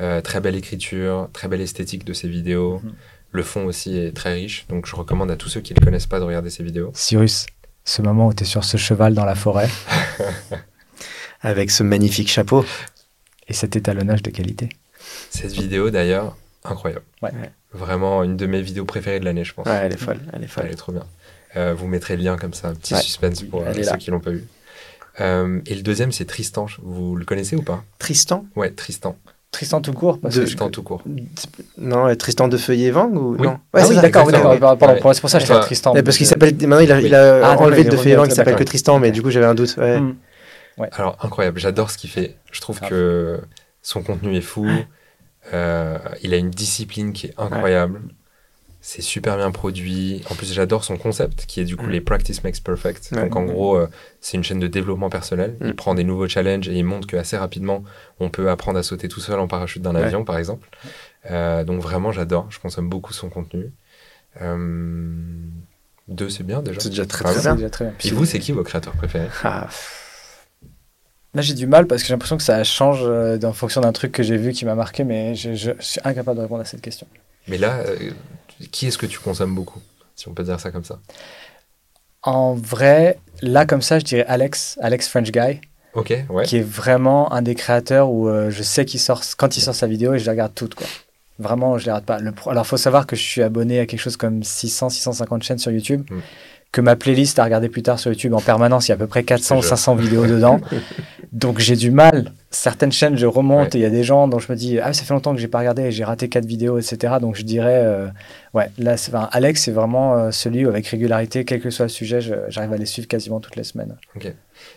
Euh, 0.00 0.20
très 0.20 0.40
belle 0.40 0.56
écriture, 0.56 1.28
très 1.32 1.48
belle 1.48 1.60
esthétique 1.60 2.04
de 2.04 2.12
ses 2.12 2.28
vidéos. 2.28 2.80
Mhm. 2.82 2.92
Le 3.32 3.42
fond 3.42 3.64
aussi 3.66 3.96
est 3.98 4.14
très 4.16 4.34
riche. 4.34 4.66
Donc, 4.68 4.86
je 4.86 4.94
recommande 4.96 5.30
à 5.30 5.36
tous 5.36 5.48
ceux 5.48 5.60
qui 5.60 5.74
ne 5.74 5.80
le 5.80 5.84
connaissent 5.84 6.06
pas 6.06 6.18
de 6.20 6.24
regarder 6.24 6.50
ses 6.50 6.62
vidéos. 6.62 6.90
Cyrus, 6.94 7.46
ce 7.84 8.02
moment 8.02 8.28
où 8.28 8.34
tu 8.34 8.42
es 8.42 8.46
sur 8.46 8.64
ce 8.64 8.76
cheval 8.76 9.14
dans 9.14 9.24
la 9.24 9.34
forêt 9.34 9.68
Avec 11.42 11.70
ce 11.70 11.82
magnifique 11.82 12.28
chapeau. 12.28 12.64
et 13.48 13.52
cet 13.52 13.76
étalonnage 13.76 14.22
de 14.22 14.30
qualité. 14.30 14.68
Cette 15.30 15.52
vidéo, 15.52 15.90
d'ailleurs, 15.90 16.36
incroyable. 16.64 17.04
Ouais. 17.22 17.30
Vraiment 17.72 18.22
une 18.22 18.36
de 18.36 18.46
mes 18.46 18.62
vidéos 18.62 18.84
préférées 18.84 19.20
de 19.20 19.24
l'année, 19.24 19.44
je 19.44 19.52
pense. 19.52 19.66
Ouais, 19.66 19.74
elle 19.82 19.92
est 19.92 19.96
folle, 19.98 20.20
elle 20.32 20.44
est 20.44 20.46
folle. 20.46 20.64
Elle 20.66 20.72
est 20.72 20.76
trop 20.76 20.92
bien. 20.92 21.04
Euh, 21.56 21.74
vous 21.76 21.86
mettrez 21.86 22.16
le 22.16 22.22
lien 22.22 22.36
comme 22.36 22.54
ça, 22.54 22.68
un 22.68 22.74
petit 22.74 22.94
Ouais. 22.94 23.00
suspense 23.00 23.42
pour 23.42 23.62
euh, 23.62 23.72
ceux 23.74 23.82
là. 23.82 23.96
qui 23.96 24.10
l'ont 24.10 24.20
pas 24.20 24.30
vu. 24.30 24.44
Euh, 25.20 25.60
et 25.66 25.74
le 25.74 25.82
deuxième, 25.82 26.10
c'est 26.12 26.24
Tristan. 26.24 26.66
Vous 26.82 27.14
le 27.16 27.24
connaissez 27.24 27.54
ou 27.56 27.62
pas? 27.62 27.84
Tristan? 27.98 28.46
Ouais, 28.56 28.70
Tristan. 28.70 29.16
Tristan 29.54 29.80
tout 29.80 29.92
court 29.92 30.18
parce 30.20 30.34
De- 30.34 30.40
que- 30.40 30.46
Tristan 30.46 30.68
tout 30.68 30.82
court. 30.82 31.02
Non, 31.78 32.08
euh, 32.08 32.14
Tristan 32.16 32.48
de 32.48 32.56
Feuillet 32.56 32.90
Vang 32.90 33.08
ou 33.12 33.36
Oui. 33.38 33.46
non 33.46 33.58
Ah 33.72 33.86
oui, 33.88 33.94
d'accord, 33.96 34.26
oui, 34.26 34.30
exactement. 34.30 34.54
d'accord, 34.54 34.78
pardon, 34.78 34.94
Ouais. 35.08 35.14
c'est 35.14 35.20
pour 35.20 35.30
ça 35.30 35.38
que 35.38 35.46
je 35.46 35.50
Enfin, 35.52 35.60
fais 35.62 35.66
Tristan. 35.66 35.92
Parce 35.94 36.16
qu'il 36.16 36.26
Euh, 36.26 36.28
s'appelle 36.28 36.54
maintenant 36.60 36.78
il 36.80 36.90
a, 36.92 37.00
il 37.00 37.14
a 37.14 37.46
Ah, 37.52 37.56
enlevé 37.58 37.84
le 37.84 37.90
de 37.90 37.94
il 37.96 38.02
Feuillet 38.02 38.16
Vang, 38.16 38.24
il 38.24 38.32
s'appelle 38.32 38.56
que. 38.56 38.64
Tristan, 38.64 38.98
mais 38.98 39.12
du 39.12 39.22
coup 39.22 39.30
j'avais 39.30 39.46
un 39.46 39.54
doute. 39.54 39.76
Ouais. 39.78 40.00
Hmm. 40.00 40.14
Alors, 40.92 41.16
incroyable. 41.22 41.60
J'adore 41.60 41.90
ce 41.90 41.96
qu'il 41.98 42.10
fait. 42.10 42.36
Je 42.50 42.60
trouve 42.60 42.78
Grave. 42.80 42.90
que 42.90 43.40
son 43.80 44.02
contenu 44.02 44.36
est 44.36 44.40
fou. 44.40 44.66
Euh, 45.52 45.98
il 46.22 46.34
a 46.34 46.36
une 46.36 46.50
discipline 46.50 47.12
qui 47.12 47.26
est 47.28 47.34
incroyable. 47.38 48.00
C'est 48.86 49.00
super 49.00 49.38
bien 49.38 49.50
produit. 49.50 50.22
En 50.30 50.34
plus, 50.34 50.52
j'adore 50.52 50.84
son 50.84 50.98
concept, 50.98 51.46
qui 51.46 51.58
est 51.58 51.64
du 51.64 51.74
coup 51.74 51.86
Mm. 51.86 51.90
les 51.90 52.00
Practice 52.02 52.44
Makes 52.44 52.60
Perfect. 52.62 53.08
Ouais. 53.12 53.22
Donc, 53.22 53.34
en 53.34 53.44
gros, 53.44 53.76
euh, 53.76 53.88
c'est 54.20 54.36
une 54.36 54.44
chaîne 54.44 54.58
de 54.60 54.66
développement 54.66 55.08
personnel. 55.08 55.56
Mm. 55.60 55.66
Il 55.68 55.74
prend 55.74 55.94
des 55.94 56.04
nouveaux 56.04 56.28
challenges 56.28 56.68
et 56.68 56.74
il 56.74 56.84
montre 56.84 57.06
qu'assez 57.06 57.38
rapidement, 57.38 57.82
on 58.20 58.28
peut 58.28 58.50
apprendre 58.50 58.78
à 58.78 58.82
sauter 58.82 59.08
tout 59.08 59.20
seul 59.20 59.38
en 59.40 59.48
parachute 59.48 59.80
d'un 59.80 59.94
Ouais. 59.94 60.02
avion, 60.02 60.22
par 60.26 60.36
exemple. 60.36 60.68
Euh, 61.30 61.64
donc 61.64 61.80
vraiment, 61.80 62.12
j'adore. 62.12 62.46
Je 62.50 62.58
consomme 62.60 62.90
beaucoup 62.90 63.14
son 63.14 63.30
contenu. 63.30 63.72
Euh, 64.42 65.14
deux, 66.08 66.28
c'est 66.28 66.44
bien 66.44 66.60
déjà. 66.60 66.78
C'est 66.78 66.90
déjà 66.90 67.06
très 67.06 67.24
Ah 67.26 67.32
bien. 67.40 67.54
déjà 67.54 67.70
très 67.70 67.86
bien. 67.86 67.94
Et 68.04 68.10
vous, 68.10 68.26
c'est 68.26 68.38
qui 68.38 68.52
vos 68.52 68.64
créateurs 68.64 68.92
préférés? 68.96 69.28
Ah, 69.44 69.66
Là, 71.32 71.40
j'ai 71.42 71.54
du 71.54 71.66
mal 71.66 71.86
parce 71.86 72.02
que 72.02 72.08
j'ai 72.08 72.12
l'impression 72.14 72.36
que 72.36 72.42
ça 72.44 72.62
change 72.64 73.02
en 73.02 73.52
fonction 73.54 73.80
d'un 73.80 73.92
truc 73.92 74.12
que 74.12 74.22
j'ai 74.22 74.36
vu 74.36 74.52
qui 74.52 74.64
m'a 74.66 74.74
marqué, 74.76 75.02
mais 75.04 75.34
je, 75.34 75.54
je- 75.54 75.70
je 75.80 75.84
suis 75.84 76.00
incapable 76.04 76.36
de 76.36 76.42
répondre 76.42 76.60
à 76.60 76.64
cette 76.66 76.82
question. 76.82 77.06
Mais 77.48 77.58
là, 77.58 77.78
euh, 77.78 78.10
qui 78.70 78.86
est-ce 78.86 78.98
que 78.98 79.06
tu 79.06 79.18
consommes 79.18 79.54
beaucoup 79.54 79.80
Si 80.16 80.28
on 80.28 80.32
peut 80.34 80.44
dire 80.44 80.60
ça 80.60 80.70
comme 80.70 80.84
ça? 80.84 80.98
En 82.22 82.54
vrai, 82.54 83.18
là, 83.42 83.66
comme 83.66 83.82
ça, 83.82 83.98
je 83.98 84.04
dirais 84.04 84.24
Alex, 84.28 84.78
Alex 84.80 85.08
French 85.08 85.30
Guy, 85.30 85.60
ouais. 86.30 86.44
qui 86.44 86.56
est 86.56 86.62
vraiment 86.66 87.32
un 87.32 87.42
des 87.42 87.54
créateurs 87.54 88.10
où 88.10 88.28
euh, 88.28 88.50
je 88.50 88.62
sais 88.62 88.84
qu'il 88.84 88.98
sort, 89.00 89.22
quand 89.36 89.56
il 89.56 89.60
sort 89.60 89.74
sa 89.74 89.86
vidéo, 89.86 90.14
et 90.14 90.18
je 90.18 90.24
la 90.26 90.32
regarde 90.32 90.54
toute, 90.54 90.74
quoi. 90.74 90.86
Vraiment, 91.38 91.76
je 91.78 91.86
les 91.86 91.92
rate 91.92 92.04
pas. 92.06 92.18
Le 92.20 92.30
pro- 92.32 92.50
Alors, 92.50 92.66
faut 92.66 92.76
savoir 92.76 93.06
que 93.06 93.16
je 93.16 93.22
suis 93.22 93.42
abonné 93.42 93.80
à 93.80 93.86
quelque 93.86 94.00
chose 94.00 94.16
comme 94.16 94.42
600, 94.42 94.88
650 94.88 95.42
chaînes 95.42 95.58
sur 95.58 95.70
YouTube, 95.72 96.04
Mm. 96.10 96.20
que 96.72 96.80
ma 96.80 96.96
playlist 96.96 97.38
à 97.38 97.44
regarder 97.44 97.68
plus 97.68 97.82
tard 97.82 97.98
sur 97.98 98.10
YouTube 98.12 98.32
en 98.34 98.40
permanence, 98.40 98.86
il 98.88 98.90
y 98.90 98.92
a 98.92 98.94
à 98.94 98.98
peu 98.98 99.06
près 99.08 99.24
400 99.24 99.58
ou 99.58 99.62
Je- 99.62 99.68
500 99.68 99.94
vidéos 99.96 100.26
dedans. 100.26 100.60
Donc, 101.34 101.58
j'ai 101.58 101.74
du 101.76 101.90
mal. 101.90 102.32
Certaines 102.50 102.92
chaînes, 102.92 103.16
je 103.16 103.26
remonte 103.26 103.74
Ouais. 103.74 103.80
il 103.80 103.80
y 103.80 103.84
a 103.84 103.90
des 103.90 104.04
gens 104.04 104.28
dont 104.28 104.38
je 104.38 104.50
me 104.52 104.56
dis, 104.56 104.78
ah, 104.78 104.92
ça 104.92 105.02
fait 105.04 105.12
longtemps 105.12 105.34
que 105.34 105.40
j'ai 105.40 105.48
pas 105.48 105.58
regardé 105.58 105.82
et 105.82 105.90
j'ai 105.90 106.04
raté 106.04 106.28
quatre 106.28 106.46
vidéos, 106.46 106.78
etc. 106.78 107.14
Donc, 107.20 107.34
je 107.34 107.42
dirais, 107.42 107.82
euh, 107.84 108.06
ouais, 108.54 108.70
là, 108.78 108.96
c'est- 108.96 109.12
enfin, 109.12 109.28
Alex, 109.32 109.62
c'est 109.64 109.72
vraiment 109.72 110.16
euh, 110.16 110.30
celui 110.30 110.64
où, 110.64 110.68
avec 110.68 110.86
régularité, 110.86 111.44
quel 111.44 111.60
que 111.60 111.70
soit 111.70 111.86
le 111.86 111.90
sujet, 111.90 112.20
je- 112.20 112.34
j'arrive 112.48 112.72
à 112.72 112.76
les 112.76 112.86
suivre 112.86 113.08
quasiment 113.08 113.40
toutes 113.40 113.56
les 113.56 113.64
semaines. 113.64 113.96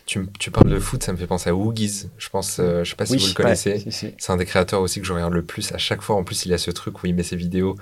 Tu, 0.08 0.18
m- 0.18 0.28
tu 0.40 0.50
parles 0.50 0.70
de 0.70 0.80
foot, 0.80 1.04
ça 1.04 1.12
me 1.12 1.18
fait 1.18 1.28
penser 1.28 1.52
à 1.52 1.56
Woogies. 1.56 2.10
Je 2.18 2.30
pense, 2.30 2.58
euh, 2.60 2.84
je 2.84 2.90
sais 2.90 2.96
pas 2.96 3.06
si 3.06 3.16
vous 3.18 3.24
le 3.24 3.28
ouais, 3.30 3.34
connaissez. 3.36 3.78
si, 3.78 3.92
si. 3.92 4.14
C'est 4.18 4.32
un 4.34 4.38
des 4.38 4.46
créateurs 4.46 4.82
aussi 4.82 5.00
que 5.00 5.06
je 5.06 5.14
regarde 5.14 5.34
le 5.34 5.44
plus. 5.44 5.72
À 5.74 5.78
chaque 5.78 6.02
fois, 6.02 6.16
en 6.16 6.24
plus, 6.24 6.48
il 6.48 6.54
a 6.54 6.58
ce 6.58 6.72
truc 6.72 7.04
où 7.04 7.06
il 7.08 7.14
met 7.14 7.22
ses 7.24 7.36
vidéos 7.36 7.76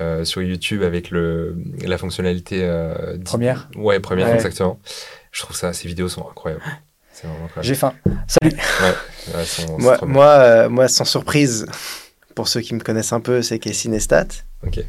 euh, 0.00 0.24
sur 0.24 0.42
YouTube 0.42 0.82
avec 0.82 1.10
le, 1.12 1.56
la 1.84 1.96
fonctionnalité 1.96 2.58
euh, 2.64 3.16
Première 3.24 3.68
Ouais, 3.76 4.00
première, 4.00 4.26
Ouais. 4.26 4.34
exactement. 4.34 4.80
Je 5.30 5.42
trouve 5.42 5.54
ça, 5.56 5.72
ces 5.72 5.86
vidéos 5.86 6.08
sont 6.08 6.26
incroyables. 6.28 6.62
J'ai 7.62 7.74
faim. 7.74 7.94
Salut. 8.26 8.54
Ouais, 8.82 9.84
ouais, 9.84 9.96
moi, 10.06 10.26
euh, 10.26 10.68
moi, 10.68 10.88
sans 10.88 11.04
surprise, 11.04 11.66
pour 12.34 12.48
ceux 12.48 12.60
qui 12.60 12.74
me 12.74 12.80
connaissent 12.80 13.12
un 13.12 13.20
peu, 13.20 13.42
c'est 13.42 13.58
Casey 13.58 13.88
Neistat. 13.88 14.26
Ok. 14.66 14.80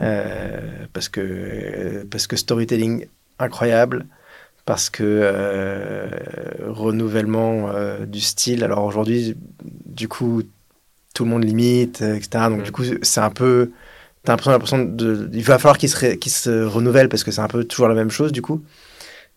Euh, 0.00 0.60
parce, 0.92 1.08
que, 1.08 1.20
euh, 1.20 2.04
parce 2.10 2.26
que 2.26 2.36
storytelling 2.36 3.06
incroyable, 3.38 4.06
parce 4.64 4.90
que 4.90 5.02
euh, 5.04 6.08
renouvellement 6.66 7.68
euh, 7.68 8.06
du 8.06 8.20
style. 8.20 8.64
Alors 8.64 8.84
aujourd'hui, 8.84 9.36
du 9.62 10.08
coup, 10.08 10.42
tout 11.14 11.24
le 11.24 11.30
monde 11.30 11.44
limite, 11.44 12.00
etc. 12.00 12.46
Donc 12.48 12.60
Mm. 12.60 12.64
du 12.64 12.72
coup, 12.72 12.84
c'est 13.02 13.20
un 13.20 13.30
peu... 13.30 13.70
T'as 14.24 14.36
l'impression, 14.46 14.78
de... 14.84 15.28
Il 15.32 15.42
va 15.42 15.58
falloir 15.58 15.78
qu'il 15.78 15.88
se, 15.88 16.14
qu'il 16.14 16.30
se 16.32 16.64
renouvelle 16.64 17.08
parce 17.08 17.24
que 17.24 17.32
c'est 17.32 17.40
un 17.40 17.48
peu 17.48 17.64
toujours 17.64 17.88
la 17.88 17.94
même 17.94 18.10
chose, 18.10 18.30
du 18.32 18.40
coup. 18.40 18.62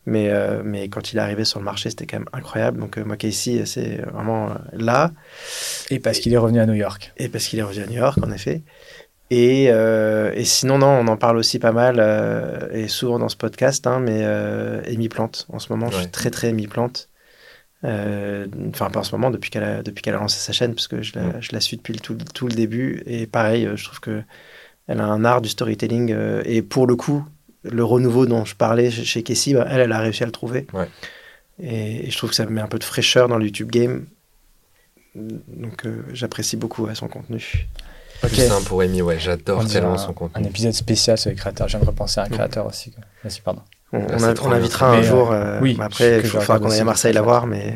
Mais, 0.06 0.30
euh, 0.30 0.62
mais 0.64 0.88
quand 0.89 1.12
il 1.12 1.18
est 1.18 1.22
arrivé 1.22 1.45
sur 1.45 1.60
le 1.60 1.66
marché, 1.66 1.89
c'était 1.89 2.06
quand 2.06 2.20
même 2.20 2.30
incroyable. 2.32 2.80
Donc 2.80 2.97
euh, 2.97 3.03
moi, 3.03 3.18
Casey, 3.18 3.66
c'est 3.66 3.97
vraiment 4.03 4.51
euh, 4.51 4.53
là. 4.74 5.12
Et 5.89 5.99
parce 5.99 6.20
qu'il 6.20 6.34
est 6.34 6.38
revenu 6.38 6.60
à 6.60 6.66
New 6.68 6.74
York. 6.74 7.12
Et 7.18 7.28
parce 7.30 7.45
qu'il 7.47 7.58
est 7.60 7.64
revenu 7.64 7.84
à 7.84 7.88
New 7.88 7.97
York, 7.97 8.20
en 8.24 8.32
effet. 8.32 8.64
Et, 9.32 9.70
euh, 9.70 10.32
et 10.36 10.45
sinon, 10.45 10.78
non, 10.78 10.88
on 10.88 11.08
en 11.08 11.18
parle 11.18 11.38
aussi 11.38 11.58
pas 11.58 11.72
mal, 11.72 11.95
euh, 11.99 12.70
et 12.72 12.88
souvent 12.88 13.18
dans 13.18 13.30
ce 13.30 13.36
podcast, 13.36 13.88
hein, 13.88 13.99
mais 13.99 14.22
euh, 14.24 14.82
Amy 14.88 15.10
Plante, 15.10 15.47
en 15.49 15.58
ce 15.58 15.74
moment, 15.74 15.89
je 15.89 15.97
suis 15.97 16.12
très, 16.12 16.30
très 16.30 16.49
Amy 16.49 16.68
Plante. 16.68 17.10
Euh, 17.84 18.45
Enfin, 18.70 18.89
pas 18.91 18.99
en 18.99 19.03
ce 19.03 19.12
moment, 19.14 19.32
depuis 19.32 19.49
qu'elle 19.49 19.64
a, 19.64 19.82
depuis 19.84 20.03
qu'elle 20.03 20.14
a 20.16 20.20
lancé 20.20 20.39
sa 20.39 20.53
chaîne, 20.53 20.76
parce 20.76 20.88
que 20.88 21.01
je 21.01 21.14
la, 21.16 21.39
je 21.41 21.49
la 21.53 21.60
suis 21.60 21.78
depuis 21.78 21.93
le, 21.93 21.99
tout, 21.99 22.18
tout 22.36 22.47
le 22.47 22.53
début. 22.53 23.01
Et 23.08 23.26
pareil, 23.26 23.68
je 23.76 23.84
trouve 23.86 23.99
que 23.99 24.22
elle 24.88 25.01
a 25.01 25.06
un 25.06 25.26
art 25.26 25.41
du 25.41 25.49
storytelling. 25.49 26.12
euh, 26.12 26.43
et 26.45 26.62
pour 26.62 26.86
le 26.86 26.95
coup, 26.95 27.26
le 27.72 27.84
renouveau 27.84 28.26
dont 28.26 28.45
je 28.45 28.55
parlais 28.55 28.91
chez, 28.91 29.24
Casey, 29.24 29.53
bah, 29.53 29.66
elle, 29.70 29.82
elle 29.82 29.91
a 29.91 29.99
réussi 29.99 30.24
à 30.24 30.26
le 30.26 30.32
trouver. 30.32 30.68
Ouais. 30.74 30.88
Et, 31.61 32.07
et 32.07 32.09
je 32.11 32.18
trouve 32.18 32.30
que 32.32 32.36
ça 32.36 32.45
met 32.45 32.61
un 32.61 32.68
peu 32.68 32.80
de 32.80 32.84
fraîcheur 32.84 33.28
dans 33.28 33.38
le 33.38 33.45
YouTube 33.45 33.70
game. 33.72 34.05
Donc, 35.16 35.86
euh, 35.86 36.03
j'apprécie 36.11 36.57
beaucoup 36.57 36.86
ouais, 36.86 36.95
son 36.95 37.07
contenu. 37.07 37.68
Ok. 38.24 38.30
Plus 38.32 38.47
simple 38.47 38.66
pour 38.68 38.82
Amy, 38.82 39.01
ouais, 39.01 39.18
j'adore 39.20 39.66
tellement 39.68 39.93
un, 39.93 39.97
son 39.97 40.11
un 40.11 40.13
contenu. 40.13 40.45
épisode 40.47 40.74
spécial 40.74 41.18
sur 41.18 41.30
les 41.30 41.36
créateurs. 41.36 41.68
Je 41.68 41.78
viens 41.78 41.82
de 41.84 41.89
repenser 41.89 42.20
à 42.20 42.24
un 42.24 42.30
créateur 42.30 42.66
aussi. 42.66 42.91
Vas-y, 43.24 43.41
pardon. 43.41 43.61
On, 43.93 43.99
on 43.99 44.24
a- 44.51 44.55
invitera 44.55 44.91
un 44.91 44.97
Mais, 44.97 45.03
jour. 45.03 45.32
euh, 45.32 45.36
euh, 45.36 45.59
oui, 45.61 45.76
mais 45.78 45.86
après, 45.86 46.20
il 46.20 46.26
je 46.26 46.38
faudra 46.39 46.59
qu'on 46.59 46.70
aille 46.72 46.80
à 46.80 46.84
Marseille 46.84 47.13
la 47.13 47.22
voir, 47.22 47.47
mais 47.47 47.76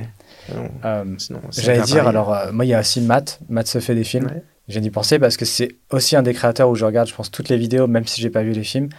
euh, 0.53 0.67
Euh, 0.85 1.03
J'allais 1.51 1.81
dire, 1.81 1.97
pareil. 1.97 2.09
alors, 2.09 2.33
euh, 2.33 2.51
moi, 2.51 2.65
il 2.65 2.69
y 2.69 2.73
a 2.73 2.79
aussi 2.81 2.99
Matt. 3.01 3.39
Matt 3.47 3.67
se 3.67 3.79
fait 3.79 3.95
des 3.95 4.03
films. 4.03 4.25
Ouais. 4.25 4.43
J'ai 4.67 4.81
d'y 4.81 4.89
penser 4.91 5.17
parce 5.17 5.37
que 5.37 5.45
c'est 5.45 5.69
aussi 5.91 6.15
un 6.15 6.21
des 6.23 6.33
créateurs 6.33 6.69
où 6.69 6.75
je 6.75 6.85
regarde, 6.85 7.07
je 7.07 7.13
pense, 7.15 7.31
toutes 7.31 7.49
les 7.49 7.57
vidéos, 7.57 7.87
même 7.87 8.05
si 8.05 8.21
j'ai 8.21 8.29
pas 8.29 8.43
vu 8.43 8.51
les 8.51 8.63
films. 8.63 8.89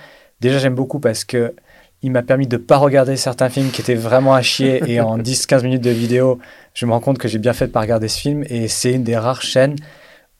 Déjà, 0.40 0.58
j'aime 0.58 0.74
beaucoup 0.74 1.00
parce 1.00 1.24
que 1.24 1.54
il 2.02 2.10
m'a 2.10 2.22
permis 2.22 2.46
de 2.46 2.56
pas 2.56 2.78
regarder 2.78 3.16
certains 3.16 3.50
films 3.50 3.70
qui 3.70 3.82
étaient 3.82 3.94
vraiment 3.94 4.34
à 4.34 4.42
chier 4.42 4.82
et 4.86 5.00
en 5.00 5.18
10-15 5.18 5.62
minutes 5.64 5.82
de 5.82 5.90
vidéo, 5.90 6.38
je 6.74 6.86
me 6.86 6.92
rends 6.92 7.00
compte 7.00 7.18
que 7.18 7.28
j'ai 7.28 7.38
bien 7.38 7.52
fait 7.52 7.66
de 7.66 7.72
pas 7.72 7.80
regarder 7.80 8.08
ce 8.08 8.18
film 8.18 8.44
et 8.48 8.68
c'est 8.68 8.92
une 8.92 9.04
des 9.04 9.16
rares 9.16 9.42
chaînes 9.42 9.76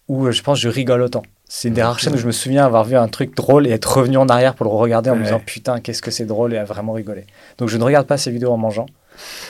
où 0.09 0.26
euh, 0.26 0.32
je 0.32 0.42
pense 0.42 0.59
que 0.59 0.62
je 0.62 0.68
rigole 0.68 1.03
autant. 1.03 1.22
C'est 1.46 1.68
une 1.68 1.74
des 1.74 1.82
rares 1.82 1.98
chaînes 1.98 2.14
où 2.14 2.18
je 2.18 2.26
me 2.26 2.32
souviens 2.32 2.64
avoir 2.64 2.84
vu 2.84 2.96
un 2.96 3.09
truc 3.09 3.36
drôle 3.36 3.66
et 3.66 3.70
être 3.70 3.98
revenu 3.98 4.16
en 4.16 4.28
arrière 4.28 4.55
pour 4.55 4.64
le 4.64 4.72
regarder 4.72 5.11
en 5.11 5.16
me 5.16 5.24
disant 5.24 5.40
putain, 5.44 5.80
qu'est-ce 5.80 6.01
que 6.01 6.11
c'est 6.11 6.24
drôle 6.24 6.55
et 6.55 6.59
à 6.59 6.64
vraiment 6.64 6.92
rigoler. 6.92 7.26
Donc 7.59 7.68
je 7.68 7.76
ne 7.76 7.82
regarde 7.84 8.07
pas 8.07 8.16
ces 8.16 8.30
vidéos 8.30 8.53
en 8.53 8.57
mangeant 8.57 8.86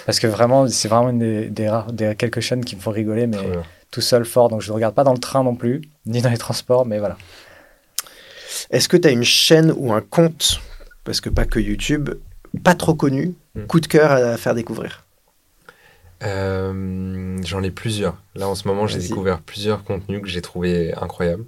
parce 0.07 0.18
que 0.18 0.26
vraiment, 0.26 0.66
c'est 0.66 0.88
vraiment 0.88 1.11
une 1.11 1.18
des, 1.18 1.51
des 1.51 1.68
rares, 1.68 1.92
des 1.92 2.14
quelques 2.16 2.40
chaînes 2.40 2.64
qui 2.64 2.74
me 2.74 2.80
font 2.80 2.90
rigoler, 2.90 3.26
mais 3.26 3.38
tout 3.90 4.01
seul 4.01 4.24
fort. 4.24 4.48
Donc 4.48 4.62
je 4.62 4.70
ne 4.70 4.74
regarde 4.74 4.94
pas 4.94 5.05
dans 5.05 5.12
le 5.12 5.18
train 5.18 5.44
non 5.44 5.55
plus, 5.55 5.82
ni 6.07 6.22
dans 6.22 6.30
les 6.30 6.38
transports, 6.38 6.86
mais 6.86 6.98
voilà. 6.98 7.16
Est-ce 8.70 8.88
que 8.88 8.96
tu 8.96 9.09
as 9.09 9.11
une 9.11 9.24
chaîne 9.24 9.72
ou 9.76 9.92
un 9.92 10.01
compte, 10.01 10.61
parce 11.05 11.20
que 11.20 11.28
pas 11.28 11.44
que 11.44 11.59
YouTube, 11.61 12.11
pas 12.64 12.74
trop 12.74 12.94
connu, 12.94 13.34
Hmm. 13.57 13.66
coup 13.66 13.80
de 13.80 13.86
cœur 13.88 14.12
à 14.12 14.36
faire 14.36 14.55
découvrir? 14.55 15.05
Euh, 16.22 17.38
J'en 17.44 17.62
ai 17.62 17.70
plusieurs. 17.70 18.22
Là, 18.34 18.48
en 18.48 18.55
ce 18.55 18.68
moment, 18.68 18.86
j'ai 18.86 18.98
découvert 18.98 19.40
plusieurs 19.40 19.82
contenus 19.84 20.20
que 20.22 20.28
j'ai 20.28 20.42
trouvé 20.42 20.92
incroyables. 20.94 21.44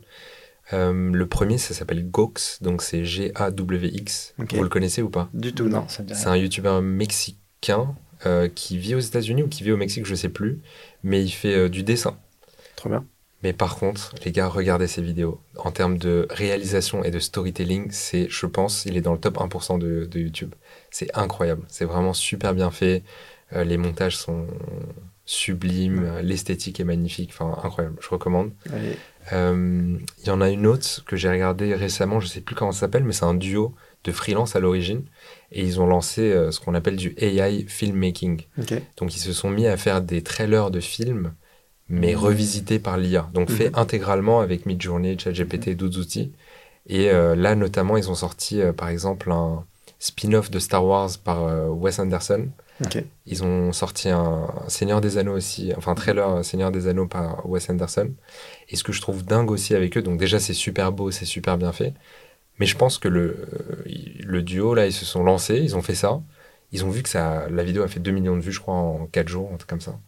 Euh, 0.73 1.11
le 1.13 1.27
premier, 1.27 1.59
ça 1.59 1.75
s'appelle 1.75 2.09
Gox, 2.11 2.59
donc 2.63 2.83
c'est 2.83 3.05
G-A-W-X. 3.05 4.35
Vous 4.39 4.63
le 4.63 4.69
connaissez 4.69 5.03
ou 5.03 5.11
pas? 5.11 5.29
Du 5.35 5.53
tout, 5.53 5.69
non. 5.69 5.85
C'est 5.89 6.27
un 6.27 6.37
youtubeur 6.37 6.81
mexicain 6.81 7.95
euh, 8.25 8.49
qui 8.53 8.79
vit 8.79 8.95
aux 8.95 9.01
États-Unis 9.01 9.43
ou 9.43 9.49
qui 9.49 9.63
vit 9.65 9.73
au 9.73 9.77
Mexique, 9.77 10.07
je 10.07 10.15
sais 10.15 10.29
plus, 10.31 10.61
mais 11.03 11.23
il 11.23 11.31
fait 11.31 11.69
du 11.69 11.83
dessin. 11.83 12.17
Trop 12.77 12.89
bien. 12.89 13.05
Mais 13.43 13.53
par 13.53 13.77
contre, 13.77 14.15
les 14.25 14.31
gars, 14.33 14.47
regardez 14.47 14.87
ses 14.87 15.03
vidéos. 15.03 15.41
En 15.57 15.73
termes 15.73 15.99
de 15.99 16.27
réalisation 16.31 17.03
et 17.03 17.11
de 17.11 17.19
storytelling, 17.19 17.89
c'est, 17.91 18.29
je 18.29 18.47
pense, 18.47 18.85
il 18.87 18.97
est 18.97 19.01
dans 19.01 19.13
le 19.15 19.19
top 19.19 19.39
1% 19.39 19.79
de, 19.79 20.07
de 20.07 20.21
YouTube. 20.21 20.55
C'est 20.91 21.09
incroyable. 21.17 21.63
C'est 21.69 21.85
vraiment 21.85 22.13
super 22.13 22.55
bien 22.55 22.71
fait. 22.71 23.03
Euh, 23.53 23.65
les 23.65 23.77
montages 23.79 24.17
sont 24.17 24.47
sublimes. 25.25 26.19
L'esthétique 26.23 26.81
est 26.81 26.85
magnifique. 26.85 27.31
Enfin, 27.33 27.59
incroyable. 27.65 27.97
Je 28.01 28.09
recommande. 28.09 28.53
Euh, 29.33 29.97
Il 30.21 30.27
y 30.27 30.31
en 30.31 30.41
a 30.41 30.51
une 30.51 30.67
autre 30.67 31.05
que 31.07 31.17
j'ai 31.17 31.29
regardée 31.29 31.75
récemment. 31.75 32.21
Je 32.21 32.27
sais 32.27 32.41
plus 32.41 32.55
comment 32.55 32.73
ça 32.73 32.81
s'appelle, 32.81 33.05
mais 33.05 33.13
c'est 33.13 33.25
un 33.25 33.35
duo 33.35 33.75
de 34.05 34.13
freelance 34.13 34.57
à 34.57 34.61
l'origine. 34.61 35.03
Et 35.53 35.63
ils 35.63 35.81
ont 35.81 35.87
lancé 35.87 36.23
euh, 36.33 36.51
ce 36.51 36.61
qu'on 36.61 36.75
appelle 36.75 36.97
du 36.97 37.15
AI 37.19 37.65
filmmaking. 37.69 38.43
Donc 38.97 39.15
ils 39.15 39.21
se 39.21 39.33
sont 39.33 39.51
mis 39.51 39.67
à 39.67 39.77
faire 39.77 40.01
des 40.03 40.23
trailers 40.23 40.71
de 40.71 40.81
films, 40.81 41.35
mais 41.93 42.13
Mhm. 42.15 42.19
revisités 42.19 42.79
par 42.81 42.97
l'IA. 42.97 43.29
Donc 43.35 43.51
Mhm. 43.51 43.57
fait 43.57 43.71
intégralement 43.75 44.41
avec 44.41 44.67
Midjourney, 44.67 45.17
ChatGPT 45.19 45.69
et 45.69 45.75
d'autres 45.77 45.99
outils. 46.01 46.33
Et 46.89 47.11
euh, 47.11 47.37
là, 47.37 47.55
notamment, 47.55 47.97
ils 47.97 48.11
ont 48.11 48.15
sorti, 48.17 48.61
euh, 48.61 48.73
par 48.73 48.89
exemple, 48.89 49.31
un 49.31 49.65
spin-off 50.01 50.51
de 50.51 50.59
Star 50.59 50.85
Wars 50.85 51.11
par 51.23 51.45
euh, 51.45 51.69
Wes 51.69 51.99
Anderson. 52.01 52.49
Ok. 52.85 53.05
Ils 53.27 53.45
ont 53.45 53.73
sorti 53.73 54.09
un 54.09 54.49
Seigneur 54.67 55.01
des 55.01 55.17
Anneaux 55.19 55.37
aussi, 55.37 55.73
enfin 55.77 55.93
un 55.93 55.95
trailer 55.95 56.45
Seigneur 56.45 56.73
des 56.73 56.89
Anneaux 56.89 57.07
par 57.07 57.49
Wes 57.49 57.71
Anderson. 57.71 58.11
Et 58.69 58.75
ce 58.75 58.83
que 58.83 58.93
je 58.93 59.01
trouve 59.01 59.25
dingue 59.25 59.51
aussi 59.53 59.75
avec 59.77 59.97
eux, 59.97 60.03
donc 60.03 60.19
déjà 60.19 60.41
c'est 60.41 60.55
super 60.55 60.91
beau, 60.91 61.13
c'est 61.13 61.25
super 61.27 61.57
bien 61.59 61.71
fait. 61.73 61.93
Mais 62.59 62.67
je 62.67 62.77
pense 62.77 62.99
que 62.99 63.07
le, 63.09 63.47
le 64.25 64.43
duo, 64.43 64.75
là, 64.75 64.87
ils 64.87 64.93
se 64.93 65.05
sont 65.05 65.23
lancés, 65.23 65.59
ils 65.59 65.77
ont 65.77 65.83
fait 65.83 65.95
ça. 65.95 66.21
Ils 66.73 66.85
ont 66.85 66.91
vu 66.91 67.03
que 67.03 67.09
ça, 67.09 67.47
la 67.51 67.63
vidéo 67.63 67.83
a 67.83 67.89
fait 67.89 68.01
2 68.01 68.11
millions 68.13 68.37
de 68.37 68.41
vues, 68.43 68.51
je 68.53 68.61
crois, 68.61 68.75
en 68.75 69.07
4 69.07 69.29
jours, 69.29 69.51
un 69.53 69.57
truc 69.57 69.69
comme 69.69 69.81
ça. 69.81 69.99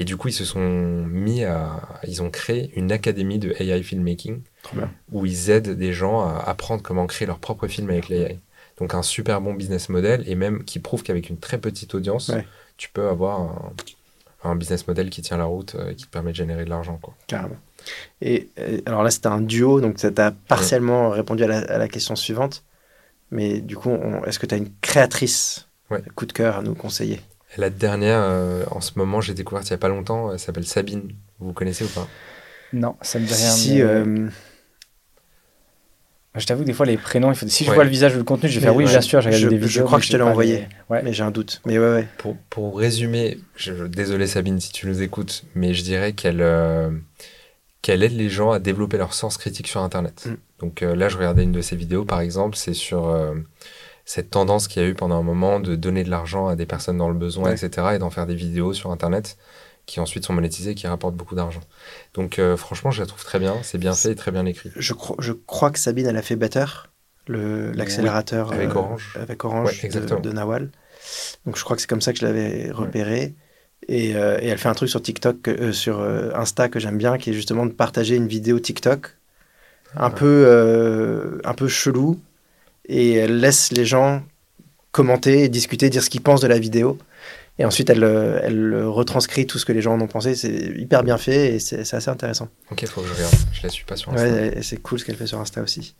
Et 0.00 0.04
du 0.04 0.16
coup, 0.16 0.28
ils 0.28 0.32
se 0.32 0.44
sont 0.44 0.60
mis 1.06 1.44
à. 1.44 1.80
Ils 2.06 2.22
ont 2.22 2.30
créé 2.30 2.70
une 2.76 2.92
académie 2.92 3.38
de 3.38 3.52
AI 3.60 3.82
filmmaking 3.82 4.40
où 5.12 5.26
ils 5.26 5.50
aident 5.50 5.76
des 5.76 5.92
gens 5.92 6.20
à 6.20 6.44
apprendre 6.46 6.82
comment 6.82 7.06
créer 7.06 7.26
leur 7.26 7.38
propre 7.38 7.66
film 7.66 7.90
avec 7.90 8.08
l'AI. 8.08 8.38
Donc 8.78 8.94
un 8.94 9.02
super 9.02 9.40
bon 9.40 9.54
business 9.54 9.88
model 9.88 10.22
et 10.28 10.36
même 10.36 10.62
qui 10.64 10.78
prouve 10.78 11.02
qu'avec 11.02 11.28
une 11.30 11.38
très 11.38 11.58
petite 11.58 11.94
audience, 11.96 12.28
Ouais. 12.28 12.46
tu 12.76 12.88
peux 12.90 13.08
avoir 13.08 13.40
un, 13.40 13.72
un 14.50 14.54
business 14.54 14.86
model 14.86 15.10
qui 15.10 15.20
tient 15.20 15.36
la 15.36 15.46
route 15.46 15.74
euh, 15.74 15.90
et 15.90 15.94
qui 15.96 16.04
te 16.04 16.10
permet 16.10 16.30
de 16.30 16.36
générer 16.36 16.64
de 16.64 16.70
l'argent. 16.70 16.96
quoi. 17.02 17.12
Carrément. 17.26 17.56
Et 18.20 18.50
euh, 18.60 18.80
alors 18.86 19.02
là, 19.02 19.10
c'était 19.10 19.26
un 19.26 19.40
duo, 19.40 19.80
donc 19.80 19.98
ça 19.98 20.12
t'a 20.12 20.30
partiellement 20.30 21.10
répondu 21.10 21.42
à 21.42 21.48
la, 21.48 21.58
à 21.58 21.78
la 21.78 21.88
question 21.88 22.14
suivante. 22.14 22.62
Mais 23.32 23.60
du 23.60 23.76
coup, 23.76 23.90
est-ce 24.26 24.38
que 24.38 24.46
tu 24.46 24.54
as 24.54 24.58
une 24.58 24.70
créatrice 24.80 25.64
Ouais. 25.90 26.02
coup 26.14 26.26
de 26.26 26.32
cœur 26.32 26.58
à 26.58 26.62
nous 26.62 26.74
conseiller? 26.74 27.18
La 27.58 27.70
dernière, 27.70 28.20
euh, 28.22 28.64
en 28.70 28.80
ce 28.80 28.92
moment, 28.96 29.20
j'ai 29.20 29.34
découvert 29.34 29.62
il 29.64 29.66
n'y 29.68 29.74
a 29.74 29.78
pas 29.78 29.88
longtemps, 29.88 30.32
elle 30.32 30.38
s'appelle 30.38 30.66
Sabine. 30.66 31.12
Vous 31.40 31.52
connaissez 31.52 31.84
ou 31.84 31.88
pas? 31.88 32.08
Non, 32.72 32.96
ça 33.02 33.18
me 33.18 33.26
dit 33.26 33.34
rien. 33.34 33.50
Si, 33.50 33.74
mais- 33.76 33.80
euh, 33.82 34.28
Je 36.36 36.46
t'avoue, 36.46 36.62
des 36.64 36.72
fois, 36.72 36.86
les 36.86 36.96
prénoms, 36.96 37.32
il 37.32 37.34
faut... 37.36 37.48
si 37.48 37.64
je 37.64 37.70
Ouais. 37.70 37.74
vois 37.74 37.84
le 37.84 37.90
visage 37.90 38.14
ou 38.14 38.18
le 38.18 38.24
contenu, 38.24 38.48
je 38.48 38.60
vais 38.60 38.66
faire 38.66 38.76
oui, 38.76 38.84
ouais. 38.84 38.90
bien 38.90 39.00
sûr, 39.00 39.20
j'ai 39.20 39.28
regardé 39.30 39.44
Je- 39.44 39.48
des 39.50 39.60
je 39.62 39.66
vidéos. 39.66 39.84
crois 39.86 39.98
mais 39.98 40.00
que 40.02 40.06
je 40.06 40.12
te 40.12 40.16
l'ai 40.16 40.22
envoyé. 40.22 40.56
les- 40.58 40.66
Ouais. 40.88 41.02
mais 41.02 41.12
j'ai 41.12 41.22
un 41.24 41.30
doute. 41.32 41.60
Mais 41.66 41.78
ouais, 41.78 41.90
ouais. 41.92 42.08
Pour, 42.18 42.36
pour 42.48 42.78
résumer, 42.78 43.38
je, 43.56 43.74
je- 43.74 43.84
désolé 43.84 44.26
Sabine 44.28 44.60
si 44.60 44.70
tu 44.70 44.86
nous 44.86 45.02
écoutes, 45.02 45.44
mais 45.56 45.74
je 45.74 45.82
dirais 45.82 46.12
qu'elle 46.12 46.40
euh, 46.40 46.90
qu'elle 47.82 48.02
aide 48.04 48.12
les 48.12 48.28
gens 48.28 48.52
à 48.52 48.58
développer 48.60 48.98
leur 48.98 49.14
sens 49.14 49.36
critique 49.36 49.66
sur 49.68 49.80
Internet. 49.82 50.26
Mm. 50.26 50.34
Donc 50.60 50.82
euh, 50.82 50.94
là, 50.94 51.08
je 51.08 51.16
regardais 51.16 51.42
une 51.42 51.52
de 51.52 51.60
ses 51.60 51.74
vidéos, 51.76 52.04
par 52.04 52.20
exemple, 52.20 52.56
c'est 52.56 52.74
sur 52.74 53.08
euh, 53.08 53.34
cette 54.10 54.30
tendance 54.30 54.68
qu'il 54.68 54.80
y 54.82 54.84
a 54.86 54.88
eu 54.88 54.94
pendant 54.94 55.18
un 55.18 55.22
moment 55.22 55.60
de 55.60 55.74
donner 55.76 56.02
de 56.02 56.08
l'argent 56.08 56.48
à 56.48 56.56
des 56.56 56.64
personnes 56.64 56.96
dans 56.96 57.10
le 57.10 57.14
besoin, 57.14 57.50
Ouais. 57.50 57.52
etc., 57.62 57.88
et 57.94 57.98
d'en 57.98 58.08
faire 58.08 58.26
des 58.26 58.34
vidéos 58.34 58.72
sur 58.72 58.90
Internet 58.90 59.36
qui 59.84 60.00
ensuite 60.00 60.24
sont 60.24 60.32
monétisées 60.32 60.70
et 60.70 60.74
qui 60.74 60.86
rapportent 60.86 61.14
beaucoup 61.14 61.34
d'argent. 61.34 61.60
Donc 62.14 62.38
euh, 62.38 62.56
franchement, 62.56 62.90
je 62.90 63.00
la 63.02 63.06
trouve 63.06 63.22
très 63.22 63.38
bien, 63.38 63.56
c'est 63.62 63.76
bien 63.76 63.92
fait 63.92 64.12
et 64.12 64.14
très 64.14 64.30
bien 64.30 64.46
écrit. 64.46 64.70
Je, 64.76 64.94
crois, 64.94 65.16
je 65.18 65.32
crois 65.34 65.70
que 65.70 65.78
Sabine, 65.78 66.06
elle 66.06 66.16
a 66.16 66.22
fait 66.22 66.36
Better, 66.36 66.64
l'accélérateur 67.26 68.52
avec 68.52 68.70
euh, 68.70 68.74
Orange. 68.74 69.16
avec 69.20 69.44
Orange 69.44 69.66
Ouais, 69.68 69.78
exactement. 69.86 70.20
de, 70.20 70.28
de 70.30 70.34
Nawal. 70.34 70.70
Donc 71.46 71.56
je 71.58 71.64
crois 71.64 71.76
que 71.76 71.82
c'est 71.82 71.88
comme 71.88 72.00
ça 72.00 72.12
que 72.14 72.18
je 72.18 72.24
l'avais 72.24 72.70
repéré. 72.70 73.34
Et, 73.88 74.16
euh, 74.16 74.38
et 74.40 74.48
elle 74.48 74.58
fait 74.58 74.68
un 74.68 74.74
truc 74.74 74.88
sur 74.88 75.00
TikTok, 75.02 75.48
sur 75.72 76.00
Insta 76.34 76.68
que 76.68 76.78
j'aime 76.80 76.98
bien, 76.98 77.16
qui 77.18 77.30
est 77.30 77.34
justement 77.34 77.64
de 77.66 77.72
partager 77.72 78.16
une 78.16 78.26
vidéo 78.26 78.58
TikTok 78.58 79.16
un 79.96 80.06
Ah. 80.06 80.10
peu 80.10 81.40
un 81.44 81.54
peu 81.54 81.68
chelou, 81.68 82.20
et 82.88 83.14
elle 83.14 83.38
laisse 83.40 83.70
les 83.72 83.84
gens 83.84 84.22
commenter, 84.92 85.48
discuter, 85.48 85.90
dire 85.90 86.02
ce 86.02 86.10
qu'ils 86.10 86.22
pensent 86.22 86.40
de 86.40 86.46
la 86.48 86.58
vidéo. 86.58 86.98
Et 87.60 87.64
ensuite, 87.64 87.90
elle, 87.90 88.04
euh, 88.04 88.38
elle 88.44 88.84
retranscrit 88.84 89.44
tout 89.46 89.58
ce 89.58 89.64
que 89.64 89.72
les 89.72 89.82
gens 89.82 89.94
en 89.94 90.00
ont 90.00 90.06
pensé. 90.06 90.36
C'est 90.36 90.72
hyper 90.76 91.02
bien 91.02 91.18
fait 91.18 91.54
et 91.56 91.58
c'est 91.58 91.80
assez 91.92 92.08
intéressant. 92.08 92.48
Ok, 92.70 92.86
faut 92.86 93.00
que 93.00 93.08
je 93.08 93.14
regarde. 93.14 93.34
Je 93.52 93.62
la 93.64 93.68
suis 93.68 93.84
pas 93.84 93.96
sur 93.96 94.12
Insta. 94.12 94.28
Ouais, 94.28 94.58
c'est 94.62 94.76
cool 94.80 95.00
ce 95.00 95.04
qu'elle 95.04 95.16
fait 95.16 95.26
sur 95.26 95.40
Insta 95.40 95.60
aussi. 95.60 95.96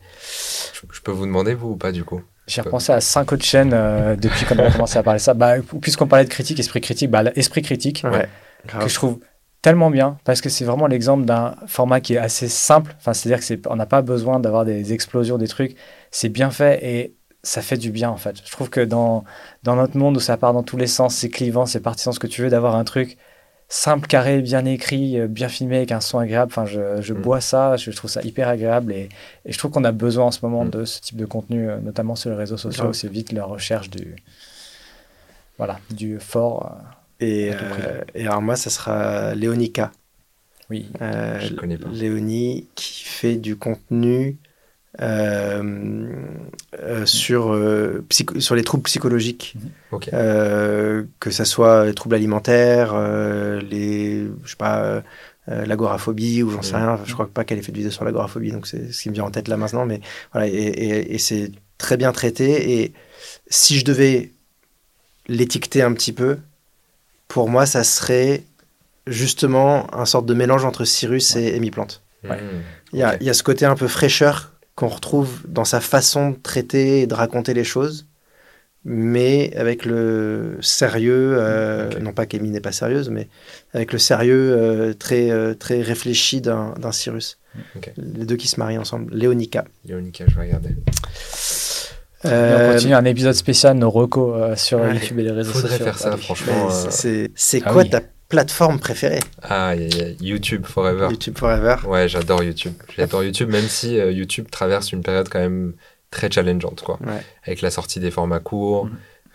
Je, 0.73 0.81
je 0.93 1.01
peux 1.01 1.11
vous 1.11 1.27
demander 1.27 1.55
vous 1.55 1.71
ou 1.71 1.77
pas 1.77 1.91
du 1.91 2.05
coup? 2.05 2.23
J'ai 2.47 2.61
repensé 2.61 2.93
à 2.93 3.01
cinq 3.01 3.33
autres 3.33 3.45
chaînes 3.45 3.73
euh, 3.75 4.15
depuis 4.15 4.47
qu'on 4.47 4.57
a 4.59 4.71
commencé 4.71 4.99
à 4.99 5.03
parler 5.03 5.19
de 5.19 5.23
ça. 5.25 5.35
Bah, 5.35 5.57
puisqu'on 5.83 6.07
parlait 6.07 6.25
de 6.25 6.31
critique, 6.31 6.61
esprit 6.61 6.81
critique, 6.81 7.11
bah, 7.11 7.25
l'esprit 7.25 7.63
critique, 7.63 8.05
Ouais. 8.05 8.29
que 8.67 8.69
grave. 8.69 8.89
je 8.89 8.95
trouve 8.95 9.19
tellement 9.63 9.91
bien, 9.91 10.19
parce 10.25 10.41
que 10.41 10.49
c'est 10.49 10.65
vraiment 10.65 10.87
l'exemple 10.87 11.25
d'un 11.25 11.55
format 11.67 12.01
qui 12.01 12.15
est 12.15 12.19
assez 12.19 12.49
simple. 12.49 12.95
Enfin, 12.99 13.13
c'est-à-dire 13.13 13.39
que 13.41 13.45
c'est, 13.45 13.67
on 13.67 13.77
n'a 13.77 13.87
pas 13.87 14.03
besoin 14.03 14.39
d'avoir 14.41 14.65
des 14.65 14.93
explosions, 14.93 15.37
des 15.39 15.49
trucs. 15.49 15.77
C'est 16.11 16.29
bien 16.29 16.51
fait 16.51 16.79
et 16.85 17.15
ça 17.43 17.61
fait 17.63 17.77
du 17.77 17.91
bien, 17.91 18.11
en 18.11 18.17
fait. 18.17 18.37
Je 18.45 18.51
trouve 18.53 18.71
que 18.71 18.81
dans, 18.81 19.25
dans 19.63 19.77
notre 19.77 19.97
monde 19.97 20.17
où 20.17 20.21
ça 20.21 20.37
part 20.37 20.53
dans 20.53 20.63
tous 20.63 20.77
les 20.77 20.87
sens, 20.87 21.15
c'est 21.15 21.29
clivant, 21.29 21.67
c'est 21.67 21.81
partisan, 21.81 22.13
ce 22.13 22.19
que 22.19 22.27
tu 22.27 22.43
veux, 22.43 22.51
d'avoir 22.51 22.77
un 22.77 22.85
truc 22.85 23.17
simple, 23.71 24.07
carré, 24.07 24.41
bien 24.41 24.65
écrit, 24.65 25.19
euh, 25.21 25.27
bien 25.29 25.49
filmé, 25.49 25.77
avec 25.77 25.93
un 25.93 26.01
son 26.01 26.19
agréable. 26.19 26.51
Enfin, 26.51 26.65
je, 26.65 27.03
je 27.03 27.13
Mm. 27.13 27.21
bois 27.21 27.41
ça, 27.41 27.77
je 27.77 27.91
trouve 27.91 28.11
ça 28.11 28.23
hyper 28.23 28.49
agréable 28.49 28.93
et, 28.93 29.09
et 29.45 29.53
je 29.53 29.59
trouve 29.59 29.71
qu'on 29.73 29.85
a 29.85 29.93
besoin 29.93 30.27
en 30.27 30.31
ce 30.31 30.39
moment 30.43 30.65
Mm. 30.65 30.71
de 30.71 30.85
ce 30.85 31.01
type 31.01 31.17
de 31.17 31.27
contenu, 31.27 31.69
euh, 31.69 31.79
notamment 31.81 32.17
sur 32.17 32.31
les 32.31 32.37
réseaux 32.37 32.57
sociaux, 32.57 32.87
où 32.87 32.93
c'est 32.95 33.09
vite 33.11 33.33
la 33.33 33.45
recherche 33.45 33.91
du, 33.91 34.17
voilà, 35.59 35.79
du 35.91 36.19
fort. 36.21 36.77
euh, 36.81 36.85
Et, 37.21 37.51
euh, 37.53 38.01
et 38.15 38.27
alors 38.27 38.43
moi, 38.43 38.57
ça 38.57 38.71
sera 38.71 39.35
Léonica. 39.35 39.93
oui, 40.71 40.87
Euh, 41.01 41.41
Je 41.41 41.55
connais 41.55 41.79
pas. 41.79 41.89
Léonie 41.91 42.69
qui 42.75 43.05
fait 43.05 43.37
du 43.37 43.57
contenu 43.57 44.37
euh, 45.01 46.13
euh, 46.81 47.07
sur, 47.07 47.53
euh, 47.53 48.05
psycho- 48.09 48.41
sur 48.41 48.55
les 48.55 48.65
troubles 48.65 48.85
psychologiques. 48.85 49.57
Euh, 50.15 51.05
que 51.21 51.31
ça 51.31 51.45
soit 51.45 51.87
les 51.87 51.95
troubles 51.95 52.15
alimentaires, 52.15 52.95
les, 53.61 54.27
je 54.45 54.51
sais 54.51 54.57
pas, 54.57 55.03
l'agoraphobie 55.47 56.43
ou 56.43 56.51
j'en 56.51 56.63
sais 56.63 56.77
Mhm. 56.77 56.83
rien. 56.85 57.01
Je 57.05 57.13
crois 57.15 57.29
pas 57.29 57.45
qu'elle 57.45 57.59
ait 57.59 57.63
fait 57.63 57.73
de 57.73 57.77
vidéo 57.77 57.91
sur 57.91 58.05
l'agoraphobie, 58.05 58.53
donc 58.53 58.67
c'est 58.67 58.93
ce 58.93 59.03
qui 59.03 59.09
me 59.11 59.15
vient 59.15 59.25
en 59.25 59.31
tête 59.31 59.49
là 59.49 59.57
maintenant. 59.57 59.87
Mais 59.87 60.01
voilà, 60.33 60.47
et, 60.49 60.53
et- 60.53 61.15
et 61.15 61.19
c'est 61.19 61.51
très 61.79 61.97
bien 61.97 62.13
traité. 62.13 62.81
Et 62.83 62.93
si 63.49 63.79
je 63.79 63.85
devais 63.85 64.33
l'étiqueter 65.29 65.83
un 65.83 65.93
petit 65.93 66.13
peu, 66.13 66.39
pour 67.29 67.49
moi, 67.49 67.67
ça 67.67 67.85
serait 67.85 68.43
justement 69.07 69.93
un 69.95 70.05
sorte 70.05 70.27
de 70.27 70.35
mélange 70.35 70.65
entre 70.65 70.85
Cyrus 70.85 71.37
et 71.37 71.55
Amy 71.55 71.71
Plante. 71.71 72.03
Ouais. 72.25 72.37
Mmh. 72.37 72.63
Il 72.93 72.99
y, 72.99 73.03
a, 73.03 73.11
Ok. 73.11 73.17
il 73.21 73.27
y 73.27 73.31
a 73.31 73.35
ce 73.35 73.43
côté 73.43 73.65
un 73.67 73.77
peu 73.77 73.87
fraîcheur 73.89 74.53
qu'on 74.75 74.89
retrouve 74.89 75.43
dans 75.47 75.65
sa 75.65 75.81
façon 75.81 76.31
de 76.31 76.37
traiter 76.37 77.03
et 77.03 77.07
de 77.07 77.15
raconter 77.15 77.53
les 77.53 77.65
choses, 77.65 78.07
mais 78.85 79.55
avec 79.57 79.85
le 79.85 80.57
sérieux, 80.63 81.35
euh, 81.39 81.91
non 82.01 82.13
pas 82.13 82.27
qu'Amy 82.27 82.51
n'est 82.51 82.61
pas 82.61 82.73
sérieuse, 82.73 83.11
mais 83.11 83.29
avec 83.75 83.93
le 83.93 83.99
sérieux 83.99 84.55
euh, 84.57 84.95
très, 84.95 85.31
euh, 85.31 85.55
très 85.55 85.83
réfléchi 85.83 86.41
d'un 86.41 86.75
Cyrus. 86.93 87.39
Ok. 87.77 87.93
Les 87.97 88.25
deux 88.25 88.37
qui 88.37 88.47
se 88.49 88.59
marient 88.61 88.79
ensemble. 88.79 89.13
Léonica. 89.15 89.65
Léonica, 89.85 90.25
je 90.29 90.35
vais 90.37 90.43
regarder. 90.43 90.71
Et 92.25 92.29
Euh, 92.29 92.69
on 92.71 92.73
continue 92.75 92.95
un 92.95 93.05
épisode 93.05 93.35
spécial, 93.35 93.77
nos 93.77 93.91
recos 93.91 94.35
euh, 94.37 94.57
sur 94.57 94.81
ouais. 94.81 94.95
YouTube 94.95 95.19
et 95.21 95.23
les 95.23 95.31
réseaux 95.31 95.53
Faudrait 95.53 95.69
sociaux. 95.71 95.85
faire 95.85 95.99
ça, 95.99 96.13
Allez. 96.13 96.23
franchement. 96.23 96.69
euh, 96.69 96.87
c'est- 96.91 97.31
C'est 97.37 97.63
Ah 97.65 97.73
quoi 97.73 97.83
oui. 97.83 97.91
ta 97.91 98.01
plateforme 98.29 98.79
préférée? 98.81 99.21
Aïe. 99.43 100.17
YouTube 100.21 100.67
Forever. 100.67 101.09
YouTube 101.11 101.39
Forever 101.39 101.77
Ouais, 101.87 102.09
j'adore 102.09 102.43
YouTube. 102.43 102.75
J'adore 102.97 103.23
YouTube, 103.25 103.51
même 103.51 103.67
si 103.69 103.99
euh, 104.01 104.11
YouTube 104.11 104.47
traverse 104.51 104.93
une 104.93 105.03
période 105.03 105.29
quand 105.29 105.39
même 105.39 105.75
très 106.11 106.31
challengeante, 106.31 106.83
quoi. 106.83 106.99
Ouais. 107.07 107.23
Avec 107.47 107.61
la 107.63 107.71
sortie 107.71 108.01
des 108.01 108.11
formats 108.11 108.41
courts, 108.41 108.89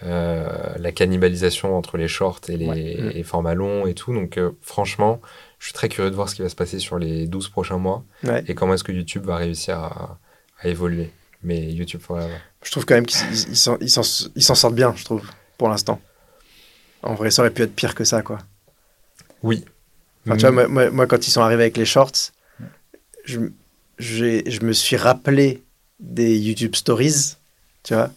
euh, 0.05 0.45
la 0.77 0.91
cannibalisation 0.91 1.77
entre 1.77 1.97
les 1.97 2.09
shorts 2.09 2.41
et 2.49 2.57
les, 2.57 2.67
Ouais. 2.67 3.11
Les 3.13 3.23
formats 3.23 3.53
longs 3.53 3.87
et 3.87 3.93
tout. 3.93 4.13
Donc, 4.13 4.37
euh, 4.37 4.51
franchement, 4.61 5.21
je 5.59 5.67
suis 5.67 5.73
très 5.73 5.87
curieux 5.87 6.09
de 6.11 6.15
voir 6.15 6.27
ce 6.27 6.35
qui 6.35 6.41
va 6.41 6.49
se 6.49 6.55
passer 6.55 6.79
sur 6.79 6.99
les 6.99 7.27
12 7.27 7.47
prochains 7.47 7.77
mois 7.77 8.03
Ouais. 8.25 8.43
et 8.47 8.53
comment 8.55 8.73
est-ce 8.73 8.83
que 8.83 8.91
YouTube 8.91 9.25
va 9.25 9.37
réussir 9.37 9.77
à, 9.79 10.19
à 10.61 10.67
évoluer. 10.67 11.11
Mais 11.43 11.71
YouTube 11.71 12.01
Forever. 12.01 12.35
Je 12.63 12.71
trouve 12.71 12.85
quand 12.85 12.95
même 12.95 13.05
qu'ils 13.05 13.19
ils- 13.33 13.49
ils 13.81 13.89
s'en- 13.89 14.55
sortent 14.55 14.75
bien, 14.75 14.93
je 14.95 15.03
trouve, 15.03 15.21
pour 15.57 15.67
l'instant. 15.69 15.99
En 17.01 17.15
vrai, 17.15 17.31
ça 17.31 17.41
aurait 17.41 17.51
pu 17.51 17.61
être 17.63 17.75
pire 17.75 17.95
que 17.95 18.03
ça, 18.05 18.21
quoi. 18.21 18.39
Oui. 19.41 19.65
Enfin, 20.25 20.37
tu 20.37 20.41
vois, 20.43 20.51
moi, 20.51 20.67
moi- 20.69 20.89
moi, 20.89 21.05
quand 21.07 21.27
ils 21.27 21.31
sont 21.31 21.41
arrivés 21.41 21.63
avec 21.63 21.75
les 21.77 21.85
shorts, 21.85 22.31
je, 23.25 23.39
me 24.65 24.71
suis 24.73 24.95
rappelé 24.95 25.63
des 25.99 26.37
YouTube 26.37 26.75
Stories, 26.75 27.35
tu 27.83 27.93
vois, 27.93 28.09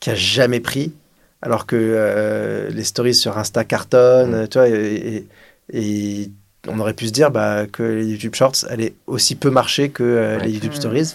qui 0.00 0.10
a 0.10 0.14
jamais 0.16 0.60
pris, 0.60 0.92
alors 1.40 1.66
que 1.66 1.76
euh, 1.76 2.68
les 2.70 2.84
stories 2.84 3.14
sur 3.14 3.38
Insta 3.38 3.64
cartonnent, 3.64 4.42
Mm. 4.44 4.48
tu 4.48 4.58
vois, 4.58 4.68
et, 4.68 5.26
et- 5.72 6.22
et 6.22 6.30
on 6.68 6.78
aurait 6.80 6.94
pu 6.94 7.06
se 7.06 7.12
dire 7.12 7.30
bah, 7.30 7.66
que 7.66 7.82
les 7.82 8.06
YouTube 8.06 8.34
Shorts 8.34 8.64
allaient 8.68 8.94
aussi 9.06 9.34
peu 9.36 9.50
marcher 9.50 9.90
que 9.90 10.02
euh, 10.02 10.38
Ouais. 10.38 10.44
les 10.46 10.50
YouTube 10.52 10.72
Mm. 10.72 10.76
Stories. 10.76 11.14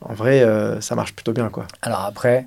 En 0.00 0.14
vrai, 0.14 0.42
euh, 0.42 0.80
ça 0.80 0.94
marche 0.94 1.12
plutôt 1.14 1.32
bien, 1.32 1.48
quoi. 1.48 1.66
Alors 1.82 2.04
après, 2.06 2.46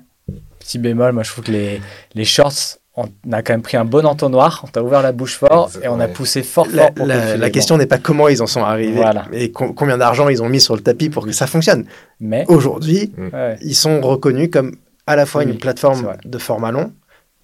petit 0.58 0.78
bémol, 0.78 1.12
moi 1.12 1.22
je 1.22 1.30
trouve 1.30 1.44
que 1.44 1.52
les, 1.52 1.80
les 2.14 2.24
shorts, 2.24 2.78
on 2.96 3.06
a 3.32 3.42
quand 3.42 3.54
même 3.54 3.62
pris 3.62 3.76
un 3.76 3.84
bon 3.84 4.04
entonnoir, 4.06 4.62
on 4.64 4.68
t'a 4.68 4.82
ouvert 4.82 5.02
la 5.02 5.12
bouche 5.12 5.36
fort 5.38 5.70
et 5.82 5.88
on 5.88 5.98
a 6.00 6.08
poussé 6.08 6.42
fort 6.42 6.66
La, 6.72 6.84
fort 6.84 6.94
pour 6.94 7.06
la- 7.06 7.36
que 7.38 7.48
question 7.48 7.76
n'est 7.78 7.86
pas 7.86 7.98
comment 7.98 8.28
ils 8.28 8.42
en 8.42 8.46
sont 8.46 8.62
arrivés 8.62 8.92
Voilà. 8.96 9.26
et 9.32 9.50
co- 9.50 9.72
combien 9.72 9.96
d'argent 9.96 10.28
ils 10.28 10.42
ont 10.42 10.48
mis 10.48 10.60
sur 10.60 10.76
le 10.76 10.82
tapis 10.82 11.08
pour 11.08 11.24
que 11.24 11.32
ça 11.32 11.46
fonctionne. 11.46 11.86
Mais 12.20 12.44
Aujourd'hui, 12.48 13.12
ouais, 13.32 13.56
ils 13.62 13.74
sont 13.74 14.00
reconnus 14.02 14.50
comme 14.52 14.76
à 15.06 15.16
la 15.16 15.24
fois 15.26 15.42
Oui, 15.42 15.50
une 15.52 15.58
plateforme 15.58 16.14
de 16.24 16.38
format 16.38 16.70
long, 16.70 16.92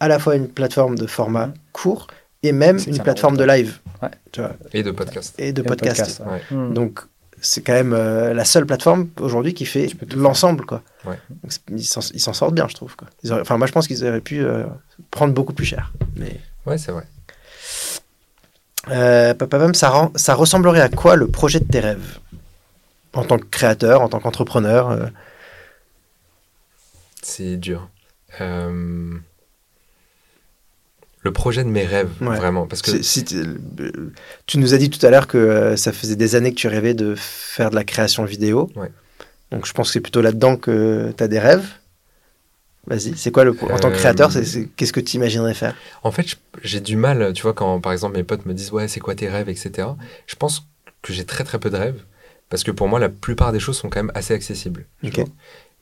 à 0.01 0.09
la 0.09 0.19
fois 0.19 0.37
une 0.37 0.49
plateforme 0.49 0.97
de 0.97 1.07
format 1.07 1.51
court 1.73 2.07
et 2.43 2.53
même 2.53 2.79
une 2.87 2.99
plateforme 2.99 3.37
de 3.37 3.45
live 3.45 3.79
Ouais. 4.03 4.11
tu 4.31 4.41
vois, 4.41 4.53
Et 4.73 4.83
de 4.85 4.91
podcast. 4.93 5.35
et 5.39 5.53
de 5.53 5.61
et 5.63 5.65
podcast. 5.65 6.23
ouais. 6.25 6.33
Ouais. 6.33 6.43
Hmm. 6.57 6.73
Donc, 6.73 7.01
c'est 7.41 7.62
quand 7.62 7.72
même 7.72 7.93
euh, 7.93 8.32
la 8.34 8.45
seule 8.45 8.66
plateforme 8.66 9.09
aujourd'hui 9.20 9.55
qui 9.55 9.64
fait 9.66 9.89
l'ensemble. 10.14 10.64
quoi. 10.66 10.82
Ouais. 11.05 11.18
Donc, 11.30 11.53
c'est- 11.53 11.62
Ils 12.14 12.20
s'en 12.20 12.32
sortent 12.32 12.55
bien, 12.55 12.66
je 12.68 12.74
trouve. 12.74 12.95
Quoi. 12.97 13.09
Ils 13.22 13.32
auraient- 13.32 13.43
enfin, 13.43 13.57
moi, 13.59 13.66
je 13.66 13.72
pense 13.72 13.86
qu'ils 13.86 14.05
auraient 14.07 14.20
pu 14.20 14.41
euh, 14.45 14.64
prendre 15.11 15.32
beaucoup 15.34 15.53
plus 15.53 15.66
cher. 15.66 15.93
Mais 16.16 16.41
Ouais, 16.66 16.76
c'est 16.78 16.93
vrai. 16.93 17.05
Euh, 18.91 19.34
Papapam, 19.34 19.74
ça, 19.74 19.89
rend- 19.91 20.12
ça 20.16 20.34
ressemblerait 20.34 20.80
à 20.80 20.89
quoi 20.89 21.16
le 21.16 21.26
projet 21.28 21.61
de 21.61 21.64
tes 21.64 21.80
rêves? 21.80 22.18
En 23.14 23.24
tant 23.24 23.39
que 23.39 23.45
créateur, 23.47 24.03
en 24.03 24.09
tant 24.09 24.20
qu'entrepreneur 24.20 24.91
euh, 24.91 25.07
C'est 27.22 27.57
dur. 27.57 27.89
Euh, 28.41 29.14
Le 31.29 31.33
projet 31.35 31.62
de 31.62 31.68
mes 31.68 31.85
rêves, 31.85 32.09
Ouais. 32.22 32.37
vraiment. 32.39 32.66
Parce 32.66 32.81
que 32.81 33.03
si 33.03 33.22
Tu 34.47 34.57
nous 34.59 34.72
as 34.72 34.79
dit 34.79 34.89
tout 34.89 35.05
à 35.05 35.11
l'heure 35.11 35.26
que 35.26 35.37
euh, 35.37 35.76
ça 35.76 35.93
faisait 35.93 36.16
des 36.16 36.35
années 36.37 36.53
que 36.53 36.57
tu 36.59 36.68
rêvais 36.68 36.95
de 36.95 37.14
faire 37.16 37.68
de 37.68 37.74
la 37.74 37.85
création 37.85 38.24
vidéo. 38.24 38.70
Ouais. 38.76 38.91
Donc 39.51 39.66
je 39.66 39.72
pense 39.74 39.89
que 39.89 39.93
c'est 39.93 40.01
plutôt 40.01 40.22
là-dedans 40.22 40.57
que 40.57 41.12
tu 41.16 41.22
as 41.22 41.29
des 41.29 41.39
rêves. 41.39 41.66
Vas-y, 42.87 43.14
c'est 43.16 43.31
quoi 43.31 43.45
le 43.45 43.51
en 43.70 43.79
tant 43.79 43.91
que 43.91 43.97
créateur, 43.97 44.29
Euh, 44.31 44.33
c'est- 44.33 44.45
c'est- 44.45 44.68
qu'est-ce 44.76 44.95
que 44.95 45.01
tu 45.01 45.16
imaginerais 45.16 45.53
faire? 45.53 45.74
En 46.03 46.11
fait, 46.11 46.39
j'ai 46.62 46.81
du 46.81 46.97
mal, 46.97 47.33
tu 47.35 47.43
vois, 47.43 47.53
quand 47.53 47.79
par 47.81 47.93
exemple 47.93 48.16
mes 48.16 48.24
potes 48.24 48.47
me 48.47 48.55
disent 48.55 48.72
ouais, 48.72 48.89
c'est 48.89 49.01
quoi 49.01 49.14
tes 49.14 49.29
rêves, 49.29 49.51
etc. 49.51 49.89
Je 50.26 50.35
pense 50.37 50.64
que 51.03 51.12
j'ai 51.12 51.26
très 51.26 51.45
très 51.45 51.59
peu 51.59 51.68
de 51.68 51.76
rêves 51.76 52.01
parce 52.49 52.64
que 52.64 52.70
pour 52.70 52.89
moi, 52.89 52.99
la 52.99 53.11
plupart 53.11 53.53
des 53.53 53.61
choses 53.61 53.76
sont 53.76 53.91
quand 53.91 53.99
même 54.03 54.12
assez 54.14 54.33
accessibles. 54.33 54.87
tu 55.03 55.09
Ok. 55.09 55.16
vois. 55.16 55.24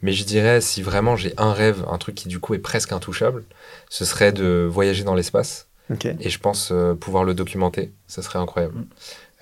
Mais 0.02 0.12
je 0.12 0.24
dirais, 0.24 0.60
si 0.60 0.82
vraiment 0.82 1.16
j'ai 1.16 1.32
un 1.36 1.52
rêve, 1.52 1.84
un 1.90 1.98
truc 1.98 2.14
qui 2.14 2.28
du 2.28 2.38
coup 2.38 2.54
est 2.54 2.58
presque 2.58 2.92
intouchable, 2.92 3.44
ce 3.88 4.04
serait 4.04 4.32
de 4.32 4.68
voyager 4.70 5.04
dans 5.04 5.14
l'espace 5.14 5.68
et 6.20 6.30
je 6.30 6.38
pense 6.38 6.70
euh, 6.72 6.94
pouvoir 6.94 7.24
le 7.24 7.32
documenter. 7.34 7.92
Ça 8.06 8.20
serait 8.22 8.38
incroyable. 8.38 8.74
Mm. 8.74 8.86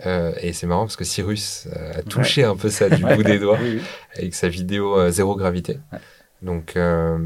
Euh, 0.07 0.33
et 0.41 0.53
c'est 0.53 0.67
marrant 0.67 0.85
parce 0.85 0.97
que 0.97 1.05
Cyrus 1.05 1.69
euh, 1.75 1.93
a 1.99 2.03
touché 2.03 2.45
un 2.45 2.57
peu 2.57 2.69
ça 2.69 2.91
du 2.91 3.03
bout 3.03 3.23
des 3.23 3.39
doigts 3.39 3.59
Oui, 3.63 3.77
oui. 3.77 3.83
avec 4.17 4.35
sa 4.35 4.49
vidéo 4.49 4.99
euh, 4.99 5.11
Zéro 5.11 5.37
Gravité. 5.37 5.79
Ouais. 5.93 5.99
Donc, 6.45 6.77
euh, 6.77 7.17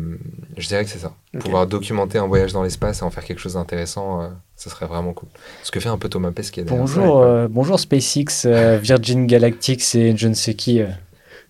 je 0.57 0.69
dirais 0.69 0.85
que 0.85 0.91
c'est 0.91 1.01
ça. 1.01 1.13
Pouvoir 1.41 1.67
documenter 1.67 2.19
un 2.19 2.29
voyage 2.29 2.53
dans 2.53 2.63
l'espace 2.63 3.01
et 3.01 3.03
en 3.03 3.11
faire 3.11 3.25
quelque 3.25 3.41
chose 3.41 3.55
d'intéressant, 3.55 4.23
euh, 4.23 4.29
ça 4.55 4.71
serait 4.71 4.87
vraiment 4.87 5.13
cool. 5.13 5.29
Ce 5.65 5.73
que 5.73 5.81
fait 5.81 5.89
un 5.89 5.99
peu 5.99 6.09
Thomas 6.09 6.31
Pesquet. 6.31 6.63
Bonjour, 6.63 7.21
euh, 7.21 7.49
bonjour 7.51 7.81
SpaceX, 7.81 8.45
euh, 8.47 8.79
Virgin 8.81 9.27
Galactic 9.27 9.83
et 9.97 10.17
je 10.17 10.29
ne 10.29 10.35
sais 10.35 10.55
qui. 10.55 10.83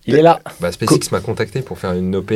Il 0.09 0.15
est 0.15 0.21
là. 0.21 0.39
Bah, 0.59 0.71
SpaceX 0.71 1.11
m'a 1.11 1.19
contacté 1.21 1.61
pour 1.61 1.77
faire 1.79 1.93
une 1.93 2.15
OP. 2.15 2.31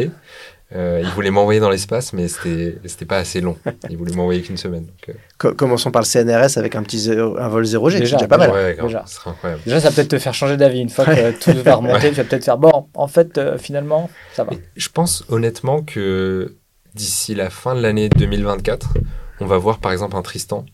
Euh, 0.76 1.02
il 1.04 1.10
voulait 1.10 1.30
m'envoyer 1.30 1.60
dans 1.60 1.70
l'espace, 1.70 2.14
mais 2.14 2.28
c'était 2.28 2.78
c'était 2.86 3.06
pas 3.06 3.18
assez 3.18 3.42
long. 3.42 3.58
Il 3.92 3.98
voulait 3.98 4.16
m'envoyer 4.16 4.42
qu'une 4.42 4.58
semaine. 4.58 4.86
donc, 4.86 5.10
euh, 5.10 5.14
Co- 5.38 5.54
commençons 5.54 5.92
par 5.92 6.02
le 6.02 6.08
CNRS 6.08 6.58
avec 6.58 6.76
un 6.76 6.82
petit 6.82 6.98
zéro- 7.00 7.38
un 7.38 7.48
vol 7.48 7.64
0G, 7.64 7.92
c'est 7.98 8.00
Déjà, 8.00 8.18
déjà 8.18 8.28
pas 8.28 8.38
mal. 8.38 8.50
ouais, 8.52 8.74
grave, 8.76 8.88
déjà. 8.88 9.04
ce 9.06 9.16
serait 9.16 9.30
incroyable. 9.30 9.62
Déjà, 9.66 9.80
ça 9.80 9.90
va 9.90 9.96
peut-être 9.96 10.08
te 10.08 10.18
faire 10.18 10.34
changer 10.34 10.58
d'avis. 10.58 10.80
Une 10.80 10.90
fois 10.90 11.06
que 11.06 11.32
tout 11.40 11.52
va 11.64 11.76
remonter, 11.76 12.10
tu 12.10 12.16
vas 12.16 12.24
peut-être 12.24 12.46
faire 12.46 12.58
bon, 12.58 12.88
en 12.96 13.08
fait, 13.08 13.38
euh, 13.38 13.60
finalement, 13.60 14.10
ça 14.34 14.46
va. 14.46 14.54
Et 14.54 14.60
Je 14.76 14.90
pense 14.90 15.24
honnêtement 15.30 15.84
que 15.84 16.56
d'ici 16.96 17.36
la 17.36 17.52
fin 17.52 17.76
de 17.76 17.82
l'année 17.82 18.10
2024, 18.10 18.96
on 19.42 19.46
va 19.46 19.58
voir 19.60 19.78
par 19.78 19.92
exemple 19.92 20.16
un 20.16 20.22
Tristan 20.24 20.66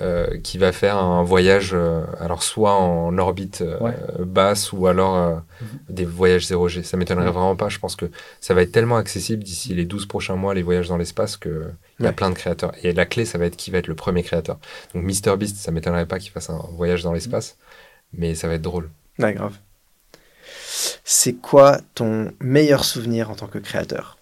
euh, 0.00 0.38
qui 0.40 0.56
va 0.56 0.72
faire 0.72 0.96
un 0.96 1.22
voyage, 1.22 1.72
euh, 1.74 2.02
alors 2.18 2.42
soit 2.42 2.74
en 2.74 3.16
orbite 3.18 3.60
euh, 3.60 3.78
Ouais. 3.78 3.94
basse 4.20 4.72
ou 4.72 4.86
alors 4.86 5.42
Mhm. 5.60 5.68
des 5.90 6.04
voyages 6.06 6.46
0G. 6.46 6.82
Ça 6.82 6.96
m'étonnerait 6.96 7.26
Ouais. 7.26 7.32
vraiment 7.32 7.56
pas. 7.56 7.68
Je 7.68 7.78
pense 7.78 7.94
que 7.94 8.06
ça 8.40 8.54
va 8.54 8.62
être 8.62 8.72
tellement 8.72 8.96
accessible 8.96 9.42
d'ici 9.44 9.74
les 9.74 9.84
12 9.84 10.06
prochains 10.06 10.36
mois, 10.36 10.54
les 10.54 10.62
voyages 10.62 10.88
dans 10.88 10.96
l'espace, 10.96 11.36
qu'il 11.36 11.74
y 12.00 12.04
a 12.04 12.06
Ouais. 12.08 12.12
plein 12.14 12.30
de 12.30 12.34
créateurs. 12.34 12.72
Et 12.82 12.92
la 12.94 13.04
clé, 13.04 13.24
ça 13.26 13.36
va 13.38 13.44
être 13.44 13.56
qui 13.56 13.70
va 13.70 13.78
être 13.78 13.86
le 13.86 13.94
premier 13.94 14.22
créateur. 14.22 14.58
Donc 14.94 15.04
MrBeast, 15.04 15.56
ça 15.58 15.70
m'étonnerait 15.72 16.06
pas 16.06 16.18
qu'il 16.18 16.30
fasse 16.30 16.48
un 16.48 16.58
voyage 16.72 17.02
dans 17.02 17.12
l'espace, 17.12 17.56
mais 18.14 18.34
ça 18.34 18.48
va 18.48 18.54
être 18.54 18.62
drôle. 18.62 18.88
Ouais, 19.18 19.34
grave. 19.34 19.56
C'est 21.04 21.34
quoi 21.34 21.80
ton 21.94 22.32
meilleur 22.40 22.84
souvenir 22.84 23.30
en 23.30 23.34
tant 23.34 23.46
que 23.46 23.58
créateur? 23.58 24.16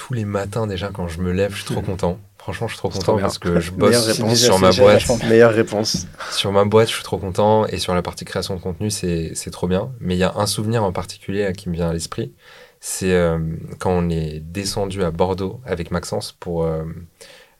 Tous 0.00 0.14
les 0.14 0.24
matins 0.24 0.66
déjà 0.66 0.88
quand 0.88 1.08
je 1.08 1.20
me 1.20 1.30
lève, 1.30 1.52
je 1.52 1.62
suis 1.62 1.72
trop 1.74 1.82
content. 1.82 2.18
Franchement, 2.38 2.68
je 2.68 2.72
suis 2.72 2.78
trop 2.78 2.88
content 2.88 3.18
parce 3.18 3.36
que 3.38 3.60
je 3.60 3.70
bosse 3.70 4.06
réponse. 4.06 4.38
sur 4.38 4.58
ma 4.58 4.70
boîte. 4.72 5.22
Meilleure 5.28 5.52
réponse. 5.52 6.06
Sur 6.32 6.52
ma 6.52 6.64
boîte, 6.64 6.88
je 6.88 6.94
suis 6.94 7.02
trop 7.04 7.18
content 7.18 7.66
et 7.66 7.76
sur 7.78 7.94
la 7.94 8.00
partie 8.00 8.24
création 8.24 8.56
de 8.56 8.60
contenu, 8.60 8.90
c'est 8.90 9.32
c'est 9.34 9.50
trop 9.50 9.68
bien. 9.68 9.92
Mais 10.00 10.14
il 10.14 10.18
y 10.18 10.22
a 10.24 10.32
un 10.36 10.46
souvenir 10.46 10.82
en 10.84 10.90
particulier 10.92 11.42
là, 11.44 11.52
qui 11.52 11.68
me 11.68 11.74
vient 11.74 11.90
à 11.90 11.92
l'esprit. 11.92 12.32
C'est 12.80 13.12
euh, 13.12 13.38
quand 13.78 13.90
on 13.90 14.08
est 14.08 14.40
descendu 14.40 15.04
à 15.04 15.10
Bordeaux 15.10 15.60
avec 15.66 15.90
Maxence 15.90 16.32
pour 16.40 16.64
euh, 16.64 16.84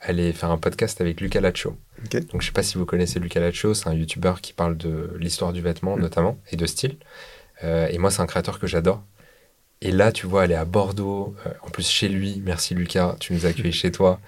aller 0.00 0.32
faire 0.32 0.50
un 0.50 0.56
podcast 0.56 1.02
avec 1.02 1.20
Luca 1.20 1.42
Laccio. 1.42 1.76
Donc 2.32 2.40
je 2.40 2.46
sais 2.46 2.52
pas 2.52 2.62
si 2.62 2.78
vous 2.78 2.86
connaissez 2.86 3.20
Luca 3.20 3.38
Laccio, 3.38 3.74
c'est 3.74 3.86
un 3.88 3.92
youtubeur 3.92 4.40
qui 4.40 4.54
parle 4.54 4.78
de 4.78 5.14
l'histoire 5.18 5.52
du 5.52 5.60
vêtement 5.60 5.94
Mm. 5.96 6.00
notamment 6.00 6.38
et 6.50 6.56
de 6.56 6.64
style. 6.64 6.96
Euh, 7.64 7.86
et 7.90 7.98
moi, 7.98 8.10
c'est 8.10 8.22
un 8.22 8.26
créateur 8.26 8.58
que 8.58 8.66
j'adore. 8.66 9.02
Et 9.82 9.92
là, 9.92 10.12
tu 10.12 10.26
vois, 10.26 10.42
aller 10.42 10.54
à 10.54 10.64
Bordeaux, 10.64 11.34
euh, 11.46 11.52
en 11.62 11.70
plus 11.70 11.88
chez 11.88 12.08
lui, 12.08 12.42
merci 12.44 12.74
Lucas, 12.74 13.16
tu 13.18 13.32
nous 13.32 13.46
as 13.46 13.50
accueillis 13.50 13.72
chez 13.72 13.90
toi 13.90 14.20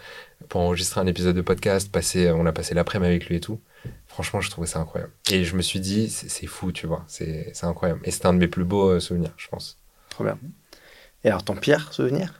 pour 0.48 0.62
enregistrer 0.62 1.00
un 1.00 1.06
épisode 1.06 1.36
de 1.36 1.42
podcast, 1.42 1.90
passer, 1.92 2.30
on 2.30 2.46
a 2.46 2.52
passé 2.52 2.74
l'après-midi 2.74 3.10
avec 3.10 3.26
lui 3.26 3.36
et 3.36 3.40
tout. 3.40 3.60
Franchement, 4.06 4.40
je 4.40 4.50
trouvais 4.50 4.66
ça 4.66 4.78
incroyable. 4.80 5.12
Et 5.30 5.44
je 5.44 5.56
me 5.56 5.62
suis 5.62 5.80
dit, 5.80 6.08
c'est 6.08 6.28
c'est 6.28 6.46
fou, 6.46 6.72
tu 6.72 6.86
vois, 6.86 7.04
c'est 7.06 7.50
c'est 7.54 7.66
incroyable. 7.66 8.00
Et 8.04 8.10
c'était 8.10 8.26
un 8.26 8.34
de 8.34 8.38
mes 8.38 8.48
plus 8.48 8.64
beaux 8.64 8.90
euh, 8.90 9.00
souvenirs, 9.00 9.32
je 9.36 9.48
pense. 9.48 9.78
Trop 10.10 10.24
bien. 10.24 10.38
Et 11.24 11.28
alors, 11.28 11.44
ton 11.44 11.54
pire 11.54 11.92
souvenir? 11.92 12.34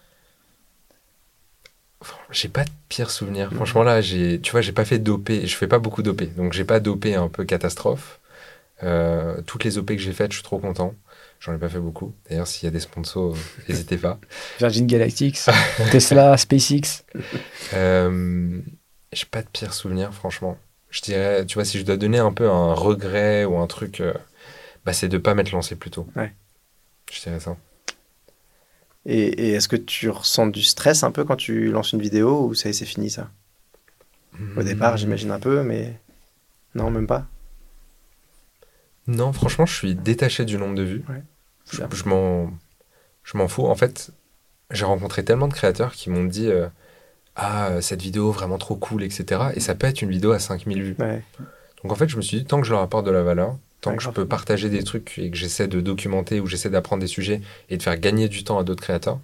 J'ai 2.30 2.48
pas 2.48 2.64
de 2.64 2.70
pire 2.88 3.10
souvenir. 3.10 3.52
Franchement, 3.52 3.82
là, 3.82 4.00
j'ai, 4.00 4.40
tu 4.40 4.50
vois, 4.50 4.60
j'ai 4.60 4.72
pas 4.72 4.84
fait 4.84 4.98
d'OP. 4.98 5.30
Je 5.30 5.54
fais 5.54 5.68
pas 5.68 5.78
beaucoup 5.78 6.02
d'OP. 6.02 6.22
Donc, 6.34 6.52
j'ai 6.52 6.64
pas 6.64 6.80
d'OP 6.80 7.06
un 7.06 7.28
peu 7.28 7.44
catastrophe. 7.44 8.20
Euh, 8.82 9.40
toutes 9.46 9.64
les 9.64 9.78
OP 9.78 9.86
que 9.86 9.98
j'ai 9.98 10.12
faites, 10.12 10.32
je 10.32 10.38
suis 10.38 10.44
trop 10.44 10.58
content. 10.58 10.94
J'en 11.42 11.52
ai 11.52 11.58
pas 11.58 11.68
fait 11.68 11.80
beaucoup. 11.80 12.14
D'ailleurs, 12.30 12.46
s'il 12.46 12.66
y 12.66 12.68
a 12.68 12.70
des 12.70 12.78
sponsors, 12.78 13.34
euh, 13.34 13.38
n'hésitez 13.68 13.96
pas. 13.96 14.20
Virgin 14.60 14.86
Galactic, 14.86 15.40
Tesla, 15.90 16.36
SpaceX. 16.36 17.04
Euh, 17.74 18.60
j'ai 19.12 19.26
pas 19.26 19.42
de 19.42 19.48
pire 19.48 19.74
souvenir, 19.74 20.14
franchement. 20.14 20.56
Je 20.90 21.00
dirais, 21.00 21.44
tu 21.44 21.54
vois, 21.54 21.64
si 21.64 21.80
je 21.80 21.84
dois 21.84 21.96
donner 21.96 22.18
un 22.18 22.32
peu 22.32 22.48
un 22.48 22.74
regret 22.74 23.44
ou 23.44 23.58
un 23.58 23.66
truc, 23.66 24.00
euh, 24.00 24.14
bah, 24.84 24.92
c'est 24.92 25.08
de 25.08 25.18
pas 25.18 25.34
m'être 25.34 25.50
lancé 25.50 25.74
plus 25.74 25.90
tôt. 25.90 26.06
Ouais. 26.14 26.32
Je 27.10 27.20
dirais 27.20 27.40
ça. 27.40 27.56
Et, 29.04 29.48
et 29.48 29.52
est-ce 29.54 29.66
que 29.66 29.74
tu 29.74 30.10
ressens 30.10 30.46
du 30.46 30.62
stress 30.62 31.02
un 31.02 31.10
peu 31.10 31.24
quand 31.24 31.34
tu 31.34 31.72
lances 31.72 31.90
une 31.90 32.00
vidéo 32.00 32.46
ou 32.46 32.54
ça 32.54 32.72
c'est 32.72 32.86
fini 32.86 33.10
ça? 33.10 33.32
Au 34.56 34.62
départ, 34.62 34.96
j'imagine 34.96 35.32
un 35.32 35.40
peu, 35.40 35.64
mais 35.64 35.98
non, 36.76 36.88
même 36.90 37.08
pas. 37.08 37.26
Non, 39.08 39.32
franchement, 39.32 39.66
je 39.66 39.74
suis 39.74 39.94
détaché 39.96 40.44
du 40.44 40.56
nombre 40.56 40.76
de 40.76 40.82
vues. 40.84 41.04
Ouais, 41.08 41.22
je 41.70 41.82
je 41.92 42.08
m'en, 42.08 42.50
je 43.24 43.38
m'en 43.38 43.48
fous. 43.48 43.66
En 43.66 43.74
fait, 43.74 44.10
j'ai 44.70 44.84
rencontré 44.86 45.24
tellement 45.24 45.48
de 45.48 45.54
créateurs 45.54 45.92
qui 45.94 46.10
m'ont 46.10 46.24
dit 46.24 46.48
euh, 46.48 46.68
Ah, 47.36 47.80
cette 47.82 48.02
vidéo 48.02 48.32
vraiment 48.32 48.58
trop 48.58 48.76
cool, 48.76 49.04
etc. 49.04 49.52
Et 49.56 49.60
ça 49.60 49.74
peut 49.74 49.86
être 49.88 50.02
une 50.02 50.10
vidéo 50.10 50.32
à 50.32 50.38
5000 50.40 50.82
vues. 50.82 50.98
Ouais. 50.98 51.22
Donc 51.82 51.92
en 51.92 51.96
fait, 51.96 52.08
je 52.08 52.16
me 52.16 52.22
suis 52.22 52.38
dit, 52.38 52.44
tant 52.44 52.60
que 52.60 52.66
je 52.66 52.72
leur 52.72 52.80
apporte 52.82 53.06
de 53.06 53.10
la 53.10 53.22
valeur, 53.22 53.56
tant 53.80 53.90
Ouais, 53.90 53.96
que 53.96 54.02
je 54.02 54.08
peux 54.10 54.26
partager 54.26 54.68
des 54.70 54.84
trucs 54.84 55.18
et 55.18 55.30
que 55.30 55.36
j'essaie 55.36 55.68
de 55.68 55.80
documenter 55.80 56.40
ou 56.40 56.46
j'essaie 56.46 56.70
d'apprendre 56.70 57.00
des 57.00 57.08
sujets 57.08 57.40
et 57.70 57.76
de 57.76 57.82
faire 57.82 57.98
gagner 57.98 58.28
du 58.28 58.44
temps 58.44 58.58
à 58.58 58.64
d'autres 58.64 58.82
créateurs, 58.82 59.18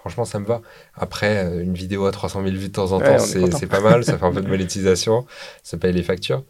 franchement, 0.00 0.24
ça 0.24 0.38
me 0.40 0.46
va. 0.46 0.62
Après, 0.94 1.44
euh, 1.46 1.62
une 1.64 1.74
vidéo 1.74 2.06
à 2.06 2.12
300 2.12 2.42
000 2.42 2.56
vues 2.56 2.68
de 2.68 2.72
temps 2.74 2.92
en 2.92 3.00
Ouais, 3.00 3.06
temps, 3.06 3.18
est 3.18 3.50
c'est 3.52 3.66
pas 3.66 3.80
mal, 3.80 4.04
ça 4.04 4.18
fait 4.18 4.24
un 4.24 4.32
peu 4.32 4.42
de 4.42 4.48
monétisation, 4.48 5.26
ça 5.64 5.78
paye 5.78 5.92
les 5.92 6.02
factures. 6.04 6.44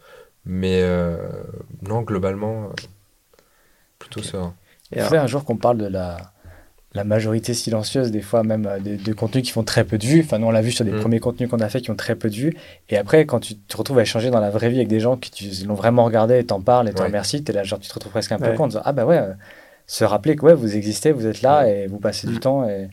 Mais 0.45 0.81
euh, 0.83 1.17
non, 1.83 2.01
globalement, 2.03 2.65
euh, 2.65 2.69
plutôt 3.99 4.19
Ok. 4.19 4.25
serein. 4.25 4.55
Et 4.91 4.97
Il 4.97 5.01
faudrait 5.01 5.17
un 5.19 5.27
jour 5.27 5.43
qu'on 5.43 5.57
parle 5.57 5.77
de 5.77 5.85
la, 5.87 6.17
la 6.93 7.03
majorité 7.03 7.53
silencieuse, 7.53 8.11
des 8.11 8.21
fois 8.21 8.43
même 8.43 8.65
euh, 8.65 8.79
de, 8.79 8.95
de 8.95 9.13
contenus 9.13 9.43
qui 9.43 9.51
font 9.51 9.63
très 9.63 9.83
peu 9.83 9.97
de 9.97 10.05
vues. 10.05 10.21
Enfin, 10.23 10.39
nous, 10.39 10.47
on 10.47 10.51
l'a 10.51 10.61
vu 10.61 10.71
sur 10.71 10.85
des 10.85 10.91
Mm. 10.91 10.99
premiers 11.01 11.19
contenus 11.19 11.49
qu'on 11.49 11.59
a 11.59 11.67
fait 11.69 11.81
qui 11.81 11.91
ont 11.91 11.95
très 11.95 12.15
peu 12.15 12.29
de 12.29 12.35
vues. 12.35 12.55
Et 12.89 12.97
après, 12.97 13.25
quand 13.25 13.39
tu 13.39 13.55
te 13.57 13.75
retrouves 13.77 13.99
à 13.99 14.03
échanger 14.03 14.29
dans 14.29 14.39
la 14.39 14.49
vraie 14.49 14.69
vie 14.69 14.77
avec 14.77 14.87
des 14.87 14.99
gens 15.01 15.17
qui 15.17 15.63
l'ont 15.67 15.73
vraiment 15.75 16.05
regardé 16.05 16.39
et 16.39 16.45
t'en 16.45 16.61
parles 16.61 16.87
et 16.89 16.93
t'en 16.93 17.01
Ouais. 17.03 17.07
remercies, 17.07 17.43
t'es 17.43 17.53
là, 17.53 17.63
genre, 17.63 17.79
tu 17.79 17.89
te 17.89 17.93
retrouves 17.93 18.11
presque 18.13 18.31
un 18.31 18.39
peu 18.39 18.53
con 18.53 18.63
en 18.63 18.67
disant 18.67 18.81
Ah, 18.85 18.93
bah 18.93 19.05
ouais, 19.05 19.17
euh, 19.17 19.33
se 19.87 20.03
rappeler 20.05 20.35
que 20.35 20.45
ouais, 20.45 20.53
vous 20.53 20.75
existez, 20.75 21.11
vous 21.11 21.27
êtes 21.27 21.41
là 21.41 21.63
Ouais. 21.63 21.81
et 21.81 21.87
vous 21.87 21.99
passez 21.99 22.27
Mm. 22.27 22.31
du 22.31 22.39
temps 22.39 22.67
et, 22.69 22.89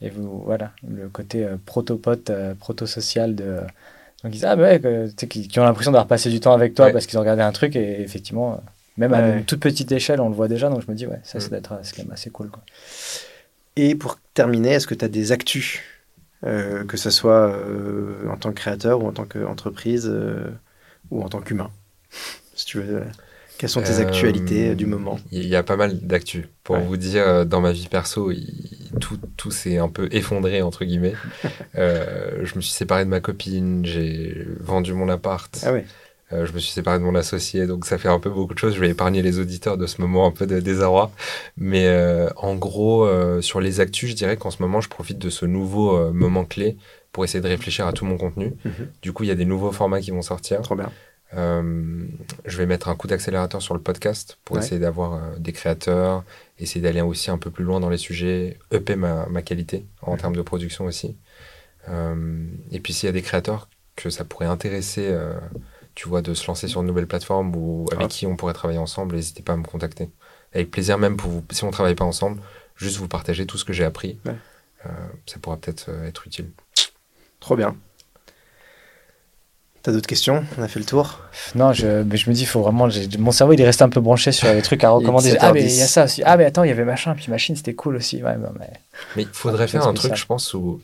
et 0.00 0.10
vous, 0.10 0.42
voilà, 0.44 0.70
le 0.86 1.08
côté 1.08 1.44
euh, 1.44 1.56
proto-pote, 1.66 2.30
euh, 2.30 2.54
proto-social 2.54 3.34
de. 3.34 3.56
Donc 4.22 4.32
ils 4.32 4.36
disent 4.38 4.44
Ah, 4.46 4.54
bah 4.56 4.62
ouais, 4.62 4.80
que- 4.80 5.06
tu 5.08 5.14
sais, 5.18 5.26
qui, 5.28 5.48
qui 5.48 5.58
ont 5.60 5.64
l'impression 5.64 5.90
d'avoir 5.92 6.06
passé 6.06 6.30
du 6.30 6.38
temps 6.40 6.52
avec 6.54 6.74
toi 6.74 6.90
parce 6.90 7.06
qu'ils 7.06 7.18
ont 7.18 7.22
regardé 7.22 7.42
un 7.42 7.52
truc 7.52 7.74
et 7.76 8.00
effectivement. 8.00 8.60
Même 8.96 9.14
à 9.14 9.36
une 9.38 9.44
toute 9.44 9.60
petite 9.60 9.90
échelle, 9.92 10.20
on 10.20 10.28
le 10.28 10.34
voit 10.34 10.48
déjà, 10.48 10.68
donc 10.70 10.82
je 10.82 10.90
me 10.90 10.96
dis, 10.96 11.06
ouais, 11.06 11.20
ça, 11.24 11.40
ça 11.40 11.46
Mm. 11.46 11.48
doit 11.50 11.58
être 11.58 11.80
c'est 11.82 11.96
quand 11.96 12.04
même 12.04 12.12
assez 12.12 12.30
cool. 12.30 12.50
Quoi. 12.50 12.62
Et 13.76 13.94
pour 13.94 14.18
terminer, 14.34 14.70
est-ce 14.70 14.86
que 14.86 14.94
tu 14.94 15.04
as 15.04 15.08
des 15.08 15.32
actus 15.32 15.80
euh, 16.44 16.84
que 16.84 16.96
ce 16.96 17.10
soit 17.10 17.48
euh, 17.50 18.28
en 18.30 18.36
tant 18.36 18.50
que 18.50 18.56
créateur 18.56 19.02
ou 19.02 19.08
en 19.08 19.12
tant 19.12 19.24
qu'entreprise 19.24 20.06
euh, 20.12 20.50
ou 21.10 21.22
en 21.22 21.28
tant 21.28 21.40
qu'humain? 21.40 21.70
Si 22.54 22.66
tu 22.66 22.80
veux, 22.80 22.98
euh, 22.98 23.04
quelles 23.58 23.70
sont 23.70 23.80
tes 23.82 23.90
Euh, 23.98 24.02
actualités 24.02 24.74
du 24.74 24.86
moment? 24.86 25.18
Il 25.32 25.46
y 25.46 25.56
a 25.56 25.62
pas 25.62 25.76
mal 25.76 25.98
d'actu. 26.00 26.46
Pour 26.62 26.76
Ouais. 26.76 26.84
vous 26.84 26.96
dire, 26.96 27.46
dans 27.46 27.60
ma 27.60 27.72
vie 27.72 27.88
perso, 27.88 28.30
il- 28.30 28.48
tout, 29.00 29.18
tout 29.36 29.50
s'est 29.50 29.78
un 29.78 29.88
peu 29.88 30.08
effondré, 30.12 30.62
entre 30.62 30.84
guillemets. 30.84 31.14
Euh, 31.76 32.44
je 32.44 32.54
me 32.54 32.60
suis 32.60 32.72
séparé 32.72 33.04
de 33.04 33.10
ma 33.10 33.20
copine, 33.20 33.84
j'ai 33.84 34.46
vendu 34.60 34.92
mon 34.92 35.08
appart, 35.08 35.58
Ah 35.66 35.72
ouais, 35.72 35.84
je 36.44 36.52
me 36.52 36.58
suis 36.58 36.72
séparé 36.72 36.98
de 36.98 37.04
mon 37.04 37.14
associé, 37.14 37.66
donc 37.66 37.86
ça 37.86 37.98
fait 37.98 38.08
un 38.08 38.18
peu 38.18 38.30
beaucoup 38.30 38.54
de 38.54 38.58
choses. 38.58 38.74
Je 38.74 38.80
vais 38.80 38.88
épargner 38.90 39.22
les 39.22 39.38
auditeurs 39.38 39.76
de 39.76 39.86
ce 39.86 40.00
moment 40.00 40.26
un 40.26 40.30
peu 40.30 40.46
de 40.46 40.60
désarroi. 40.60 41.10
Mais 41.56 41.86
euh, 41.86 42.28
en 42.36 42.54
gros, 42.56 43.04
euh, 43.04 43.40
sur 43.40 43.60
les 43.60 43.80
actus, 43.80 44.10
je 44.10 44.14
dirais 44.16 44.36
qu'en 44.36 44.50
ce 44.50 44.60
moment, 44.62 44.80
je 44.80 44.88
profite 44.88 45.18
de 45.18 45.30
ce 45.30 45.46
nouveau 45.46 45.96
euh, 45.96 46.12
moment 46.12 46.44
clé 46.44 46.76
pour 47.12 47.24
essayer 47.24 47.40
de 47.40 47.48
réfléchir 47.48 47.86
à 47.86 47.92
tout 47.92 48.04
mon 48.04 48.16
contenu. 48.16 48.52
Mhm. 48.64 48.88
Du 49.02 49.12
coup, 49.12 49.22
il 49.24 49.28
y 49.28 49.32
a 49.32 49.36
des 49.36 49.44
nouveaux 49.44 49.70
formats 49.72 50.00
qui 50.00 50.10
vont 50.10 50.22
sortir. 50.22 50.60
trop 50.62 50.74
bien. 50.76 50.90
Euh, 51.36 52.04
je 52.44 52.58
vais 52.58 52.66
mettre 52.66 52.88
un 52.88 52.94
coup 52.94 53.08
d'accélérateur 53.08 53.60
sur 53.60 53.74
le 53.74 53.80
podcast 53.80 54.38
pour 54.44 54.56
Ouais. 54.56 54.62
essayer 54.62 54.78
d'avoir 54.80 55.14
euh, 55.14 55.18
des 55.38 55.52
créateurs, 55.52 56.22
essayer 56.60 56.80
d'aller 56.80 57.00
aussi 57.00 57.30
un 57.30 57.38
peu 57.38 57.50
plus 57.50 57.64
loin 57.64 57.80
dans 57.80 57.88
les 57.90 57.96
sujets, 57.96 58.58
EP 58.72 58.94
ma, 58.94 59.26
ma 59.26 59.42
qualité 59.42 59.84
en 60.02 60.12
Mhm. 60.12 60.18
termes 60.18 60.36
de 60.36 60.42
production 60.42 60.84
aussi. 60.84 61.16
Euh, 61.88 62.46
et 62.70 62.80
puis 62.80 62.92
s'il 62.92 63.06
y 63.06 63.10
a 63.10 63.12
des 63.12 63.22
créateurs 63.22 63.68
que 63.96 64.10
ça 64.10 64.24
pourrait 64.24 64.46
intéresser, 64.46 65.06
euh, 65.10 65.34
tu 65.94 66.08
vois, 66.08 66.22
de 66.22 66.34
se 66.34 66.46
lancer 66.46 66.66
sur 66.68 66.80
une 66.80 66.86
nouvelle 66.86 67.06
plateforme 67.06 67.54
ou 67.56 67.86
avec 67.92 68.06
Ah. 68.06 68.08
qui 68.08 68.26
on 68.26 68.36
pourrait 68.36 68.52
travailler 68.54 68.78
ensemble, 68.80 69.14
n'hésitez 69.16 69.42
pas 69.42 69.52
à 69.52 69.56
me 69.56 69.64
contacter. 69.64 70.10
Avec 70.54 70.70
plaisir 70.70 70.98
même 70.98 71.16
pour 71.16 71.30
vous, 71.30 71.44
si 71.50 71.64
on 71.64 71.70
travaille 71.70 71.94
pas 71.94 72.04
ensemble, 72.04 72.40
juste 72.76 72.96
vous 72.98 73.08
partager 73.08 73.46
tout 73.46 73.58
ce 73.58 73.64
que 73.64 73.72
j'ai 73.72 73.84
appris. 73.84 74.18
Ouais. 74.24 74.34
Euh, 74.86 74.90
ça 75.26 75.38
pourra 75.40 75.56
peut-être 75.56 75.86
euh, 75.88 76.06
être 76.06 76.26
utile. 76.26 76.50
Trop 77.40 77.56
bien. 77.56 77.74
T'as 79.82 79.92
d'autres 79.92 80.06
questions? 80.06 80.44
On 80.58 80.62
a 80.62 80.68
fait 80.68 80.78
le 80.78 80.86
tour 80.86 81.20
Non, 81.54 81.74
je, 81.74 82.02
mais 82.04 82.16
je 82.16 82.30
me 82.30 82.34
dis, 82.34 82.46
faut 82.46 82.62
vraiment. 82.62 82.88
Mon 83.18 83.32
cerveau, 83.32 83.52
il 83.52 83.60
est 83.60 83.66
resté 83.66 83.84
un 83.84 83.90
peu 83.90 84.00
branché 84.00 84.32
sur 84.32 84.48
les 84.50 84.62
trucs 84.62 84.82
à 84.82 84.90
recommander. 84.90 85.32
17h10. 85.32 85.38
Ah, 85.42 85.52
mais 85.52 85.62
il 85.64 85.70
y 85.76 85.82
a 85.82 85.86
ça 85.86 86.04
aussi. 86.04 86.22
Ah, 86.24 86.38
mais 86.38 86.46
attends, 86.46 86.64
il 86.64 86.68
y 86.68 86.70
avait 86.70 86.86
machin, 86.86 87.14
puis 87.14 87.26
machine, 87.30 87.54
c'était 87.54 87.74
cool 87.74 87.96
aussi. 87.96 88.22
Ouais, 88.22 88.34
bah, 88.36 88.50
mais... 88.58 88.72
Il 89.16 89.26
faudrait 89.30 89.64
Ah, 89.64 89.68
faire 89.68 89.86
un 89.86 89.92
truc, 89.92 90.14
je 90.14 90.24
pense, 90.24 90.54
où 90.54 90.80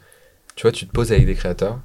tu 0.54 0.62
vois, 0.62 0.72
tu 0.72 0.86
te 0.86 0.92
poses 0.92 1.12
avec 1.12 1.24
des 1.24 1.34
créateurs 1.34 1.78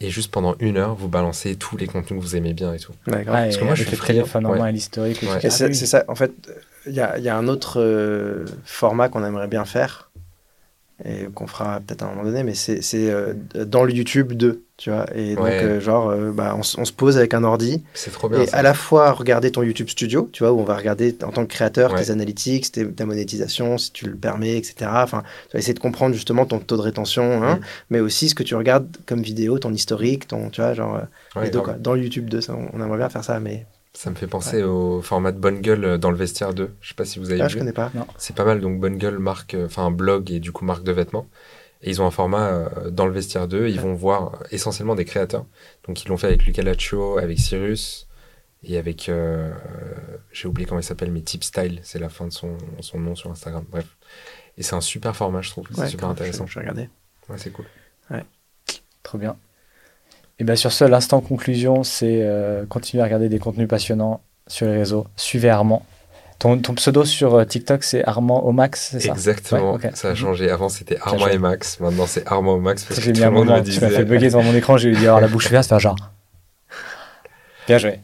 Et 0.00 0.10
juste 0.10 0.30
pendant 0.30 0.56
une 0.58 0.76
heure, 0.76 0.94
vous 0.94 1.08
balancez 1.08 1.56
tous 1.56 1.76
les 1.76 1.86
contenus 1.86 2.20
que 2.20 2.24
vous 2.26 2.36
aimez 2.36 2.52
bien 2.52 2.74
et 2.74 2.78
tout. 2.78 2.92
Ouais, 3.06 3.24
Parce 3.24 3.56
que 3.56 3.64
moi, 3.64 3.74
je 3.74 3.84
suis 3.84 3.96
téléphone 3.96 4.46
en 4.46 4.56
main 4.56 4.70
l'historique. 4.70 5.24
c'est 5.40 5.74
ça, 5.74 6.04
en 6.08 6.14
fait, 6.14 6.32
il 6.86 6.92
y 6.92 7.00
a, 7.00 7.16
il 7.18 7.24
y 7.24 7.28
a 7.28 7.36
un 7.36 7.48
autre 7.48 7.80
euh, 7.80 8.44
format 8.64 9.08
qu'on 9.08 9.24
aimerait 9.24 9.48
bien 9.48 9.64
faire 9.64 10.10
et 11.04 11.26
qu'on 11.34 11.46
fera 11.46 11.80
peut-être 11.80 12.02
à 12.02 12.06
un 12.06 12.10
moment 12.10 12.24
donné, 12.24 12.42
mais 12.42 12.54
c'est 12.54 12.80
euh, 12.94 13.34
dans 13.66 13.84
le 13.84 13.92
YouTube 13.92 14.32
2, 14.32 14.62
tu 14.78 14.90
vois. 14.90 15.04
Et 15.14 15.34
donc, 15.34 15.44
Ouais. 15.44 15.62
euh, 15.62 15.80
genre, 15.80 16.08
euh, 16.08 16.32
bah, 16.32 16.56
on, 16.56 16.62
se 16.62 16.92
pose 16.92 17.18
avec 17.18 17.34
un 17.34 17.44
ordi 17.44 17.82
C'est 17.92 18.10
trop 18.10 18.28
bien. 18.30 18.40
et 18.40 18.46
ça. 18.46 18.56
à 18.56 18.62
la 18.62 18.72
fois 18.72 19.12
regarder 19.12 19.50
ton 19.52 19.62
YouTube 19.62 19.88
Studio, 19.90 20.30
tu 20.32 20.42
vois, 20.42 20.52
où 20.52 20.60
on 20.60 20.64
va 20.64 20.74
regarder 20.76 21.14
en 21.22 21.30
tant 21.30 21.44
que 21.44 21.52
créateur 21.52 21.92
Ouais. 21.92 22.02
tes 22.02 22.10
analytics, 22.10 22.72
tes- 22.72 22.90
ta 22.90 23.04
monétisation, 23.04 23.76
si 23.76 23.92
tu 23.92 24.06
le 24.06 24.16
permets, 24.16 24.56
etc. 24.56 24.90
Enfin, 24.94 25.22
tu 25.50 25.52
vas 25.54 25.58
essayer 25.58 25.74
de 25.74 25.78
comprendre 25.80 26.14
justement 26.14 26.46
ton 26.46 26.58
taux 26.58 26.76
de 26.78 26.82
rétention, 26.82 27.42
hein, 27.44 27.56
Mm. 27.56 27.60
mais 27.90 28.00
aussi 28.00 28.30
ce 28.30 28.34
que 28.34 28.42
tu 28.42 28.54
regardes 28.54 28.88
comme 29.06 29.20
vidéo, 29.20 29.58
ton 29.58 29.72
historique, 29.74 30.26
ton, 30.26 30.48
tu 30.48 30.62
vois, 30.62 30.72
genre, 30.72 31.00
Ouais, 31.36 31.44
les 31.44 31.50
deux, 31.50 31.60
quoi. 31.60 31.74
dans 31.74 31.92
le 31.94 32.02
YouTube 32.02 32.30
2, 32.30 32.40
ça, 32.40 32.54
on, 32.54 32.68
on 32.72 32.82
aimerait 32.82 32.98
bien 32.98 33.08
faire 33.10 33.24
ça, 33.24 33.38
mais 33.40 33.66
Ça 33.94 34.10
me 34.10 34.16
fait 34.16 34.26
penser 34.26 34.62
au 34.62 35.00
format 35.02 35.30
de 35.32 35.38
Bonne 35.38 35.60
Gueule 35.60 35.84
euh, 35.84 35.98
dans 35.98 36.10
le 36.10 36.16
vestiaire 36.16 36.52
2. 36.52 36.74
Je 36.80 36.88
sais 36.88 36.94
pas 36.94 37.04
si 37.04 37.18
vous 37.18 37.30
avez 37.30 37.40
ah, 37.40 37.46
vu. 37.46 37.54
je 37.54 37.58
connais 37.58 37.72
pas. 37.72 37.92
C'est 38.18 38.34
pas 38.34 38.44
mal, 38.44 38.60
donc 38.60 38.80
Bonne 38.80 38.98
Gueule 38.98 39.18
marque, 39.18 39.54
euh, 39.54 39.66
enfin 39.66 39.86
un 39.86 39.90
blog 39.90 40.30
et 40.30 40.40
du 40.40 40.52
coup 40.52 40.64
marque 40.64 40.82
de 40.82 40.92
vêtements. 40.92 41.28
Et 41.82 41.90
ils 41.90 42.02
ont 42.02 42.06
un 42.06 42.10
format 42.10 42.48
euh, 42.48 42.90
dans 42.90 43.06
le 43.06 43.12
vestiaire 43.12 43.46
2, 43.46 43.68
ils 43.68 43.80
vont 43.80 43.94
voir 43.94 44.42
essentiellement 44.50 44.94
des 44.94 45.04
créateurs. 45.04 45.46
Donc 45.86 46.02
ils 46.02 46.08
l'ont 46.08 46.16
fait 46.16 46.26
avec 46.26 46.44
Luca 46.44 46.62
Laccio, 46.62 47.18
avec 47.18 47.38
Cyrus 47.38 48.08
et 48.64 48.78
avec, 48.78 49.08
euh, 49.08 49.52
j'ai 50.32 50.48
oublié 50.48 50.66
comment 50.66 50.80
il 50.80 50.84
s'appelle, 50.84 51.12
mais 51.12 51.20
Tip 51.20 51.44
Style, 51.44 51.80
c'est 51.82 51.98
la 51.98 52.08
fin 52.08 52.26
de 52.26 52.32
son, 52.32 52.56
son 52.80 52.98
nom 52.98 53.14
sur 53.14 53.30
Instagram. 53.30 53.64
Bref. 53.70 53.86
Et 54.56 54.62
c'est 54.62 54.74
un 54.74 54.80
super 54.80 55.14
format, 55.14 55.42
je 55.42 55.50
trouve. 55.50 55.66
C'est 55.70 55.80
Ouais, 55.80 55.88
super 55.88 56.08
grave, 56.08 56.12
intéressant. 56.12 56.46
Je, 56.46 56.52
je 56.52 56.58
vais 56.58 56.60
regarder. 56.62 56.88
Ouais, 57.28 57.36
c'est 57.38 57.50
cool. 57.50 57.66
Trop 59.02 59.18
bien. 59.18 59.36
Et 60.38 60.44
bien 60.44 60.56
sur 60.56 60.72
ce, 60.72 60.84
l'instant 60.84 61.20
conclusion, 61.20 61.84
c'est 61.84 62.20
euh, 62.22 62.66
continuer 62.66 63.02
à 63.02 63.04
regarder 63.04 63.28
des 63.28 63.38
contenus 63.38 63.68
passionnants 63.68 64.20
sur 64.46 64.66
les 64.66 64.76
réseaux. 64.76 65.06
Suivez 65.16 65.48
Armand. 65.50 65.84
Ton, 66.40 66.58
ton 66.58 66.74
pseudo 66.74 67.04
sur 67.04 67.34
euh, 67.36 67.44
TikTok, 67.44 67.84
c'est 67.84 68.04
Armand 68.04 68.42
au 68.44 68.50
max, 68.52 68.88
c'est 68.90 69.00
ça? 69.00 69.12
Exactement, 69.12 69.74
Ouais, 69.74 69.90
ça 69.94 70.08
a 70.10 70.14
changé. 70.16 70.50
Avant 70.50 70.68
c'était 70.68 70.98
Armand 71.00 71.28
et 71.28 71.38
Max, 71.38 71.78
maintenant 71.80 72.06
c'est 72.06 72.26
Armand 72.26 72.56
et 72.56 72.60
Max 72.60 72.84
parce 72.84 72.98
que 72.98 73.04
J'ai 73.06 73.12
tout 73.12 73.20
le 73.20 73.30
monde 73.30 73.46
moment, 73.46 73.58
me 73.58 73.64
tu 73.64 73.70
disait. 73.70 73.88
m'as 73.88 73.94
fait 73.96 74.04
bugger 74.04 74.26
devant 74.26 74.42
mon 74.42 74.54
écran, 74.54 74.76
j'ai 74.76 74.88
eu 74.90 74.92
dit 74.96 75.06
avoir 75.06 75.20
la 75.20 75.28
bouche 75.28 75.46
ouverte, 75.46 75.68
faire 75.68 75.78
genre. 75.78 75.96
Bien 77.68 77.78
joué. 77.78 78.00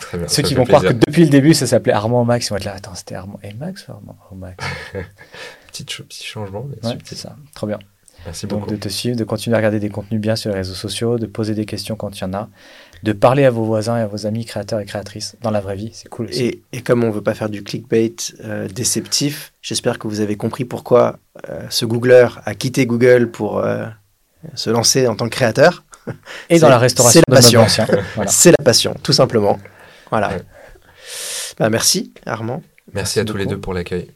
Très 0.00 0.18
bien, 0.18 0.28
Ceux 0.28 0.42
qui 0.42 0.54
vont 0.54 0.64
croire 0.64 0.82
que 0.82 0.92
depuis 0.92 1.22
le 1.24 1.30
début, 1.30 1.54
ça 1.54 1.66
s'appelait 1.66 1.92
Armand 1.94 2.20
au 2.20 2.24
max, 2.24 2.46
ils 2.46 2.50
vont 2.50 2.56
être 2.56 2.64
là, 2.64 2.74
attends, 2.74 2.94
c'était 2.94 3.14
Armand 3.14 3.40
et 3.42 3.54
Max 3.54 3.88
ou 3.88 3.92
Armand 3.92 4.16
au 4.30 4.34
max? 4.34 4.62
Petit, 5.72 5.84
ch- 5.88 6.02
petit 6.08 6.24
changement, 6.24 6.66
mais 6.68 6.88
Ouais, 6.88 6.98
c'est 7.04 7.16
ça. 7.16 7.34
Trop 7.54 7.66
bien. 7.66 7.78
Merci 8.24 8.46
Donc 8.46 8.60
beaucoup. 8.60 8.72
de 8.72 8.76
te 8.76 8.88
suivre, 8.88 9.16
de 9.16 9.24
continuer 9.24 9.54
à 9.54 9.58
regarder 9.58 9.80
des 9.80 9.88
contenus 9.88 10.20
bien 10.20 10.36
sur 10.36 10.50
les 10.50 10.56
réseaux 10.56 10.74
sociaux, 10.74 11.18
de 11.18 11.26
poser 11.26 11.54
des 11.54 11.64
questions 11.64 11.96
quand 11.96 12.18
il 12.18 12.22
y 12.22 12.24
en 12.24 12.34
a, 12.34 12.48
de 13.02 13.12
parler 13.12 13.44
à 13.44 13.50
vos 13.50 13.64
voisins 13.64 13.96
et 13.96 14.00
à 14.02 14.06
vos 14.06 14.26
amis 14.26 14.44
créateurs 14.44 14.80
et 14.80 14.84
créatrices 14.84 15.36
dans 15.42 15.50
la 15.50 15.60
vraie 15.60 15.76
vie, 15.76 15.90
c'est 15.92 16.08
cool 16.08 16.26
aussi. 16.26 16.44
Et, 16.44 16.62
et 16.72 16.82
comme 16.82 17.04
on 17.04 17.10
veut 17.10 17.22
pas 17.22 17.34
faire 17.34 17.48
du 17.48 17.62
clickbait 17.62 18.14
euh, 18.44 18.68
déceptif, 18.68 19.52
j'espère 19.62 19.98
que 19.98 20.08
vous 20.08 20.20
avez 20.20 20.36
compris 20.36 20.64
pourquoi 20.64 21.18
euh, 21.48 21.62
ce 21.70 21.84
Googler 21.84 22.28
a 22.44 22.54
quitté 22.54 22.86
Google 22.86 23.30
pour 23.30 23.58
euh, 23.58 23.86
se 24.54 24.70
lancer 24.70 25.06
en 25.06 25.14
tant 25.14 25.26
que 25.26 25.34
créateur. 25.34 25.84
Et, 26.48 26.58
dans 26.58 26.68
la 26.68 26.78
restauration 26.78 27.20
c'est 27.26 27.30
la 27.30 27.36
passion. 27.36 27.66
Voilà. 28.14 28.30
C'est 28.30 28.50
la 28.50 28.64
passion, 28.64 28.94
tout 29.02 29.12
simplement. 29.12 29.58
Voilà. 30.10 30.30
Ouais. 30.30 30.42
Bah, 31.58 31.70
merci, 31.70 32.12
Armand. 32.24 32.62
Merci 32.94 33.20
à 33.20 33.24
tous 33.24 33.36
les 33.36 33.46
deux 33.46 33.58
pour 33.58 33.74
l'accueil. 33.74 34.10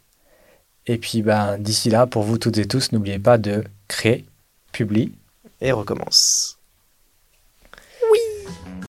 Et 0.87 0.99
puis 0.99 1.23
ben, 1.23 1.59
d'ici 1.59 1.91
là, 1.91 2.07
pour 2.07 2.23
vous 2.23 2.39
toutes 2.39 2.59
et 2.59 2.65
tous, 2.65 2.93
n'oubliez 2.93 3.19
pas 3.19 3.39
de 3.39 3.63
créer, 3.93 4.24
publier 4.72 5.12
Et 5.61 5.70
recommence. 5.70 6.62